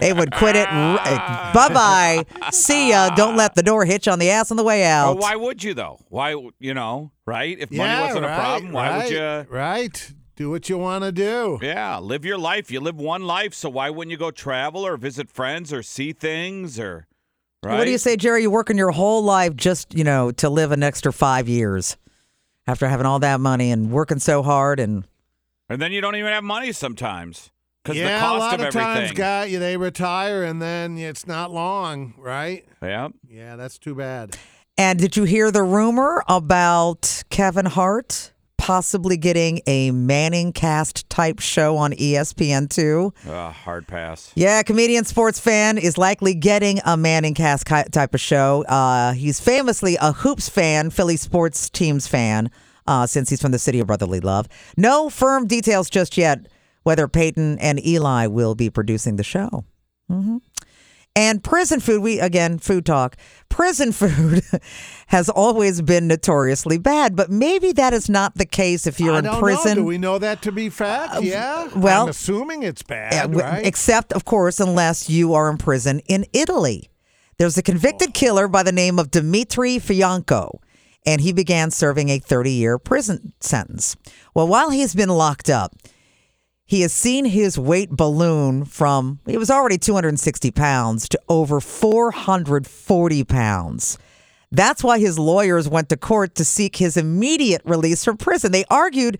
they 0.00 0.12
would 0.12 0.32
quit 0.32 0.56
it. 0.56 0.66
Eh, 0.68 1.52
bye 1.52 1.68
bye. 1.72 2.24
See 2.50 2.90
ya. 2.90 3.10
Don't 3.14 3.36
let 3.36 3.54
the 3.54 3.62
door 3.62 3.84
hit 3.84 4.06
you 4.06 4.12
on 4.12 4.18
the 4.18 4.30
ass 4.30 4.50
on 4.50 4.56
the 4.56 4.64
way 4.64 4.80
Well, 4.80 5.10
out. 5.12 5.18
why 5.18 5.36
would 5.36 5.62
you 5.62 5.74
though? 5.74 6.00
Why 6.08 6.34
you 6.58 6.74
know 6.74 7.12
right? 7.24 7.56
If 7.58 7.70
money 7.70 7.84
Yeah, 7.90 8.06
wasn't 8.06 8.24
a 8.24 8.28
problem, 8.28 8.72
why 8.72 8.88
right, 8.88 9.04
would 9.04 9.12
you? 9.12 9.46
Right. 9.54 10.12
Do 10.34 10.50
what 10.50 10.68
you 10.68 10.76
want 10.76 11.04
to 11.04 11.12
do. 11.12 11.58
Yeah, 11.62 11.98
live 11.98 12.24
your 12.24 12.36
life. 12.36 12.70
You 12.70 12.80
live 12.80 12.96
one 12.96 13.22
life, 13.22 13.54
so 13.54 13.70
why 13.70 13.88
wouldn't 13.90 14.10
you 14.10 14.18
go 14.18 14.30
travel 14.30 14.84
or 14.86 14.96
visit 14.96 15.30
friends 15.30 15.72
or 15.72 15.82
see 15.82 16.12
things 16.12 16.78
or? 16.78 17.06
Right? 17.62 17.78
What 17.78 17.84
do 17.84 17.90
you 17.90 17.98
say, 17.98 18.16
Jerry? 18.16 18.42
You're 18.42 18.50
working 18.50 18.76
your 18.76 18.90
whole 18.90 19.24
life 19.24 19.56
just, 19.56 19.94
you 19.94 20.04
know, 20.04 20.30
to 20.32 20.50
live 20.50 20.72
an 20.72 20.82
extra 20.82 21.12
five 21.12 21.48
years 21.48 21.96
after 22.66 22.88
having 22.88 23.06
all 23.06 23.18
that 23.20 23.40
money 23.40 23.70
and 23.70 23.90
working 23.90 24.18
so 24.18 24.42
hard 24.42 24.80
and 24.80 25.04
And 25.68 25.80
then 25.80 25.92
you 25.92 26.00
don't 26.00 26.16
even 26.16 26.32
have 26.32 26.44
money 26.44 26.72
sometimes 26.72 27.50
because 27.82 27.96
Yeah, 27.98 28.14
the 28.14 28.20
cost 28.20 28.36
a 28.36 28.38
lot 28.38 28.60
of 28.60 28.66
of, 28.66 28.72
times, 28.72 28.96
everything. 28.98 29.16
guy, 29.16 29.44
you- 29.46 29.58
they 29.58 29.76
retire 29.76 30.42
and 30.44 30.60
then 30.60 30.98
it's 30.98 31.26
not 31.26 31.52
long, 31.52 32.14
right? 32.18 32.64
yeah. 32.82 33.08
Yeah, 33.28 33.56
that's 33.56 33.78
too 33.78 33.94
bad. 33.94 34.36
And 34.78 34.98
did 34.98 35.16
you 35.16 35.24
hear 35.24 35.50
the 35.50 35.62
rumor 35.62 36.22
about 36.28 37.22
Kevin 37.30 37.66
Hart 37.66 38.32
possibly 38.66 39.16
getting 39.16 39.60
a 39.68 39.92
Manning 39.92 40.52
cast 40.52 41.08
type 41.08 41.38
show 41.38 41.76
on 41.76 41.92
E 41.92 42.14
ESPN2? 42.14 43.28
Uh, 43.28 43.52
hard 43.52 43.86
pass. 43.86 44.32
Yeah, 44.34 44.60
comedian 44.64 45.04
sports 45.04 45.38
fan 45.38 45.78
is 45.78 45.96
likely 45.96 46.34
getting 46.34 46.80
a 46.84 46.96
Manning 46.96 47.34
cast 47.34 47.64
type 47.64 48.12
of 48.12 48.20
show. 48.20 48.64
Uh, 48.64 49.12
he's 49.12 49.38
famously 49.38 49.96
a 50.00 50.10
hoops 50.10 50.48
fan, 50.48 50.90
Philly 50.90 51.16
sports 51.16 51.70
teams 51.70 52.08
fan, 52.08 52.50
uh, 52.88 53.06
since 53.06 53.30
he's 53.30 53.40
from 53.40 53.52
the 53.52 53.60
city 53.60 53.78
of 53.78 53.86
brotherly 53.86 54.18
love. 54.18 54.48
No 54.76 55.10
firm 55.10 55.46
details 55.46 55.88
just 55.88 56.16
yet 56.16 56.48
whether 56.82 57.06
Peyton 57.06 57.60
and 57.60 57.84
Eli 57.86 58.26
will 58.26 58.56
be 58.56 58.68
producing 58.68 59.14
the 59.14 59.22
show. 59.22 59.64
hmm 60.08 60.38
And 61.16 61.42
prison 61.42 61.80
food, 61.80 62.02
we 62.02 62.20
again, 62.20 62.58
food 62.58 62.84
talk. 62.86 63.16
Prison 63.48 63.90
food 64.00 64.42
has 65.08 65.28
always 65.28 65.80
been 65.80 66.06
notoriously 66.06 66.76
bad, 66.78 67.16
but 67.16 67.30
maybe 67.30 67.72
that 67.72 67.92
is 67.94 68.08
not 68.10 68.34
the 68.34 68.44
case 68.44 68.86
if 68.86 69.00
you're 69.00 69.14
I 69.14 69.18
in 69.20 69.24
prison. 69.40 69.72
Uh, 69.72 69.74
Know. 69.76 69.80
Do 69.80 69.84
we 69.86 69.98
know 69.98 70.18
that 70.18 70.42
to 70.42 70.52
be 70.52 70.68
fact? 70.68 71.22
yeah. 71.22 71.68
well- 71.74 72.02
I'm 72.04 72.08
assuming 72.10 72.62
it's 72.62 72.82
bad, 72.82 73.32
w- 73.32 73.40
right? 73.40 73.66
Except, 73.66 74.12
of 74.12 74.24
course, 74.26 74.60
unless 74.60 75.08
you 75.08 75.32
are 75.34 75.48
in 75.50 75.56
prison 75.56 76.00
in 76.06 76.26
Italy. 76.32 76.90
There's 77.38 77.58
a 77.58 77.62
convicted 77.62 78.14
killer 78.14 78.48
by 78.48 78.62
the 78.62 78.72
name 78.72 78.98
of 78.98 79.10
Dmitry 79.10 79.78
Fianco, 79.78 80.60
and 81.06 81.20
he 81.20 81.32
began 81.32 81.70
serving 81.70 82.08
a 82.08 82.18
30 82.18 82.50
year 82.50 82.78
prison 82.78 83.32
sentence. 83.40 83.94
Well, 84.34 84.48
while 84.48 84.70
he's 84.70 84.94
been 84.94 85.10
locked 85.10 85.48
up, 85.50 85.74
he 86.66 86.80
has 86.80 86.92
seen 86.92 87.24
his 87.24 87.56
weight 87.58 87.90
balloon 87.90 88.64
from, 88.64 89.20
it 89.24 89.38
was 89.38 89.50
already 89.50 89.78
260 89.78 90.50
pounds, 90.50 91.08
to 91.08 91.20
over 91.28 91.60
440 91.60 93.24
pounds. 93.24 93.98
That's 94.50 94.82
why 94.82 94.98
his 94.98 95.18
lawyers 95.18 95.68
went 95.68 95.88
to 95.90 95.96
court 95.96 96.34
to 96.34 96.44
seek 96.44 96.76
his 96.76 96.96
immediate 96.96 97.62
release 97.64 98.04
from 98.04 98.16
prison. 98.16 98.50
They 98.50 98.64
argued 98.68 99.18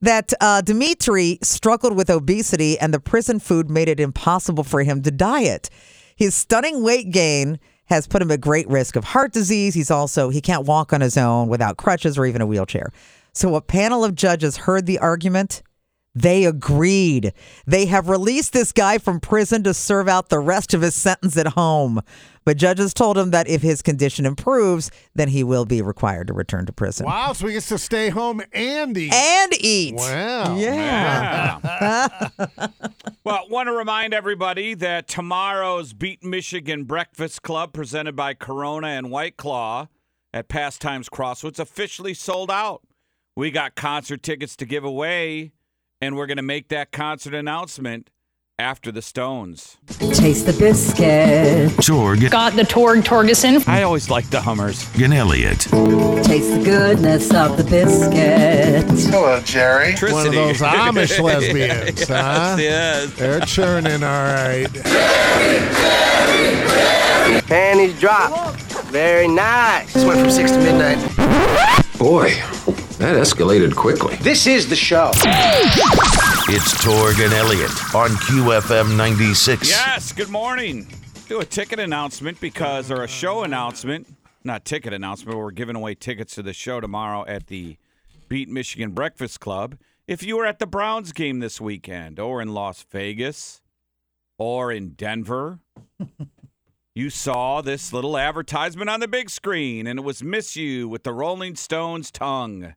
that 0.00 0.32
uh, 0.40 0.60
Dimitri 0.60 1.38
struggled 1.42 1.96
with 1.96 2.10
obesity 2.10 2.78
and 2.78 2.92
the 2.92 3.00
prison 3.00 3.38
food 3.38 3.70
made 3.70 3.88
it 3.88 4.00
impossible 4.00 4.64
for 4.64 4.82
him 4.82 5.02
to 5.02 5.10
diet. 5.10 5.70
His 6.16 6.34
stunning 6.34 6.82
weight 6.82 7.10
gain 7.10 7.58
has 7.86 8.06
put 8.06 8.22
him 8.22 8.30
at 8.30 8.40
great 8.40 8.68
risk 8.68 8.96
of 8.96 9.04
heart 9.04 9.32
disease. 9.32 9.74
He's 9.74 9.90
also, 9.90 10.30
he 10.30 10.40
can't 10.40 10.66
walk 10.66 10.92
on 10.92 11.00
his 11.00 11.16
own 11.16 11.48
without 11.48 11.76
crutches 11.76 12.18
or 12.18 12.26
even 12.26 12.42
a 12.42 12.46
wheelchair. 12.46 12.92
So 13.32 13.54
a 13.54 13.60
panel 13.60 14.04
of 14.04 14.14
judges 14.14 14.56
heard 14.58 14.86
the 14.86 14.98
argument. 14.98 15.62
They 16.14 16.44
agreed. 16.44 17.32
They 17.66 17.86
have 17.86 18.08
released 18.08 18.52
this 18.52 18.72
guy 18.72 18.98
from 18.98 19.20
prison 19.20 19.62
to 19.64 19.74
serve 19.74 20.08
out 20.08 20.30
the 20.30 20.40
rest 20.40 20.74
of 20.74 20.80
his 20.80 20.94
sentence 20.94 21.36
at 21.36 21.48
home. 21.48 22.00
But 22.44 22.56
judges 22.56 22.94
told 22.94 23.18
him 23.18 23.30
that 23.32 23.46
if 23.46 23.60
his 23.60 23.82
condition 23.82 24.24
improves, 24.24 24.90
then 25.14 25.28
he 25.28 25.44
will 25.44 25.66
be 25.66 25.82
required 25.82 26.28
to 26.28 26.32
return 26.32 26.64
to 26.66 26.72
prison. 26.72 27.04
wow, 27.06 27.34
so 27.34 27.46
he 27.46 27.52
gets 27.52 27.68
to 27.68 27.78
stay 27.78 28.08
home 28.08 28.40
and 28.52 28.96
eat. 28.96 29.12
And 29.12 29.52
eat. 29.60 29.94
wow. 29.94 30.56
Yeah. 30.56 32.28
Well, 33.24 33.46
want 33.50 33.66
to 33.66 33.72
remind 33.72 34.14
everybody 34.14 34.72
that 34.72 35.06
tomorrow's 35.06 35.92
Beat 35.92 36.24
Michigan 36.24 36.84
Breakfast 36.84 37.42
Club, 37.42 37.74
presented 37.74 38.16
by 38.16 38.32
Corona 38.32 38.86
and 38.86 39.10
White 39.10 39.36
Claw 39.36 39.88
at 40.32 40.48
Pastimes 40.48 41.10
Crossroads, 41.10 41.60
officially 41.60 42.14
sold 42.14 42.50
out. 42.50 42.80
We 43.36 43.50
got 43.50 43.74
concert 43.74 44.22
tickets 44.22 44.56
to 44.56 44.64
give 44.64 44.82
away, 44.82 45.52
and 46.00 46.16
we're 46.16 46.26
going 46.26 46.36
to 46.36 46.42
make 46.42 46.68
that 46.68 46.92
concert 46.92 47.34
announcement 47.34 48.10
after 48.60 48.90
the 48.90 49.02
Stones. 49.02 49.76
Taste 49.88 50.46
the 50.46 50.52
biscuit. 50.52 51.70
Torg 51.84 52.28
Got 52.30 52.54
the 52.54 52.64
Torg 52.64 53.04
Torgeson. 53.04 53.66
I 53.68 53.82
always 53.84 54.10
like 54.10 54.28
the 54.30 54.40
Hummers. 54.40 54.88
and 55.00 55.14
Elliott. 55.14 55.60
Taste 55.60 56.50
the 56.54 56.62
goodness 56.64 57.32
of 57.32 57.56
the 57.56 57.62
biscuit. 57.64 58.84
Hello. 59.10 59.36
Hello, 59.36 59.40
Jerry. 59.42 59.94
One 60.12 60.26
of 60.26 60.32
those 60.32 60.58
Amish 60.58 61.20
lesbians, 61.22 62.00
Yes, 62.00 62.08
huh? 62.08 62.56
yes. 62.58 63.12
They're 63.14 63.40
churning, 63.40 64.02
all 64.02 64.24
right. 64.24 64.66
Panties 67.46 67.98
drop. 68.00 68.56
Very 68.90 69.28
nice. 69.28 69.92
This 69.92 70.04
went 70.04 70.20
from 70.20 70.30
6 70.30 70.50
to 70.50 70.58
midnight. 70.58 70.98
Boy, 71.98 72.30
that 72.98 73.16
escalated 73.16 73.76
quickly. 73.76 74.16
This 74.16 74.46
is 74.46 74.68
the 74.68 74.74
show. 74.74 75.12
It's 76.50 76.82
Torg 76.82 77.20
and 77.20 77.32
Elliott 77.32 77.70
on 77.94 78.10
QFM 78.10 78.96
96. 78.96 79.68
Yes, 79.68 80.12
good 80.12 80.30
morning. 80.30 80.88
Do 81.28 81.38
a 81.38 81.44
ticket 81.44 81.78
announcement 81.78 82.40
because, 82.40 82.90
or 82.90 83.04
a 83.04 83.08
show 83.08 83.44
announcement, 83.44 84.08
not 84.42 84.64
ticket 84.64 84.92
announcement, 84.92 85.34
but 85.34 85.38
we're 85.38 85.52
giving 85.52 85.76
away 85.76 85.94
tickets 85.94 86.34
to 86.34 86.42
the 86.42 86.52
show 86.52 86.80
tomorrow 86.80 87.24
at 87.26 87.46
the 87.46 87.76
Beat 88.28 88.48
Michigan 88.48 88.90
Breakfast 88.90 89.38
Club. 89.38 89.78
If 90.08 90.24
you 90.24 90.36
were 90.36 90.46
at 90.46 90.58
the 90.58 90.66
Browns 90.66 91.12
game 91.12 91.38
this 91.38 91.60
weekend, 91.60 92.18
or 92.18 92.42
in 92.42 92.52
Las 92.52 92.84
Vegas, 92.90 93.60
or 94.38 94.72
in 94.72 94.90
Denver, 94.90 95.60
you 96.94 97.10
saw 97.10 97.60
this 97.60 97.92
little 97.92 98.18
advertisement 98.18 98.90
on 98.90 98.98
the 98.98 99.08
big 99.08 99.30
screen, 99.30 99.86
and 99.86 100.00
it 100.00 100.02
was 100.02 100.20
Miss 100.20 100.56
You 100.56 100.88
with 100.88 101.04
the 101.04 101.12
Rolling 101.12 101.54
Stones 101.54 102.10
tongue. 102.10 102.74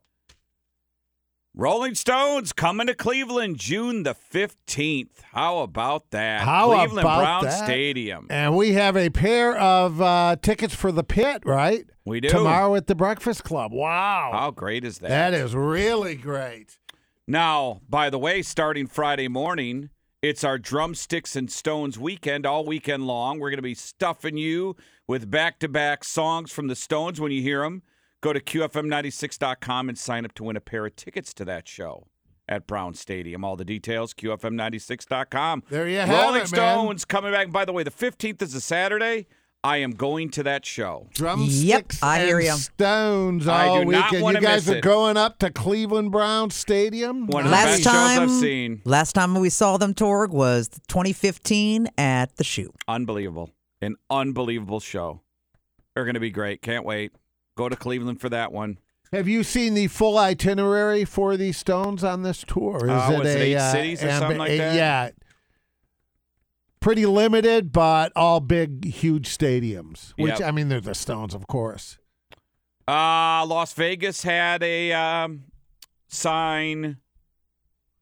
Rolling 1.54 1.96
Stones 1.96 2.54
coming 2.54 2.88
to 2.88 2.94
Cleveland 2.94 3.58
June 3.58 4.04
the 4.04 4.16
15th. 4.16 5.20
How 5.34 5.60
about 5.60 6.12
that? 6.12 6.42
How 6.42 6.68
Cleveland 6.68 7.00
about 7.00 7.20
Brown 7.20 7.44
that? 7.44 7.66
Stadium. 7.66 8.28
And 8.30 8.56
we 8.56 8.72
have 8.74 8.96
a 8.96 9.10
pair 9.10 9.58
of 9.58 10.02
uh, 10.02 10.38
tickets 10.42 10.74
for 10.74 10.94
the 10.94 11.04
pit, 11.04 11.44
right? 11.46 11.86
We 12.06 12.22
do. 12.22 12.30
Tomorrow 12.30 12.76
at 12.76 12.88
the 12.88 12.96
Breakfast 12.96 13.44
Club. 13.44 13.74
Wow. 13.74 14.30
How 14.32 14.52
great 14.52 14.86
is 14.86 15.00
that? 15.00 15.10
That 15.10 15.34
is 15.34 15.54
really 15.54 16.16
great. 16.16 16.78
Now, 17.28 17.82
by 17.90 18.10
the 18.10 18.18
way, 18.18 18.42
starting 18.44 18.88
Friday 18.88 19.28
morning, 19.28 19.90
it's 20.22 20.46
our 20.46 20.58
Drumsticks 20.58 21.36
and 21.36 21.52
Stones 21.52 22.00
weekend 22.00 22.46
all 22.46 22.64
weekend 22.64 23.06
long. 23.06 23.40
We're 23.40 23.50
going 23.50 23.58
to 23.58 23.62
be 23.62 23.76
stuffing 23.76 24.38
you 24.38 24.78
with 25.06 25.30
back 25.30 25.60
to 25.60 25.68
back 25.68 26.06
songs 26.06 26.50
from 26.50 26.68
the 26.68 26.76
Stones 26.78 27.20
when 27.20 27.34
you 27.34 27.42
hear 27.42 27.64
them. 27.64 27.84
Go 28.22 28.34
to 28.34 28.40
QFM96.com 28.40 29.90
and 29.90 29.98
sign 29.98 30.26
up 30.26 30.34
to 30.36 30.44
win 30.44 30.56
a 30.56 30.62
pair 30.62 30.86
of 30.86 30.96
tickets 30.96 31.34
to 31.34 31.46
that 31.46 31.68
show 31.68 32.06
at 32.48 32.68
Brown 32.68 32.94
Stadium. 32.94 33.44
All 33.44 33.56
the 33.56 33.66
details, 33.66 34.14
QFM96.com. 34.14 35.64
There 35.70 35.88
you 35.88 35.98
have 36.00 36.10
Rolling 36.10 36.36
it, 36.36 36.40
man. 36.40 36.46
Stones 36.48 37.06
coming 37.06 37.32
back. 37.32 37.52
By 37.52 37.66
the 37.66 37.74
way, 37.74 37.84
the 37.84 37.92
15th 37.92 38.42
is 38.42 38.54
a 38.54 38.62
Saturday. 38.62 39.28
I 39.64 39.78
am 39.78 39.92
going 39.92 40.30
to 40.32 40.44
that 40.44 40.66
show. 40.66 41.08
Drumsticks 41.14 41.64
yep, 41.64 41.86
I 42.02 42.22
hear 42.26 42.38
and 42.38 42.48
ya. 42.48 42.56
Stones 42.56 43.48
I 43.48 43.68
all 43.68 43.80
do 43.80 43.86
not 43.86 43.88
weekend. 44.06 44.14
You 44.14 44.24
wanna 44.24 44.42
guys 44.42 44.66
miss 44.66 44.74
are 44.76 44.78
it. 44.80 44.84
going 44.84 45.18
up 45.18 45.38
to 45.40 45.52
Cleveland 45.52 46.12
Brown 46.12 46.50
Stadium. 46.50 47.28
One 47.28 47.44
of 47.44 47.50
the 47.52 47.56
Last 47.56 47.66
best 47.66 47.84
shows 47.84 47.94
time, 47.94 48.22
I've 48.24 48.32
seen. 48.32 48.82
last 48.86 49.14
time 49.14 49.36
we 49.36 49.50
saw 49.52 49.78
them, 49.78 49.94
Torg, 49.94 50.32
was 50.32 50.68
2015 50.88 51.90
at 51.98 52.36
the 52.38 52.44
Shoe. 52.44 52.74
Unbelievable. 52.88 53.52
An 53.84 53.98
unbelievable 54.10 54.80
show. 54.80 55.22
They're 55.94 56.06
going 56.06 56.16
to 56.16 56.20
be 56.20 56.32
great. 56.32 56.64
Can't 56.64 56.84
wait. 56.86 57.12
Go 57.56 57.70
to 57.70 57.76
Cleveland 57.76 58.22
for 58.22 58.30
that 58.30 58.52
one. 58.52 58.78
Have 59.12 59.28
you 59.28 59.44
seen 59.44 59.74
the 59.74 59.88
full 59.88 60.18
itinerary 60.18 61.04
for 61.04 61.36
the 61.36 61.52
Stones 61.52 62.04
on 62.04 62.24
this 62.24 62.44
tour? 62.48 62.78
Is 62.86 62.90
Uh, 62.92 63.10
it 63.14 63.20
was 63.20 63.28
it 63.36 63.40
eight 63.42 63.56
uh, 63.58 63.72
cities 63.72 64.04
or 64.04 64.10
something 64.12 64.38
like 64.38 64.52
a- 64.52 64.58
that? 64.58 64.76
Yeah. 64.76 65.10
Pretty 66.80 67.06
limited, 67.06 67.72
but 67.72 68.12
all 68.16 68.40
big, 68.40 68.86
huge 68.86 69.28
stadiums. 69.30 70.14
Which 70.18 70.40
Yep. 70.40 70.42
I 70.42 70.52
mean, 70.52 70.70
they're 70.70 70.82
the 70.82 70.96
Stones, 70.96 71.36
of 71.36 71.46
course. 71.46 72.00
Uh, 72.88 73.46
Las 73.46 73.74
Vegas 73.74 74.24
had 74.24 74.64
a 74.64 74.92
um, 74.94 75.44
sign. 76.08 76.98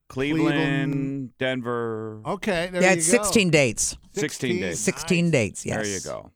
Cleveland, 0.08 0.47
Cleveland. 0.47 1.38
Denver. 1.38 2.22
Okay, 2.26 2.70
there 2.72 2.82
yeah, 2.82 2.91
you 2.93 2.97
it's 2.97 3.12
go. 3.12 3.22
16 3.22 3.50
dates. 3.52 3.97
16 4.14 4.60
days. 4.62 4.80
16 4.80 5.30
dates, 5.32 5.66
yes. 5.66 5.76
There 5.76 5.86
you 5.93 6.00
go. 6.02 6.32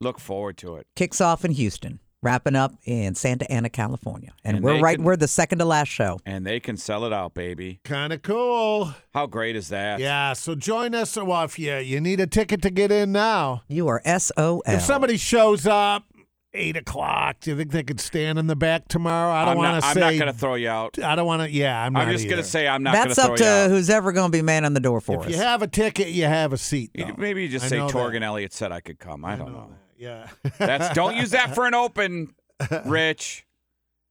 Look 0.00 0.18
forward 0.18 0.56
to 0.58 0.76
it. 0.76 0.86
Kicks 0.96 1.20
off 1.20 1.44
in 1.44 1.52
Houston, 1.52 2.00
wrapping 2.22 2.54
up 2.56 2.74
in 2.84 3.14
Santa 3.14 3.50
Ana, 3.50 3.70
California. 3.70 4.30
And, 4.44 4.56
And 4.58 4.64
we're 4.64 4.80
right, 4.80 4.96
can- 4.96 5.04
we're 5.04 5.16
the 5.16 5.28
second 5.28 5.58
to 5.58 5.64
last 5.64 5.88
show. 5.88 6.20
And 6.26 6.46
they 6.46 6.60
can 6.60 6.76
sell 6.76 7.04
it 7.04 7.12
out, 7.12 7.34
baby. 7.34 7.80
Kind 7.84 8.12
of 8.12 8.22
cool. 8.22 8.94
How 9.14 9.26
great 9.26 9.56
is 9.56 9.68
that? 9.68 10.00
Yeah, 10.00 10.34
so 10.34 10.54
join 10.54 10.94
us. 10.94 11.16
Well, 11.16 11.44
if 11.44 11.58
you, 11.58 11.76
you 11.76 12.00
need 12.00 12.20
a 12.20 12.26
ticket 12.26 12.62
to 12.62 12.70
get 12.70 12.92
in 12.92 13.12
now. 13.12 13.62
You 13.68 13.88
are 13.88 14.02
SOL. 14.18 14.62
If 14.66 14.82
somebody 14.82 15.16
shows 15.16 15.66
up 15.66 16.04
8 16.52 16.76
o'clock, 16.76 17.36
do 17.40 17.50
you 17.52 17.56
think 17.56 17.70
they 17.70 17.82
could 17.84 18.00
stand 18.00 18.38
in 18.38 18.48
the 18.48 18.56
back 18.56 18.88
tomorrow? 18.88 19.32
I 19.32 19.44
don't 19.44 19.56
want 19.56 19.74
not, 19.76 19.80
to 19.80 19.86
I'm 19.86 20.00
not 20.00 20.10
going 20.20 20.32
to 20.32 20.38
throw 20.38 20.54
you 20.56 20.68
out. 20.68 20.98
I 21.02 21.14
don't 21.14 21.26
want 21.26 21.42
to. 21.42 21.50
Yeah, 21.50 21.82
I'm 21.84 21.92
not. 21.92 22.08
I'm 22.08 22.12
just 22.12 22.24
going 22.24 22.36
to 22.42 22.44
say 22.44 22.66
I'm 22.68 22.82
not 22.82 22.92
going 22.94 23.08
to 23.08 23.14
That's 23.14 23.20
throw 23.24 23.34
up 23.34 23.38
you 23.38 23.44
to 23.44 23.50
out. 23.50 23.70
who's 23.70 23.88
ever 23.88 24.12
going 24.12 24.30
to 24.30 24.36
be 24.36 24.42
man 24.42 24.64
on 24.64 24.74
the 24.74 24.80
door 24.80 25.00
for 25.00 25.14
If 25.14 25.20
us. 25.20 25.26
If 25.26 25.32
you 25.32 25.38
have 25.38 25.62
a 25.62 25.68
ticket, 25.68 26.08
you 26.08 26.24
have 26.24 26.52
a 26.52 26.58
seat. 26.58 26.90
Though. 26.94 27.14
Maybe 27.16 27.42
you 27.44 27.48
just 27.48 27.64
I 27.66 27.68
say 27.68 27.78
know 27.78 27.88
Torg 27.88 28.10
that. 28.12 28.16
and 28.16 28.24
Elliott 28.24 28.52
said 28.52 28.72
I 28.72 28.80
could 28.80 28.98
come. 28.98 29.24
I 29.24 29.36
don't 29.36 29.52
know. 29.52 29.70
Yeah. 30.00 30.28
That's 30.58 30.94
don't 30.94 31.14
use 31.16 31.30
that 31.32 31.54
for 31.54 31.66
an 31.66 31.74
open, 31.74 32.34
Rich. 32.86 33.46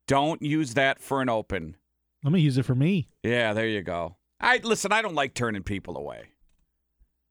Don't 0.08 0.42
use 0.42 0.76
that 0.76 1.02
for 1.02 1.22
an 1.22 1.30
open. 1.30 1.76
Let 2.24 2.32
me 2.34 2.42
use 2.42 2.58
it 2.58 2.64
for 2.64 2.76
me. 2.76 3.10
Yeah, 3.24 3.54
there 3.54 3.68
you 3.68 3.82
go. 3.82 4.18
I 4.40 4.58
listen. 4.64 4.92
I 4.92 5.02
don't 5.02 5.16
like 5.16 5.34
turning 5.34 5.64
people 5.64 5.98
away. 5.98 6.26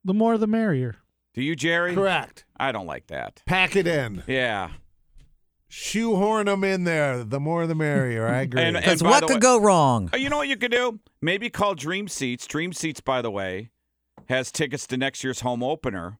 The 0.03 0.13
more, 0.13 0.37
the 0.37 0.47
merrier. 0.47 0.95
Do 1.33 1.41
you, 1.43 1.55
Jerry? 1.55 1.93
Correct. 1.95 2.45
I 2.59 2.71
don't 2.71 2.85
like 2.87 3.07
that. 3.07 3.41
Pack 3.45 3.75
it 3.75 3.87
in. 3.87 4.23
Yeah. 4.27 4.71
Shoehorn 5.67 6.47
them 6.47 6.63
in 6.63 6.83
there. 6.83 7.23
The 7.23 7.39
more, 7.39 7.67
the 7.67 7.75
merrier. 7.75 8.27
I 8.27 8.41
agree. 8.41 8.61
And- 8.63 8.75
Because 8.75 9.01
by 9.03 9.09
what 9.09 9.21
could 9.27 9.35
way- 9.35 9.39
go 9.39 9.59
wrong? 9.61 10.09
Uh, 10.13 10.17
You 10.17 10.29
know 10.29 10.37
what 10.37 10.47
you 10.47 10.57
could 10.57 10.71
do? 10.71 10.99
Maybe 11.21 11.49
call 11.49 11.75
Dream 11.75 12.07
Seats. 12.07 12.47
Dream 12.47 12.73
Seats, 12.73 13.01
by 13.01 13.21
the 13.21 13.29
way, 13.31 13.69
has 14.27 14.51
tickets 14.51 14.87
to 14.87 14.97
next 14.97 15.23
year's 15.23 15.41
home 15.41 15.61
opener. 15.63 16.17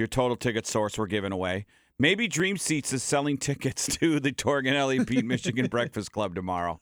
Your 0.00 0.06
total 0.06 0.34
ticket 0.34 0.66
source 0.66 0.96
we're 0.96 1.06
giving 1.08 1.30
away. 1.30 1.66
Maybe 1.98 2.26
Dream 2.26 2.56
Seats 2.56 2.90
is 2.94 3.02
selling 3.02 3.36
tickets 3.36 3.84
to 3.98 4.18
the 4.18 4.32
Torg 4.32 4.66
and 4.66 4.74
Elliott 4.74 5.06
Pete 5.06 5.26
Michigan 5.26 5.66
Breakfast 5.66 6.10
Club 6.10 6.34
tomorrow. 6.34 6.80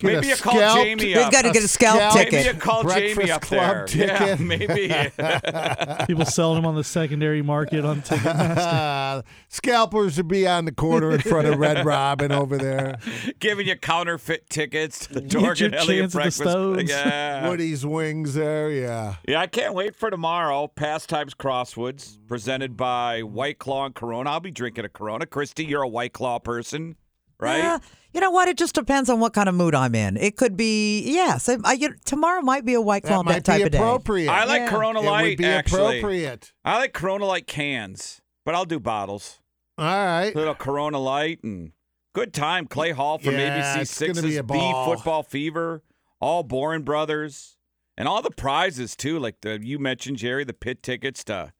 Get 0.00 0.02
Maybe 0.14 0.26
a 0.26 0.30
you 0.30 0.36
call 0.36 0.54
scalp- 0.54 0.78
Jamie 0.84 1.14
They've 1.14 1.30
got 1.30 1.42
to 1.42 1.52
get 1.52 1.62
a 1.62 1.68
scalp 1.68 2.14
Maybe 2.14 2.30
ticket. 2.30 2.54
you 2.54 2.60
call 2.60 2.82
Jamie 2.82 3.30
up 3.30 3.42
Club 3.42 3.88
there. 3.88 4.06
Yeah, 4.06 4.36
maybe. 4.40 4.88
People 6.06 6.24
selling 6.24 6.56
them 6.56 6.66
on 6.66 6.74
the 6.74 6.82
secondary 6.82 7.42
market 7.42 7.84
on 7.84 8.02
Ticketmaster. 8.02 9.22
Scalpers 9.48 10.16
would 10.16 10.26
be 10.26 10.48
on 10.48 10.64
the 10.64 10.72
corner 10.72 11.12
in 11.12 11.20
front 11.20 11.46
of 11.46 11.58
Red 11.58 11.84
Robin 11.86 12.32
over 12.32 12.58
there. 12.58 12.98
giving 13.38 13.68
you 13.68 13.76
counterfeit 13.76 14.50
tickets 14.50 15.06
to 15.06 15.14
the 15.14 15.20
Get 15.20 15.32
your 15.32 15.42
Torg 15.42 15.62
and 15.62 15.74
Elliott 15.76 16.10
the 16.10 16.16
Breakfast. 16.16 16.38
Stones. 16.38 16.90
Yeah. 16.90 17.48
Woody's 17.48 17.86
wings 17.86 18.34
there. 18.34 18.70
Yeah. 18.70 19.14
Yeah, 19.28 19.40
I 19.40 19.46
can't 19.46 19.74
wait 19.74 19.94
for 19.94 20.10
tomorrow. 20.10 20.66
Pastimes 20.66 21.34
Crosswoods, 21.34 22.18
presented 22.26 22.76
by 22.76 23.22
White 23.22 23.58
Claw 23.60 23.86
and 23.86 23.94
Corona. 23.94 24.30
I'll 24.30 24.40
be 24.40 24.50
drinking 24.50 24.84
a 24.84 24.88
Corona. 24.88 25.24
Christy, 25.24 25.64
you're 25.64 25.82
a 25.82 25.88
White 25.88 26.12
Claw 26.12 26.38
person, 26.40 26.96
right? 27.40 27.58
Yeah, 27.58 27.78
you 28.12 28.20
know 28.20 28.30
what? 28.30 28.48
It 28.48 28.56
just 28.58 28.74
depends 28.74 29.08
on 29.10 29.20
what 29.20 29.32
kind 29.34 29.48
of 29.48 29.54
mood 29.54 29.74
I'm 29.74 29.94
in. 29.94 30.16
It 30.16 30.36
could 30.36 30.56
be 30.56 31.00
yes. 31.02 31.48
I, 31.48 31.56
I, 31.64 31.72
you- 31.74 31.94
tomorrow 32.04 32.40
might 32.42 32.64
be 32.64 32.74
a 32.74 32.80
white 32.80 33.02
claw 33.04 33.18
That 33.22 33.24
might 33.24 33.44
type 33.44 33.58
be 33.58 33.62
of 33.64 33.70
day. 33.72 33.78
appropriate. 33.78 34.30
I 34.30 34.44
like 34.44 34.60
Yeah. 34.62 34.70
Corona 34.70 35.00
It 35.00 35.04
Light. 35.06 35.22
would 35.22 35.38
be 35.38 35.44
actually. 35.46 35.98
appropriate. 35.98 36.52
I 36.64 36.78
like 36.78 36.92
Corona 36.92 37.24
Light 37.26 37.46
cans, 37.46 38.20
but 38.44 38.54
I'll 38.54 38.64
do 38.64 38.80
bottles. 38.80 39.40
All 39.76 39.84
right. 39.86 40.34
Little 40.34 40.54
Corona 40.54 40.98
Light 40.98 41.42
and 41.44 41.72
good 42.14 42.32
time. 42.34 42.66
Clay 42.66 42.90
Hall 42.92 43.18
from 43.18 43.34
Yeah, 43.34 43.58
ABC 43.76 43.80
it's 43.82 43.98
gonna 44.00 44.14
Sixes, 44.14 44.24
be 44.24 44.36
a 44.38 44.42
B 44.42 44.54
ball. 44.54 44.94
Football 44.96 45.22
Fever, 45.22 45.82
all 46.20 46.42
Boring 46.42 46.82
Brothers, 46.82 47.56
and 47.96 48.08
all 48.08 48.20
the 48.22 48.30
prizes 48.30 48.96
too. 48.96 49.18
Like 49.20 49.40
the 49.42 49.60
you 49.62 49.78
mentioned, 49.78 50.16
Jerry, 50.16 50.42
the 50.44 50.52
pit 50.54 50.82
tickets 50.82 51.22
to 51.24 51.52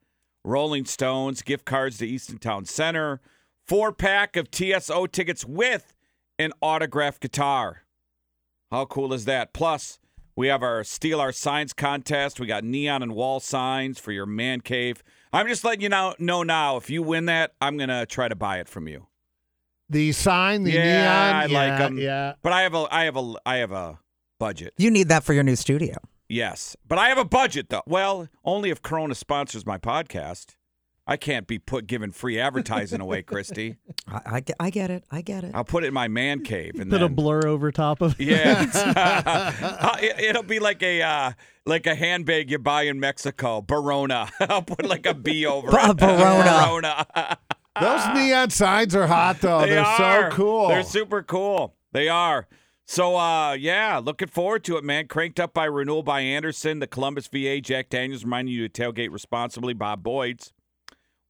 Rolling 0.44 0.84
Stones, 0.86 1.42
gift 1.42 1.64
cards 1.64 1.98
to 1.98 2.06
Easton 2.08 2.38
Town 2.38 2.64
Center, 2.64 3.20
four 3.68 3.92
pack 3.92 4.36
of 4.36 4.50
TSO 4.50 5.06
tickets 5.06 5.44
with 5.44 5.94
an 6.38 6.52
autographed 6.62 7.20
guitar. 7.20 7.82
How 8.70 8.86
cool 8.86 9.12
is 9.12 9.26
that? 9.26 9.52
Plus, 9.52 9.98
we 10.34 10.48
have 10.48 10.62
our 10.62 10.82
Steal 10.84 11.20
Our 11.20 11.32
Signs 11.32 11.74
contest. 11.74 12.40
We 12.40 12.46
got 12.46 12.64
neon 12.64 13.02
and 13.02 13.14
wall 13.14 13.40
signs 13.40 13.98
for 13.98 14.10
your 14.10 14.26
man 14.26 14.62
cave. 14.62 15.02
I'm 15.32 15.46
just 15.46 15.64
letting 15.64 15.82
you 15.82 15.90
know, 15.90 16.14
know 16.18 16.42
now, 16.42 16.76
if 16.78 16.88
you 16.88 17.02
win 17.02 17.26
that, 17.26 17.52
I'm 17.60 17.76
going 17.76 17.90
to 17.90 18.06
try 18.06 18.28
to 18.28 18.36
buy 18.36 18.58
it 18.58 18.68
from 18.68 18.88
you. 18.88 19.06
The 19.90 20.12
sign, 20.12 20.64
the 20.64 20.72
yeah, 20.72 20.82
neon. 20.84 21.34
I 21.34 21.44
yeah, 21.46 21.58
like 21.58 21.78
them. 21.78 21.98
Yeah. 21.98 22.34
But 22.42 22.52
I 22.52 22.62
have 22.62 22.74
a 22.74 22.86
I 22.90 23.04
have 23.04 23.16
a 23.16 23.34
I 23.46 23.56
have 23.56 23.72
a 23.72 23.98
budget. 24.38 24.74
You 24.76 24.90
need 24.90 25.08
that 25.08 25.24
for 25.24 25.32
your 25.32 25.42
new 25.42 25.56
studio. 25.56 25.96
Yes. 26.28 26.76
But 26.86 26.98
I 26.98 27.08
have 27.08 27.16
a 27.16 27.24
budget 27.24 27.70
though. 27.70 27.82
Well, 27.86 28.28
only 28.44 28.68
if 28.68 28.82
Corona 28.82 29.14
sponsors 29.14 29.64
my 29.64 29.78
podcast. 29.78 30.56
I 31.10 31.16
can't 31.16 31.46
be 31.46 31.58
put 31.58 31.86
giving 31.86 32.10
free 32.12 32.38
advertising 32.38 33.00
away, 33.00 33.22
Christy. 33.22 33.76
I, 34.06 34.20
I, 34.26 34.40
get- 34.40 34.56
I 34.60 34.68
get 34.70 34.90
it. 34.90 35.04
I 35.10 35.22
get 35.22 35.42
it. 35.42 35.52
I'll 35.54 35.64
put 35.64 35.82
it 35.84 35.86
in 35.88 35.94
my 35.94 36.06
man 36.06 36.44
cave 36.44 36.74
and 36.78 36.90
Put 36.90 37.00
a 37.02 37.08
blur 37.08 37.46
over 37.46 37.72
top 37.72 38.02
of 38.02 38.14
it. 38.20 38.26
Yeah, 38.26 38.66
it- 40.00 40.20
it'll 40.20 40.42
be 40.42 40.58
like 40.58 40.82
a 40.82 41.00
uh, 41.02 41.32
like 41.64 41.86
a 41.86 41.94
handbag 41.94 42.50
you 42.50 42.58
buy 42.58 42.82
in 42.82 43.00
Mexico, 43.00 43.62
Barona. 43.62 44.28
I'll 44.40 44.62
put 44.62 44.84
like 44.86 45.06
a 45.06 45.14
B 45.14 45.46
over 45.46 45.70
Ba- 45.70 45.90
it. 45.90 45.96
Barona. 45.96 46.44
Barona. 46.44 47.38
Those 47.80 48.14
neon 48.14 48.50
signs 48.50 48.94
are 48.96 49.06
hot, 49.06 49.40
though. 49.40 49.60
They 49.60 49.70
They're 49.70 49.84
are. 49.84 50.30
so 50.30 50.36
cool. 50.36 50.68
They're 50.68 50.82
super 50.82 51.22
cool. 51.22 51.74
They 51.92 52.08
are. 52.08 52.46
So, 52.86 53.16
uh, 53.16 53.52
yeah, 53.52 54.00
looking 54.02 54.28
forward 54.28 54.64
to 54.64 54.78
it, 54.78 54.84
man. 54.84 55.06
Cranked 55.08 55.38
up 55.38 55.52
by 55.54 55.66
Renewal 55.66 56.02
by 56.02 56.20
Andersen, 56.22 56.78
the 56.80 56.86
Columbus 56.86 57.28
VA, 57.28 57.60
Jack 57.60 57.88
Daniels 57.90 58.24
reminding 58.24 58.52
you 58.54 58.66
to 58.68 58.82
tailgate 58.82 59.12
responsibly, 59.12 59.74
Bob 59.74 60.02
Boyd's, 60.02 60.52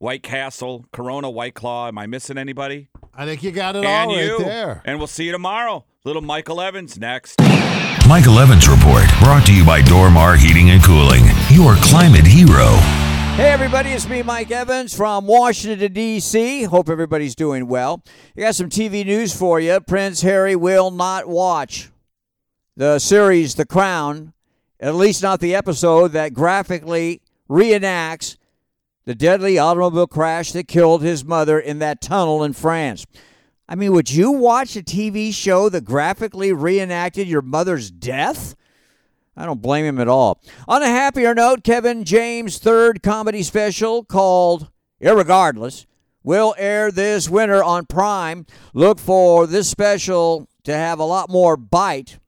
White 0.00 0.22
Castle, 0.22 0.86
Corona, 0.92 1.28
White 1.28 1.54
Claw. 1.54 1.88
Am 1.88 1.98
I 1.98 2.06
missing 2.06 2.38
anybody? 2.38 2.88
I 3.12 3.26
think 3.26 3.42
you 3.42 3.50
got 3.50 3.74
it 3.74 3.84
and 3.84 3.86
all 3.88 4.14
right 4.14 4.24
you. 4.24 4.38
there. 4.38 4.80
And 4.84 4.98
we'll 4.98 5.08
see 5.08 5.24
you 5.24 5.32
tomorrow. 5.32 5.84
Little 6.04 6.22
Michael 6.22 6.60
Evans 6.60 7.00
next. 7.00 7.40
Michael 8.06 8.38
Evans 8.38 8.68
Report, 8.68 9.02
brought 9.18 9.44
to 9.46 9.54
you 9.54 9.66
by 9.66 9.82
Dormar 9.82 10.36
Heating 10.36 10.70
and 10.70 10.82
Cooling, 10.84 11.24
your 11.50 11.74
climate 11.82 12.24
hero. 12.24 12.76
Hey, 13.34 13.50
everybody, 13.50 13.90
it's 13.90 14.08
me, 14.08 14.22
Mike 14.22 14.52
Evans 14.52 14.94
from 14.96 15.26
Washington, 15.26 15.92
D.C. 15.92 16.62
Hope 16.62 16.88
everybody's 16.88 17.34
doing 17.34 17.66
well. 17.66 18.02
I 18.36 18.42
got 18.42 18.54
some 18.54 18.70
TV 18.70 19.04
news 19.04 19.36
for 19.36 19.58
you. 19.58 19.80
Prince 19.80 20.22
Harry 20.22 20.54
will 20.54 20.92
not 20.92 21.28
watch 21.28 21.90
the 22.76 23.00
series 23.00 23.56
The 23.56 23.66
Crown, 23.66 24.32
at 24.78 24.94
least 24.94 25.24
not 25.24 25.40
the 25.40 25.56
episode 25.56 26.12
that 26.12 26.34
graphically 26.34 27.20
reenacts 27.50 28.37
the 29.08 29.14
deadly 29.14 29.56
automobile 29.56 30.06
crash 30.06 30.52
that 30.52 30.68
killed 30.68 31.00
his 31.00 31.24
mother 31.24 31.58
in 31.58 31.78
that 31.78 31.98
tunnel 31.98 32.44
in 32.44 32.52
France. 32.52 33.06
I 33.66 33.74
mean, 33.74 33.92
would 33.92 34.10
you 34.10 34.32
watch 34.32 34.76
a 34.76 34.82
TV 34.82 35.32
show 35.32 35.70
that 35.70 35.86
graphically 35.86 36.52
reenacted 36.52 37.26
your 37.26 37.40
mother's 37.40 37.90
death? 37.90 38.54
I 39.34 39.46
don't 39.46 39.62
blame 39.62 39.86
him 39.86 39.98
at 39.98 40.08
all. 40.08 40.42
On 40.68 40.82
a 40.82 40.88
happier 40.88 41.34
note, 41.34 41.64
Kevin 41.64 42.04
James' 42.04 42.58
third 42.58 43.02
comedy 43.02 43.42
special 43.42 44.04
called 44.04 44.70
Irregardless 45.00 45.86
will 46.22 46.54
air 46.58 46.92
this 46.92 47.30
winter 47.30 47.64
on 47.64 47.86
Prime. 47.86 48.44
Look 48.74 48.98
for 48.98 49.46
this 49.46 49.70
special 49.70 50.50
to 50.64 50.74
have 50.74 50.98
a 50.98 51.04
lot 51.04 51.30
more 51.30 51.56
bite 51.56 52.18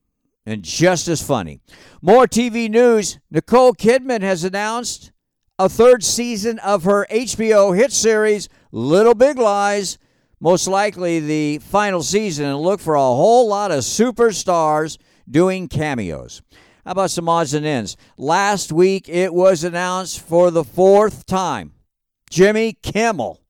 and 0.46 0.62
just 0.62 1.08
as 1.08 1.22
funny. 1.22 1.60
More 2.00 2.26
TV 2.26 2.70
news 2.70 3.18
Nicole 3.30 3.74
Kidman 3.74 4.22
has 4.22 4.44
announced 4.44 5.12
a 5.60 5.68
third 5.68 6.02
season 6.02 6.58
of 6.60 6.84
her 6.84 7.06
HBO 7.10 7.76
hit 7.76 7.92
series, 7.92 8.48
Little 8.72 9.14
Big 9.14 9.36
Lies. 9.36 9.98
Most 10.40 10.66
likely 10.66 11.20
the 11.20 11.58
final 11.58 12.02
season, 12.02 12.46
and 12.46 12.58
look 12.58 12.80
for 12.80 12.94
a 12.94 13.00
whole 13.00 13.46
lot 13.46 13.70
of 13.70 13.80
superstars 13.80 14.96
doing 15.30 15.68
cameos. 15.68 16.40
How 16.86 16.92
about 16.92 17.10
some 17.10 17.28
odds 17.28 17.52
and 17.52 17.66
ends? 17.66 17.98
Last 18.16 18.72
week 18.72 19.06
it 19.06 19.34
was 19.34 19.62
announced 19.62 20.20
for 20.20 20.50
the 20.50 20.64
fourth 20.64 21.26
time 21.26 21.74
Jimmy 22.30 22.72
Kimmel 22.72 23.42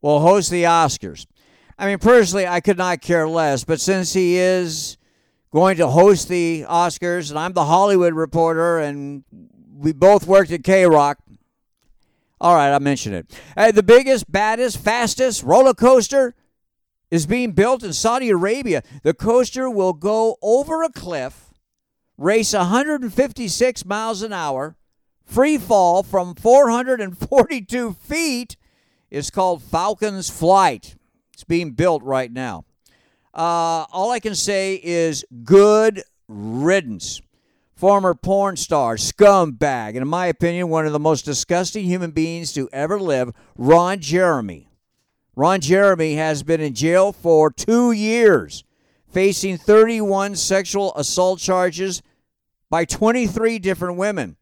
will 0.00 0.20
host 0.20 0.52
the 0.52 0.62
Oscars. 0.62 1.26
I 1.76 1.86
mean, 1.86 1.98
personally, 1.98 2.46
I 2.46 2.60
could 2.60 2.78
not 2.78 3.00
care 3.00 3.28
less, 3.28 3.64
but 3.64 3.80
since 3.80 4.12
he 4.12 4.36
is 4.36 4.98
going 5.52 5.78
to 5.78 5.88
host 5.88 6.28
the 6.28 6.64
Oscars, 6.68 7.30
and 7.30 7.38
I'm 7.40 7.54
the 7.54 7.64
Hollywood 7.64 8.14
reporter, 8.14 8.78
and 8.78 9.24
we 9.74 9.92
both 9.92 10.28
worked 10.28 10.52
at 10.52 10.62
K 10.62 10.86
Rock. 10.86 11.18
All 12.40 12.54
right, 12.54 12.72
I 12.72 12.78
mentioned 12.78 13.14
it. 13.14 13.74
The 13.74 13.82
biggest, 13.82 14.30
baddest, 14.30 14.78
fastest 14.78 15.42
roller 15.42 15.74
coaster 15.74 16.34
is 17.10 17.26
being 17.26 17.52
built 17.52 17.82
in 17.82 17.92
Saudi 17.92 18.30
Arabia. 18.30 18.82
The 19.02 19.12
coaster 19.12 19.68
will 19.68 19.92
go 19.92 20.36
over 20.40 20.82
a 20.82 20.90
cliff 20.90 21.50
race 22.16 22.52
156 22.52 23.84
miles 23.86 24.22
an 24.22 24.32
hour, 24.32 24.76
free 25.24 25.56
fall 25.56 26.02
from 26.02 26.34
442 26.34 27.92
feet 27.94 28.56
It's 29.10 29.30
called 29.30 29.62
Falcon's 29.62 30.30
Flight. 30.30 30.96
It's 31.32 31.44
being 31.44 31.72
built 31.72 32.02
right 32.02 32.30
now. 32.30 32.64
Uh, 33.34 33.86
all 33.90 34.10
I 34.10 34.20
can 34.20 34.34
say 34.34 34.80
is 34.82 35.24
good 35.42 36.02
riddance. 36.28 37.20
Former 37.80 38.12
porn 38.14 38.56
star, 38.56 38.96
scumbag, 38.96 39.88
and 39.88 40.02
in 40.02 40.08
my 40.08 40.26
opinion, 40.26 40.68
one 40.68 40.84
of 40.84 40.92
the 40.92 40.98
most 40.98 41.24
disgusting 41.24 41.86
human 41.86 42.10
beings 42.10 42.52
to 42.52 42.68
ever 42.74 43.00
live, 43.00 43.32
Ron 43.56 44.00
Jeremy. 44.00 44.68
Ron 45.34 45.62
Jeremy 45.62 46.16
has 46.16 46.42
been 46.42 46.60
in 46.60 46.74
jail 46.74 47.10
for 47.10 47.50
two 47.50 47.92
years, 47.92 48.64
facing 49.10 49.56
31 49.56 50.36
sexual 50.36 50.94
assault 50.94 51.38
charges 51.40 52.02
by 52.68 52.84
23 52.84 53.58
different 53.58 53.96
women. 53.96 54.36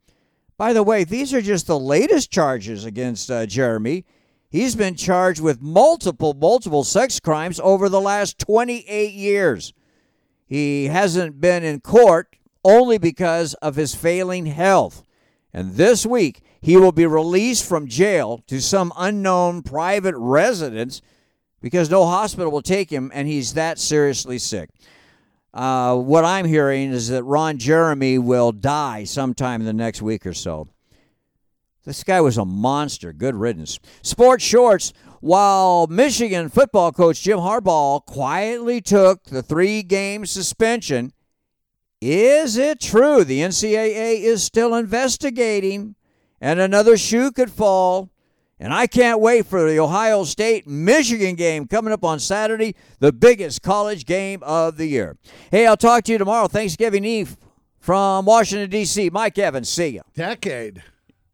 By 0.57 0.73
the 0.73 0.83
way, 0.83 1.05
these 1.05 1.33
are 1.33 1.41
just 1.41 1.69
the 1.69 1.79
latest 1.79 2.33
charges 2.33 2.85
against 2.85 3.31
uh, 3.31 3.47
Jeremy. 3.47 4.05
He's 4.51 4.75
been 4.75 4.97
charged 4.97 5.41
with 5.41 5.63
multiple, 5.63 6.35
multiple 6.35 6.83
sex 6.83 7.21
crimes 7.21 7.61
over 7.61 7.89
the 7.89 8.01
last 8.01 8.41
28 8.41 9.13
years. 9.13 9.75
He 10.45 10.87
hasn't 10.87 11.41
been 11.41 11.63
in 11.63 11.81
court 11.83 12.35
only 12.69 12.99
because 12.99 13.55
of 13.55 13.77
his 13.77 13.95
failing 13.95 14.45
health. 14.45 15.03
And 15.55 15.77
this 15.77 16.05
week, 16.05 16.43
he 16.61 16.77
will 16.77 16.93
be 16.93 17.07
released 17.07 17.67
from 17.67 17.89
jail 17.89 18.45
to 18.47 18.61
some 18.61 18.93
unknown 18.95 19.63
private 19.63 20.15
residence 20.19 21.01
because 21.63 21.89
no 21.89 22.05
hospital 22.05 22.53
will 22.53 22.63
take 22.63 22.91
him 22.91 23.11
and 23.15 23.27
he's 23.27 23.55
that 23.55 23.79
seriously 23.79 24.39
sick. 24.39 24.69
Uh, 25.55 25.97
what 25.97 26.27
I'm 26.27 26.45
hearing 26.45 26.93
is 26.93 27.09
that 27.09 27.25
Ron 27.25 27.57
Jeremy 27.57 28.19
will 28.19 28.53
die 28.53 29.05
sometime 29.05 29.63
in 29.63 29.67
the 29.67 29.73
next 29.73 30.03
week 30.03 30.27
or 30.27 30.35
so. 30.35 30.69
This 31.87 32.05
guy 32.05 32.21
was 32.21 32.37
a 32.37 32.45
monster. 32.45 33.15
Good 33.15 33.35
riddance. 33.35 33.81
Sports 34.03 34.45
shorts. 34.45 34.93
While 35.21 35.87
Michigan 35.87 36.51
football 36.51 36.93
coach 36.93 37.23
Jim 37.23 37.39
Harbaugh 37.39 38.05
quietly 38.05 38.83
took 38.83 39.25
the 39.25 39.43
three 39.43 39.83
game 39.83 40.27
suspension, 40.27 41.13
is 42.01 42.57
it 42.57 42.81
true 42.81 43.25
the 43.25 43.41
NCAA 43.41 44.21
is 44.21 44.43
still 44.43 44.75
investigating 44.75 45.95
and 46.41 46.61
another 46.61 46.97
shoe 46.97 47.33
could 47.33 47.51
fall? 47.51 48.11
And 48.61 48.75
I 48.75 48.89
can't 48.89 49.21
wait 49.21 49.47
for 49.47 49.71
the 49.71 49.79
Ohio 49.79 50.25
State 50.25 50.67
Michigan 50.67 51.37
game 51.37 51.69
coming 51.69 51.93
up 51.93 52.05
on 52.05 52.19
Saturday, 52.19 52.75
the 52.99 53.13
biggest 53.13 53.63
college 53.63 54.05
game 54.05 54.43
of 54.43 54.77
the 54.77 54.87
year. 54.87 55.17
Hey, 55.51 55.67
I'll 55.67 55.77
talk 55.77 56.05
to 56.05 56.13
you 56.13 56.19
tomorrow, 56.19 56.49
Thanksgiving 56.49 57.05
Eve 57.05 57.37
from 57.79 58.25
Washington, 58.25 58.69
D.C. 58.69 59.11
Mike 59.11 59.39
Evans, 59.39 59.69
see 59.69 59.89
you. 59.89 60.03
Decade. 60.15 60.83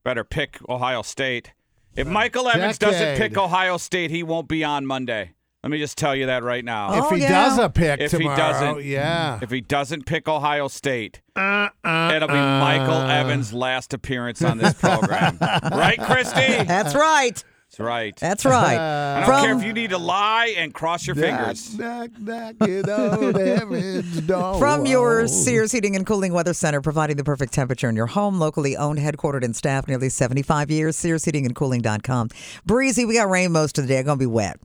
Better 0.04 0.22
pick 0.22 0.58
Ohio 0.68 1.00
State. 1.00 1.52
If 1.96 2.06
Michael 2.06 2.48
Evans 2.48 2.76
doesn't 2.76 3.16
pick 3.16 3.38
Ohio 3.38 3.76
State, 3.76 4.10
he 4.10 4.22
won't 4.22 4.48
be 4.48 4.62
on 4.64 4.84
Monday. 4.84 5.34
Let 5.64 5.70
me 5.70 5.78
just 5.78 5.96
tell 5.96 6.14
you 6.14 6.26
that 6.26 6.42
right 6.42 6.62
now. 6.62 7.06
If 7.06 7.18
he 7.18 7.20
does 7.26 7.56
a 7.58 7.70
pick 7.70 7.98
if 7.98 8.10
tomorrow, 8.10 8.36
he 8.36 8.42
doesn't, 8.42 8.84
yeah. 8.84 9.38
If 9.40 9.50
he 9.50 9.62
doesn't 9.62 10.04
pick 10.04 10.28
Ohio 10.28 10.68
State, 10.68 11.22
uh, 11.34 11.70
it'll 12.14 12.28
be 12.28 12.34
Michael 12.34 13.00
Evans' 13.00 13.54
last 13.54 13.94
appearance 13.94 14.42
on 14.42 14.58
this 14.58 14.74
program, 14.74 15.38
right, 15.40 15.98
Christy? 15.98 16.64
That's 16.64 16.94
right. 16.94 17.42
That's 17.70 17.80
right. 17.80 18.16
That's 18.16 18.44
right. 18.44 18.78
I 19.16 19.20
don't 19.20 19.26
From- 19.26 19.44
care 19.46 19.56
if 19.56 19.64
you 19.64 19.72
need 19.72 19.88
to 19.88 19.96
lie 19.96 20.54
and 20.58 20.74
cross 20.74 21.06
your 21.06 21.16
fingers. 21.16 21.78
Knock, 21.78 22.10
knock, 22.18 22.56
knocking 22.60 22.90
on 22.90 23.34
heaven's 23.34 24.20
door. 24.20 24.58
From 24.58 24.84
your 24.84 25.26
Sears 25.28 25.72
Heating 25.72 25.96
and 25.96 26.06
Cooling 26.06 26.34
Weather 26.34 26.52
Center, 26.52 26.82
providing 26.82 27.16
the 27.16 27.24
perfect 27.24 27.54
temperature 27.54 27.88
in 27.88 27.96
your 27.96 28.08
home, 28.08 28.38
locally 28.38 28.76
owned, 28.76 28.98
headquartered, 28.98 29.42
and 29.42 29.56
staffed 29.56 29.88
nearly 29.88 30.10
75 30.10 30.70
years. 30.70 30.94
SearsHeatingandCooling.com. 30.98 32.28
Breezy, 32.66 33.06
we 33.06 33.14
got 33.14 33.30
rain 33.30 33.50
most 33.50 33.78
of 33.78 33.88
the 33.88 33.94
day. 33.94 34.02
Going 34.02 34.18
to 34.18 34.22
be 34.22 34.26
wet. 34.26 34.60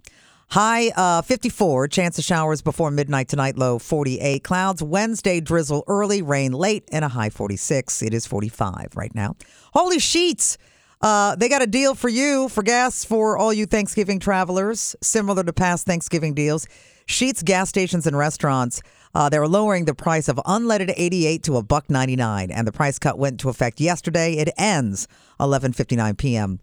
High 0.51 0.89
uh, 0.95 1.21
54, 1.21 1.89
chance 1.89 2.17
of 2.17 2.23
showers 2.23 2.63
before 2.63 2.89
midnight 2.89 3.27
tonight, 3.27 3.55
low 3.55 3.77
48. 3.77 4.43
Clouds 4.43 4.81
Wednesday, 4.81 5.39
drizzle 5.39 5.83
early, 5.85 6.23
rain 6.23 6.53
late, 6.53 6.89
and 6.91 7.05
a 7.05 7.09
high 7.09 7.29
46. 7.29 8.01
It 8.01 8.15
is 8.15 8.25
45 8.25 8.93
right 8.95 9.13
now. 9.13 9.35
Holy 9.73 9.99
sheets! 9.99 10.57
Uh, 11.01 11.35
they 11.35 11.49
got 11.49 11.61
a 11.61 11.67
deal 11.67 11.93
for 11.93 12.09
you 12.09 12.49
for 12.49 12.63
gas 12.63 13.05
for 13.05 13.37
all 13.37 13.53
you 13.53 13.67
Thanksgiving 13.67 14.19
travelers, 14.19 14.95
similar 15.03 15.43
to 15.43 15.53
past 15.53 15.85
Thanksgiving 15.85 16.33
deals. 16.33 16.67
Sheetz 17.07 17.45
gas 17.45 17.69
stations 17.69 18.07
and 18.07 18.17
restaurants. 18.17 18.81
Uh, 19.13 19.29
they're 19.29 19.47
lowering 19.47 19.85
the 19.85 19.93
price 19.93 20.27
of 20.27 20.37
unleaded 20.37 20.93
88 20.97 21.43
to 21.43 21.57
a 21.57 21.63
buck 21.63 21.91
99, 21.91 22.49
and 22.49 22.67
the 22.67 22.71
price 22.71 22.97
cut 22.97 23.19
went 23.19 23.33
into 23.33 23.49
effect 23.49 23.79
yesterday. 23.79 24.33
It 24.33 24.49
ends 24.57 25.07
11:59 25.39 26.17
p.m. 26.17 26.59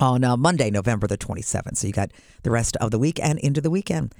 on 0.00 0.24
uh, 0.24 0.36
Monday, 0.36 0.70
November 0.70 1.06
the 1.06 1.18
27th. 1.18 1.76
So 1.76 1.86
you 1.86 1.92
got 1.92 2.10
the 2.42 2.50
rest 2.50 2.76
of 2.76 2.90
the 2.90 2.98
week 2.98 3.20
and 3.22 3.38
into 3.38 3.60
the 3.60 3.70
weekend. 3.70 4.14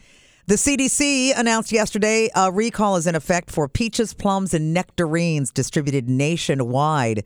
The 0.47 0.55
CDC 0.55 1.39
announced 1.39 1.73
yesterday 1.73 2.31
a 2.35 2.51
recall 2.51 2.97
is 2.97 3.07
in 3.07 3.15
effect 3.15 3.51
for 3.51 3.69
peaches, 3.69 4.15
plums, 4.15 4.55
and 4.55 4.73
nectarines 4.73 5.51
distributed 5.51 6.09
nationwide. 6.09 7.25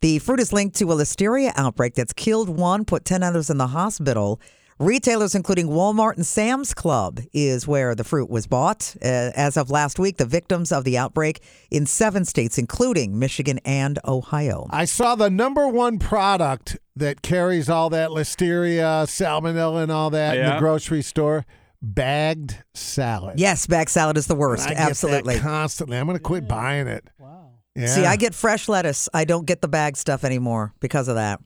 The 0.00 0.20
fruit 0.20 0.38
is 0.38 0.52
linked 0.52 0.76
to 0.76 0.92
a 0.92 0.94
listeria 0.94 1.52
outbreak 1.56 1.94
that's 1.94 2.12
killed 2.12 2.48
one, 2.48 2.84
put 2.84 3.04
10 3.04 3.24
others 3.24 3.50
in 3.50 3.58
the 3.58 3.66
hospital. 3.68 4.40
Retailers, 4.82 5.36
including 5.36 5.68
Walmart 5.68 6.16
and 6.16 6.26
Sam's 6.26 6.74
Club, 6.74 7.20
is 7.32 7.68
where 7.68 7.94
the 7.94 8.02
fruit 8.02 8.28
was 8.28 8.48
bought. 8.48 8.96
Uh, 9.00 9.30
as 9.36 9.56
of 9.56 9.70
last 9.70 9.96
week, 10.00 10.16
the 10.16 10.24
victims 10.26 10.72
of 10.72 10.82
the 10.82 10.98
outbreak 10.98 11.40
in 11.70 11.86
seven 11.86 12.24
states, 12.24 12.58
including 12.58 13.16
Michigan 13.16 13.60
and 13.64 14.00
Ohio. 14.04 14.66
I 14.70 14.86
saw 14.86 15.14
the 15.14 15.30
number 15.30 15.68
one 15.68 16.00
product 16.00 16.78
that 16.96 17.22
carries 17.22 17.68
all 17.68 17.90
that 17.90 18.10
listeria, 18.10 19.06
salmonella, 19.06 19.84
and 19.84 19.92
all 19.92 20.10
that 20.10 20.36
in 20.36 20.46
the 20.46 20.58
grocery 20.58 21.02
store. 21.02 21.46
bagged 21.80 22.56
salad. 22.74 23.38
Yes, 23.38 23.68
bagged 23.68 23.90
salad 23.90 24.16
is 24.16 24.26
the 24.26 24.34
worst. 24.34 24.66
I 24.66 24.70
get 24.70 24.78
that 24.78 24.90
Absolutely. 24.90 25.38
constantly. 25.38 25.96
I'm 25.96 26.06
going 26.06 26.18
to 26.18 26.22
quit 26.22 26.48
buying 26.48 26.88
it. 26.88 27.08
Wow. 27.20 27.50
Yeah. 27.76 27.86
See, 27.86 28.04
I 28.04 28.16
get 28.16 28.34
fresh 28.34 28.68
lettuce. 28.68 29.08
I 29.14 29.26
don't 29.26 29.46
get 29.46 29.60
the 29.60 29.68
bag 29.68 29.96
stuff 29.96 30.24
anymore 30.24 30.74
because 30.80 31.06
of 31.06 31.14
that. 31.14 31.40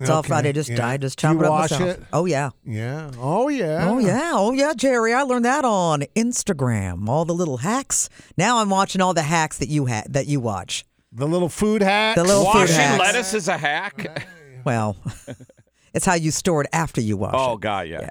It's 0.00 0.08
all 0.10 0.20
Okay, 0.20 0.28
Friday. 0.28 0.52
Just 0.52 0.70
yeah. 0.70 0.86
I 0.86 0.96
just 0.96 1.18
Do 1.18 1.22
chop 1.22 1.34
you 1.34 1.40
it 1.40 1.46
up 1.46 1.50
wash 1.50 1.70
myself. 1.72 1.90
it? 1.98 2.02
Oh 2.12 2.24
yeah. 2.26 2.50
Yeah. 2.64 3.10
Oh 3.18 3.48
yeah. 3.48 3.88
Oh 3.90 3.98
yeah. 3.98 4.30
Oh 4.34 4.52
yeah, 4.52 4.72
Jerry. 4.74 5.12
I 5.12 5.22
learned 5.22 5.44
that 5.44 5.64
on 5.64 6.02
Instagram. 6.14 7.08
All 7.08 7.24
the 7.24 7.34
little 7.34 7.56
hacks. 7.58 8.08
Now 8.36 8.58
I'm 8.58 8.70
watching 8.70 9.00
all 9.00 9.12
the 9.12 9.22
hacks 9.22 9.58
that 9.58 9.68
you 9.68 9.86
ha- 9.86 10.04
that 10.08 10.26
you 10.26 10.38
watch. 10.38 10.84
The 11.10 11.26
little 11.26 11.48
food 11.48 11.82
hacks. 11.82 12.16
The 12.20 12.22
little 12.24 12.44
food 12.44 12.60
Washing 12.60 12.76
hacks. 12.76 13.00
lettuce 13.00 13.34
is 13.34 13.48
a 13.48 13.58
hack. 13.58 14.24
Well, 14.64 14.96
it's 15.94 16.04
how 16.06 16.14
you 16.14 16.30
store 16.30 16.60
it 16.62 16.68
after 16.72 17.00
you 17.00 17.16
wash 17.16 17.34
it. 17.34 17.38
Oh. 17.40 17.56
God, 17.56 17.88
yeah. 17.88 18.10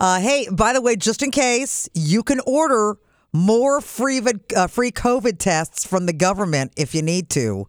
Uh, 0.00 0.18
hey, 0.20 0.48
by 0.52 0.72
the 0.72 0.80
way, 0.82 0.96
just 0.96 1.22
in 1.22 1.30
case, 1.30 1.88
you 1.94 2.22
can 2.22 2.40
order 2.46 2.96
more 3.32 3.80
free 3.80 4.20
vid- 4.20 4.52
uh, 4.54 4.66
free 4.66 4.90
COVID 4.90 5.38
tests 5.38 5.86
from 5.86 6.04
the 6.06 6.12
government 6.12 6.72
if 6.76 6.94
you 6.94 7.00
need 7.00 7.30
to. 7.30 7.68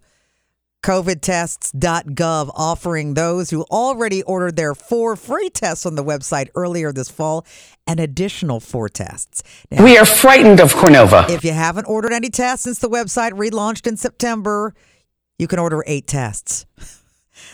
COVIDtests.gov 0.84 2.52
offering 2.56 3.14
those 3.14 3.50
who 3.50 3.64
already 3.72 4.22
ordered 4.24 4.56
their 4.56 4.76
four 4.76 5.16
free 5.16 5.50
tests 5.50 5.86
on 5.86 5.96
the 5.96 6.04
website 6.04 6.50
earlier 6.56 6.92
this 6.92 7.10
fall 7.10 7.46
an 7.88 8.00
additional 8.00 8.60
four 8.60 8.88
tests. 8.90 9.44
Now, 9.72 9.84
We 9.84 9.98
are 9.98 10.06
frightened 10.06 10.60
of 10.60 10.74
Cornova. 10.74 11.30
if 11.30 11.44
you 11.44 11.52
haven't 11.52 11.86
ordered 11.86 12.14
any 12.14 12.30
tests 12.30 12.64
since 12.64 12.80
the 12.80 12.90
website 12.90 13.32
relaunched 13.32 13.88
in 13.88 13.98
September, 13.98 14.74
you 15.38 15.48
can 15.48 15.60
order 15.60 15.84
eight 15.88 16.08
tests. 16.08 16.66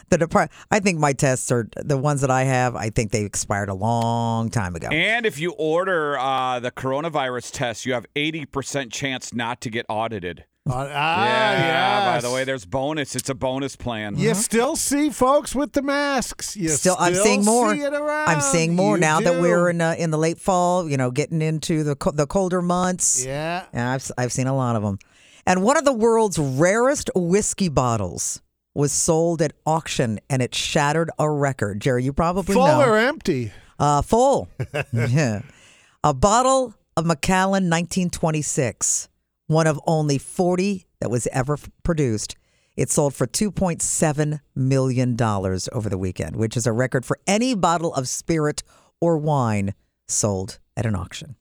The 0.10 0.18
depart- 0.18 0.52
I 0.70 0.80
think 0.82 1.00
my 1.00 1.14
tests 1.14 1.52
are 1.52 1.70
the 1.76 1.98
ones 1.98 2.22
that 2.22 2.30
I 2.30 2.44
have. 2.44 2.76
I 2.76 2.90
think 2.90 3.12
they 3.12 3.24
expired 3.24 3.70
a 3.70 3.74
long 3.74 4.50
time 4.50 4.76
ago. 4.76 4.90
And 4.92 5.26
if 5.26 5.40
you 5.40 5.52
order 5.54 6.18
uh, 6.20 6.60
the 6.60 6.70
coronavirus 6.70 7.52
test, 7.54 7.86
you 7.86 7.94
have 7.94 8.06
80% 8.14 8.92
chance 8.92 9.34
not 9.34 9.62
to 9.62 9.70
get 9.70 9.86
audited. 9.88 10.44
Uh, 10.70 10.88
ah, 10.94 11.54
yeah, 11.54 12.14
by 12.14 12.22
the 12.22 12.32
way, 12.32 12.44
there's 12.44 12.66
bonus. 12.66 13.16
It's 13.16 13.30
a 13.30 13.34
bonus 13.34 13.76
plan. 13.76 14.18
You 14.18 14.36
still 14.36 14.76
see 14.76 15.10
folks 15.10 15.56
with 15.56 15.72
the 15.74 15.82
masks. 15.82 16.56
You 16.56 16.70
still, 16.70 16.96
I'm 17.00 17.16
seeing 17.16 17.44
more. 17.44 17.74
See 17.74 17.82
it 17.82 17.94
around. 17.94 18.30
I'm 18.30 18.42
seeing 18.42 18.76
more 18.76 18.96
You 18.96 19.02
now 19.02 19.20
that 19.20 19.42
we're 19.42 19.70
in 19.72 19.82
uh, 19.82 19.96
in 19.98 20.12
the 20.12 20.18
late 20.18 20.38
fall. 20.38 20.88
You 20.88 20.96
know, 20.98 21.10
getting 21.10 21.42
into 21.42 21.84
the 21.84 21.96
co- 21.96 22.12
the 22.12 22.28
colder 22.28 22.62
months. 22.62 23.26
Yeah. 23.26 23.66
And 23.74 23.88
I've 23.88 24.12
I've 24.18 24.32
seen 24.32 24.46
a 24.46 24.56
lot 24.56 24.76
of 24.76 24.84
them. 24.84 25.00
And 25.48 25.64
one 25.64 25.76
of 25.78 25.86
the 25.86 25.94
world's 25.94 26.38
rarest 26.38 27.10
whiskey 27.16 27.70
bottles 27.70 28.42
was 28.76 28.92
sold 28.92 29.42
at 29.42 29.54
auction, 29.66 30.20
and 30.30 30.42
it 30.44 30.54
shattered 30.54 31.10
a 31.18 31.32
record. 31.32 31.80
Jerry, 31.80 32.04
you 32.04 32.14
probably 32.14 32.54
full 32.54 32.68
know. 32.68 32.82
or 32.82 32.96
empty. 32.98 33.52
Uh, 33.80 34.04
full. 34.04 34.50
yeah. 34.94 35.42
A 36.04 36.14
bottle 36.14 36.76
of 36.96 37.06
Macallan 37.06 37.70
1926, 37.70 39.10
one 39.50 39.66
of 39.66 39.80
only 39.88 40.20
40 40.20 40.86
that 41.02 41.10
was 41.10 41.28
ever 41.34 41.54
f- 41.54 41.70
produced. 41.84 42.36
It 42.78 42.90
sold 42.92 43.16
for 43.16 43.26
$2.7 43.26 44.40
million 44.56 45.18
over 45.22 45.90
the 45.90 45.98
weekend, 45.98 46.36
which 46.36 46.56
is 46.56 46.68
a 46.68 46.72
record 46.72 47.04
for 47.04 47.18
any 47.26 47.56
bottle 47.56 47.94
of 47.96 48.08
spirit 48.08 48.62
or 49.02 49.18
wine 49.18 49.74
sold 50.08 50.60
at 50.78 50.86
an 50.86 50.96
auction. 50.96 51.36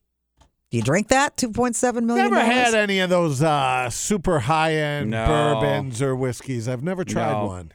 Do 0.71 0.79
you 0.79 0.83
drink 0.83 1.09
that? 1.09 1.37
$2.7 1.37 2.03
million? 2.03 2.31
Never 2.31 2.41
had 2.45 2.75
any 2.75 3.01
of 3.01 3.11
those 3.11 3.43
uh, 3.43 3.91
super 3.91 4.41
high 4.41 4.73
end 4.75 5.11
No. 5.11 5.27
bourbons 5.27 6.01
or 6.01 6.17
whiskeys. 6.17 6.67
I've 6.67 6.83
never 6.83 7.05
tried 7.05 7.33
No. 7.33 7.47
one. 7.47 7.73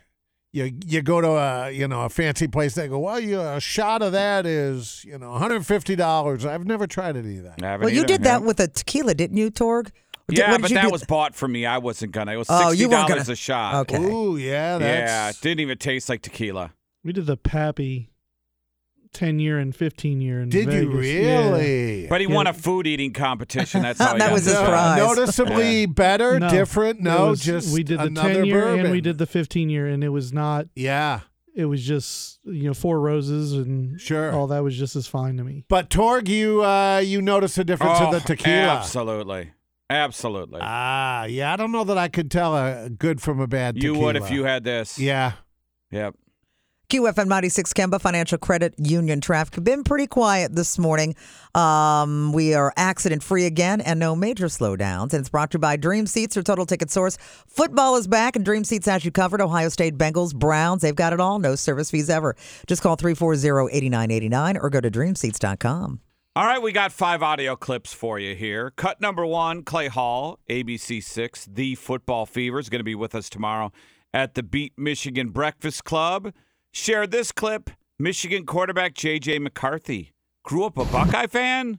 You 0.51 0.71
you 0.85 1.01
go 1.01 1.19
to 1.19 1.29
a 1.31 1.71
you 1.71 1.87
know 1.87 2.01
a 2.03 2.09
fancy 2.09 2.47
place. 2.47 2.75
They 2.75 2.87
go, 2.87 2.99
well, 2.99 3.19
you, 3.19 3.41
a 3.41 3.59
shot 3.59 4.03
of 4.03 4.11
that 4.11 4.45
is 4.45 5.03
you 5.03 5.17
know 5.17 5.31
one 5.31 5.39
hundred 5.41 5.65
fifty 5.65 5.95
dollars. 5.95 6.45
I've 6.45 6.65
never 6.65 6.85
tried 6.85 7.17
any 7.17 7.37
of 7.37 7.43
that. 7.45 7.63
I 7.63 7.71
haven't 7.71 7.85
Well, 7.85 7.93
you 7.93 8.01
either, 8.01 8.07
did 8.07 8.23
that 8.25 8.43
with 8.43 8.59
a 8.59 8.67
tequila, 8.67 9.15
didn't 9.15 9.37
you, 9.37 9.49
Torg? 9.49 9.91
Did- 10.29 10.37
Yeah, 10.39 10.57
but 10.57 10.71
that 10.71 10.83
do- 10.85 10.89
was 10.89 11.03
bought 11.03 11.35
for 11.35 11.47
me. 11.47 11.65
I 11.65 11.77
wasn't 11.79 12.11
gonna. 12.13 12.31
It 12.33 12.37
was 12.37 12.47
Oh, 12.49 12.69
sixty 12.69 12.77
you 12.79 12.89
weren't 12.89 13.07
dollars 13.09 13.23
gonna- 13.25 13.33
a 13.33 13.35
shot. 13.35 13.75
Okay. 13.91 13.97
Ooh, 14.03 14.37
yeah, 14.37 14.73
Yeah, 14.73 14.77
that's 15.27 15.37
it 15.39 15.41
didn't 15.41 15.59
even 15.61 15.77
taste 15.77 16.07
like 16.09 16.21
tequila. 16.21 16.73
We 17.03 17.11
did 17.11 17.25
the 17.25 17.35
Pappy 17.37 18.09
10 19.13 19.37
year 19.37 19.59
and 19.59 19.75
15 19.75 20.21
year 20.21 20.41
in 20.41 20.49
Did 20.49 20.71
you 20.73 20.89
Vegas. 20.91 21.05
Yeah. 21.07 21.49
really? 21.49 22.07
But 22.07 22.21
he 22.21 22.27
Yeah. 22.27 22.33
won 22.33 22.47
a 22.47 22.53
food 22.53 22.87
eating 22.87 23.13
competition. 23.13 23.81
That's 23.83 23.99
how 24.01 24.13
he 24.13 24.19
That 24.19 24.27
got 24.29 24.33
was 24.33 24.45
his 24.45 24.53
this. 24.55 24.63
prize. 24.67 24.97
Noticeably 24.97 25.85
better, 25.85 26.39
No. 26.39 26.49
different. 26.49 26.99
No, 27.01 27.27
was- 27.29 27.41
just 27.41 27.73
we 27.73 27.83
did 27.83 27.99
the 27.99 28.09
10 28.09 28.45
year 28.45 28.61
bourbon. 28.61 28.79
and 28.85 28.91
we 28.91 29.01
did 29.01 29.17
the 29.19 29.27
15 29.27 29.69
year, 29.69 29.85
and 29.85 30.03
it 30.03 30.09
was 30.09 30.33
not. 30.33 30.65
Yeah, 30.75 31.19
It 31.55 31.65
was 31.65 31.85
just 31.85 32.39
you 32.45 32.63
know 32.63 32.73
four 32.73 32.99
roses 32.99 33.53
and 33.53 34.01
Sure. 34.01 34.31
all 34.31 34.47
that 34.47 34.63
was 34.63 34.75
just 34.75 34.95
as 34.95 35.05
fine 35.05 35.37
to 35.37 35.43
me. 35.43 35.65
but 35.69 35.91
Torg, 35.91 36.27
you 36.27 36.63
uh, 36.63 36.97
you 36.97 37.21
notice 37.21 37.55
a 37.59 37.63
difference 37.63 37.99
Oh, 38.01 38.05
in 38.05 38.11
the 38.13 38.19
tequila. 38.21 38.79
Absolutely, 38.79 39.51
absolutely. 39.93 40.59
Ah, 40.61 41.25
yeah. 41.25 41.53
I 41.53 41.55
don't 41.55 41.71
know 41.71 41.83
that 41.83 41.97
I 41.97 42.07
could 42.07 42.29
tell 42.31 42.55
a 42.55 42.89
good 42.89 43.21
from 43.21 43.39
a 43.39 43.47
bad. 43.47 43.75
you 43.75 43.93
tequila. 43.93 44.05
would 44.05 44.15
if 44.17 44.31
you 44.31 44.43
had 44.43 44.63
this. 44.63 44.99
Yeah. 44.99 45.33
Yep. 45.91 46.15
QFM 46.89 47.27
96 47.27 47.73
Kemba 47.73 47.99
Financial 47.99 48.37
Credit 48.37 48.75
Union 48.77 49.19
traffic 49.19 49.63
been 49.63 49.83
pretty 49.83 50.05
quiet 50.05 50.55
this 50.55 50.77
morning. 50.77 51.15
Um, 51.55 52.33
we 52.33 52.53
are 52.53 52.71
accident 52.77 53.23
free 53.23 53.47
again 53.47 53.81
and 53.81 53.99
no 53.99 54.15
major 54.15 54.45
slowdowns. 54.45 55.13
And 55.13 55.21
it's 55.21 55.29
brought 55.29 55.49
to 55.51 55.55
you 55.55 55.59
by 55.59 55.75
Dream 55.75 56.05
Seats 56.05 56.35
your 56.35 56.43
Total 56.43 56.67
Ticket 56.67 56.91
Source. 56.91 57.17
Football 57.47 57.95
is 57.95 58.07
back 58.07 58.35
and 58.35 58.45
Dream 58.45 58.63
Seats 58.63 58.85
has 58.85 59.03
you 59.03 59.11
covered. 59.11 59.41
Ohio 59.41 59.69
State 59.69 59.97
Bengals, 59.97 60.35
Browns, 60.35 60.83
they've 60.83 60.93
got 60.93 61.13
it 61.13 61.19
all. 61.19 61.39
No 61.39 61.55
service 61.55 61.89
fees 61.89 62.11
ever. 62.11 62.35
Just 62.67 62.83
call 62.83 62.95
340-8989 62.97 64.57
or 64.61 64.69
go 64.69 64.79
to 64.79 64.91
dreamseats.com. 64.91 65.99
All 66.35 66.47
right, 66.47 66.59
we 66.59 66.71
got 66.71 66.91
five 66.91 67.21
audio 67.21 67.55
clips 67.55 67.93
for 67.93 68.17
you 68.17 68.33
here. 68.33 68.71
Cut 68.71 68.99
number 68.99 69.23
one 69.23 69.61
Clay 69.61 69.87
Hall, 69.87 70.39
ABC 70.49 71.03
6, 71.03 71.45
The 71.45 71.75
Football 71.75 72.25
Fever, 72.25 72.57
is 72.57 72.69
going 72.69 72.79
to 72.79 72.83
be 72.83 72.95
with 72.95 73.13
us 73.13 73.29
tomorrow 73.29 73.71
at 74.15 74.33
the 74.33 74.41
Beat 74.41 74.73
Michigan 74.75 75.29
Breakfast 75.29 75.83
Club. 75.83 76.33
Share 76.71 77.05
this 77.05 77.31
clip 77.31 77.69
Michigan 77.99 78.47
quarterback 78.47 78.95
J.J. 78.95 79.37
McCarthy. 79.37 80.13
Grew 80.43 80.63
up 80.63 80.75
a 80.79 80.85
Buckeye 80.85 81.27
fan? 81.27 81.77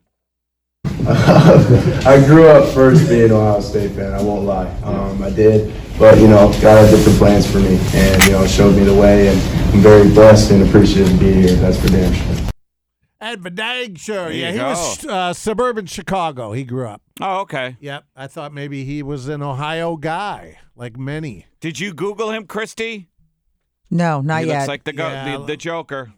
I 0.84 2.22
grew 2.24 2.46
up 2.46 2.72
first 2.72 3.08
being 3.08 3.24
an 3.24 3.32
Ohio 3.32 3.58
State 3.58 3.90
fan. 3.90 4.12
I 4.12 4.22
won't 4.22 4.44
lie. 4.44 4.70
Um, 4.84 5.20
I 5.20 5.30
did, 5.30 5.74
but 5.98 6.16
you 6.18 6.28
know, 6.28 6.52
God 6.62 6.86
had 6.86 6.90
different 6.90 7.18
plans 7.18 7.50
for 7.50 7.58
me, 7.58 7.80
and 7.92 8.24
you 8.24 8.30
know, 8.30 8.46
showed 8.46 8.76
me 8.76 8.84
the 8.84 8.94
way. 8.94 9.26
And 9.26 9.40
I'm 9.74 9.80
very 9.80 10.08
blessed 10.10 10.52
and 10.52 10.62
appreciative 10.62 11.08
to 11.08 11.18
be 11.18 11.32
here. 11.32 11.56
That's 11.56 11.80
for 11.80 11.88
damn 11.88 12.12
sure. 12.12 12.53
Ed 13.24 13.42
Bedang, 13.42 13.98
sure. 13.98 14.30
Yeah, 14.30 14.48
you 14.48 14.52
he 14.52 14.58
go. 14.58 14.68
was 14.68 15.06
uh, 15.06 15.32
suburban 15.32 15.86
Chicago. 15.86 16.52
He 16.52 16.64
grew 16.64 16.86
up. 16.86 17.02
Oh, 17.20 17.40
okay. 17.40 17.76
Yep. 17.80 18.04
I 18.14 18.26
thought 18.26 18.52
maybe 18.52 18.84
he 18.84 19.02
was 19.02 19.28
an 19.28 19.42
Ohio 19.42 19.96
guy, 19.96 20.58
like 20.76 20.98
many. 20.98 21.46
Did 21.60 21.80
you 21.80 21.94
Google 21.94 22.30
him, 22.30 22.46
Christy? 22.46 23.08
No, 23.90 24.20
not 24.20 24.42
he 24.42 24.48
yet. 24.48 24.56
looks 24.58 24.68
like 24.68 24.84
the, 24.84 24.92
go- 24.92 25.08
Yeah. 25.08 25.38
the, 25.38 25.44
the 25.44 25.56
Joker, 25.56 26.12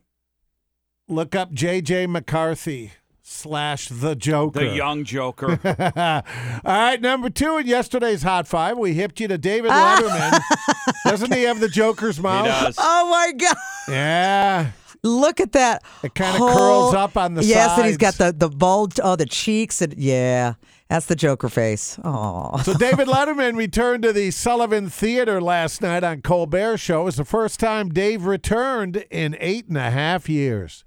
Look 1.09 1.37
up 1.37 1.53
J.J. 1.53 2.09
McCarthy 2.09 2.93
slash 3.23 3.89
the 3.89 4.17
Joker. 4.17 4.69
the 4.69 4.75
young 4.75 5.05
Joker. 5.05 5.61
All 5.65 6.23
right, 6.65 7.01
number 7.01 7.31
two 7.31 7.59
in 7.59 7.67
yesterday's 7.69 8.23
Hot 8.25 8.49
Five, 8.49 8.77
we 8.79 8.95
hipped 8.95 9.21
you 9.21 9.29
to 9.29 9.39
David 9.39 9.71
Letterman. 9.71 10.41
Doesn't 11.05 11.33
he 11.33 11.45
have 11.45 11.61
the 11.61 11.69
Joker's 11.69 12.19
mouth? 12.19 12.47
does. 12.47 12.75
Oh 12.79 13.09
my 13.09 13.33
God. 13.39 13.57
Yeah. 13.89 14.71
Look 15.07 15.41
at 15.41 15.53
that. 15.53 15.83
It 16.03 16.15
kinda 16.15 16.39
curls 16.39 16.95
up 16.95 17.17
on 17.17 17.35
the 17.35 17.45
Yes, 17.45 17.79
and 17.79 17.87
he's 17.87 17.97
got 17.97 18.15
the, 18.15 18.33
the 18.37 18.49
bulge, 18.49 18.99
oh, 19.03 19.17
the 19.17 19.27
cheeks. 19.27 19.81
and 19.81 19.95
Yeah, 19.97 20.55
that's 20.89 21.07
the 21.07 21.17
Joker 21.17 21.49
face. 21.49 21.99
Oh. 22.05 22.61
So 22.65 22.75
David 22.75 23.09
Letterman 23.17 23.57
returned 23.57 24.03
to 24.03 24.13
the 24.13 24.31
Sullivan 24.31 24.89
Theater 24.91 25.41
last 25.41 25.81
night 25.81 26.05
on 26.05 26.23
Colbert 26.23 26.79
Show. 26.79 27.03
It 27.03 27.05
was 27.05 27.17
the 27.17 27.25
first 27.25 27.61
time 27.61 27.89
Dave 27.91 28.25
returned 28.25 29.05
in 29.11 29.37
eight 29.41 29.69
and 29.69 29.77
a 29.79 29.91
half 29.91 30.29
years. 30.29 30.85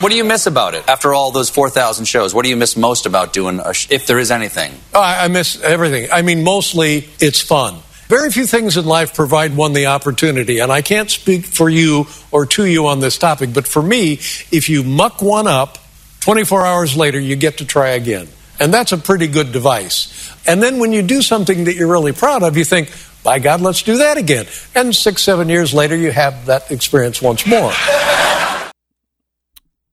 What 0.00 0.10
do 0.10 0.16
you 0.16 0.24
miss 0.24 0.46
about 0.46 0.74
it? 0.74 0.88
After 0.88 1.12
all 1.12 1.30
those 1.30 1.50
4,000 1.50 2.06
shows, 2.06 2.34
what 2.34 2.42
do 2.44 2.48
you 2.48 2.56
miss 2.56 2.74
most 2.74 3.04
about 3.04 3.34
doing, 3.34 3.60
a 3.62 3.74
sh- 3.74 3.88
if 3.90 4.06
there 4.06 4.18
is 4.18 4.30
anything? 4.30 4.72
Oh, 4.94 5.00
I 5.00 5.24
I 5.24 5.28
miss 5.28 5.60
everything. 5.62 6.08
I 6.10 6.22
mean, 6.22 6.42
mostly 6.42 7.10
it's 7.20 7.38
fun. 7.40 7.80
Very 8.10 8.32
few 8.32 8.44
things 8.44 8.76
in 8.76 8.86
life 8.86 9.14
provide 9.14 9.56
one 9.56 9.72
the 9.72 9.86
opportunity, 9.86 10.58
and 10.58 10.72
I 10.72 10.82
can't 10.82 11.08
speak 11.08 11.46
for 11.46 11.70
you 11.70 12.08
or 12.32 12.44
to 12.44 12.64
you 12.64 12.88
on 12.88 12.98
this 12.98 13.16
topic, 13.16 13.54
but 13.54 13.68
for 13.68 13.80
me, 13.80 14.14
if 14.50 14.68
you 14.68 14.82
muck 14.82 15.22
one 15.22 15.46
up, 15.46 15.78
24 16.18 16.66
hours 16.66 16.96
later, 16.96 17.20
you 17.20 17.36
get 17.36 17.58
to 17.58 17.64
try 17.64 17.90
again. 17.90 18.26
And 18.58 18.74
that's 18.74 18.90
a 18.90 18.98
pretty 18.98 19.28
good 19.28 19.52
device. 19.52 20.28
And 20.44 20.60
then 20.60 20.80
when 20.80 20.92
you 20.92 21.02
do 21.02 21.22
something 21.22 21.62
that 21.66 21.76
you're 21.76 21.86
really 21.86 22.10
proud 22.10 22.42
of, 22.42 22.56
you 22.56 22.64
think, 22.64 22.92
by 23.22 23.38
God, 23.38 23.60
let's 23.60 23.84
do 23.84 23.98
that 23.98 24.16
again. 24.16 24.46
And 24.74 24.92
six, 24.92 25.22
seven 25.22 25.48
years 25.48 25.72
later, 25.72 25.94
you 25.94 26.10
have 26.10 26.46
that 26.46 26.72
experience 26.72 27.22
once 27.22 27.46
more. 27.46 27.70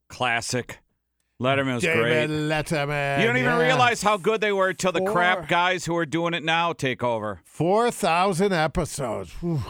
Classic. 0.10 0.80
Letterman 1.42 1.76
was 1.76 1.84
David 1.84 2.30
great. 2.30 2.30
Letterman. 2.30 3.20
You 3.20 3.28
don't 3.28 3.38
even 3.38 3.52
yeah. 3.52 3.62
realize 3.64 4.02
how 4.02 4.18
good 4.18 4.42
they 4.42 4.52
were 4.52 4.70
until 4.70 4.92
the 4.92 5.00
Four. 5.00 5.12
crap 5.12 5.48
guys 5.48 5.86
who 5.86 5.96
are 5.96 6.06
doing 6.06 6.34
it 6.34 6.44
now 6.44 6.74
take 6.74 7.04
over. 7.04 7.42
4,000 7.46 8.54
episodes. 8.54 9.34
Whew. 9.42 9.62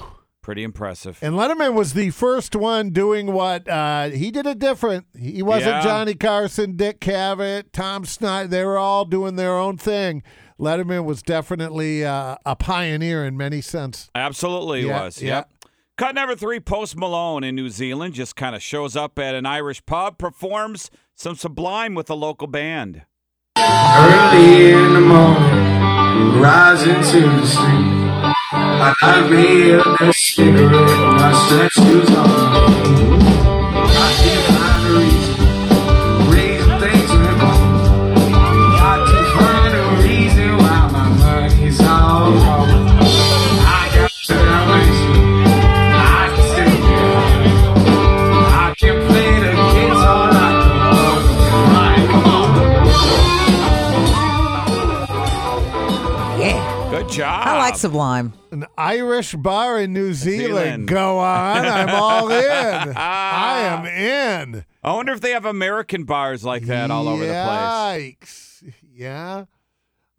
Pretty 0.41 0.64
impressive. 0.64 1.19
And 1.22 1.35
Letterman 1.35 1.73
was 1.73 1.91
the 1.94 2.10
first 2.11 2.56
one 2.56 2.91
doing 2.91 3.34
what 3.34 3.68
uh, 3.68 4.11
he 4.11 4.31
did 4.31 4.45
it 4.45 4.60
different. 4.60 5.06
He 5.19 5.44
wasn't 5.44 5.72
Yeah. 5.72 5.81
Johnny 5.81 6.14
Carson, 6.14 6.77
Dick 6.77 7.02
Cavett, 7.02 7.73
Tom 7.73 8.06
Snyder. 8.06 8.48
They 8.48 8.64
were 8.64 8.77
all 8.77 9.03
doing 9.03 9.35
their 9.35 9.57
own 9.57 9.76
thing. 9.76 10.23
Letterman 10.57 11.03
was 11.03 11.22
definitely 11.22 12.06
uh, 12.06 12.38
a 12.45 12.56
pioneer 12.56 13.26
in 13.26 13.35
many 13.35 13.60
sense. 13.60 14.10
Absolutely 14.15 14.88
Yeah, 14.88 15.03
was. 15.03 15.22
Yep. 15.22 15.52
Cut 15.98 16.15
number 16.15 16.35
three, 16.35 16.61
Post 16.61 16.95
Malone 16.95 17.44
in 17.44 17.56
New 17.56 17.69
Zealand 17.69 18.14
just 18.14 18.38
kind 18.38 18.56
of 18.56 18.64
shows 18.64 18.95
up 18.95 19.19
at 19.19 19.35
an 19.35 19.45
Irish 19.45 19.85
pub, 19.85 20.18
performs 20.18 20.89
some 21.18 21.35
Sublime 21.35 21.95
with 21.95 22.11
a 22.11 22.14
local 22.14 22.45
band. 22.45 23.02
Early 23.57 24.72
in 24.72 24.94
the 24.94 25.02
morning, 25.02 26.39
rising 26.39 26.94
to 26.94 27.22
the 27.22 27.45
street. 27.48 28.34
I 28.53 28.94
a 29.99 30.14
cigarette, 30.14 31.31
my. 32.11 32.57
Job. 57.78 57.91
Sublime. 57.91 58.34
An 58.52 58.66
Irish 58.78 59.34
bar 59.36 59.80
in 59.80 59.94
New 59.94 60.14
Zealand. 60.14 60.48
Zealand. 60.48 60.88
Go 60.88 61.20
on. 61.20 61.66
I'm 61.66 61.90
all 61.90 62.30
in. 62.30 62.44
I 62.98 63.60
am 63.60 63.86
in. 63.86 64.66
I 64.84 64.94
wonder 64.94 65.14
if 65.14 65.22
they 65.22 65.32
have 65.32 65.45
American 65.45 66.04
bars 66.04 66.44
like 66.44 66.64
that 66.66 66.91
all 66.91 67.08
over 67.08 67.26
the 67.26 67.32
place. 67.32 68.16
Yikes. 68.64 68.74
Yeah. 68.94 69.45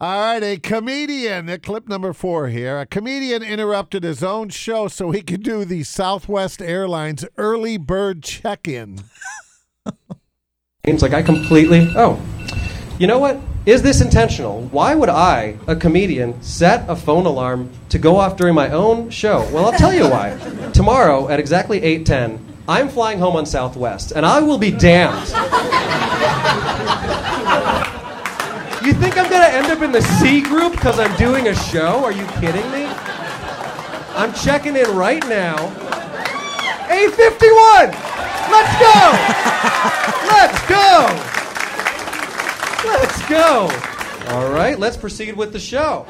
All 0.00 0.20
right, 0.20 0.42
a 0.44 0.56
comedian, 0.58 1.58
clip 1.58 1.88
number 1.88 2.12
four 2.12 2.46
here. 2.46 2.78
A 2.78 2.86
comedian 2.86 3.42
interrupted 3.42 4.04
his 4.04 4.22
own 4.22 4.48
show 4.48 4.86
so 4.86 5.10
he 5.10 5.22
could 5.22 5.42
do 5.42 5.64
the 5.64 5.82
Southwest 5.82 6.62
Airlines 6.62 7.24
early 7.36 7.78
bird 7.78 8.22
check 8.22 8.68
in. 8.68 9.00
It's 10.84 11.02
like 11.02 11.14
I 11.14 11.22
completely. 11.22 11.92
Oh, 11.96 12.22
you 13.00 13.08
know 13.08 13.18
what? 13.18 13.40
Is 13.68 13.82
this 13.82 14.00
intentional? 14.00 14.62
Why 14.68 14.94
would 14.94 15.10
I, 15.10 15.58
a 15.66 15.76
comedian, 15.76 16.40
set 16.42 16.88
a 16.88 16.96
phone 16.96 17.26
alarm 17.26 17.70
to 17.90 17.98
go 17.98 18.16
off 18.16 18.38
during 18.38 18.54
my 18.54 18.70
own 18.70 19.10
show? 19.10 19.46
Well, 19.52 19.66
I'll 19.66 19.78
tell 19.78 19.92
you 19.92 20.08
why. 20.08 20.38
Tomorrow 20.72 21.28
at 21.28 21.38
exactly 21.38 21.78
8:10, 21.82 22.38
I'm 22.66 22.88
flying 22.88 23.18
home 23.18 23.36
on 23.36 23.44
Southwest, 23.44 24.12
and 24.12 24.24
I 24.24 24.40
will 24.40 24.56
be 24.56 24.70
damned. 24.70 25.28
You 28.82 28.94
think 28.94 29.18
I'm 29.18 29.28
gonna 29.28 29.52
end 29.52 29.66
up 29.66 29.82
in 29.82 29.92
the 29.92 30.00
C 30.00 30.40
group 30.40 30.72
because 30.72 30.98
I'm 30.98 31.14
doing 31.18 31.48
a 31.48 31.54
show? 31.54 32.02
Are 32.06 32.12
you 32.12 32.24
kidding 32.40 32.70
me? 32.72 32.86
I'm 34.16 34.32
checking 34.32 34.76
in 34.76 34.96
right 34.96 35.22
now. 35.28 35.56
A51! 36.88 37.92
Let's 38.48 38.74
go! 38.80 39.12
Let's 40.32 40.58
go! 40.66 41.34
Let's 42.84 43.28
go! 43.28 43.68
All 44.28 44.50
right, 44.50 44.78
let's 44.78 44.96
proceed 44.96 45.36
with 45.36 45.52
the 45.52 45.58
show. 45.58 46.06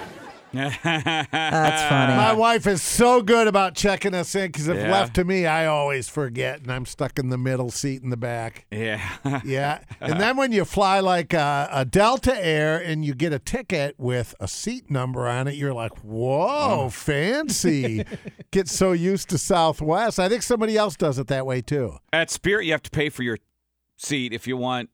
That's 0.52 0.76
funny. 0.82 2.14
My 2.14 2.32
wife 2.32 2.66
is 2.66 2.82
so 2.82 3.22
good 3.22 3.46
about 3.46 3.74
checking 3.74 4.14
us 4.14 4.34
in 4.34 4.46
because 4.46 4.68
if 4.68 4.76
Yeah. 4.76 4.90
left 4.90 5.14
to 5.14 5.24
me, 5.24 5.46
I 5.46 5.66
always 5.66 6.08
forget 6.08 6.60
and 6.60 6.72
I'm 6.72 6.86
stuck 6.86 7.18
in 7.18 7.28
the 7.28 7.38
middle 7.38 7.70
seat 7.70 8.02
in 8.02 8.10
the 8.10 8.16
back. 8.16 8.66
Yeah. 8.70 9.00
Yeah. 9.44 9.80
And 10.00 10.20
then 10.20 10.36
when 10.36 10.52
you 10.52 10.64
fly 10.64 11.00
like 11.00 11.32
a, 11.32 11.68
a 11.70 11.84
Delta 11.84 12.34
Air 12.44 12.78
and 12.78 13.04
you 13.04 13.14
get 13.14 13.32
a 13.32 13.38
ticket 13.38 13.94
with 13.98 14.34
a 14.40 14.48
seat 14.48 14.90
number 14.90 15.28
on 15.28 15.48
it, 15.48 15.54
you're 15.54 15.74
like, 15.74 15.96
whoa, 15.98 16.84
oh. 16.86 16.88
fancy. 16.88 18.04
Get 18.50 18.68
so 18.68 18.92
used 18.92 19.28
to 19.30 19.38
Southwest. 19.38 20.18
I 20.18 20.28
think 20.28 20.42
somebody 20.42 20.76
else 20.76 20.96
does 20.96 21.18
it 21.18 21.26
that 21.28 21.44
way 21.46 21.60
too. 21.60 21.98
At 22.12 22.30
Spirit, 22.30 22.64
you 22.66 22.72
have 22.72 22.82
to 22.82 22.90
pay 22.90 23.10
for 23.10 23.22
your 23.22 23.38
seat 23.96 24.32
if 24.32 24.46
you 24.46 24.56
want, 24.56 24.90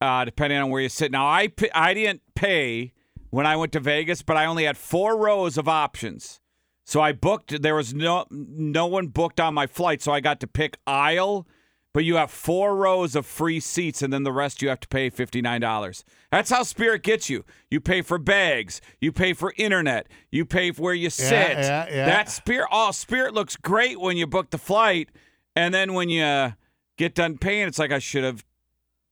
uh, 0.00 0.24
depending 0.24 0.58
on 0.58 0.70
where 0.70 0.80
you 0.82 0.88
sit. 0.88 1.12
Now, 1.12 1.26
I 1.26 1.48
I 1.74 1.94
didn't 1.94 2.22
pay 2.34 2.92
when 3.30 3.46
I 3.46 3.56
went 3.56 3.72
to 3.72 3.80
Vegas, 3.80 4.22
but 4.22 4.36
I 4.36 4.46
only 4.46 4.64
had 4.64 4.76
four 4.76 5.16
rows 5.16 5.58
of 5.58 5.68
options. 5.68 6.40
So 6.84 7.00
I 7.00 7.12
booked. 7.12 7.62
There 7.62 7.74
was 7.74 7.94
no 7.94 8.26
no 8.30 8.86
one 8.86 9.08
booked 9.08 9.40
on 9.40 9.54
my 9.54 9.66
flight, 9.66 10.02
so 10.02 10.12
I 10.12 10.20
got 10.20 10.40
to 10.40 10.46
pick 10.46 10.78
aisle. 10.86 11.46
But 11.92 12.04
you 12.04 12.16
have 12.16 12.30
four 12.30 12.76
rows 12.76 13.16
of 13.16 13.26
free 13.26 13.58
seats, 13.58 14.00
and 14.00 14.12
then 14.12 14.22
the 14.22 14.30
rest 14.32 14.62
you 14.62 14.68
have 14.68 14.78
to 14.80 14.88
pay 14.88 15.10
fifty 15.10 15.42
nine 15.42 15.60
dollars. 15.60 16.04
That's 16.30 16.50
how 16.50 16.62
Spirit 16.62 17.02
gets 17.02 17.28
you. 17.28 17.44
You 17.68 17.80
pay 17.80 18.02
for 18.02 18.16
bags, 18.16 18.80
you 19.00 19.10
pay 19.10 19.32
for 19.32 19.52
internet, 19.56 20.06
you 20.30 20.44
pay 20.44 20.70
for 20.70 20.82
where 20.82 20.94
you 20.94 21.10
sit. 21.10 21.58
yeah, 21.58 21.86
yeah. 21.90 22.06
That 22.06 22.28
Spirit, 22.30 22.68
oh, 22.70 22.92
Spirit 22.92 23.34
looks 23.34 23.56
great 23.56 24.00
when 24.00 24.16
you 24.16 24.28
book 24.28 24.50
the 24.50 24.58
flight, 24.58 25.08
and 25.56 25.74
then 25.74 25.94
when 25.94 26.08
you 26.08 26.52
get 26.96 27.16
done 27.16 27.38
paying, 27.38 27.66
it's 27.66 27.78
like 27.80 27.90
I 27.90 27.98
should 27.98 28.22
have 28.22 28.44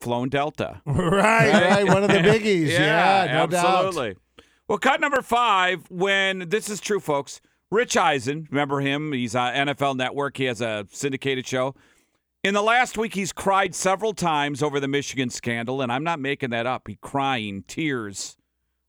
flown 0.01 0.29
Delta. 0.29 0.81
Right, 0.87 1.53
right. 1.53 1.85
One 1.87 2.03
of 2.03 2.09
the 2.11 2.19
biggies. 2.19 2.69
yeah, 2.69 3.27
no 3.33 3.47
doubt. 3.47 3.87
absolutely. 3.87 4.17
Well, 4.67 4.79
cut 4.79 5.01
number 5.01 5.23
five. 5.23 5.91
When 5.91 6.49
this 6.49 6.69
is 6.69 6.81
true, 6.81 7.01
folks. 7.01 7.41
Rich 7.71 7.97
Eisen, 7.99 8.49
remember 8.51 8.81
him? 8.81 9.13
He's 9.13 9.35
on 9.37 9.53
NFL 9.53 9.97
Network. 9.97 10.39
He 10.39 10.45
has 10.45 10.63
a 10.63 10.87
syndicated 10.91 11.47
show. 11.47 11.75
In 12.43 12.55
the 12.55 12.63
last 12.63 12.97
week, 12.97 13.15
he's 13.15 13.33
cried 13.33 13.75
several 13.75 14.15
times 14.15 14.63
over 14.63 14.81
the 14.81 14.89
Michigan 14.89 15.29
scandal, 15.29 15.83
and 15.83 15.93
I'm 15.93 16.05
not 16.05 16.19
making 16.19 16.51
that 16.51 16.67
up. 16.67 16.89
He 16.89 16.97
crying, 17.03 17.65
tears. 17.69 18.39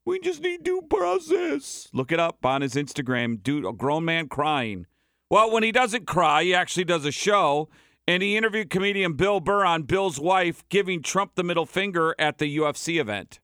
We 0.05 0.19
just 0.19 0.41
need 0.41 0.63
due 0.63 0.81
process. 0.89 1.89
Look 1.93 2.11
it 2.13 2.19
up 2.21 2.45
on 2.45 2.61
his 2.61 2.75
Instagram. 2.75 3.43
Dude, 3.43 3.65
a 3.65 3.73
grown 3.73 4.05
man 4.05 4.29
crying. 4.29 4.85
Well, 5.29 5.51
when 5.51 5.63
he 5.63 5.71
doesn't 5.73 6.07
cry, 6.07 6.43
he 6.43 6.53
actually 6.55 6.85
does 6.85 7.05
a 7.05 7.11
show, 7.11 7.67
and 8.09 8.23
he 8.23 8.35
interviewed 8.35 8.71
comedian 8.71 9.13
Bill 9.13 9.39
Burr 9.39 9.63
on 9.63 9.83
Bill's 9.83 10.19
wife 10.19 10.67
giving 10.69 11.03
Trump 11.03 11.35
the 11.35 11.43
middle 11.43 11.67
finger 11.67 12.15
at 12.17 12.39
the 12.39 12.57
UFC 12.57 12.99
event. 12.99 13.39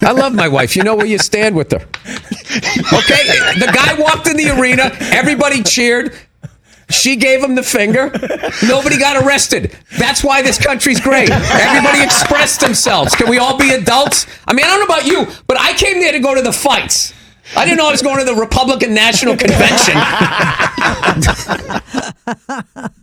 I 0.00 0.12
love 0.12 0.32
my 0.32 0.46
wife. 0.46 0.76
You 0.76 0.84
know 0.84 0.94
where 0.94 1.06
you 1.06 1.18
stand 1.18 1.56
with 1.56 1.72
her. 1.72 1.78
Okay? 1.78 3.26
The 3.58 3.68
guy 3.74 3.94
walked 3.98 4.28
in 4.28 4.36
the 4.36 4.56
arena, 4.56 4.92
everybody 5.00 5.60
cheered. 5.60 6.14
She 6.88 7.16
gave 7.16 7.42
him 7.42 7.56
the 7.56 7.64
finger. 7.64 8.12
Nobody 8.62 8.96
got 8.96 9.24
arrested. 9.24 9.76
That's 9.98 10.22
why 10.22 10.40
this 10.40 10.56
country's 10.56 11.00
great. 11.00 11.28
Everybody 11.28 12.04
expressed 12.04 12.60
themselves. 12.60 13.16
Can 13.16 13.28
we 13.28 13.38
all 13.38 13.58
be 13.58 13.70
adults? 13.70 14.28
I 14.46 14.52
mean, 14.52 14.64
I 14.64 14.68
don't 14.68 14.88
know 14.88 14.94
about 14.94 15.04
you, 15.04 15.26
but 15.48 15.58
I 15.58 15.72
came 15.72 15.98
there 15.98 16.12
to 16.12 16.20
go 16.20 16.32
to 16.32 16.42
the 16.42 16.52
fights. 16.52 17.12
I 17.54 17.64
didn't 17.64 17.76
know 17.78 17.88
I 17.88 17.92
was 17.92 18.02
going 18.02 18.18
to 18.18 18.24
the 18.24 18.34
Republican 18.40 18.94
National 18.94 19.36
Convention. 19.38 19.94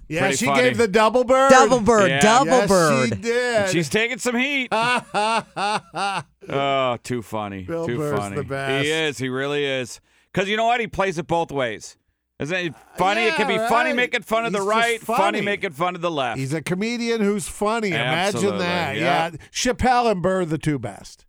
Yeah, 0.10 0.20
Pretty 0.22 0.36
she 0.38 0.45
funny. 0.45 0.61
gave 0.64 0.78
the 0.78 0.88
double 0.88 1.24
bird. 1.24 1.49
Double 1.49 1.80
bird, 1.80 2.10
Yeah. 2.10 2.20
double 2.20 2.48
yes, 2.52 2.68
bird. 2.70 3.10
She 3.10 3.15
did. 3.15 3.70
She's 3.70 3.90
taking 3.90 4.18
some 4.20 4.36
heat. 4.36 4.70
Oh, 6.49 6.98
too 7.03 7.22
funny. 7.22 7.64
Bill 7.64 7.88
too 7.88 7.98
Burr's 7.98 8.20
funny. 8.20 8.36
the 8.36 8.44
best. 8.44 8.84
He 8.84 8.91
is. 8.91 9.18
He 9.18 9.30
really 9.30 9.64
is. 9.64 10.02
Because 10.34 10.49
you 10.49 10.57
know 10.57 10.65
what? 10.65 10.82
He 10.82 10.88
plays 10.88 11.18
it 11.18 11.26
both 11.26 11.53
ways. 11.53 11.95
Isn't 12.38 12.57
it 12.57 12.74
funny? 12.98 13.22
it 13.22 13.36
can 13.36 13.48
be 13.48 13.53
Yeah, 13.53 13.70
funny 13.70 13.94
making 13.94 14.24
fun 14.24 14.45
of 14.45 14.52
the 14.52 14.60
He's 14.60 14.68
just 14.68 14.76
right, 14.78 14.99
funny. 14.99 15.18
funny. 15.38 15.41
making 15.41 15.72
fun 15.72 15.95
of 15.95 16.02
the 16.02 16.11
left. 16.11 16.38
He's 16.38 16.52
a 16.53 16.61
comedian 16.61 17.22
who's 17.22 17.48
funny. 17.48 17.91
Imagine 17.91 18.57
that. 18.57 18.98
yeah. 18.98 19.30
Yeah. 19.32 19.38
Chappelle 19.53 20.11
and 20.11 20.22
Burr, 20.22 20.44
the 20.44 20.57
two 20.57 20.78
best. 20.80 21.24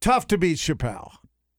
Tough 0.00 0.26
to 0.28 0.38
beat 0.38 0.56
Chappelle. 0.56 1.15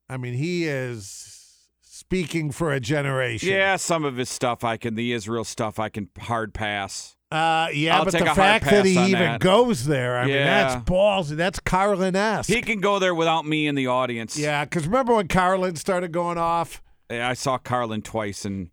I 0.09 0.17
mean, 0.17 0.33
he 0.33 0.65
is 0.65 1.67
speaking 1.81 2.51
for 2.51 2.71
a 2.71 2.79
generation. 2.79 3.49
yeah, 3.49 3.75
some 3.75 4.05
of 4.05 4.17
his 4.17 4.29
stuff 4.29 4.63
I 4.63 4.77
can, 4.77 4.95
the 4.95 5.13
Israel 5.13 5.43
stuff 5.43 5.79
I 5.79 5.89
can 5.89 6.09
hard 6.19 6.53
pass. 6.53 7.15
Uh, 7.29 7.67
yeah, 7.73 7.97
I'll 7.97 8.05
but 8.05 8.13
the 8.13 8.25
fact 8.25 8.65
that 8.65 8.85
he 8.85 8.91
even 8.91 9.11
that. 9.19 9.41
goes 9.41 9.85
there, 9.85 10.17
I 10.17 10.27
mean, 10.27 10.35
that's 10.35 10.75
ballsy. 10.89 11.35
That's 11.35 11.59
Carlin 11.59 12.15
esque. 12.15 12.49
He 12.49 12.61
can 12.61 12.79
go 12.79 12.99
there 12.99 13.13
without 13.13 13.45
me 13.45 13.67
in 13.67 13.75
the 13.75 13.87
audience. 13.87 14.37
Yeah, 14.37 14.63
because 14.63 14.85
remember 14.85 15.13
when 15.15 15.27
Carlin 15.27 15.75
started 15.75 16.13
going 16.13 16.37
off? 16.37 16.81
I 17.09 17.33
saw 17.33 17.57
Carlin 17.57 18.01
twice 18.01 18.45
and 18.45 18.69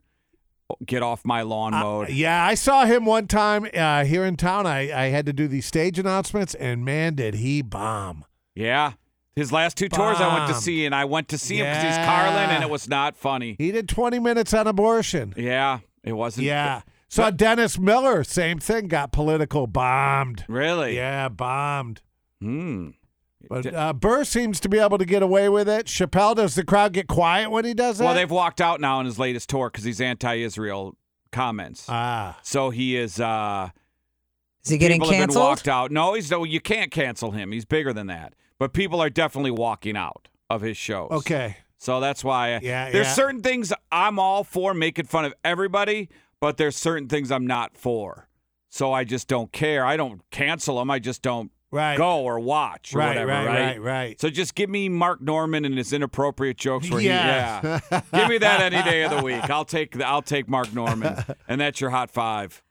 get 0.87 1.03
off 1.03 1.25
my 1.25 1.43
lawn 1.43 1.73
mode. 1.73 2.11
Yeah, 2.11 2.45
I 2.45 2.55
saw 2.55 2.85
him 2.85 3.05
one 3.05 3.27
time 3.27 3.67
uh, 3.75 4.05
here 4.05 4.25
in 4.25 4.37
town. 4.37 4.67
I, 4.67 5.07
I 5.07 5.09
had 5.09 5.27
to 5.27 5.33
do 5.33 5.49
these 5.49 5.67
stage 5.67 5.99
announcements, 5.99 6.55
and 6.55 6.85
man, 6.85 7.17
did 7.17 7.35
he 7.35 7.61
bomb. 7.61 8.25
Yeah. 8.55 8.93
His 9.37 9.51
last 9.51 9.77
two 9.77 9.89
tours 9.89 10.21
I 10.21 10.33
went 10.33 10.47
to 10.47 10.53
Bomb. 10.53 10.63
see, 10.63 10.87
and 10.87 10.95
I 10.95 11.05
went 11.07 11.29
to 11.31 11.39
see 11.39 11.57
him 11.57 11.67
because 11.67 11.83
he's 11.83 12.07
Carlin, 12.07 12.37
and 12.51 12.61
Yeah. 12.61 12.63
it 12.63 12.71
was 12.71 12.89
not 12.89 13.17
funny. 13.17 13.57
He 13.59 13.73
did 13.73 13.89
20 13.89 14.19
minutes 14.21 14.55
on 14.55 14.67
abortion. 14.69 15.35
Yeah, 15.37 15.81
it 16.05 16.13
wasn't. 16.13 16.47
Yeah. 16.47 16.83
Saw 17.09 17.31
Dennis 17.31 17.79
Miller, 17.79 18.23
same 18.25 18.59
thing, 18.59 18.87
got 18.89 19.13
political, 19.13 19.67
bombed. 19.67 20.45
Really? 20.49 20.97
Yeah, 20.97 21.29
bombed. 21.29 22.01
Hmm. 22.41 22.91
But 23.49 23.73
uh, 23.75 23.93
Burr 23.93 24.25
seems 24.25 24.59
to 24.61 24.69
be 24.69 24.79
able 24.79 24.99
to 24.99 25.05
get 25.05 25.23
away 25.23 25.49
with 25.49 25.69
it. 25.69 25.87
Chappelle, 25.87 26.35
does 26.35 26.55
the 26.55 26.65
crowd 26.65 26.93
get 26.93 27.09
quiet 27.09 27.51
when 27.51 27.65
he 27.65 27.75
does 27.75 27.99
that? 27.99 28.05
Well, 28.05 28.15
they've 28.15 28.31
walked 28.31 28.61
out 28.61 28.81
now 28.81 28.99
on 28.99 29.05
his 29.05 29.19
latest 29.19 29.51
tour 29.51 29.69
because 29.71 29.85
he's 29.85 30.01
anti-Israel 30.01 30.97
comments. 31.31 31.87
Ah. 31.89 32.39
So 32.43 32.71
he 32.71 32.97
is. 32.97 33.21
uh 33.21 33.69
Is 34.65 34.71
he 34.71 34.79
getting 34.79 34.97
people 34.97 35.09
have 35.09 35.13
been 35.15 35.27
canceled? 35.29 35.45
walked 35.45 35.69
out. 35.69 35.91
No, 35.93 36.15
he's 36.15 36.31
no. 36.31 36.45
You 36.45 36.61
can't 36.61 36.91
cancel 36.91 37.33
him. 37.33 37.53
He's 37.53 37.65
bigger 37.67 37.93
than 37.93 38.07
that. 38.07 38.35
But 38.59 38.73
people 38.73 39.01
are 39.01 39.11
definitely 39.11 39.51
walking 39.51 39.97
out 39.97 40.29
of 40.51 40.61
his 40.63 40.77
shows. 40.77 41.11
Okay. 41.11 41.57
So 41.79 42.01
that's 42.01 42.25
why. 42.25 42.61
Yeah, 42.63 42.91
There's 42.91 43.07
yeah. 43.09 43.13
certain 43.13 43.43
things 43.43 43.73
I'm 43.93 44.19
all 44.19 44.43
for 44.45 44.73
making 44.75 45.07
fun 45.07 45.25
of 45.27 45.35
everybody, 45.45 46.09
but 46.41 46.57
there's 46.57 46.77
certain 46.77 47.09
things 47.09 47.31
I'm 47.31 47.47
not 47.47 47.77
for. 47.77 48.29
So 48.71 48.93
I 48.93 49.05
just 49.05 49.29
don't 49.29 49.53
care. 49.53 49.85
I 49.85 49.97
don't 49.97 50.23
cancel 50.31 50.79
them. 50.79 50.91
I 50.91 50.99
just 50.99 51.21
don't 51.23 51.51
Right. 51.71 51.97
go 51.99 52.21
or 52.23 52.39
watch 52.41 52.95
or 52.95 52.99
Right, 52.99 53.09
whatever. 53.09 53.33
right, 53.33 53.47
Right, 53.47 53.61
right, 53.61 53.81
right. 53.83 54.21
So 54.21 54.31
just 54.31 54.55
give 54.55 54.71
me 54.71 54.89
Mark 54.89 55.21
Normand 55.21 55.67
and 55.67 55.77
his 55.77 55.93
inappropriate 55.93 56.57
jokes. 56.57 56.89
Where 56.91 57.01
Yeah. 57.01 57.61
He, 57.61 57.67
yeah. 57.91 58.01
give 58.15 58.29
me 58.29 58.39
that 58.39 58.61
any 58.73 58.83
day 58.89 59.03
of 59.03 59.11
the 59.11 59.23
week. 59.25 59.51
I'll 59.51 59.65
take 59.65 59.99
the, 59.99 60.07
I'll 60.07 60.23
take 60.23 60.49
Mark 60.49 60.73
Normand, 60.73 61.25
and 61.49 61.61
that's 61.61 61.81
your 61.81 61.91
hot 61.91 62.11
five. 62.11 62.63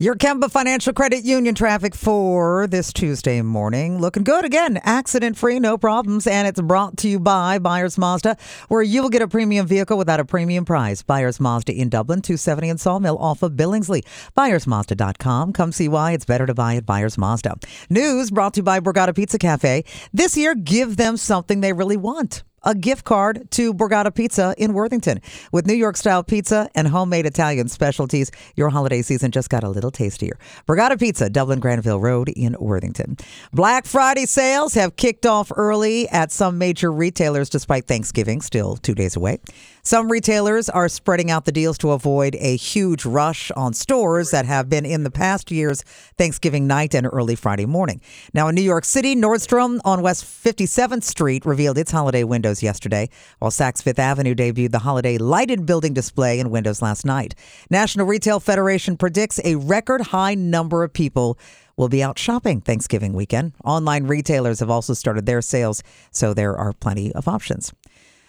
Your 0.00 0.16
Kemba 0.16 0.50
Financial 0.50 0.92
Credit 0.92 1.24
Union 1.24 1.54
traffic 1.54 1.94
for 1.94 2.66
this 2.66 2.92
Tuesday 2.92 3.40
morning. 3.42 4.00
Looking 4.00 4.24
good 4.24 4.44
again. 4.44 4.80
Accident 4.82 5.36
free, 5.38 5.60
no 5.60 5.78
problems. 5.78 6.26
And 6.26 6.48
it's 6.48 6.60
brought 6.60 6.96
to 6.96 7.08
you 7.08 7.20
by 7.20 7.60
Byers 7.60 7.96
Mazda, 7.96 8.36
where 8.66 8.82
you 8.82 9.02
will 9.02 9.08
get 9.08 9.22
a 9.22 9.28
premium 9.28 9.68
vehicle 9.68 9.96
without 9.96 10.18
a 10.18 10.24
premium 10.24 10.64
price. 10.64 11.04
Byers 11.04 11.38
Mazda 11.38 11.72
in 11.72 11.90
Dublin, 11.90 12.22
270 12.22 12.70
in 12.70 12.78
Sawmill 12.78 13.18
off 13.18 13.44
of 13.44 13.52
Billingsley. 13.52 14.02
ByersMazda.com. 14.36 15.52
Come 15.52 15.70
see 15.70 15.86
why 15.86 16.10
it's 16.10 16.24
better 16.24 16.46
to 16.46 16.54
buy 16.54 16.74
at 16.74 16.84
Byers 16.84 17.16
Mazda. 17.16 17.54
News 17.88 18.32
brought 18.32 18.54
to 18.54 18.58
you 18.58 18.64
by 18.64 18.80
Borgata 18.80 19.14
Pizza 19.14 19.38
Cafe. 19.38 19.84
This 20.12 20.36
year, 20.36 20.56
give 20.56 20.96
them 20.96 21.16
something 21.16 21.60
they 21.60 21.72
really 21.72 21.96
want 21.96 22.42
a 22.64 22.74
gift 22.74 23.04
card 23.04 23.50
to 23.52 23.72
Borgata 23.72 24.14
Pizza 24.14 24.54
in 24.58 24.72
Worthington. 24.72 25.20
With 25.52 25.66
New 25.66 25.74
York 25.74 25.96
style 25.96 26.24
pizza 26.24 26.68
and 26.74 26.88
homemade 26.88 27.26
Italian 27.26 27.68
specialties, 27.68 28.30
your 28.56 28.70
holiday 28.70 29.02
season 29.02 29.30
just 29.30 29.50
got 29.50 29.64
a 29.64 29.68
little 29.68 29.90
tastier. 29.90 30.38
Borgata 30.66 30.98
Pizza, 30.98 31.30
Dublin 31.30 31.60
Granville 31.60 32.00
Road 32.00 32.28
in 32.30 32.56
Worthington. 32.58 33.16
Black 33.52 33.86
Friday 33.86 34.26
sales 34.26 34.74
have 34.74 34.96
kicked 34.96 35.26
off 35.26 35.52
early 35.54 36.08
at 36.08 36.32
some 36.32 36.58
major 36.58 36.92
retailers 36.92 37.48
despite 37.48 37.86
Thanksgiving 37.86 38.40
still 38.40 38.76
two 38.76 38.94
days 38.94 39.16
away. 39.16 39.38
Some 39.86 40.10
retailers 40.10 40.70
are 40.70 40.88
spreading 40.88 41.30
out 41.30 41.44
the 41.44 41.52
deals 41.52 41.76
to 41.78 41.90
avoid 41.90 42.36
a 42.36 42.56
huge 42.56 43.04
rush 43.04 43.50
on 43.50 43.74
stores 43.74 44.30
that 44.30 44.46
have 44.46 44.70
been 44.70 44.86
in 44.86 45.04
the 45.04 45.10
past 45.10 45.50
year's 45.50 45.82
Thanksgiving 46.16 46.66
night 46.66 46.94
and 46.94 47.06
early 47.06 47.36
Friday 47.36 47.66
morning. 47.66 48.00
Now, 48.32 48.48
in 48.48 48.54
New 48.54 48.62
York 48.62 48.86
City, 48.86 49.14
Nordstrom 49.14 49.80
on 49.84 50.00
West 50.00 50.24
57th 50.24 51.02
Street 51.02 51.44
revealed 51.44 51.76
its 51.76 51.90
holiday 51.90 52.24
windows 52.24 52.53
yesterday, 52.62 53.08
while 53.38 53.50
Saks 53.50 53.82
Fifth 53.82 53.98
Avenue 53.98 54.34
debuted 54.34 54.72
the 54.72 54.80
holiday 54.80 55.18
lighted 55.18 55.66
building 55.66 55.94
display 55.94 56.38
in 56.38 56.50
windows 56.50 56.82
last 56.82 57.04
night. 57.04 57.34
National 57.70 58.06
Retail 58.06 58.40
Federation 58.40 58.96
predicts 58.96 59.40
a 59.44 59.56
record 59.56 60.00
high 60.00 60.34
number 60.34 60.84
of 60.84 60.92
people 60.92 61.38
will 61.76 61.88
be 61.88 62.02
out 62.02 62.18
shopping 62.18 62.60
Thanksgiving 62.60 63.12
weekend. 63.12 63.52
Online 63.64 64.04
retailers 64.04 64.60
have 64.60 64.70
also 64.70 64.94
started 64.94 65.26
their 65.26 65.42
sales, 65.42 65.82
so 66.10 66.34
there 66.34 66.56
are 66.56 66.72
plenty 66.72 67.12
of 67.12 67.28
options. 67.28 67.72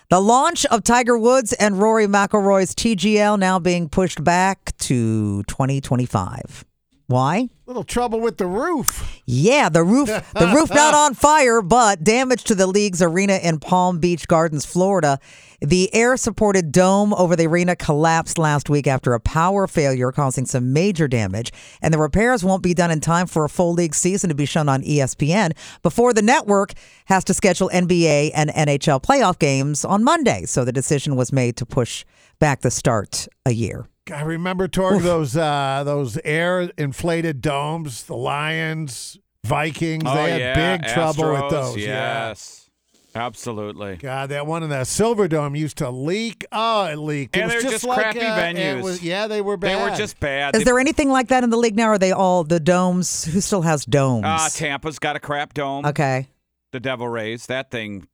The 0.10 0.22
launch 0.22 0.66
of 0.68 0.84
Tiger 0.84 1.18
Woods 1.18 1.54
and 1.54 1.80
Rory 1.80 2.06
McIlroy's 2.06 2.76
TGL 2.76 3.40
now 3.40 3.58
being 3.58 3.90
pushed 3.90 4.24
back 4.24 4.78
to 4.80 5.42
2025. 5.44 6.64
Why? 7.08 7.50
Little 7.68 7.84
trouble 7.84 8.20
with 8.20 8.38
the 8.38 8.48
roof. 8.48 9.22
Yeah, 9.26 9.70
the 9.70 9.84
roof 9.84 10.08
the 10.08 10.52
roof 10.54 10.70
not 10.72 10.94
on 10.96 11.14
fire, 11.14 11.62
but 11.62 12.04
damage 12.04 12.44
to 12.46 12.56
the 12.56 12.66
league's 12.66 13.02
arena 13.02 13.40
in 13.42 13.60
Palm 13.60 14.00
Beach 14.00 14.28
Gardens, 14.28 14.66
Florida. 14.66 15.20
The 15.62 15.94
air-supported 15.94 16.72
dome 16.72 17.14
over 17.14 17.36
the 17.36 17.46
arena 17.48 17.76
collapsed 17.76 18.38
last 18.38 18.70
week 18.70 18.88
after 18.88 19.14
a 19.14 19.20
power 19.20 19.68
failure 19.68 20.12
causing 20.12 20.46
some 20.46 20.74
major 20.74 21.08
damage, 21.08 21.52
and 21.82 21.94
the 21.94 22.00
repairs 22.00 22.44
won't 22.44 22.64
be 22.64 22.74
done 22.74 22.92
in 22.92 23.02
time 23.02 23.28
for 23.28 23.46
a 23.46 23.50
full 23.50 23.74
league 23.74 23.96
season 23.96 24.30
to 24.30 24.36
be 24.36 24.46
shown 24.46 24.68
on 24.68 24.82
ESPN 24.82 25.52
before 25.84 26.12
the 26.12 26.22
network 26.24 26.74
has 27.06 27.24
to 27.26 27.34
schedule 27.34 27.70
NBA 27.72 28.32
and 28.34 28.50
NHL 28.50 29.02
playoff 29.02 29.38
games 29.38 29.86
on 29.86 30.04
Monday. 30.04 30.46
So 30.46 30.66
the 30.66 30.74
decision 30.74 31.16
was 31.16 31.32
made 31.32 31.56
to 31.58 31.66
push 31.66 32.04
back 32.40 32.62
the 32.62 32.72
start 32.72 33.28
a 33.46 33.52
year. 33.52 33.88
I 34.14 34.22
remember 34.22 34.68
Torg 34.68 35.02
those 35.02 35.36
uh, 35.36 35.82
those 35.86 36.18
air 36.24 36.70
inflated 36.78 37.42
domes, 37.42 38.04
the 38.04 38.16
Lions, 38.16 39.18
Vikings. 39.44 40.04
oh 40.06 40.14
they 40.14 40.32
had 40.32 40.40
yeah, 40.42 40.78
big 40.78 40.88
trouble 40.88 41.32
with 41.34 41.50
those. 41.52 41.78
Yeah. 41.78 42.28
Yes, 42.30 42.70
absolutely. 43.16 43.96
God, 43.96 44.30
that 44.30 44.46
one 44.46 44.62
in 44.62 44.70
the 44.70 44.84
Silver 44.84 45.28
Dome 45.28 45.56
used 45.56 45.78
to 45.78 45.90
leak. 45.90 46.46
Oh, 46.52 46.86
it 46.86 46.98
leaked. 46.98 47.36
It 47.36 47.40
And 47.42 47.46
was 47.46 47.54
they're 47.64 47.72
just, 47.72 47.84
just 47.84 47.84
like, 47.86 48.00
crappy 48.12 48.20
uh, 48.20 48.38
venues. 48.38 48.84
was- 48.84 49.04
yeah, 49.04 49.26
they 49.28 49.42
were 49.42 49.58
They 49.58 49.76
were 49.76 49.96
just 49.96 50.20
bad. 50.20 50.56
Is 50.56 50.66
there 50.66 50.78
anything 50.80 51.10
like 51.10 51.30
that 51.30 51.44
in 51.44 51.50
the 51.50 51.58
league 51.58 51.76
now? 51.76 51.88
Are 51.88 51.98
they 51.98 52.12
all 52.12 52.44
the 52.44 52.60
domes? 52.60 53.26
Who 53.26 53.42
still 53.42 53.64
has 53.64 53.86
domes? 53.86 54.26
Uh, 54.26 54.50
Tampa's 54.52 55.00
got 55.00 55.16
a 55.16 55.20
crap 55.20 55.54
dome. 55.56 55.86
Okay. 55.86 56.28
The 56.72 56.80
Devil 56.80 57.08
Rays. 57.08 57.48
That 57.48 57.72
thing. 57.72 58.08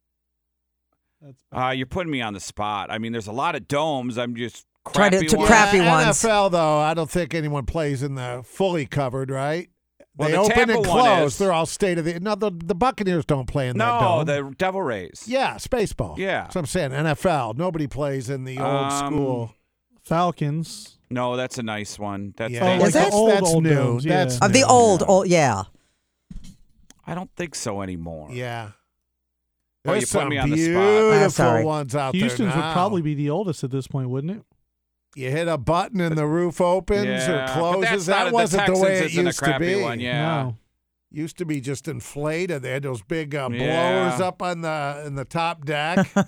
Uh, 1.56 1.70
you're 1.70 1.86
putting 1.86 2.12
me 2.12 2.22
on 2.22 2.34
the 2.34 2.40
spot. 2.40 2.90
I 2.92 2.98
mean, 2.98 3.12
there's 3.12 3.28
a 3.28 3.32
lot 3.32 3.56
of 3.56 3.68
domes. 3.68 4.18
I'm 4.18 4.36
just 4.36 4.66
Try 4.94 5.10
to- 5.10 5.18
crappy 5.18 5.28
to 5.30 5.38
ones. 5.38 5.48
crappy 5.49 5.78
Yeah, 5.78 5.91
ones. 6.06 6.18
NFL 6.24 6.52
though, 6.52 6.78
I 6.80 6.94
don't 6.94 7.10
think 7.10 7.34
anyone 7.34 7.66
plays 7.66 8.02
in 8.03 8.16
the 8.16 8.41
fully 8.45 8.86
covered, 8.86 9.30
right? 9.30 9.70
Well, 10.18 10.28
they 10.28 10.34
the 10.36 10.40
open 10.41 10.56
Tampa 10.56 10.74
and 10.74 10.86
close. 10.86 11.32
is. 11.34 11.38
They're 11.38 11.53
all 11.53 11.66
state 11.66 11.98
of 11.98 12.06
the. 12.06 12.20
No, 12.20 12.36
the, 12.36 12.52
the 12.52 12.76
Buccaneers 12.76 13.24
don't 13.26 13.45
play 13.48 13.70
in 13.70 13.78
that 13.78 14.02
No, 14.02 14.24
dome. 14.24 14.49
the 14.49 14.56
Devil 14.58 14.82
Rays. 14.82 15.24
yeah, 15.26 15.56
Spaceball. 15.56 16.18
Yeah. 16.18 16.41
That's 16.44 16.56
what 16.56 16.62
I'm 16.62 16.66
saying. 16.68 16.91
NFL. 16.91 17.58
Nobody 17.58 17.88
plays 17.88 18.30
in 18.30 18.44
the 18.44 18.58
old 18.60 18.70
Um, 18.91 19.14
school. 19.14 19.56
Falcons. 20.02 20.98
No, 21.10 21.36
that's 21.38 21.58
a 21.58 21.64
nice 21.64 21.98
one. 21.98 22.34
That's 22.36 22.52
Yeah, 22.53 22.64
Oh, 22.66 22.78
like 22.78 22.88
Is 22.88 22.94
the 22.94 23.08
it? 23.08 23.14
old, 23.14 23.32
That's 23.32 23.49
old 23.53 23.64
new. 23.64 23.74
domes, 23.76 24.06
yeah. 24.06 24.26
That's 24.26 24.40
Of 24.41 24.52
the 24.53 24.60
new. 24.60 24.66
old, 24.66 25.03
old, 25.08 25.28
yeah. 25.28 25.64
I 27.06 27.16
don't 27.16 27.30
think 27.36 27.56
so 27.56 27.82
anymore. 27.82 28.30
Yeah. 28.32 28.72
Oh, 29.86 29.94
you 29.94 30.02
put 30.02 30.08
some 30.10 30.30
me 30.30 30.38
on 30.38 30.49
the 30.49 30.58
spot. 30.58 30.74
beautiful 31.12 31.30
sorry. 31.32 31.64
ones 31.66 31.95
out 31.95 32.14
Houston's 32.16 32.53
there 32.53 32.64
would 32.64 32.74
probably 32.74 33.02
be 33.02 33.16
the 33.16 33.30
oldest 33.30 33.64
at 33.64 33.72
this 33.72 33.88
point, 33.88 34.10
wouldn't 34.10 34.38
it? 34.38 34.44
You 35.16 35.30
hit 35.30 35.48
a 35.48 35.58
button 35.58 36.00
and 36.02 36.18
the 36.18 36.26
roof 36.26 36.62
opens 36.62 37.06
Yeah, 37.06 37.54
or 37.54 37.60
closes. 37.60 38.06
that's 38.06 38.08
not 38.08 38.24
That 38.26 38.34
wasn't 38.34 38.66
the 38.68 38.74
way 38.80 38.98
it 38.98 39.02
Texans 39.02 39.12
isn't 39.12 39.26
a 39.26 39.30
used 39.30 39.44
to 39.44 39.60
be. 39.60 39.82
one, 39.82 40.00
yeah. 40.00 40.44
No. 40.44 40.58
Used 41.14 41.38
to 41.40 41.46
be 41.46 41.60
just 41.60 41.90
inflated. 41.90 42.62
They 42.62 42.72
had 42.72 42.84
those 42.84 43.02
big 43.02 43.36
uh, 43.36 43.50
Yeah. 43.52 44.08
blowers 44.08 44.22
up 44.22 44.42
on 44.42 44.62
the 44.62 45.04
in 45.06 45.16
the 45.16 45.26
top 45.26 45.66
deck. 45.66 46.08
I 46.16 46.24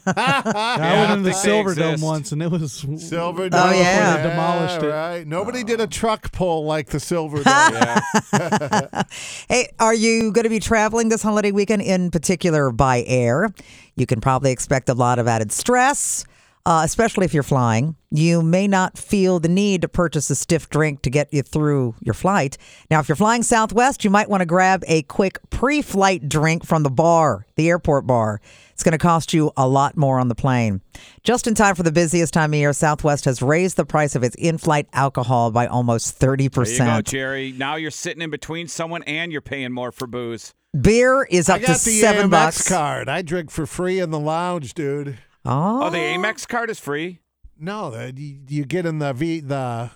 I 0.45 0.93
went 1.07 1.11
in 1.19 1.23
the 1.23 1.31
Silver 1.31 1.73
Dome 1.73 2.01
once, 2.01 2.34
and 2.34 2.43
it 2.43 2.51
was 2.51 2.85
Silver 2.97 3.47
Dome. 3.47 3.61
Oh, 3.64 3.72
Dome. 3.72 3.80
yeah. 3.80 4.22
Demolished 4.27 4.84
it. 4.84 4.88
Right. 4.89 5.26
Nobody 5.26 5.64
did 5.64 5.80
a 5.80 5.88
truck 5.88 6.34
pull 6.34 6.65
like 6.65 6.88
the 6.89 6.99
Silver 6.99 7.41
Dome. 7.41 8.01
Hey, 9.47 9.69
are 9.80 9.93
you 9.93 10.34
going 10.34 10.43
to 10.43 10.49
be 10.49 10.60
traveling 10.60 11.07
this 11.07 11.22
holiday 11.23 11.51
weekend 11.51 11.81
in 11.81 12.11
particular 12.11 12.69
by 12.72 13.03
air? 13.07 13.53
You 13.95 14.05
can 14.05 14.19
probably 14.19 14.51
expect 14.51 14.89
a 14.89 14.93
lot 14.93 15.18
of 15.18 15.27
added 15.30 15.53
stress, 15.53 16.26
uh, 16.65 16.81
especially 16.85 17.26
if 17.26 17.34
you're 17.34 17.44
flying. 17.44 17.95
You 18.10 18.41
may 18.41 18.68
not 18.68 18.98
feel 18.98 19.40
the 19.40 19.49
need 19.49 19.81
to 19.81 19.90
purchase 19.90 20.30
a 20.30 20.35
stiff 20.35 20.69
drink 20.69 21.02
to 21.02 21.10
get 21.10 21.34
you 21.34 21.41
through 21.41 21.95
your 21.99 22.14
flight. 22.14 22.57
Now, 22.90 22.99
if 22.99 23.10
you're 23.10 23.15
flying 23.15 23.44
Southwest, 23.44 24.03
you 24.03 24.10
might 24.10 24.30
want 24.30 24.41
to 24.41 24.45
grab 24.45 24.84
a 24.88 25.02
quick 25.03 25.40
pre 25.49 25.81
flight 25.81 26.30
drink 26.30 26.65
from 26.65 26.84
the 26.84 26.91
bar, 26.91 27.45
the 27.56 27.69
airport 27.69 28.06
bar. 28.07 28.40
It's 28.72 28.84
going 28.84 28.94
to 28.94 28.98
cost 28.98 29.34
you 29.34 29.52
a 29.57 29.68
lot 29.68 29.98
more 29.98 30.19
on 30.19 30.27
the 30.27 30.35
plane. 30.35 30.81
Just 31.23 31.48
in 31.48 31.56
time 31.56 31.76
for 31.76 31.84
the 31.84 31.91
busiest 31.91 32.34
time 32.34 32.53
of 32.53 32.60
year, 32.60 32.73
Southwest 32.73 33.26
has 33.26 33.41
raised 33.41 33.77
the 33.77 33.85
price 33.85 34.15
of 34.15 34.23
its 34.23 34.35
in 34.35 34.57
flight 34.57 34.88
alcohol 34.94 35.52
by 35.52 35.68
almost 35.68 36.19
30%. 36.19 36.53
There 36.77 36.85
you 36.88 36.91
go, 36.91 37.02
Jerry. 37.02 37.52
Now 37.52 37.76
you're 37.76 37.91
sitting 37.91 38.22
in 38.22 38.30
between 38.30 38.68
someone 38.68 39.03
and 39.03 39.31
you're 39.31 39.41
paying 39.41 39.72
more 39.72 39.91
for 39.91 40.07
booze. 40.07 40.53
Beer 40.80 41.23
is 41.23 41.49
I 41.49 41.56
up 41.56 41.61
got 41.61 41.68
to 41.68 41.85
the 41.85 41.91
seven 41.91 42.27
Amex 42.27 42.31
bucks. 42.31 42.69
card. 42.69 43.10
I 43.10 43.22
drink 43.22 43.52
for 43.52 43.65
free 43.68 43.99
in 43.99 44.10
the 44.10 44.19
lounge, 44.19 44.73
dude. 44.73 45.19
Oh, 45.45 45.83
Oh, 45.85 45.89
the 45.89 45.97
ah. 45.99 46.17
Amex 46.17 46.47
card 46.47 46.69
is 46.69 46.79
free. 46.79 47.19
No, 47.59 47.87
uh, 47.93 48.11
the, 48.13 48.21
you, 48.21 48.39
you 48.47 48.65
get 48.65 48.85
in 48.85 48.99
the 48.99 49.13
V 49.13 49.39
the 49.41 49.91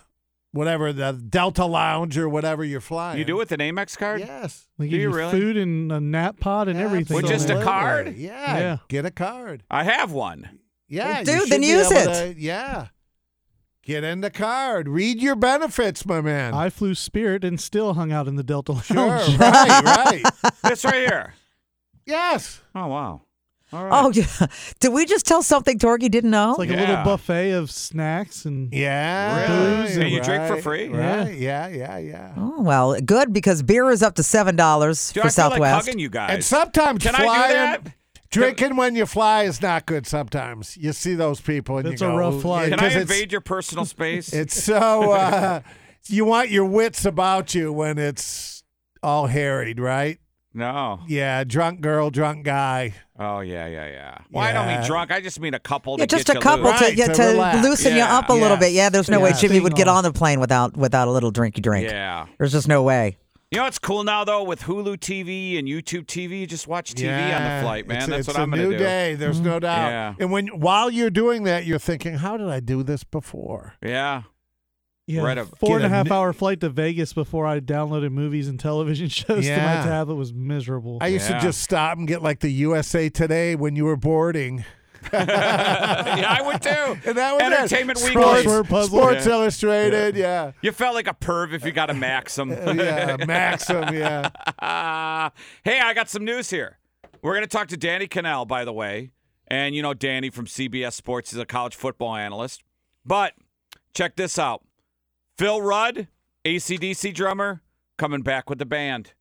whatever 0.52 0.92
the 0.92 1.12
Delta 1.12 1.64
Lounge 1.64 2.16
or 2.16 2.28
whatever 2.28 2.64
you're 2.64 2.80
flying. 2.80 3.18
You 3.18 3.24
do 3.24 3.34
it 3.36 3.38
with 3.38 3.52
an 3.52 3.60
Amex 3.60 3.96
card? 3.98 4.20
Yes. 4.20 4.66
They 4.78 4.86
Do 4.86 4.90
give 4.90 5.00
you 5.00 5.08
you 5.10 5.14
really? 5.14 5.30
food 5.32 5.56
and 5.56 5.92
a 5.92 6.00
nap 6.00 6.38
pod 6.40 6.68
and 6.68 6.78
everything. 6.78 7.16
With 7.16 7.26
just 7.26 7.50
a 7.50 7.54
there. 7.54 7.64
card? 7.64 8.06
Absolutely. 8.08 8.24
Yeah, 8.26 8.58
Yeah. 8.58 8.76
Get 8.88 9.04
a 9.06 9.10
card. 9.10 9.62
I 9.70 9.84
have 9.84 10.12
one. 10.12 10.58
Yeah, 10.88 11.08
Well, 11.08 11.18
you 11.20 11.24
dude, 11.26 11.40
should 11.42 11.50
then 11.50 11.60
be 11.60 11.66
use 11.66 11.90
able 11.92 12.12
it. 12.12 12.34
to- 12.34 12.40
yeah. 12.40 12.86
Get 13.82 14.04
in 14.04 14.20
the 14.20 14.30
card. 14.30 14.86
Read 14.88 15.20
your 15.22 15.34
benefits, 15.36 16.04
my 16.06 16.20
man. 16.20 16.52
I 16.54 16.68
flew 16.70 16.94
Spirit 16.94 17.42
and 17.44 17.58
still 17.60 17.94
hung 17.94 18.12
out 18.12 18.28
in 18.28 18.36
the 18.36 18.42
Delta 18.42 18.72
Lounge. 18.72 18.84
sure. 18.84 19.08
right, 19.38 20.22
right. 20.34 20.52
This 20.62 20.84
right 20.84 20.94
here. 20.94 21.34
Yes. 22.06 22.60
Oh 22.74 22.86
wow. 22.88 23.22
Oh, 23.72 24.10
yeah. 24.14 24.24
Did 24.80 24.92
we 24.92 25.04
just 25.04 25.26
tell 25.26 25.42
something 25.42 25.78
Torgy 25.78 26.08
didn't 26.08 26.30
know? 26.30 26.50
It's 26.50 26.58
like 26.58 26.70
a 26.70 26.76
little 26.76 27.04
buffet 27.04 27.50
of 27.52 27.70
snacks 27.70 28.44
and 28.46 28.72
Yeah. 28.72 29.46
booze 29.46 29.94
And 29.96 30.04
and 30.04 30.12
you 30.12 30.22
drink 30.22 30.46
for 30.46 30.60
free? 30.62 30.88
Right. 30.88 31.34
Yeah, 31.36 31.68
yeah, 31.68 31.98
yeah. 31.98 32.32
Oh, 32.36 32.62
well, 32.62 32.98
good 33.00 33.32
because 33.32 33.62
beer 33.62 33.90
is 33.90 34.02
up 34.02 34.14
to 34.14 34.22
seven 34.22 34.56
dollars 34.56 35.12
Dude, 35.12 35.22
for 35.22 35.28
I 35.28 35.30
feel 35.30 35.44
like 35.44 35.52
Southwest. 35.52 35.86
hugging 35.86 35.98
you 36.00 36.08
guys. 36.08 36.30
And 36.34 36.44
sometimes 36.44 37.02
Can 37.04 37.14
I 37.14 37.18
do 37.18 37.24
flying, 37.24 37.52
that? 37.52 37.92
drinking 38.30 38.76
when 38.76 38.94
you 38.96 39.04
fly 39.06 39.42
is 39.44 39.60
not 39.60 39.84
good. 39.86 40.06
Sometimes 40.06 40.76
you 40.76 40.92
see 40.92 41.14
those 41.14 41.40
people 41.40 41.76
and 41.78 41.88
It's 41.88 42.00
you 42.00 42.08
a 42.08 42.16
rough 42.16 42.40
flight. 42.40 42.70
Can 42.70 42.78
I 42.80 42.82
'cause 42.84 42.96
it's- 42.96 43.02
invade 43.02 43.32
your 43.32 43.40
personal 43.42 43.84
space? 43.84 44.32
It's 44.32 44.62
so 44.62 45.12
uh, 45.12 45.60
you 46.08 46.24
want 46.24 46.48
your 46.50 46.64
wits 46.64 47.04
about 47.04 47.54
you 47.54 47.70
when 47.72 47.98
it's 47.98 48.62
all 49.02 49.26
harried, 49.26 49.78
right? 49.78 50.18
No. 50.58 51.00
Yeah, 51.08 51.44
drunk 51.44 51.80
girl, 51.80 52.10
drunk 52.10 52.44
guy. 52.44 52.94
Oh 53.18 53.40
yeah, 53.40 53.66
yeah, 53.66 53.86
yeah. 53.88 54.18
Well, 54.30 54.44
I 54.44 54.52
don't 54.52 54.66
mean 54.66 54.84
drunk. 54.86 55.10
I 55.10 55.20
just 55.20 55.40
mean 55.40 55.54
a 55.54 55.58
couple. 55.58 55.96
yeah, 55.98 56.06
to 56.06 56.16
just 56.16 56.26
get 56.26 56.36
a 56.36 56.38
you 56.38 56.42
couple 56.42 56.66
loose. 56.66 56.78
to, 56.78 56.84
Right, 56.84 56.96
yeah, 56.96 57.06
to 57.06 57.14
to 57.14 57.22
relax. 57.24 57.64
loosen 57.64 57.92
you 57.92 57.98
Yeah. 57.98 58.18
up 58.18 58.28
a 58.28 58.32
little 58.32 58.50
Yes. 58.50 58.60
bit. 58.60 58.72
Yeah, 58.72 58.88
there's 58.90 59.08
no 59.08 59.18
Yeah. 59.18 59.24
way 59.24 59.32
Jimmy 59.40 59.60
would 59.60 59.74
get 59.74 59.82
Sting 59.86 59.94
on 59.96 60.04
the 60.04 60.12
plane 60.12 60.40
without 60.40 60.76
without 60.76 61.08
a 61.08 61.10
little 61.10 61.32
drinky 61.32 61.62
drink. 61.62 61.88
Yeah. 61.88 62.26
There's 62.38 62.52
just 62.52 62.68
no 62.68 62.82
way. 62.82 63.16
You 63.50 63.56
know 63.58 63.64
what's 63.64 63.78
cool 63.78 64.04
now 64.04 64.24
though 64.24 64.42
with 64.44 64.62
Hulu 64.64 64.98
TV 64.98 65.58
and 65.58 65.66
YouTube 65.66 66.04
TV, 66.06 66.40
you 66.40 66.46
just 66.46 66.68
watch 66.68 66.92
TV 66.92 67.08
on 67.34 67.42
the 67.44 67.62
flight, 67.62 67.88
man. 67.88 67.96
It's, 67.98 68.06
That's 68.06 68.18
it's 68.20 68.28
what 68.28 68.36
a 68.36 68.42
I'm 68.42 68.50
new 68.50 68.56
gonna 68.64 68.78
do. 68.78 68.84
day. 68.84 69.14
There's 69.14 69.40
no 69.40 69.52
mm-hmm. 69.52 69.60
doubt. 69.60 69.88
Yeah. 69.90 70.14
And 70.20 70.30
when 70.30 70.48
while 70.48 70.90
you're 70.90 71.08
doing 71.08 71.44
that, 71.44 71.64
you're 71.64 71.78
thinking, 71.78 72.14
"How 72.18 72.36
did 72.36 72.48
I 72.48 72.60
do 72.60 72.82
this 72.82 73.04
before?" 73.04 73.74
Yeah. 73.82 74.22
Yeah, 75.08 75.22
Right 75.22 75.38
up- 75.38 75.58
four 75.58 75.76
and 75.76 75.80
get 75.82 75.90
a 75.90 75.94
a 75.94 75.96
half 75.96 76.10
hour 76.10 76.32
flight 76.34 76.60
to 76.60 76.68
Vegas 76.68 77.14
before 77.14 77.46
I 77.46 77.60
downloaded 77.60 78.12
movies 78.12 78.46
and 78.46 78.60
television 78.60 79.08
shows 79.08 79.46
to 79.46 79.56
my 79.56 79.82
tablet 79.82 80.16
was 80.16 80.34
miserable. 80.34 80.98
I 81.00 81.06
used 81.08 81.28
Yeah. 81.30 81.38
to 81.38 81.46
just 81.46 81.62
stop 81.62 81.96
and 81.96 82.06
get 82.06 82.22
like 82.22 82.40
the 82.40 82.50
USA 82.50 83.08
Today 83.08 83.54
when 83.56 83.74
you 83.74 83.84
were 83.86 83.96
boarding. 83.96 84.64
yeah, 85.12 86.36
I 86.38 86.42
would 86.44 86.60
too. 86.60 87.08
And 87.08 87.16
that 87.16 87.32
was 87.34 87.42
it. 87.42 87.52
Entertainment 87.52 87.98
Sports, 87.98 88.16
Weekly. 88.16 88.22
Crossword 88.52 88.68
puzzle. 88.68 88.98
Sports 88.98 89.26
Yeah. 89.26 89.32
Illustrated, 89.32 90.16
yeah. 90.16 90.52
You 90.60 90.72
felt 90.72 90.94
like 90.94 91.06
a 91.08 91.14
perv 91.14 91.52
if 91.54 91.64
you 91.64 91.72
got 91.72 91.88
a 91.88 91.94
Maxim. 91.94 92.50
yeah, 92.76 93.16
Maxim, 93.26 93.94
yeah. 93.94 94.30
hey, 95.64 95.80
I 95.80 95.94
got 95.94 96.08
some 96.08 96.24
news 96.24 96.50
here. 96.50 96.78
We're 97.22 97.32
going 97.32 97.44
to 97.44 97.48
talk 97.48 97.68
to 97.68 97.76
Danny 97.76 98.06
Kanell, 98.08 98.46
by 98.46 98.64
the 98.64 98.72
way. 98.72 99.10
And 99.46 99.74
you 99.74 99.80
know 99.82 99.94
Danny 99.94 100.28
from 100.30 100.46
CBS 100.46 100.92
Sports 100.92 101.32
is 101.32 101.38
a 101.38 101.46
college 101.46 101.74
football 101.74 102.14
analyst. 102.14 102.62
But 103.06 103.32
check 103.94 104.16
this 104.16 104.38
out 104.38 104.62
Phil 105.38 105.62
Rudd, 105.62 106.08
ACDC 106.44 107.14
drummer, 107.14 107.62
coming 107.96 108.22
back 108.22 108.50
with 108.50 108.58
the 108.58 108.66
band. 108.66 109.12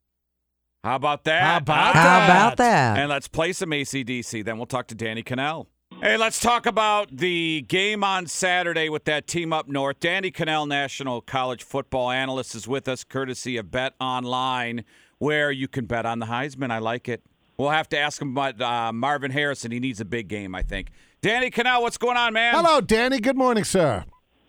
How 0.83 0.95
about 0.95 1.25
that? 1.25 1.43
How 1.43 1.57
about 1.57 1.95
How 1.95 2.03
that? 2.03 2.25
about 2.25 2.57
that? 2.57 2.97
And 2.97 3.09
let's 3.09 3.27
play 3.27 3.53
some 3.53 3.69
ACDC. 3.69 4.43
Then 4.43 4.57
we'll 4.57 4.65
talk 4.65 4.87
to 4.87 4.95
Danny 4.95 5.21
Kanell. 5.21 5.67
Hey, 6.01 6.17
let's 6.17 6.39
talk 6.39 6.65
about 6.65 7.15
the 7.15 7.61
game 7.67 8.03
on 8.03 8.25
Saturday 8.25 8.89
with 8.89 9.05
that 9.05 9.27
team 9.27 9.53
up 9.53 9.67
north. 9.67 9.99
Danny 9.99 10.31
Kanell, 10.31 10.67
national 10.67 11.21
college 11.21 11.63
football 11.63 12.09
analyst, 12.09 12.55
is 12.55 12.67
with 12.67 12.87
us, 12.87 13.03
courtesy 13.03 13.57
of 13.57 13.69
Bet 13.69 13.93
Online, 13.99 14.85
where 15.19 15.51
you 15.51 15.67
can 15.67 15.85
bet 15.85 16.07
on 16.07 16.17
the 16.17 16.25
Heisman. 16.25 16.71
I 16.71 16.79
like 16.79 17.07
it. 17.07 17.23
We'll 17.57 17.69
have 17.69 17.89
to 17.89 17.97
ask 17.99 18.19
him 18.21 18.31
about 18.31 18.59
uh, 18.59 18.91
Marvin 18.91 19.31
Harrison. 19.31 19.71
He 19.71 19.79
needs 19.79 20.01
a 20.01 20.05
big 20.05 20.27
game, 20.27 20.55
I 20.55 20.63
think. 20.63 20.89
Danny 21.21 21.51
Kanell, 21.51 21.81
what's 21.81 21.97
going 21.97 22.17
on, 22.17 22.33
man? 22.33 22.55
Hello, 22.55 22.81
Danny. 22.81 23.19
Good 23.19 23.37
morning, 23.37 23.63
sir. 23.63 24.03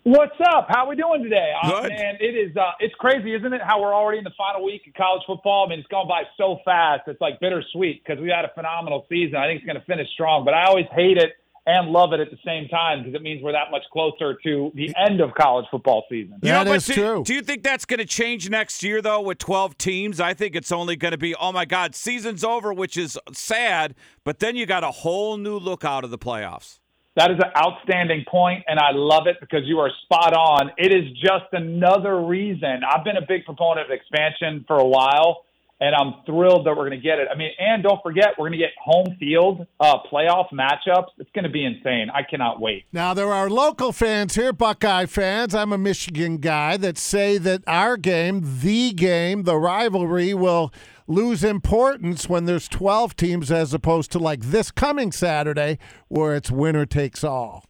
What's 0.09 0.41
up? 0.41 0.65
How 0.69 0.85
are 0.85 0.89
we 0.89 0.95
doing 0.95 1.21
today? 1.21 1.53
Uh, 1.61 1.81
Good. 1.81 1.91
man, 1.91 2.15
it 2.19 2.33
is. 2.33 2.57
Uh, 2.57 2.71
it's 2.79 2.95
crazy, 2.95 3.35
isn't 3.35 3.53
it? 3.53 3.61
How 3.63 3.79
we're 3.79 3.93
already 3.93 4.17
in 4.17 4.23
the 4.23 4.33
final 4.35 4.65
week 4.65 4.81
of 4.87 4.95
college 4.95 5.21
football. 5.27 5.67
I 5.67 5.69
mean, 5.69 5.77
it's 5.77 5.87
gone 5.87 6.07
by 6.07 6.23
so 6.35 6.57
fast. 6.65 7.01
It's 7.05 7.21
like 7.21 7.39
bittersweet 7.39 8.03
because 8.03 8.19
we 8.19 8.29
had 8.29 8.43
a 8.43 8.51
phenomenal 8.55 9.05
season. 9.07 9.35
I 9.35 9.45
think 9.45 9.57
it's 9.57 9.67
going 9.67 9.79
to 9.79 9.85
finish 9.85 10.07
strong, 10.15 10.45
but 10.45 10.55
I 10.55 10.65
always 10.65 10.87
hate 10.93 11.17
it 11.17 11.33
and 11.67 11.91
love 11.91 12.11
it 12.13 12.19
at 12.19 12.31
the 12.31 12.39
same 12.43 12.67
time 12.69 13.03
because 13.03 13.13
it 13.13 13.21
means 13.21 13.43
we're 13.43 13.51
that 13.51 13.69
much 13.69 13.83
closer 13.93 14.33
to 14.33 14.71
the 14.73 14.91
end 14.97 15.21
of 15.21 15.35
college 15.35 15.67
football 15.69 16.03
season. 16.09 16.39
You 16.41 16.53
know, 16.53 16.63
That 16.63 16.71
but 16.71 16.77
is 16.77 16.85
do, 16.87 16.93
true. 16.95 17.23
Do 17.23 17.35
you 17.35 17.43
think 17.43 17.61
that's 17.61 17.85
going 17.85 17.99
to 17.99 18.05
change 18.07 18.49
next 18.49 18.81
year, 18.81 19.03
though, 19.03 19.21
with 19.21 19.37
12 19.37 19.77
teams? 19.77 20.19
I 20.19 20.33
think 20.33 20.55
it's 20.55 20.71
only 20.71 20.95
going 20.95 21.11
to 21.11 21.19
be, 21.19 21.35
oh 21.35 21.51
my 21.51 21.65
God, 21.65 21.93
season's 21.93 22.43
over, 22.43 22.73
which 22.73 22.97
is 22.97 23.15
sad, 23.31 23.93
but 24.23 24.39
then 24.39 24.55
you 24.55 24.65
got 24.65 24.83
a 24.83 24.89
whole 24.89 25.37
new 25.37 25.59
look 25.59 25.85
out 25.85 26.03
of 26.03 26.09
the 26.09 26.17
playoffs. 26.17 26.78
That 27.19 27.31
is 27.31 27.37
an 27.39 27.51
outstanding 27.57 28.23
point, 28.31 28.63
and 28.65 28.79
I 28.79 28.91
love 28.93 29.27
it 29.27 29.41
because 29.41 29.63
you 29.65 29.79
are 29.79 29.91
spot 30.05 30.31
on. 30.33 30.71
It 30.77 30.93
is 30.93 31.11
just 31.19 31.51
another 31.51 32.21
reason. 32.21 32.79
I've 32.89 33.03
been 33.03 33.17
a 33.17 33.25
big 33.27 33.43
proponent 33.43 33.87
of 33.87 33.91
expansion 33.91 34.63
for 34.65 34.77
a 34.77 34.87
while, 34.87 35.43
and 35.81 35.93
I'm 35.93 36.23
thrilled 36.25 36.65
that 36.65 36.69
we're 36.77 36.87
going 36.87 36.91
to 36.91 36.97
get 36.97 37.19
it. 37.19 37.27
I 37.29 37.37
mean, 37.37 37.51
and 37.59 37.83
don't 37.83 38.01
forget, 38.01 38.29
we're 38.37 38.47
going 38.47 38.57
to 38.57 38.65
get 38.65 38.71
home 38.81 39.17
field 39.19 39.67
uh, 39.81 39.97
playoff 40.09 40.45
matchups. 40.53 41.09
It's 41.17 41.29
going 41.35 41.43
to 41.43 41.49
be 41.49 41.65
insane. 41.65 42.07
I 42.09 42.23
cannot 42.23 42.61
wait. 42.61 42.85
Now, 42.93 43.13
there 43.13 43.33
are 43.33 43.49
local 43.49 43.91
fans 43.91 44.35
here, 44.35 44.53
Buckeye 44.53 45.05
fans. 45.05 45.53
I'm 45.53 45.73
a 45.73 45.77
Michigan 45.77 46.37
guy 46.37 46.77
that 46.77 46.97
say 46.97 47.37
that 47.37 47.63
our 47.67 47.97
game, 47.97 48.59
the 48.61 48.93
game, 48.93 49.43
the 49.43 49.57
rivalry 49.57 50.33
will 50.33 50.71
lose 51.09 51.43
importance 51.43 52.29
when 52.29 52.45
there's 52.45 52.69
12 52.69 53.15
teams 53.17 53.51
as 53.51 53.73
opposed 53.73 54.11
to 54.11 54.19
like 54.19 54.41
this 54.41 54.71
coming 54.71 55.11
Saturday 55.11 55.79
where 56.07 56.35
it's 56.35 56.49
winner 56.51 56.85
takes 56.85 57.23
all. 57.23 57.65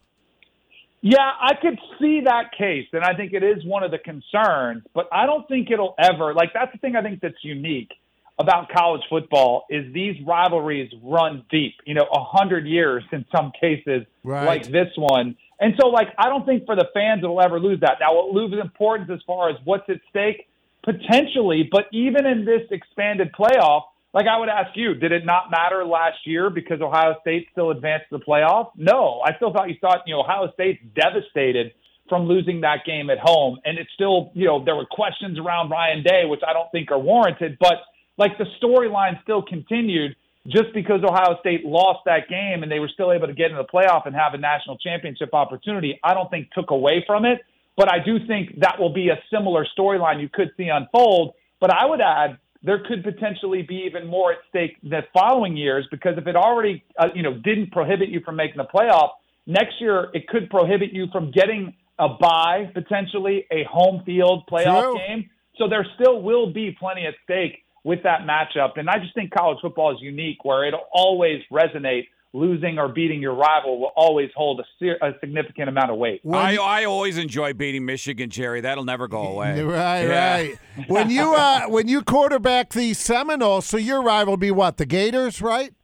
Yeah, 1.02 1.30
I 1.40 1.54
could 1.54 1.78
see 1.98 2.20
that 2.26 2.52
case, 2.56 2.86
and 2.92 3.02
I 3.02 3.14
think 3.16 3.32
it 3.32 3.42
is 3.42 3.64
one 3.64 3.82
of 3.82 3.90
the 3.90 3.98
concerns. 3.98 4.82
But 4.94 5.08
I 5.10 5.24
don't 5.24 5.48
think 5.48 5.70
it'll 5.70 5.94
ever 5.98 6.34
like 6.34 6.50
that's 6.52 6.72
the 6.72 6.78
thing 6.78 6.94
I 6.94 7.02
think 7.02 7.20
that's 7.20 7.42
unique 7.42 7.90
about 8.38 8.68
college 8.70 9.02
football 9.08 9.64
is 9.70 9.92
these 9.94 10.16
rivalries 10.26 10.90
run 11.02 11.44
deep. 11.50 11.74
You 11.86 11.94
know, 11.94 12.06
a 12.12 12.22
hundred 12.22 12.66
years 12.66 13.02
in 13.12 13.24
some 13.34 13.50
cases, 13.58 14.06
Right. 14.24 14.44
like 14.46 14.66
this 14.70 14.88
one. 14.96 15.36
And 15.58 15.74
so, 15.78 15.88
like, 15.88 16.08
I 16.18 16.30
don't 16.30 16.46
think 16.46 16.64
for 16.64 16.74
the 16.74 16.86
fans 16.94 17.22
it'll 17.22 17.42
ever 17.42 17.60
lose 17.60 17.80
that. 17.80 17.98
Now, 18.00 18.18
it 18.20 18.32
lose 18.32 18.54
importance 18.58 19.10
as 19.12 19.20
far 19.26 19.50
as 19.50 19.56
what's 19.64 19.88
at 19.90 20.00
stake? 20.08 20.48
Potentially, 20.82 21.68
but 21.70 21.84
even 21.92 22.26
in 22.26 22.44
this 22.44 22.62
expanded 22.70 23.30
playoff, 23.38 23.82
like 24.12 24.26
I 24.26 24.38
would 24.38 24.48
ask 24.48 24.76
you, 24.76 24.94
did 24.94 25.12
it 25.12 25.24
not 25.24 25.50
matter 25.50 25.84
last 25.84 26.18
year 26.24 26.50
because 26.50 26.80
Ohio 26.80 27.14
State 27.20 27.48
still 27.52 27.70
advanced 27.70 28.06
to 28.10 28.18
the 28.18 28.24
playoff? 28.24 28.70
No, 28.76 29.20
I 29.24 29.36
still 29.36 29.52
thought 29.52 29.68
you 29.68 29.76
thought 29.80 30.02
you 30.06 30.14
know 30.14 30.20
Ohio 30.20 30.50
State's 30.54 30.80
devastated 30.94 31.72
from 32.08 32.26
losing 32.26 32.62
that 32.62 32.84
game 32.84 33.08
at 33.08 33.18
home, 33.18 33.58
and 33.64 33.78
it's 33.78 33.90
still 33.94 34.32
you 34.34 34.46
know 34.46 34.64
there 34.64 34.74
were 34.74 34.86
questions 34.90 35.38
around 35.38 35.70
Ryan 35.70 36.02
Day, 36.02 36.22
which 36.24 36.40
I 36.46 36.52
don't 36.52 36.70
think 36.72 36.90
are 36.90 36.98
warranted, 36.98 37.58
but 37.60 37.82
like 38.18 38.36
the 38.38 38.46
storyline 38.60 39.22
still 39.22 39.42
continued 39.42 40.16
just 40.46 40.72
because 40.74 41.00
Ohio 41.04 41.38
State 41.40 41.64
lost 41.64 42.00
that 42.06 42.28
game 42.28 42.62
and 42.62 42.72
they 42.72 42.80
were 42.80 42.88
still 42.92 43.12
able 43.12 43.26
to 43.26 43.32
get 43.32 43.50
into 43.50 43.62
the 43.62 43.68
playoff 43.68 44.06
and 44.06 44.14
have 44.14 44.34
a 44.34 44.38
national 44.38 44.78
championship 44.78 45.34
opportunity. 45.34 46.00
I 46.02 46.14
don't 46.14 46.30
think 46.30 46.50
took 46.52 46.70
away 46.70 47.04
from 47.06 47.24
it, 47.24 47.40
but 47.80 47.90
I 47.90 47.98
do 48.04 48.18
think 48.26 48.60
that 48.60 48.78
will 48.78 48.92
be 48.92 49.08
a 49.08 49.18
similar 49.32 49.66
storyline 49.74 50.20
you 50.20 50.28
could 50.28 50.50
see 50.58 50.68
unfold. 50.68 51.32
But 51.62 51.72
I 51.72 51.86
would 51.86 52.02
add 52.02 52.36
there 52.62 52.84
could 52.86 53.02
potentially 53.02 53.62
be 53.62 53.84
even 53.86 54.06
more 54.06 54.32
at 54.32 54.38
stake 54.50 54.76
the 54.82 55.00
following 55.14 55.56
years 55.56 55.88
because 55.90 56.18
if 56.18 56.26
it 56.26 56.36
already 56.36 56.84
uh, 56.98 57.08
you 57.14 57.22
know 57.22 57.32
didn't 57.32 57.72
prohibit 57.72 58.10
you 58.10 58.20
from 58.20 58.36
making 58.36 58.58
the 58.58 58.66
playoff 58.66 59.12
next 59.46 59.80
year, 59.80 60.08
it 60.12 60.28
could 60.28 60.50
prohibit 60.50 60.92
you 60.92 61.06
from 61.10 61.30
getting 61.30 61.74
a 61.98 62.06
bye 62.06 62.70
potentially 62.74 63.46
a 63.50 63.64
home 63.64 64.02
field 64.04 64.44
playoff 64.46 64.82
True. 64.82 64.98
game. 64.98 65.30
So 65.56 65.66
there 65.66 65.86
still 65.98 66.20
will 66.20 66.52
be 66.52 66.76
plenty 66.78 67.06
at 67.06 67.14
stake 67.24 67.64
with 67.82 68.02
that 68.02 68.26
matchup, 68.28 68.72
and 68.76 68.90
I 68.90 68.98
just 68.98 69.14
think 69.14 69.30
college 69.30 69.56
football 69.62 69.92
is 69.92 70.02
unique 70.02 70.44
where 70.44 70.66
it'll 70.66 70.88
always 70.92 71.40
resonate. 71.50 72.08
Losing 72.32 72.78
or 72.78 72.86
beating 72.88 73.20
your 73.20 73.34
rival 73.34 73.80
will 73.80 73.90
always 73.96 74.30
hold 74.36 74.60
a, 74.60 74.86
a 75.04 75.18
significant 75.18 75.68
amount 75.68 75.90
of 75.90 75.98
weight. 75.98 76.20
I, 76.30 76.56
I 76.58 76.84
always 76.84 77.18
enjoy 77.18 77.54
beating 77.54 77.84
Michigan, 77.84 78.30
Jerry. 78.30 78.60
That'll 78.60 78.84
never 78.84 79.08
go 79.08 79.22
away. 79.32 79.60
Right, 79.62 80.02
Yeah. 80.02 80.34
right. 80.34 80.58
When 80.86 81.10
you 81.10 81.34
uh, 81.36 81.66
when 81.66 81.88
you 81.88 82.02
quarterback 82.02 82.72
the 82.72 82.94
Seminoles, 82.94 83.66
so 83.66 83.78
your 83.78 84.00
rival 84.02 84.36
be 84.36 84.52
what? 84.52 84.76
The 84.76 84.86
Gators, 84.86 85.42
right? 85.42 85.74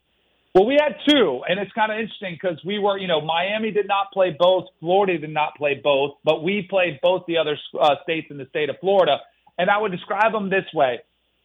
Well, 0.54 0.66
we 0.66 0.78
had 0.80 0.96
two, 1.06 1.42
and 1.46 1.60
it's 1.60 1.72
kind 1.72 1.92
of 1.92 1.98
interesting 1.98 2.38
because 2.40 2.58
we 2.64 2.78
were, 2.78 2.96
you 2.96 3.06
know, 3.08 3.20
Miami 3.20 3.72
did 3.72 3.86
not 3.86 4.10
play 4.10 4.34
both, 4.38 4.64
Florida 4.80 5.18
did 5.18 5.28
not 5.28 5.54
play 5.56 5.78
both, 5.82 6.12
but 6.24 6.42
we 6.42 6.66
played 6.70 6.98
both 7.02 7.24
the 7.26 7.36
other 7.36 7.58
uh, 7.78 7.96
states 8.04 8.28
in 8.30 8.38
the 8.38 8.46
state 8.46 8.70
of 8.70 8.76
Florida. 8.80 9.18
And 9.58 9.68
I 9.68 9.76
would 9.78 9.92
describe 9.92 10.32
them 10.32 10.48
this 10.48 10.64
way. 10.72 11.00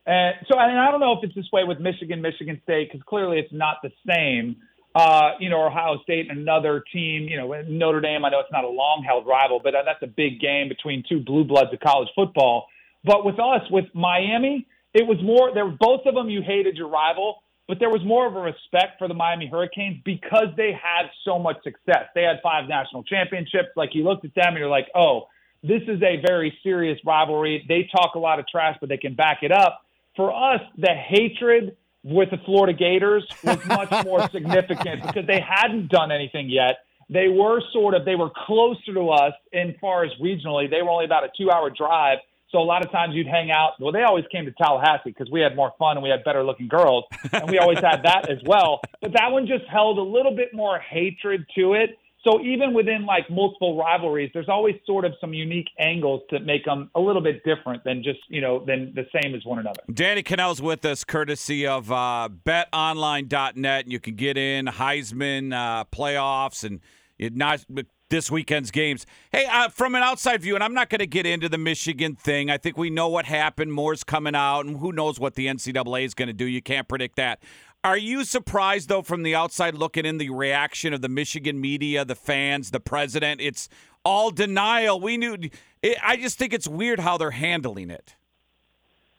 And 0.06 0.36
so, 0.50 0.58
and 0.58 0.80
I 0.80 0.92
don't 0.92 1.02
know 1.02 1.12
if 1.14 1.20
it's 1.24 1.36
this 1.36 1.50
way 1.52 1.64
with 1.66 1.80
Michigan, 1.80 2.22
Michigan 2.22 2.62
State, 2.64 2.90
because 2.90 3.04
clearly 3.06 3.38
it's 3.40 3.52
not 3.52 3.78
the 3.84 3.92
same. 4.10 4.56
Uh, 4.94 5.32
you 5.40 5.50
know, 5.50 5.66
Ohio 5.66 6.00
State 6.04 6.30
and 6.30 6.40
another 6.40 6.84
team, 6.92 7.24
you 7.30 7.38
know, 7.38 7.62
Notre 7.68 8.02
Dame, 8.02 8.26
I 8.26 8.30
know 8.30 8.42
it's 8.42 8.52
not 8.52 8.66
a 8.66 8.70
long 8.70 9.04
held 9.08 9.26
rival, 9.26 9.62
but 9.64 9.74
that's 9.86 10.02
a 10.04 10.08
big 10.08 10.42
game 10.42 10.68
between 10.68 11.04
two 11.08 11.22
blue 11.22 11.46
bloods 11.46 11.72
of 11.74 11.80
college 11.80 12.10
football. 12.14 12.68
But 13.06 13.24
with 13.24 13.40
us, 13.40 13.62
with 13.72 13.86
Miami, 13.94 14.68
it 14.94 15.08
was 15.08 15.18
more, 15.24 15.54
there 15.54 15.66
were 15.66 15.78
both 15.80 16.02
of 16.06 16.14
them 16.14 16.30
you 16.30 16.42
hated 16.42 16.76
your 16.76 16.90
rival, 16.90 17.42
but 17.68 17.80
there 17.80 17.90
was 17.90 18.04
more 18.04 18.28
of 18.28 18.36
a 18.36 18.42
respect 18.42 19.00
for 19.00 19.08
the 19.08 19.14
Miami 19.14 19.48
Hurricanes 19.48 20.02
because 20.04 20.48
they 20.58 20.74
had 20.74 21.10
so 21.24 21.40
much 21.40 21.64
success. 21.64 22.08
They 22.14 22.24
had 22.24 22.42
five 22.44 22.68
national 22.68 23.04
championships. 23.04 23.70
Like 23.78 23.96
you 23.96 24.04
looked 24.04 24.26
at 24.26 24.36
them 24.36 24.50
and 24.50 24.58
you're 24.58 24.68
like, 24.68 24.90
oh, 24.94 25.28
this 25.64 25.82
is 25.88 26.02
a 26.04 26.22
very 26.26 26.58
serious 26.64 27.00
rivalry. 27.06 27.64
They 27.68 27.88
talk 27.96 28.16
a 28.16 28.20
lot 28.20 28.40
of 28.40 28.48
trash, 28.48 28.76
but 28.82 28.90
they 28.90 28.98
can 28.98 29.14
back 29.16 29.40
it 29.42 29.54
up. 29.54 29.86
For 30.18 30.34
us, 30.34 30.60
the 30.78 30.94
hatred 30.94 31.78
with 32.04 32.32
the 32.32 32.38
Florida 32.46 32.74
Gators 32.74 33.28
was 33.44 33.64
much 33.66 34.06
more 34.06 34.28
significant 34.32 35.04
because 35.04 35.28
they 35.28 35.40
hadn't 35.40 35.90
done 35.90 36.12
anything 36.12 36.50
yet. 36.50 36.80
They 37.10 37.28
were 37.28 37.62
sort 37.74 37.94
of 37.94 38.06
they 38.06 38.16
were 38.16 38.32
closer 38.46 38.94
to 38.94 39.10
us 39.10 39.34
in 39.52 39.76
far 39.82 40.06
as 40.06 40.12
regionally. 40.22 40.70
They 40.70 40.82
were 40.82 40.90
only 40.90 41.06
about 41.06 41.24
a 41.24 41.30
two 41.38 41.52
hour 41.52 41.70
drive. 41.70 42.20
So 42.52 42.60
a 42.60 42.64
lot 42.64 42.86
of 42.86 42.92
times 42.92 43.16
you'd 43.16 43.28
hang 43.28 43.50
out. 43.50 43.74
Well, 43.80 43.94
they 43.94 44.04
always 44.04 44.26
came 44.30 44.46
to 44.46 44.52
Tallahassee 44.52 45.12
because 45.12 45.30
we 45.32 45.40
had 45.40 45.56
more 45.56 45.72
fun 45.80 45.96
and 45.96 46.04
we 46.04 46.10
had 46.10 46.24
better 46.26 46.44
looking 46.44 46.68
girls, 46.68 47.06
and 47.32 47.50
we 47.50 47.58
always 47.60 47.80
had 47.80 48.04
that 48.04 48.30
as 48.30 48.40
well. 48.46 48.82
But 49.02 49.14
that 49.14 49.32
one 49.32 49.48
just 49.48 49.64
held 49.72 49.98
a 49.98 50.04
little 50.04 50.36
bit 50.36 50.50
more 50.54 50.78
hatred 50.78 51.46
to 51.56 51.74
it. 51.74 51.98
So 52.24 52.40
even 52.42 52.74
within 52.74 53.06
like 53.06 53.30
multiple 53.30 53.78
rivalries, 53.78 54.30
there's 54.34 54.50
always 54.50 54.76
sort 54.86 55.06
of 55.06 55.14
some 55.20 55.34
unique 55.34 55.70
angles 55.80 56.22
that 56.32 56.46
make 56.46 56.66
them 56.66 56.92
a 56.94 57.00
little 57.00 57.22
bit 57.22 57.44
different 57.44 57.84
than 57.84 58.04
just 58.04 58.20
you 58.28 58.42
know 58.42 58.64
than 58.64 58.94
the 58.94 59.06
same 59.22 59.34
as 59.34 59.44
one 59.44 59.60
another. 59.60 59.82
Danny 59.92 60.22
Kanell's 60.22 60.62
with 60.62 60.86
us, 60.86 61.04
courtesy 61.04 61.66
of 61.66 61.92
uh, 61.92 62.30
BetOnline.net. 62.46 63.88
You 63.88 64.00
can 64.00 64.16
get 64.16 64.38
in 64.38 64.68
Heisman 64.68 65.54
uh, 65.54 65.86
playoffs 65.86 66.64
and 66.64 66.80
it 67.18 67.36
not 67.36 67.66
this 68.12 68.30
weekend's 68.30 68.70
games. 68.70 69.08
Hey, 69.32 69.46
uh, 69.50 69.70
from 69.70 69.96
an 69.96 70.04
outside 70.04 70.42
view, 70.42 70.54
and 70.54 70.64
I'm 70.64 70.74
not 70.76 70.90
going 70.90 71.00
to 71.00 71.08
get 71.08 71.26
into 71.26 71.50
the 71.50 71.58
Michigan 71.58 72.16
thing. 72.16 72.52
I 72.52 72.58
think 72.58 72.78
we 72.78 72.92
know 72.92 73.08
what 73.08 73.26
happened. 73.26 73.74
Moore's 73.74 74.04
coming 74.04 74.36
out, 74.36 74.66
and 74.66 74.78
who 74.78 74.92
knows 74.92 75.20
what 75.20 75.34
the 75.34 75.48
NCAA 75.48 76.06
is 76.06 76.14
going 76.14 76.28
to 76.28 76.34
do. 76.34 76.46
You 76.46 76.62
can't 76.62 76.88
predict 76.88 77.16
that. 77.16 77.42
Are 77.84 77.98
you 77.98 78.24
surprised, 78.24 78.90
though, 78.90 79.02
from 79.02 79.24
the 79.24 79.34
outside 79.34 79.74
looking 79.74 80.06
in, 80.06 80.20
the 80.20 80.30
reaction 80.30 80.94
of 80.94 81.02
the 81.02 81.10
Michigan 81.10 81.60
media, 81.60 82.06
the 82.06 82.16
fans, 82.16 82.70
the 82.70 82.80
president? 82.80 83.42
It's 83.42 83.70
all 84.06 84.30
denial. 84.30 85.00
We 85.00 85.18
knew. 85.18 85.38
It, 85.82 85.98
I 86.04 86.18
just 86.18 86.38
think 86.38 86.54
it's 86.54 86.68
weird 86.68 87.00
how 87.00 87.18
they're 87.18 87.32
handling 87.32 87.90
it. 87.90 88.16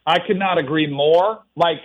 I 0.07 0.21
could 0.21 0.39
not 0.39 0.59
agree 0.59 0.87
more. 0.87 1.43
Like, 1.57 1.81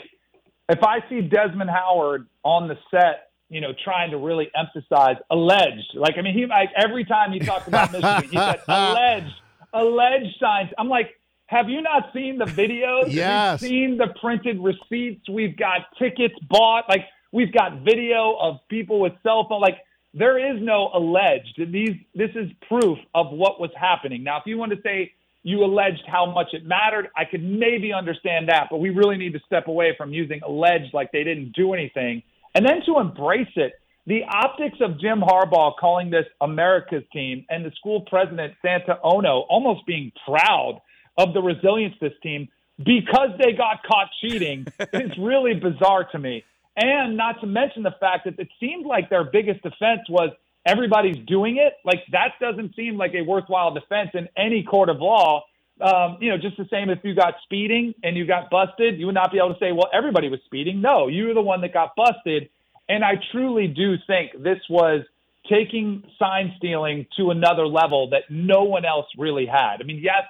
if 0.70 0.84
I 0.84 1.00
see 1.10 1.22
Desmond 1.22 1.70
Howard 1.72 2.28
on 2.44 2.68
the 2.68 2.78
set, 2.92 3.32
you 3.50 3.60
know, 3.60 3.74
trying 3.84 4.12
to 4.12 4.18
really 4.18 4.52
emphasize 4.56 5.16
alleged, 5.32 5.96
like, 5.96 6.16
I 6.20 6.22
mean, 6.22 6.36
he 6.36 6.46
like 6.46 6.70
every 6.76 7.06
time 7.06 7.32
he 7.32 7.40
talked 7.40 7.68
about 7.68 7.92
Michigan, 7.92 8.30
he 8.30 8.38
said 8.38 8.62
alleged, 8.68 9.34
alleged 9.74 10.36
signs. 10.40 10.70
I'm 10.78 10.90
like, 10.90 11.20
have 11.48 11.70
you 11.70 11.82
not 11.82 12.12
seen 12.14 12.38
the 12.38 12.46
videos? 12.46 13.06
Yes. 13.08 13.62
Seen 13.62 13.98
the 13.98 14.08
printed 14.22 14.60
receipts? 14.60 15.28
We've 15.30 15.58
got 15.58 15.82
tickets 15.98 16.36
bought. 16.50 16.84
Like 16.90 17.06
we've 17.32 17.54
got 17.54 17.84
video 17.84 18.38
of 18.40 18.58
people 18.70 19.00
with 19.00 19.14
cell 19.24 19.46
phone. 19.48 19.62
Like 19.62 19.78
there 20.14 20.38
is 20.38 20.62
no 20.62 20.90
alleged. 20.94 21.60
These 21.72 21.96
this 22.14 22.32
is 22.36 22.52
proof 22.68 22.98
of 23.16 23.32
what 23.32 23.60
was 23.60 23.72
happening. 23.80 24.24
Now, 24.24 24.38
if 24.38 24.44
you 24.46 24.58
want 24.58 24.74
to 24.74 24.82
say 24.84 25.14
you 25.44 25.64
alleged 25.64 26.04
how 26.06 26.26
much 26.26 26.48
it 26.52 26.66
mattered, 26.66 27.08
I 27.16 27.24
could 27.24 27.44
maybe 27.44 27.94
understand 27.94 28.50
that, 28.50 28.68
but 28.70 28.80
we 28.80 28.90
really 28.90 29.18
need 29.18 29.32
to 29.34 29.40
step 29.46 29.68
away 29.68 29.96
from 29.98 30.12
using 30.12 30.42
alleged 30.46 30.94
like 30.94 31.12
they 31.14 31.24
didn't 31.24 31.54
do 31.54 31.74
anything. 31.74 32.22
And 32.56 32.66
then 32.66 32.82
to 32.86 33.00
embrace 33.00 33.52
it, 33.56 33.74
the 34.08 34.24
optics 34.24 34.80
of 34.82 35.00
Jim 35.00 35.22
Harbaugh 35.22 35.74
calling 35.80 36.10
this 36.10 36.26
America's 36.42 37.04
team 37.14 37.46
and 37.50 37.64
the 37.64 37.72
school 37.78 38.02
president 38.10 38.56
Santa 38.62 39.00
Ono 39.04 39.46
almost 39.50 39.86
being 39.86 40.12
proud 40.26 40.82
of 41.18 41.34
the 41.34 41.42
resilience 41.42 41.94
of 41.96 42.10
this 42.12 42.20
team 42.22 42.48
because 42.78 43.30
they 43.40 43.54
got 43.54 43.84
caught 43.84 44.10
cheating 44.22 44.68
is 44.94 45.18
really 45.18 45.54
bizarre 45.56 46.04
to 46.12 46.20
me. 46.20 46.44
And 46.76 47.18
not 47.18 47.42
to 47.42 47.48
mention 47.48 47.84
the 47.84 47.96
fact 48.00 48.26
that 48.26 48.40
it 48.40 48.50
seemed 48.60 48.86
like 48.86 49.10
their 49.10 49.24
biggest 49.24 49.64
defense 49.64 50.02
was 50.10 50.30
everybody's 50.66 51.18
doing 51.26 51.58
it. 51.58 51.74
Like 51.84 52.04
that 52.12 52.34
doesn't 52.40 52.76
seem 52.76 52.98
like 52.98 53.14
a 53.16 53.22
worthwhile 53.22 53.74
defense 53.74 54.12
in 54.14 54.30
any 54.38 54.64
court 54.64 54.90
of 54.90 54.98
law. 55.02 55.44
Um, 55.82 56.18
you 56.22 56.30
know, 56.30 56.38
just 56.38 56.58
the 56.58 56.68
same 56.72 56.90
if 56.90 57.00
you 57.04 57.16
got 57.16 57.36
speeding 57.44 57.94
and 58.04 58.16
you 58.16 58.26
got 58.26 58.50
busted, 58.50 59.00
you 59.00 59.08
would 59.08 59.16
not 59.16 59.32
be 59.32 59.38
able 59.38 59.54
to 59.54 59.60
say, 59.60 59.72
well, 59.72 59.90
everybody 59.94 60.30
was 60.30 60.40
speeding. 60.46 60.82
No, 60.82 61.08
you 61.08 61.28
were 61.28 61.34
the 61.34 61.42
one 61.42 61.62
that 61.62 61.74
got 61.74 61.96
busted. 61.96 62.50
And 62.90 63.04
I 63.04 63.14
truly 63.32 63.68
do 63.68 63.96
think 64.06 64.32
this 64.44 64.60
was 64.70 65.02
taking 65.50 66.04
sign 66.20 66.54
stealing 66.58 67.08
to 67.18 67.32
another 67.32 67.68
level 67.68 68.10
that 68.10 68.24
no 68.30 68.64
one 68.64 68.86
else 68.86 69.06
really 69.18 69.46
had. 69.46 69.78
I 69.82 69.84
mean, 69.84 70.00
yes, 70.02 70.24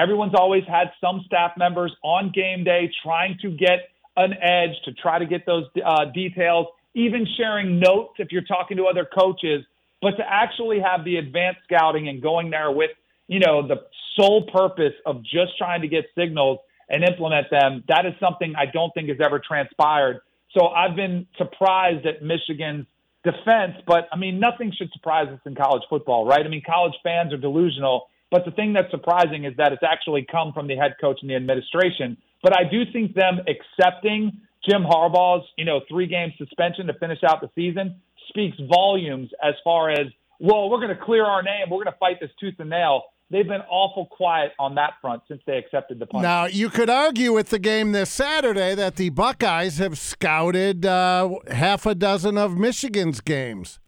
Everyone's 0.00 0.34
always 0.34 0.64
had 0.66 0.92
some 0.98 1.22
staff 1.26 1.52
members 1.58 1.94
on 2.02 2.32
game 2.34 2.64
day 2.64 2.90
trying 3.02 3.36
to 3.42 3.50
get 3.50 3.90
an 4.16 4.32
edge 4.32 4.74
to 4.86 4.92
try 4.92 5.18
to 5.18 5.26
get 5.26 5.44
those 5.44 5.64
uh, 5.84 6.06
details, 6.06 6.68
even 6.94 7.26
sharing 7.36 7.78
notes 7.78 8.14
if 8.18 8.32
you're 8.32 8.40
talking 8.42 8.78
to 8.78 8.84
other 8.84 9.04
coaches. 9.04 9.62
But 10.00 10.12
to 10.12 10.24
actually 10.26 10.80
have 10.80 11.04
the 11.04 11.16
advanced 11.16 11.60
scouting 11.64 12.08
and 12.08 12.22
going 12.22 12.48
there 12.48 12.70
with, 12.70 12.92
you 13.28 13.40
know, 13.40 13.68
the 13.68 13.82
sole 14.16 14.50
purpose 14.50 14.94
of 15.04 15.22
just 15.22 15.58
trying 15.58 15.82
to 15.82 15.88
get 15.88 16.06
signals 16.16 16.60
and 16.88 17.04
implement 17.04 17.50
them, 17.50 17.84
that 17.88 18.06
is 18.06 18.14
something 18.18 18.54
I 18.56 18.64
don't 18.66 18.92
think 18.94 19.10
has 19.10 19.18
ever 19.22 19.38
transpired. 19.38 20.22
So 20.56 20.68
I've 20.68 20.96
been 20.96 21.26
surprised 21.36 22.06
at 22.06 22.22
Michigan's 22.22 22.86
defense, 23.22 23.74
but 23.86 24.08
I 24.10 24.16
mean, 24.16 24.40
nothing 24.40 24.72
should 24.74 24.90
surprise 24.92 25.28
us 25.28 25.40
in 25.44 25.54
college 25.54 25.82
football, 25.90 26.24
right? 26.24 26.44
I 26.44 26.48
mean, 26.48 26.62
college 26.66 26.94
fans 27.02 27.34
are 27.34 27.36
delusional 27.36 28.08
but 28.30 28.44
the 28.44 28.52
thing 28.52 28.72
that's 28.72 28.90
surprising 28.90 29.44
is 29.44 29.56
that 29.56 29.72
it's 29.72 29.82
actually 29.82 30.26
come 30.30 30.52
from 30.52 30.68
the 30.68 30.76
head 30.76 30.94
coach 31.00 31.18
and 31.22 31.30
the 31.30 31.34
administration. 31.34 32.16
But 32.42 32.58
I 32.58 32.64
do 32.70 32.84
think 32.92 33.14
them 33.14 33.40
accepting 33.48 34.40
Jim 34.68 34.82
Harbaugh's, 34.82 35.46
you 35.56 35.64
know, 35.64 35.80
three 35.88 36.06
game 36.06 36.32
suspension 36.38 36.86
to 36.86 36.94
finish 36.94 37.18
out 37.26 37.40
the 37.40 37.50
season 37.54 37.96
speaks 38.28 38.56
volumes 38.68 39.30
as 39.42 39.54
far 39.64 39.90
as, 39.90 40.06
well, 40.38 40.70
we're 40.70 40.78
going 40.78 40.96
to 40.96 41.04
clear 41.04 41.24
our 41.24 41.42
name. 41.42 41.68
We're 41.70 41.82
going 41.82 41.92
to 41.92 41.98
fight 41.98 42.18
this 42.20 42.30
tooth 42.38 42.54
and 42.58 42.70
nail. 42.70 43.02
They've 43.30 43.46
been 43.46 43.62
awful 43.70 44.06
quiet 44.06 44.52
on 44.58 44.74
that 44.74 44.94
front 45.00 45.22
since 45.28 45.40
they 45.46 45.56
accepted 45.56 46.00
the 46.00 46.06
punishment. 46.06 46.22
Now, 46.22 46.46
you 46.46 46.68
could 46.68 46.90
argue 46.90 47.32
with 47.32 47.50
the 47.50 47.60
game 47.60 47.92
this 47.92 48.10
Saturday 48.10 48.74
that 48.74 48.96
the 48.96 49.10
Buckeyes 49.10 49.78
have 49.78 49.98
scouted 49.98 50.84
uh, 50.84 51.30
half 51.48 51.86
a 51.86 51.94
dozen 51.94 52.36
of 52.36 52.56
Michigan's 52.56 53.20
games. 53.20 53.78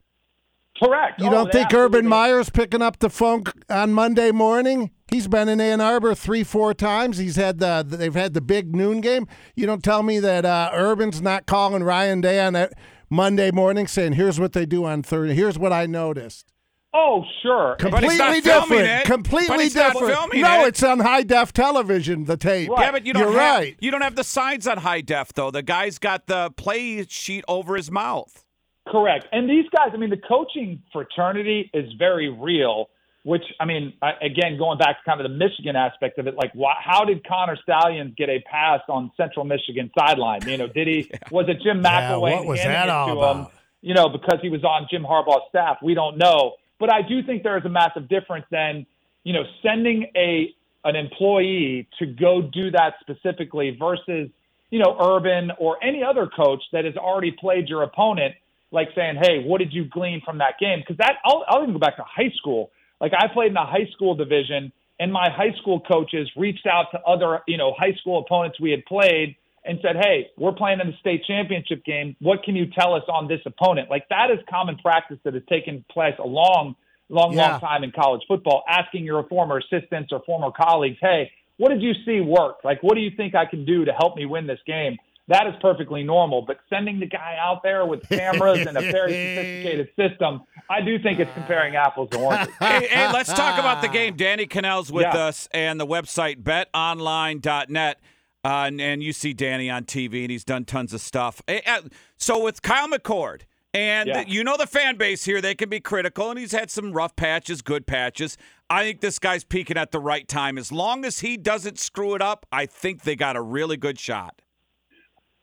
Correct. 0.82 1.20
You 1.20 1.28
Oh, 1.28 1.30
don't 1.30 1.52
they 1.52 1.60
think 1.60 1.74
Urban 1.74 2.06
Meyer's 2.06 2.50
picking 2.50 2.82
up 2.82 2.98
the 2.98 3.10
phone 3.10 3.44
on 3.68 3.92
Monday 3.92 4.30
morning? 4.32 4.90
He's 5.10 5.28
been 5.28 5.48
in 5.48 5.60
Ann 5.60 5.80
Arbor 5.80 6.14
three, 6.14 6.42
four 6.42 6.72
times. 6.74 7.18
He's 7.18 7.36
had 7.36 7.58
the 7.58 7.84
they've 7.86 8.14
had 8.14 8.34
the 8.34 8.40
big 8.40 8.74
noon 8.74 9.00
game. 9.00 9.26
You 9.54 9.66
don't 9.66 9.82
tell 9.84 10.02
me 10.02 10.18
that 10.20 10.44
uh, 10.44 10.70
Urban's 10.72 11.20
not 11.20 11.46
calling 11.46 11.82
Ryan 11.82 12.20
Day 12.22 12.40
on 12.40 12.54
that 12.54 12.72
Monday 13.10 13.50
morning 13.50 13.86
saying, 13.86 14.14
"Here's 14.14 14.40
what 14.40 14.52
they 14.54 14.64
do 14.66 14.84
on 14.84 15.02
Thursday. 15.02 15.34
Here's 15.34 15.58
what 15.58 15.72
I 15.72 15.86
noticed." 15.86 16.46
Oh, 16.94 17.24
sure. 17.42 17.76
Completely 17.76 18.16
filming 18.18 18.42
different. 18.42 18.86
it. 18.86 19.04
Completely 19.06 19.68
But 19.70 19.94
different. 19.94 20.34
no, 20.34 20.64
it. 20.64 20.68
it's 20.68 20.82
on 20.82 21.00
high 21.00 21.22
def 21.22 21.50
television. 21.54 22.24
The 22.24 22.36
tape. 22.36 22.68
Yeah, 22.76 22.90
but 22.92 23.06
you 23.06 23.14
don't 23.14 23.22
You're 23.32 23.40
have, 23.40 23.58
right. 23.60 23.76
You 23.80 23.90
don't 23.90 24.02
have 24.02 24.14
the 24.14 24.24
signs 24.24 24.66
on 24.66 24.76
high 24.78 25.00
def 25.00 25.32
though. 25.32 25.50
The 25.50 25.62
guy's 25.62 25.98
got 25.98 26.26
the 26.26 26.50
play 26.56 27.04
sheet 27.08 27.44
over 27.48 27.76
his 27.76 27.90
mouth. 27.90 28.44
Correct. 28.88 29.26
And 29.32 29.48
these 29.48 29.66
guys, 29.70 29.90
I 29.92 29.96
mean, 29.96 30.10
the 30.10 30.16
coaching 30.16 30.82
fraternity 30.92 31.70
is 31.72 31.92
very 31.98 32.28
real. 32.28 32.88
Which 33.24 33.44
I 33.60 33.66
mean, 33.66 33.92
I, 34.02 34.14
again, 34.20 34.58
going 34.58 34.78
back 34.78 34.98
to 34.98 35.04
kind 35.08 35.20
of 35.20 35.30
the 35.30 35.36
Michigan 35.36 35.76
aspect 35.76 36.18
of 36.18 36.26
it, 36.26 36.34
like, 36.34 36.50
why, 36.54 36.74
how 36.84 37.04
did 37.04 37.24
Connor 37.24 37.56
Stalions 37.62 38.14
get 38.16 38.28
a 38.28 38.40
pass 38.50 38.80
on 38.88 39.12
Central 39.16 39.44
Michigan 39.44 39.92
sideline? 39.96 40.40
You 40.44 40.58
know, 40.58 40.66
did 40.66 40.88
he? 40.88 41.08
Was 41.30 41.46
it 41.48 41.62
Jim 41.62 41.80
Yeah, 41.84 42.10
McElwain 42.10 42.20
what 42.20 42.46
was 42.46 42.60
that 42.64 42.88
all 42.88 43.06
to 43.06 43.12
about? 43.12 43.36
him? 43.36 43.46
You 43.80 43.94
know, 43.94 44.08
because 44.08 44.40
he 44.42 44.48
was 44.48 44.64
on 44.64 44.88
Jim 44.90 45.04
Harbaugh's 45.04 45.48
staff. 45.50 45.76
We 45.84 45.94
don't 45.94 46.18
know, 46.18 46.54
but 46.80 46.92
I 46.92 47.02
do 47.02 47.22
think 47.22 47.44
there 47.44 47.56
is 47.56 47.64
a 47.64 47.68
massive 47.68 48.08
difference 48.08 48.46
than 48.50 48.86
you 49.22 49.32
know 49.32 49.44
sending 49.62 50.10
a 50.16 50.52
an 50.84 50.96
employee 50.96 51.86
to 52.00 52.06
go 52.06 52.42
do 52.42 52.72
that 52.72 52.94
specifically 53.00 53.76
versus 53.78 54.30
you 54.70 54.80
know 54.80 54.96
Urban 55.00 55.52
or 55.60 55.78
any 55.82 56.02
other 56.02 56.26
coach 56.26 56.62
that 56.72 56.84
has 56.84 56.96
already 56.96 57.30
played 57.30 57.68
your 57.68 57.84
opponent 57.84 58.34
like 58.72 58.88
saying, 58.94 59.16
"Hey, 59.22 59.44
what 59.44 59.58
did 59.58 59.72
you 59.72 59.84
glean 59.84 60.20
from 60.24 60.38
that 60.38 60.54
game?" 60.58 60.80
Because 60.80 60.96
that 60.98 61.16
I'll, 61.24 61.44
I'll 61.48 61.62
even 61.62 61.74
go 61.74 61.78
back 61.78 61.96
to 61.96 62.04
high 62.04 62.32
school. 62.36 62.70
Like 63.00 63.12
I 63.16 63.28
played 63.32 63.48
in 63.48 63.54
the 63.54 63.60
high 63.60 63.88
school 63.92 64.14
division, 64.14 64.72
and 64.98 65.12
my 65.12 65.28
high 65.30 65.52
school 65.60 65.80
coaches 65.80 66.30
reached 66.36 66.66
out 66.66 66.86
to 66.92 67.00
other 67.02 67.40
you 67.46 67.56
know 67.58 67.72
high 67.78 67.94
school 68.00 68.18
opponents 68.18 68.58
we 68.60 68.70
had 68.70 68.84
played 68.86 69.36
and 69.64 69.78
said, 69.82 69.96
"Hey, 69.96 70.30
we're 70.36 70.52
playing 70.52 70.80
in 70.80 70.88
the 70.88 70.96
state 70.98 71.24
championship 71.24 71.84
game. 71.84 72.16
What 72.20 72.42
can 72.42 72.56
you 72.56 72.66
tell 72.66 72.94
us 72.94 73.04
on 73.08 73.28
this 73.28 73.40
opponent?" 73.46 73.90
Like 73.90 74.08
that 74.08 74.30
is 74.30 74.38
common 74.50 74.76
practice 74.78 75.18
that 75.24 75.34
has 75.34 75.42
taken 75.48 75.84
place 75.90 76.14
a 76.18 76.26
long, 76.26 76.74
long, 77.08 77.34
Yeah. 77.34 77.50
long 77.52 77.60
time 77.60 77.84
in 77.84 77.92
college 77.92 78.22
football. 78.26 78.64
Asking 78.68 79.04
your 79.04 79.22
former 79.24 79.58
assistants 79.58 80.12
or 80.12 80.20
former 80.20 80.50
colleagues, 80.50 80.98
"Hey, 81.00 81.30
what 81.58 81.68
did 81.68 81.82
you 81.82 81.94
see 82.04 82.20
work? 82.20 82.64
Like, 82.64 82.82
what 82.82 82.94
do 82.94 83.00
you 83.00 83.10
think 83.10 83.34
I 83.34 83.44
can 83.44 83.64
do 83.64 83.84
to 83.84 83.92
help 83.92 84.16
me 84.16 84.26
win 84.26 84.46
this 84.46 84.60
game?" 84.66 84.98
That 85.28 85.46
is 85.46 85.54
perfectly 85.60 86.02
normal, 86.02 86.42
but 86.42 86.58
sending 86.68 86.98
the 86.98 87.06
guy 87.06 87.36
out 87.40 87.62
there 87.62 87.86
with 87.86 88.06
cameras 88.08 88.66
and 88.66 88.76
a 88.76 88.82
very 88.82 89.12
sophisticated 89.12 89.88
system, 89.96 90.42
I 90.68 90.80
do 90.80 90.98
think 90.98 91.20
it's 91.20 91.30
comparing 91.34 91.76
apples 91.76 92.10
to 92.10 92.16
oranges. 92.16 92.52
hey, 92.60 92.88
hey, 92.88 93.12
let's 93.12 93.32
talk 93.32 93.58
about 93.58 93.82
the 93.82 93.88
game. 93.88 94.16
Danny 94.16 94.46
Kanell's 94.46 94.90
with 94.90 95.02
Yeah. 95.04 95.16
us 95.26 95.48
and 95.52 95.78
the 95.78 95.86
website 95.86 96.42
betonline.net. 96.42 98.00
Uh, 98.44 98.48
and, 98.66 98.80
and 98.80 99.02
you 99.04 99.12
see 99.12 99.32
Danny 99.32 99.70
on 99.70 99.84
TV, 99.84 100.22
and 100.22 100.30
he's 100.32 100.44
done 100.44 100.64
tons 100.64 100.92
of 100.92 101.00
stuff. 101.00 101.40
Eh, 101.46 101.60
eh, 101.64 101.80
So 102.16 102.42
with 102.42 102.60
Kyle 102.60 102.88
McCord, 102.88 103.42
and 103.72 104.08
Yeah. 104.08 104.24
you 104.26 104.42
know 104.42 104.56
the 104.56 104.66
fan 104.66 104.96
base 104.96 105.24
here, 105.24 105.40
they 105.40 105.54
can 105.54 105.68
be 105.68 105.78
critical, 105.78 106.28
and 106.30 106.36
he's 106.38 106.50
had 106.50 106.68
some 106.68 106.92
rough 106.92 107.14
patches, 107.14 107.62
good 107.62 107.86
patches. 107.86 108.36
I 108.68 108.82
think 108.82 109.00
this 109.00 109.20
guy's 109.20 109.44
peaking 109.44 109.76
at 109.76 109.92
the 109.92 110.00
right 110.00 110.26
time. 110.26 110.58
As 110.58 110.72
long 110.72 111.04
as 111.04 111.20
he 111.20 111.36
doesn't 111.36 111.78
screw 111.78 112.16
it 112.16 112.22
up, 112.22 112.44
I 112.50 112.66
think 112.66 113.02
they 113.02 113.14
got 113.14 113.36
a 113.36 113.40
really 113.42 113.76
good 113.76 114.00
shot. 114.00 114.41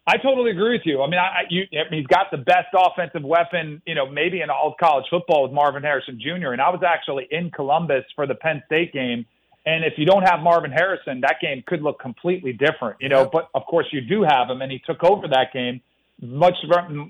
I 0.09 0.17
totally 0.17 0.49
agree 0.49 0.75
with 0.75 0.81
you. 0.85 1.03
I 1.03 1.07
mean, 1.07 1.19
I, 1.19 1.41
you, 1.51 1.65
he's 1.91 2.07
got 2.07 2.31
the 2.31 2.37
best 2.37 2.73
offensive 2.73 3.21
weapon, 3.21 3.79
you 3.85 3.93
know, 3.93 4.09
maybe 4.09 4.41
in 4.41 4.49
all 4.49 4.69
of 4.69 4.73
college 4.79 5.05
football 5.07 5.43
with 5.43 5.51
Marvin 5.51 5.83
Harrison 5.83 6.19
Jr. 6.19 6.49
And 6.49 6.59
I 6.59 6.69
was 6.71 6.81
actually 6.81 7.27
in 7.29 7.51
Columbus 7.51 8.05
for 8.15 8.25
the 8.25 8.33
Penn 8.33 8.63
State 8.65 8.91
game. 8.91 9.27
And 9.67 9.85
if 9.85 9.93
you 9.97 10.07
don't 10.07 10.23
have 10.23 10.39
Marvin 10.39 10.71
Harrison, 10.71 11.21
that 11.21 11.35
game 11.39 11.63
could 11.67 11.83
look 11.83 11.99
completely 11.99 12.53
different, 12.53 12.97
you 12.99 13.07
know. 13.07 13.29
But 13.31 13.49
of 13.53 13.67
course, 13.69 13.85
you 13.91 14.01
do 14.01 14.23
have 14.23 14.49
him, 14.49 14.63
and 14.63 14.71
he 14.71 14.81
took 14.83 15.03
over 15.03 15.27
that 15.27 15.53
game 15.53 15.79
much 16.19 16.55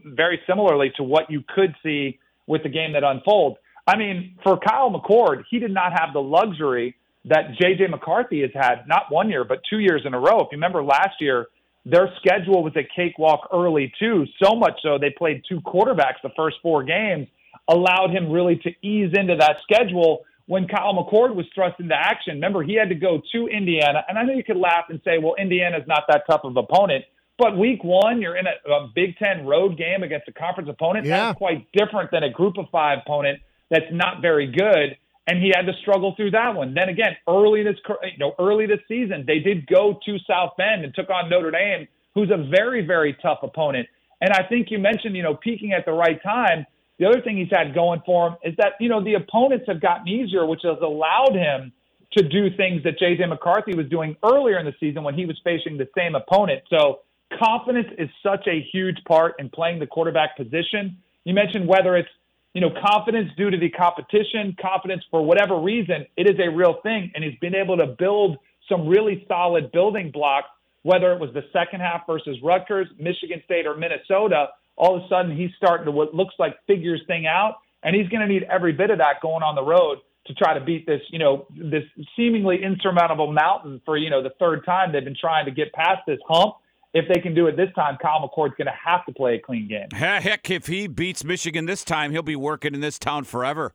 very 0.03 0.41
similarly 0.45 0.91
to 0.97 1.03
what 1.03 1.31
you 1.31 1.41
could 1.55 1.73
see 1.81 2.19
with 2.47 2.63
the 2.63 2.69
game 2.69 2.91
that 2.93 3.05
unfolds. 3.05 3.55
I 3.87 3.95
mean, 3.95 4.35
for 4.43 4.59
Kyle 4.59 4.91
McCord, 4.91 5.43
he 5.49 5.59
did 5.59 5.71
not 5.71 5.93
have 5.93 6.11
the 6.11 6.21
luxury 6.21 6.97
that 7.25 7.55
J.J. 7.61 7.87
McCarthy 7.87 8.41
has 8.41 8.51
had, 8.53 8.87
not 8.87 9.03
one 9.09 9.29
year, 9.29 9.45
but 9.45 9.61
two 9.69 9.79
years 9.79 10.01
in 10.05 10.13
a 10.13 10.19
row. 10.19 10.41
If 10.41 10.47
you 10.51 10.57
remember 10.57 10.83
last 10.83 11.21
year, 11.21 11.47
their 11.85 12.13
schedule 12.17 12.63
was 12.63 12.73
a 12.75 12.83
cakewalk 12.95 13.49
early, 13.53 13.91
too, 13.99 14.25
so 14.43 14.55
much 14.55 14.79
so 14.81 14.97
they 14.97 15.09
played 15.09 15.43
two 15.47 15.61
quarterbacks 15.61 16.21
the 16.23 16.31
first 16.35 16.57
four 16.61 16.83
games, 16.83 17.27
allowed 17.67 18.11
him 18.11 18.31
really 18.31 18.57
to 18.57 18.69
ease 18.85 19.11
into 19.13 19.35
that 19.37 19.57
schedule 19.63 20.25
when 20.45 20.67
Kyle 20.67 20.93
McCord 20.93 21.35
was 21.35 21.45
thrust 21.53 21.79
into 21.79 21.95
action. 21.95 22.35
Remember, 22.35 22.63
he 22.63 22.75
had 22.75 22.89
to 22.89 22.95
go 22.95 23.21
to 23.31 23.47
Indiana, 23.47 24.03
and 24.07 24.17
I 24.17 24.23
know 24.23 24.33
you 24.33 24.43
could 24.43 24.57
laugh 24.57 24.85
and 24.89 24.99
say, 25.05 25.17
well, 25.19 25.35
Indiana's 25.37 25.87
not 25.87 26.03
that 26.09 26.23
tough 26.29 26.41
of 26.43 26.57
opponent. 26.57 27.05
But 27.37 27.57
week 27.57 27.83
one, 27.83 28.21
you're 28.21 28.35
in 28.35 28.45
a, 28.47 28.69
a 28.69 28.89
Big 28.93 29.17
Ten 29.17 29.45
road 29.45 29.77
game 29.77 30.03
against 30.03 30.27
a 30.27 30.33
conference 30.33 30.69
opponent. 30.69 31.05
Yeah. 31.05 31.27
That's 31.27 31.37
quite 31.37 31.71
different 31.71 32.11
than 32.11 32.23
a 32.23 32.29
group 32.29 32.57
of 32.57 32.65
five 32.71 32.99
opponent 33.05 33.39
that's 33.69 33.85
not 33.91 34.21
very 34.21 34.47
good. 34.47 34.97
And 35.29 35.43
he 35.43 35.51
had 35.55 35.67
to 35.67 35.73
struggle 35.81 36.15
through 36.15 36.31
that 36.31 36.55
one. 36.55 36.73
Then 36.73 36.89
again, 36.89 37.15
early 37.27 37.61
this 37.61 37.75
you 38.03 38.17
know 38.17 38.33
early 38.39 38.65
this 38.65 38.79
season, 38.87 39.25
they 39.27 39.37
did 39.37 39.67
go 39.67 39.99
to 40.03 40.17
South 40.27 40.53
Bend 40.57 40.83
and 40.83 40.91
took 40.95 41.11
on 41.11 41.29
Notre 41.29 41.51
Dame, 41.51 41.87
who's 42.15 42.31
a 42.31 42.49
very 42.49 42.83
very 42.83 43.15
tough 43.21 43.37
opponent. 43.43 43.87
And 44.21 44.31
I 44.33 44.41
think 44.49 44.71
you 44.71 44.79
mentioned 44.79 45.15
you 45.15 45.21
know 45.21 45.35
peaking 45.35 45.71
at 45.73 45.85
the 45.85 45.91
right 45.91 46.21
time. 46.23 46.65
The 46.97 47.05
other 47.05 47.21
thing 47.21 47.37
he's 47.37 47.51
had 47.51 47.75
going 47.75 48.01
for 48.07 48.29
him 48.29 48.37
is 48.43 48.55
that 48.57 48.73
you 48.79 48.89
know 48.89 49.03
the 49.03 49.13
opponents 49.13 49.65
have 49.67 49.79
gotten 49.79 50.07
easier, 50.07 50.47
which 50.47 50.61
has 50.63 50.77
allowed 50.81 51.35
him 51.35 51.73
to 52.17 52.27
do 52.27 52.49
things 52.57 52.81
that 52.83 52.97
J.J. 52.97 53.27
McCarthy 53.27 53.75
was 53.75 53.87
doing 53.87 54.17
earlier 54.23 54.57
in 54.57 54.65
the 54.65 54.73
season 54.79 55.03
when 55.03 55.13
he 55.13 55.27
was 55.27 55.39
facing 55.43 55.77
the 55.77 55.87
same 55.95 56.15
opponent. 56.15 56.63
So 56.67 57.01
confidence 57.37 57.87
is 57.99 58.09
such 58.23 58.47
a 58.47 58.67
huge 58.73 58.97
part 59.07 59.35
in 59.37 59.49
playing 59.49 59.77
the 59.77 59.85
quarterback 59.85 60.35
position. 60.35 60.97
You 61.23 61.35
mentioned 61.35 61.67
whether 61.67 61.95
it's 61.95 62.09
you 62.53 62.61
know 62.61 62.69
confidence 62.85 63.29
due 63.37 63.49
to 63.49 63.57
the 63.57 63.69
competition, 63.69 64.55
confidence 64.61 65.03
for 65.11 65.23
whatever 65.25 65.59
reason, 65.59 66.05
it 66.17 66.29
is 66.29 66.39
a 66.39 66.49
real 66.49 66.79
thing, 66.83 67.11
and 67.13 67.23
he's 67.23 67.37
been 67.39 67.55
able 67.55 67.77
to 67.77 67.87
build 67.87 68.37
some 68.67 68.87
really 68.87 69.25
solid 69.27 69.71
building 69.71 70.11
blocks. 70.11 70.47
Whether 70.83 71.11
it 71.11 71.19
was 71.19 71.31
the 71.33 71.43
second 71.51 71.81
half 71.81 72.07
versus 72.07 72.37
Rutgers, 72.41 72.87
Michigan 72.97 73.41
State, 73.43 73.67
or 73.67 73.75
Minnesota, 73.75 74.47
all 74.77 74.95
of 74.95 75.03
a 75.03 75.07
sudden 75.09 75.35
he's 75.35 75.51
starting 75.57 75.85
to 75.85 75.91
what 75.91 76.15
looks 76.15 76.35
like 76.39 76.55
figures 76.67 77.01
thing 77.05 77.27
out, 77.27 77.55
and 77.83 77.95
he's 77.95 78.07
going 78.07 78.21
to 78.21 78.33
need 78.33 78.43
every 78.43 78.71
bit 78.71 78.89
of 78.89 78.97
that 78.99 79.21
going 79.21 79.43
on 79.43 79.55
the 79.55 79.63
road 79.63 79.99
to 80.27 80.33
try 80.35 80.53
to 80.57 80.63
beat 80.63 80.85
this, 80.85 81.01
you 81.09 81.19
know, 81.19 81.47
this 81.55 81.83
seemingly 82.15 82.63
insurmountable 82.63 83.31
mountain 83.31 83.81
for 83.83 83.97
you 83.97 84.09
know 84.09 84.23
the 84.23 84.31
third 84.39 84.63
time 84.65 84.91
they've 84.91 85.03
been 85.03 85.17
trying 85.19 85.45
to 85.45 85.51
get 85.51 85.73
past 85.73 86.01
this 86.07 86.19
hump. 86.27 86.55
If 86.93 87.05
they 87.07 87.21
can 87.21 87.35
do 87.35 87.47
it 87.47 87.55
this 87.55 87.69
time, 87.75 87.97
Kyle 88.01 88.19
McCord's 88.19 88.55
going 88.57 88.65
to 88.65 88.73
have 88.83 89.05
to 89.05 89.13
play 89.13 89.35
a 89.35 89.39
clean 89.39 89.67
game. 89.67 89.87
Heck, 89.91 90.49
if 90.49 90.65
he 90.65 90.87
beats 90.87 91.23
Michigan 91.23 91.65
this 91.65 91.83
time, 91.83 92.11
he'll 92.11 92.23
be 92.23 92.35
working 92.35 92.73
in 92.73 92.81
this 92.81 92.97
town 92.97 93.25
forever. 93.25 93.73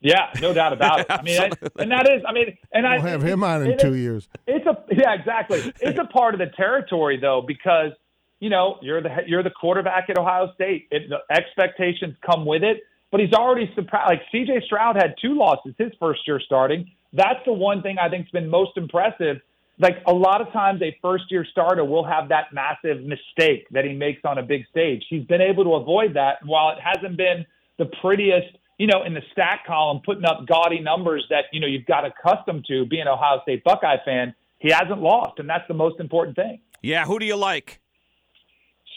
Yeah, 0.00 0.30
no 0.40 0.52
doubt 0.52 0.72
about 0.72 1.00
it. 1.00 1.06
I 1.10 1.22
mean, 1.22 1.40
I, 1.40 1.50
and 1.78 1.90
that 1.90 2.08
is, 2.08 2.22
I 2.26 2.32
mean, 2.32 2.56
and 2.72 2.86
I 2.86 2.96
We'll 2.96 3.06
have 3.06 3.22
him 3.22 3.42
on 3.44 3.66
in 3.66 3.78
two 3.78 3.94
is- 3.94 4.00
years. 4.00 4.28
It's 4.46 4.66
a 4.66 4.76
yeah, 4.90 5.14
exactly. 5.14 5.72
It's 5.80 5.98
a 5.98 6.04
part 6.04 6.34
of 6.34 6.38
the 6.38 6.50
territory 6.56 7.18
though, 7.20 7.42
because 7.46 7.92
you 8.40 8.50
know 8.50 8.78
you're 8.82 9.02
the 9.02 9.10
you're 9.26 9.42
the 9.42 9.50
quarterback 9.50 10.08
at 10.08 10.18
Ohio 10.18 10.52
State. 10.54 10.88
It, 10.90 11.08
the 11.08 11.18
expectations 11.34 12.14
come 12.24 12.44
with 12.44 12.62
it, 12.62 12.82
but 13.10 13.20
he's 13.20 13.32
already 13.32 13.70
surprised. 13.74 14.08
Like 14.10 14.22
C.J. 14.30 14.62
Stroud 14.66 14.96
had 14.96 15.14
two 15.20 15.34
losses 15.36 15.74
his 15.78 15.92
first 15.98 16.20
year 16.26 16.40
starting. 16.40 16.90
That's 17.12 17.40
the 17.46 17.52
one 17.52 17.82
thing 17.82 17.96
I 17.98 18.08
think's 18.08 18.30
been 18.30 18.48
most 18.48 18.76
impressive. 18.76 19.38
Like 19.78 19.98
a 20.06 20.12
lot 20.12 20.40
of 20.40 20.50
times, 20.52 20.80
a 20.82 20.96
first 21.02 21.24
year 21.30 21.44
starter 21.50 21.84
will 21.84 22.04
have 22.04 22.30
that 22.30 22.46
massive 22.52 23.04
mistake 23.04 23.66
that 23.72 23.84
he 23.84 23.92
makes 23.92 24.20
on 24.24 24.38
a 24.38 24.42
big 24.42 24.66
stage. 24.70 25.04
He's 25.10 25.24
been 25.24 25.42
able 25.42 25.64
to 25.64 25.74
avoid 25.74 26.14
that. 26.14 26.38
And 26.40 26.48
while 26.48 26.70
it 26.70 26.78
hasn't 26.82 27.16
been 27.18 27.44
the 27.78 27.86
prettiest, 28.00 28.56
you 28.78 28.86
know, 28.86 29.04
in 29.04 29.12
the 29.12 29.22
stat 29.32 29.60
column, 29.66 30.00
putting 30.04 30.24
up 30.24 30.46
gaudy 30.46 30.80
numbers 30.80 31.26
that, 31.28 31.44
you 31.52 31.60
know, 31.60 31.66
you've 31.66 31.86
got 31.86 32.04
accustomed 32.06 32.64
to 32.68 32.86
being 32.86 33.02
an 33.02 33.08
Ohio 33.08 33.40
State 33.42 33.64
Buckeye 33.64 33.98
fan, 34.04 34.34
he 34.58 34.70
hasn't 34.70 35.02
lost. 35.02 35.38
And 35.38 35.48
that's 35.48 35.68
the 35.68 35.74
most 35.74 36.00
important 36.00 36.36
thing. 36.36 36.60
Yeah, 36.82 37.04
who 37.04 37.18
do 37.18 37.26
you 37.26 37.36
like? 37.36 37.80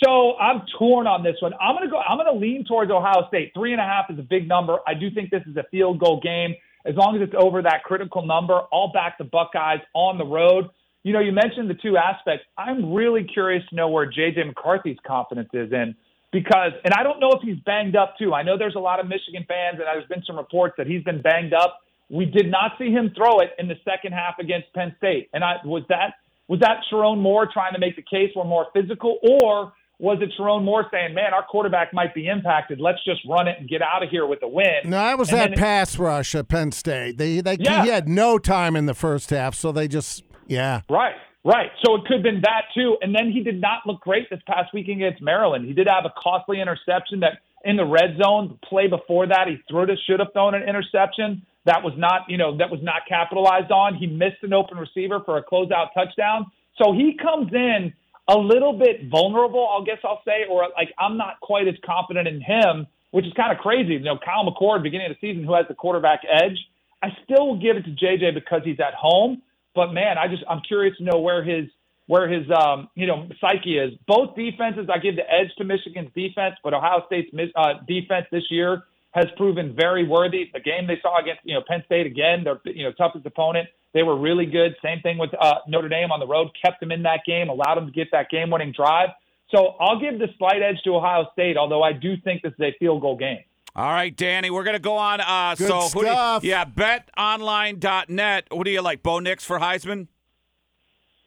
So 0.04 0.38
I'm 0.38 0.62
torn 0.78 1.08
on 1.08 1.24
this 1.24 1.36
one. 1.42 1.54
I'm 1.60 1.76
gonna 1.76 1.90
go. 1.90 1.98
I'm 1.98 2.18
gonna 2.18 2.38
lean 2.38 2.64
towards 2.66 2.90
Ohio 2.90 3.28
State. 3.28 3.52
Three 3.54 3.74
and 3.74 3.82
a 3.82 3.84
half 3.84 4.06
is 4.10 4.18
a 4.18 4.24
big 4.24 4.48
number. 4.48 4.78
I 4.88 4.94
do 4.94 5.12
think 5.12 5.30
this 5.30 5.44
is 5.46 5.58
a 5.58 5.64
field 5.72 6.00
goal 6.00 6.22
game. 6.22 6.56
As 6.90 6.96
long 6.96 7.16
as 7.16 7.22
it's 7.22 7.36
over 7.38 7.62
that 7.62 7.84
critical 7.84 8.26
number, 8.26 8.62
I'll 8.74 8.92
back 8.92 9.20
the 9.20 9.24
Buckeyes 9.24 9.80
on 9.94 10.18
the 10.18 10.26
road. 10.26 10.70
You 11.04 11.14
know, 11.14 11.20
you 11.20 11.32
mentioned 11.32 11.70
the 11.70 11.76
two 11.76 11.98
aspects. 11.98 12.46
I'm 12.58 12.92
really 12.92 13.24
curious 13.24 13.64
to 13.70 13.76
know 13.76 13.90
where 13.90 14.10
JJ 14.10 14.48
McCarthy's 14.48 14.98
confidence 15.06 15.50
is 15.54 15.72
in 15.72 15.96
because, 16.32 16.72
and 16.84 16.94
I 16.96 17.04
don't 17.04 17.20
know 17.20 17.30
if 17.32 17.44
he's 17.44 17.60
banged 17.64 17.96
up 17.96 18.16
too. 18.18 18.34
I 18.34 18.42
know 18.42 18.58
there's 18.58 18.76
a 18.76 18.80
lot 18.80 19.00
of 19.00 19.08
Michigan 19.08 19.46
fans, 19.48 19.78
and 19.78 19.82
there's 19.82 20.08
been 20.08 20.24
some 20.26 20.36
reports 20.36 20.76
that 20.80 20.88
he's 20.88 21.04
been 21.04 21.22
banged 21.22 21.54
up. 21.54 21.80
We 22.10 22.26
did 22.26 22.50
not 22.50 22.72
see 22.80 22.92
him 22.92 23.14
throw 23.16 23.40
it 23.40 23.52
in 23.60 23.68
the 23.68 23.76
second 23.86 24.14
half 24.14 24.40
against 24.40 24.74
Penn 24.74 24.96
State, 24.98 25.30
and 25.32 25.44
I 25.44 25.58
was 25.64 25.84
that 25.90 26.16
was 26.48 26.60
that 26.62 26.82
Sherrone 26.92 27.20
Moore 27.20 27.48
trying 27.54 27.74
to 27.74 27.80
make 27.80 27.96
the 27.96 28.02
case 28.02 28.32
we're 28.36 28.46
more 28.46 28.66
physical, 28.74 29.20
or 29.40 29.74
was 30.00 30.18
it 30.22 30.32
Sherrone 30.40 30.64
Moore 30.64 30.86
saying, 30.92 31.14
"Man, 31.14 31.34
our 31.34 31.44
quarterback 31.44 31.94
might 31.94 32.14
be 32.16 32.28
impacted. 32.28 32.80
Let's 32.80 33.04
just 33.06 33.20
run 33.28 33.48
it 33.48 33.58
and 33.60 33.68
get 33.70 33.82
out 33.82 34.02
of 34.02 34.10
here 34.10 34.26
with 34.26 34.42
a 34.44 34.48
win"? 34.48 34.82
No, 34.86 34.98
that 34.98 35.18
was 35.18 35.30
And 35.30 35.38
that 35.40 35.44
then 35.50 35.54
it- 35.54 35.60
pass 35.60 36.00
rush 36.00 36.34
at 36.36 36.48
Penn 36.48 36.72
State. 36.72 37.18
They, 37.18 37.42
they 37.42 37.58
Yeah. 37.60 37.84
he 37.84 37.90
had 37.90 38.08
no 38.08 38.38
time 38.40 38.76
in 38.76 38.86
the 38.86 38.94
first 38.94 39.30
half, 39.30 39.54
so 39.56 39.72
they 39.72 39.88
just 39.88 40.24
yeah. 40.48 40.82
Right, 40.90 41.16
right. 41.44 41.70
So 41.86 41.96
it 41.96 42.06
could 42.06 42.14
have 42.18 42.24
been 42.24 42.42
that 42.42 42.64
too. 42.74 42.98
And 43.02 43.14
then 43.14 43.32
he 43.32 43.44
did 43.44 43.62
not 43.62 43.86
look 43.86 44.00
great 44.02 44.30
this 44.30 44.40
past 44.48 44.74
week 44.74 44.88
against 44.88 45.22
Maryland. 45.22 45.66
He 45.66 45.74
did 45.74 45.88
have 45.88 46.06
a 46.06 46.14
costly 46.18 46.60
interception 46.62 47.20
that 47.20 47.40
in 47.66 47.76
the 47.76 47.86
red 47.86 48.18
zone. 48.24 48.48
The 48.62 48.68
play 48.68 48.88
before 48.88 49.28
that, 49.28 49.48
he 49.48 49.58
threw 49.70 49.84
it, 49.84 50.00
should 50.08 50.20
have 50.22 50.32
thrown 50.34 50.56
an 50.56 50.64
interception. 50.64 51.42
That 51.66 51.84
was 51.84 51.94
not, 51.98 52.22
you 52.30 52.38
know, 52.38 52.56
that 52.58 52.72
was 52.72 52.80
not 52.82 53.02
capitalized 53.08 53.70
on. 53.70 53.94
He 53.96 54.08
missed 54.08 54.42
an 54.44 54.54
open 54.54 54.78
receiver 54.78 55.20
for 55.26 55.38
a 55.38 55.44
closeout 55.44 55.94
touchdown. 55.94 56.46
So 56.82 56.94
he 56.94 57.16
comes 57.22 57.52
in 57.54 57.94
a 58.30 58.38
little 58.38 58.74
bit 58.74 59.10
vulnerable, 59.10 59.68
I 59.68 59.84
guess 59.86 59.98
I'll 60.04 60.22
say, 60.24 60.46
or 60.50 60.68
like 60.78 60.94
I'm 61.00 61.18
not 61.18 61.40
quite 61.42 61.68
as 61.68 61.74
confident 61.84 62.28
in 62.28 62.40
him, 62.40 62.86
which 63.12 63.26
is 63.26 63.34
kind 63.34 63.52
of 63.52 63.58
crazy. 63.58 63.94
You 63.94 64.00
know, 64.02 64.20
Kyle 64.24 64.46
McCord, 64.46 64.84
beginning 64.84 65.10
of 65.10 65.18
the 65.20 65.28
season, 65.28 65.44
who 65.44 65.56
has 65.56 65.66
the 65.68 65.74
quarterback 65.74 66.22
edge. 66.32 66.58
I 67.02 67.10
still 67.24 67.48
will 67.48 67.60
give 67.60 67.76
it 67.76 67.86
to 67.86 67.92
JJ 67.92 68.36
because 68.36 68.62
he's 68.64 68.80
at 68.80 68.94
home. 68.94 69.42
But 69.74 69.94
man, 69.94 70.18
I 70.18 70.28
just 70.28 70.44
I'm 70.48 70.62
curious 70.62 70.96
to 70.98 71.04
know 71.04 71.20
where 71.20 71.44
his 71.44 71.66
where 72.06 72.30
his 72.30 72.46
um 72.52 72.90
you 72.94 73.08
know 73.08 73.28
psyche 73.42 73.80
is. 73.80 73.94
Both 74.06 74.36
defenses, 74.36 74.90
I 74.94 75.00
give 75.00 75.16
the 75.16 75.30
edge 75.30 75.50
to 75.58 75.64
Michigan's 75.64 76.12
defense, 76.14 76.56
but 76.64 76.74
Ohio 76.76 77.04
State's 77.08 77.34
uh, 77.56 77.74
defense 77.88 78.28
this 78.32 78.44
year 78.52 78.84
has 79.12 79.26
proven 79.38 79.76
very 79.76 80.08
worthy. 80.08 80.50
The 80.54 80.60
game 80.60 80.86
they 80.88 81.00
saw 81.02 81.20
against 81.20 81.42
you 81.44 81.56
know 81.56 81.62
Penn 81.68 81.82
State 81.86 82.06
again, 82.06 82.44
their 82.44 82.60
you 82.66 82.84
know 82.84 82.92
toughest 82.92 83.26
opponent, 83.26 83.68
they 83.94 84.04
were 84.04 84.18
really 84.18 84.46
good. 84.46 84.76
Same 84.84 85.00
thing 85.02 85.18
with 85.18 85.32
uh, 85.40 85.56
Notre 85.68 85.90
Dame 85.90 86.12
on 86.12 86.20
the 86.20 86.28
road, 86.28 86.50
kept 86.64 86.80
them 86.80 86.92
in 86.92 87.04
that 87.04 87.22
game, 87.26 87.50
allowed 87.50 87.76
them 87.76 87.86
to 87.88 87.92
get 87.92 88.08
that 88.12 88.30
game-winning 88.30 88.72
drive. 88.76 89.10
So 89.54 89.76
I'll 89.80 90.00
give 90.00 90.20
the 90.20 90.28
slight 90.38 90.62
edge 90.62 90.78
to 90.84 90.96
Ohio 90.96 91.26
State, 91.34 91.58
although 91.58 91.82
I 91.82 91.92
do 91.94 92.16
think 92.24 92.44
this 92.44 92.54
is 92.54 92.60
a 92.60 92.72
field 92.78 93.02
goal 93.02 93.18
game. 93.18 93.40
All 93.76 93.90
right, 93.92 94.16
Danny, 94.16 94.50
we're 94.52 94.64
gonna 94.64 94.78
go 94.80 94.96
on. 94.98 95.22
Uh, 95.22 95.56
Good 95.58 95.68
so 95.68 95.80
who 95.82 96.02
do 96.02 96.06
you- 96.08 96.12
stuff. 96.14 96.44
yeah, 96.44 96.66
betonline.net. 96.66 98.48
What 98.52 98.66
do 98.66 98.72
you 98.72 98.82
like, 98.82 99.02
Bo 99.04 99.20
Nix 99.20 99.44
for 99.44 99.60
Heisman? 99.60 100.08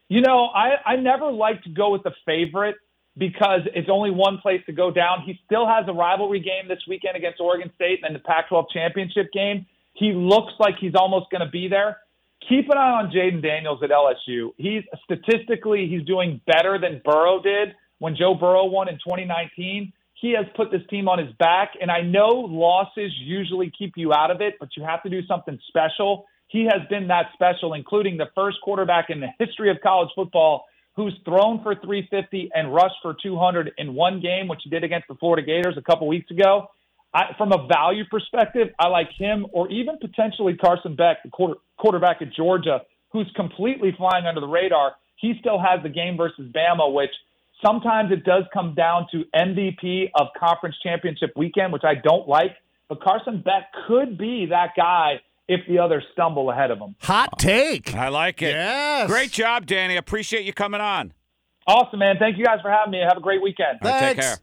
You 0.09 0.21
know, 0.21 0.47
I, 0.47 0.75
I 0.85 0.97
never 0.97 1.31
like 1.33 1.63
to 1.65 1.71
go 1.71 1.91
with 1.91 2.03
the 2.03 2.13
favorite 2.27 2.77
because 3.17 3.61
it's 3.75 3.89
only 3.91 4.11
one 4.11 4.39
place 4.39 4.63
to 4.67 4.73
go 4.73 4.91
down. 4.91 5.23
He 5.27 5.39
still 5.45 5.67
has 5.67 5.85
a 5.89 5.93
rivalry 5.93 6.41
game 6.41 6.69
this 6.69 6.81
weekend 6.89 7.17
against 7.17 7.41
Oregon 7.41 7.71
State 7.75 8.01
and 8.03 8.05
then 8.05 8.13
the 8.15 8.27
Pac 8.27 8.49
12 8.49 8.67
championship 8.73 9.33
game. 9.33 9.67
He 9.95 10.13
looks 10.13 10.53
like 10.59 10.77
he's 10.81 10.95
almost 10.95 11.31
going 11.31 11.45
to 11.45 11.51
be 11.51 11.69
there. 11.69 11.99
Keep 12.49 12.71
an 12.71 12.79
eye 12.79 13.03
on 13.03 13.13
Jayden 13.13 13.43
Daniels 13.43 13.83
at 13.83 13.91
LSU. 13.91 14.53
He's 14.57 14.83
statistically, 15.05 15.87
he's 15.89 16.05
doing 16.07 16.41
better 16.47 16.79
than 16.79 17.01
Burrow 17.05 17.41
did 17.43 17.75
when 17.99 18.17
Joe 18.17 18.35
Burrow 18.35 18.65
won 18.65 18.89
in 18.89 18.97
2019. 18.97 19.93
He 20.15 20.33
has 20.33 20.47
put 20.57 20.71
this 20.71 20.83
team 20.89 21.09
on 21.09 21.19
his 21.19 21.33
back, 21.39 21.73
and 21.81 21.91
I 21.91 22.01
know 22.01 22.29
losses 22.29 23.13
usually 23.19 23.73
keep 23.77 23.95
you 23.97 24.13
out 24.13 24.31
of 24.31 24.41
it, 24.41 24.55
but 24.59 24.71
you 24.77 24.85
have 24.85 25.03
to 25.03 25.11
do 25.11 25.25
something 25.27 25.59
special. 25.69 26.27
He 26.49 26.65
has 26.65 26.87
been 26.89 27.09
that 27.09 27.27
special, 27.35 27.75
including 27.75 28.17
the 28.17 28.29
first 28.35 28.59
quarterback 28.63 29.11
in 29.11 29.21
the 29.21 29.29
history 29.39 29.71
of 29.71 29.79
college 29.83 30.11
football 30.15 30.67
who's 30.95 31.15
thrown 31.25 31.63
for 31.63 31.75
350 31.75 32.51
and 32.55 32.73
rushed 32.73 32.97
for 33.03 33.17
200 33.23 33.73
in 33.79 33.95
one 33.95 34.21
game, 34.21 34.49
which 34.49 34.61
he 34.65 34.71
did 34.71 34.85
against 34.85 35.09
the 35.09 35.15
Florida 35.15 35.45
Gators 35.45 35.77
a 35.77 35.83
couple 35.83 36.07
weeks 36.07 36.31
ago. 36.31 36.69
I, 37.15 37.35
from 37.37 37.53
a 37.53 37.67
value 37.67 38.05
perspective, 38.11 38.69
I 38.79 38.89
like 38.89 39.09
him 39.19 39.47
or 39.53 39.71
even 39.71 39.99
potentially 39.99 40.57
Carson 40.57 40.97
Beck, 40.97 41.23
the 41.23 41.31
quarter, 41.31 41.55
quarterback 41.79 42.23
at 42.23 42.33
Georgia, 42.33 42.81
who's 43.11 43.31
completely 43.37 43.95
flying 43.97 44.27
under 44.27 44.41
the 44.41 44.47
radar. 44.47 44.93
He 45.17 45.35
still 45.41 45.59
has 45.59 45.83
the 45.83 45.91
game 45.91 46.17
versus 46.17 46.51
Bama, 46.53 46.93
which 46.93 47.11
Sometimes 47.65 48.11
it 48.11 48.25
does 48.25 48.43
come 48.53 48.75
down 48.75 49.07
to 49.13 49.25
MVP 49.37 50.11
of 50.17 50.29
conference 50.39 50.77
championship 50.83 51.33
weekend, 51.37 51.73
which 51.73 51.85
I 51.85 51.95
don't 51.95 52.27
like. 52.27 52.57
But 52.89 53.01
Carson 53.01 53.41
Beck 53.41 53.73
could 53.87 54.19
be 54.19 54.47
that 54.47 54.71
guy 54.77 55.21
if 55.49 55.61
the 55.69 55.79
others 55.79 56.05
stumble 56.13 56.51
ahead 56.51 56.71
of 56.71 56.79
them. 56.79 56.95
Hot 57.01 57.39
take. 57.39 57.95
I 57.95 58.09
like 58.09 58.43
it. 58.43 58.53
Yes. 58.53 59.09
Great 59.09 59.33
job, 59.33 59.67
Danny. 59.67 59.97
Appreciate 59.97 60.45
you 60.45 60.53
coming 60.53 60.81
on. 60.81 61.13
Awesome, 61.67 61.99
man. 62.01 62.17
Thank 62.19 62.39
you 62.39 62.45
guys 62.45 62.59
for 62.63 62.71
having 62.71 62.91
me. 62.93 63.01
Have 63.07 63.17
a 63.17 63.21
great 63.21 63.43
weekend. 63.43 63.79
All 63.83 63.91
right, 63.91 64.01
take 64.01 64.17
Thanks. 64.17 64.27
care. 64.27 64.37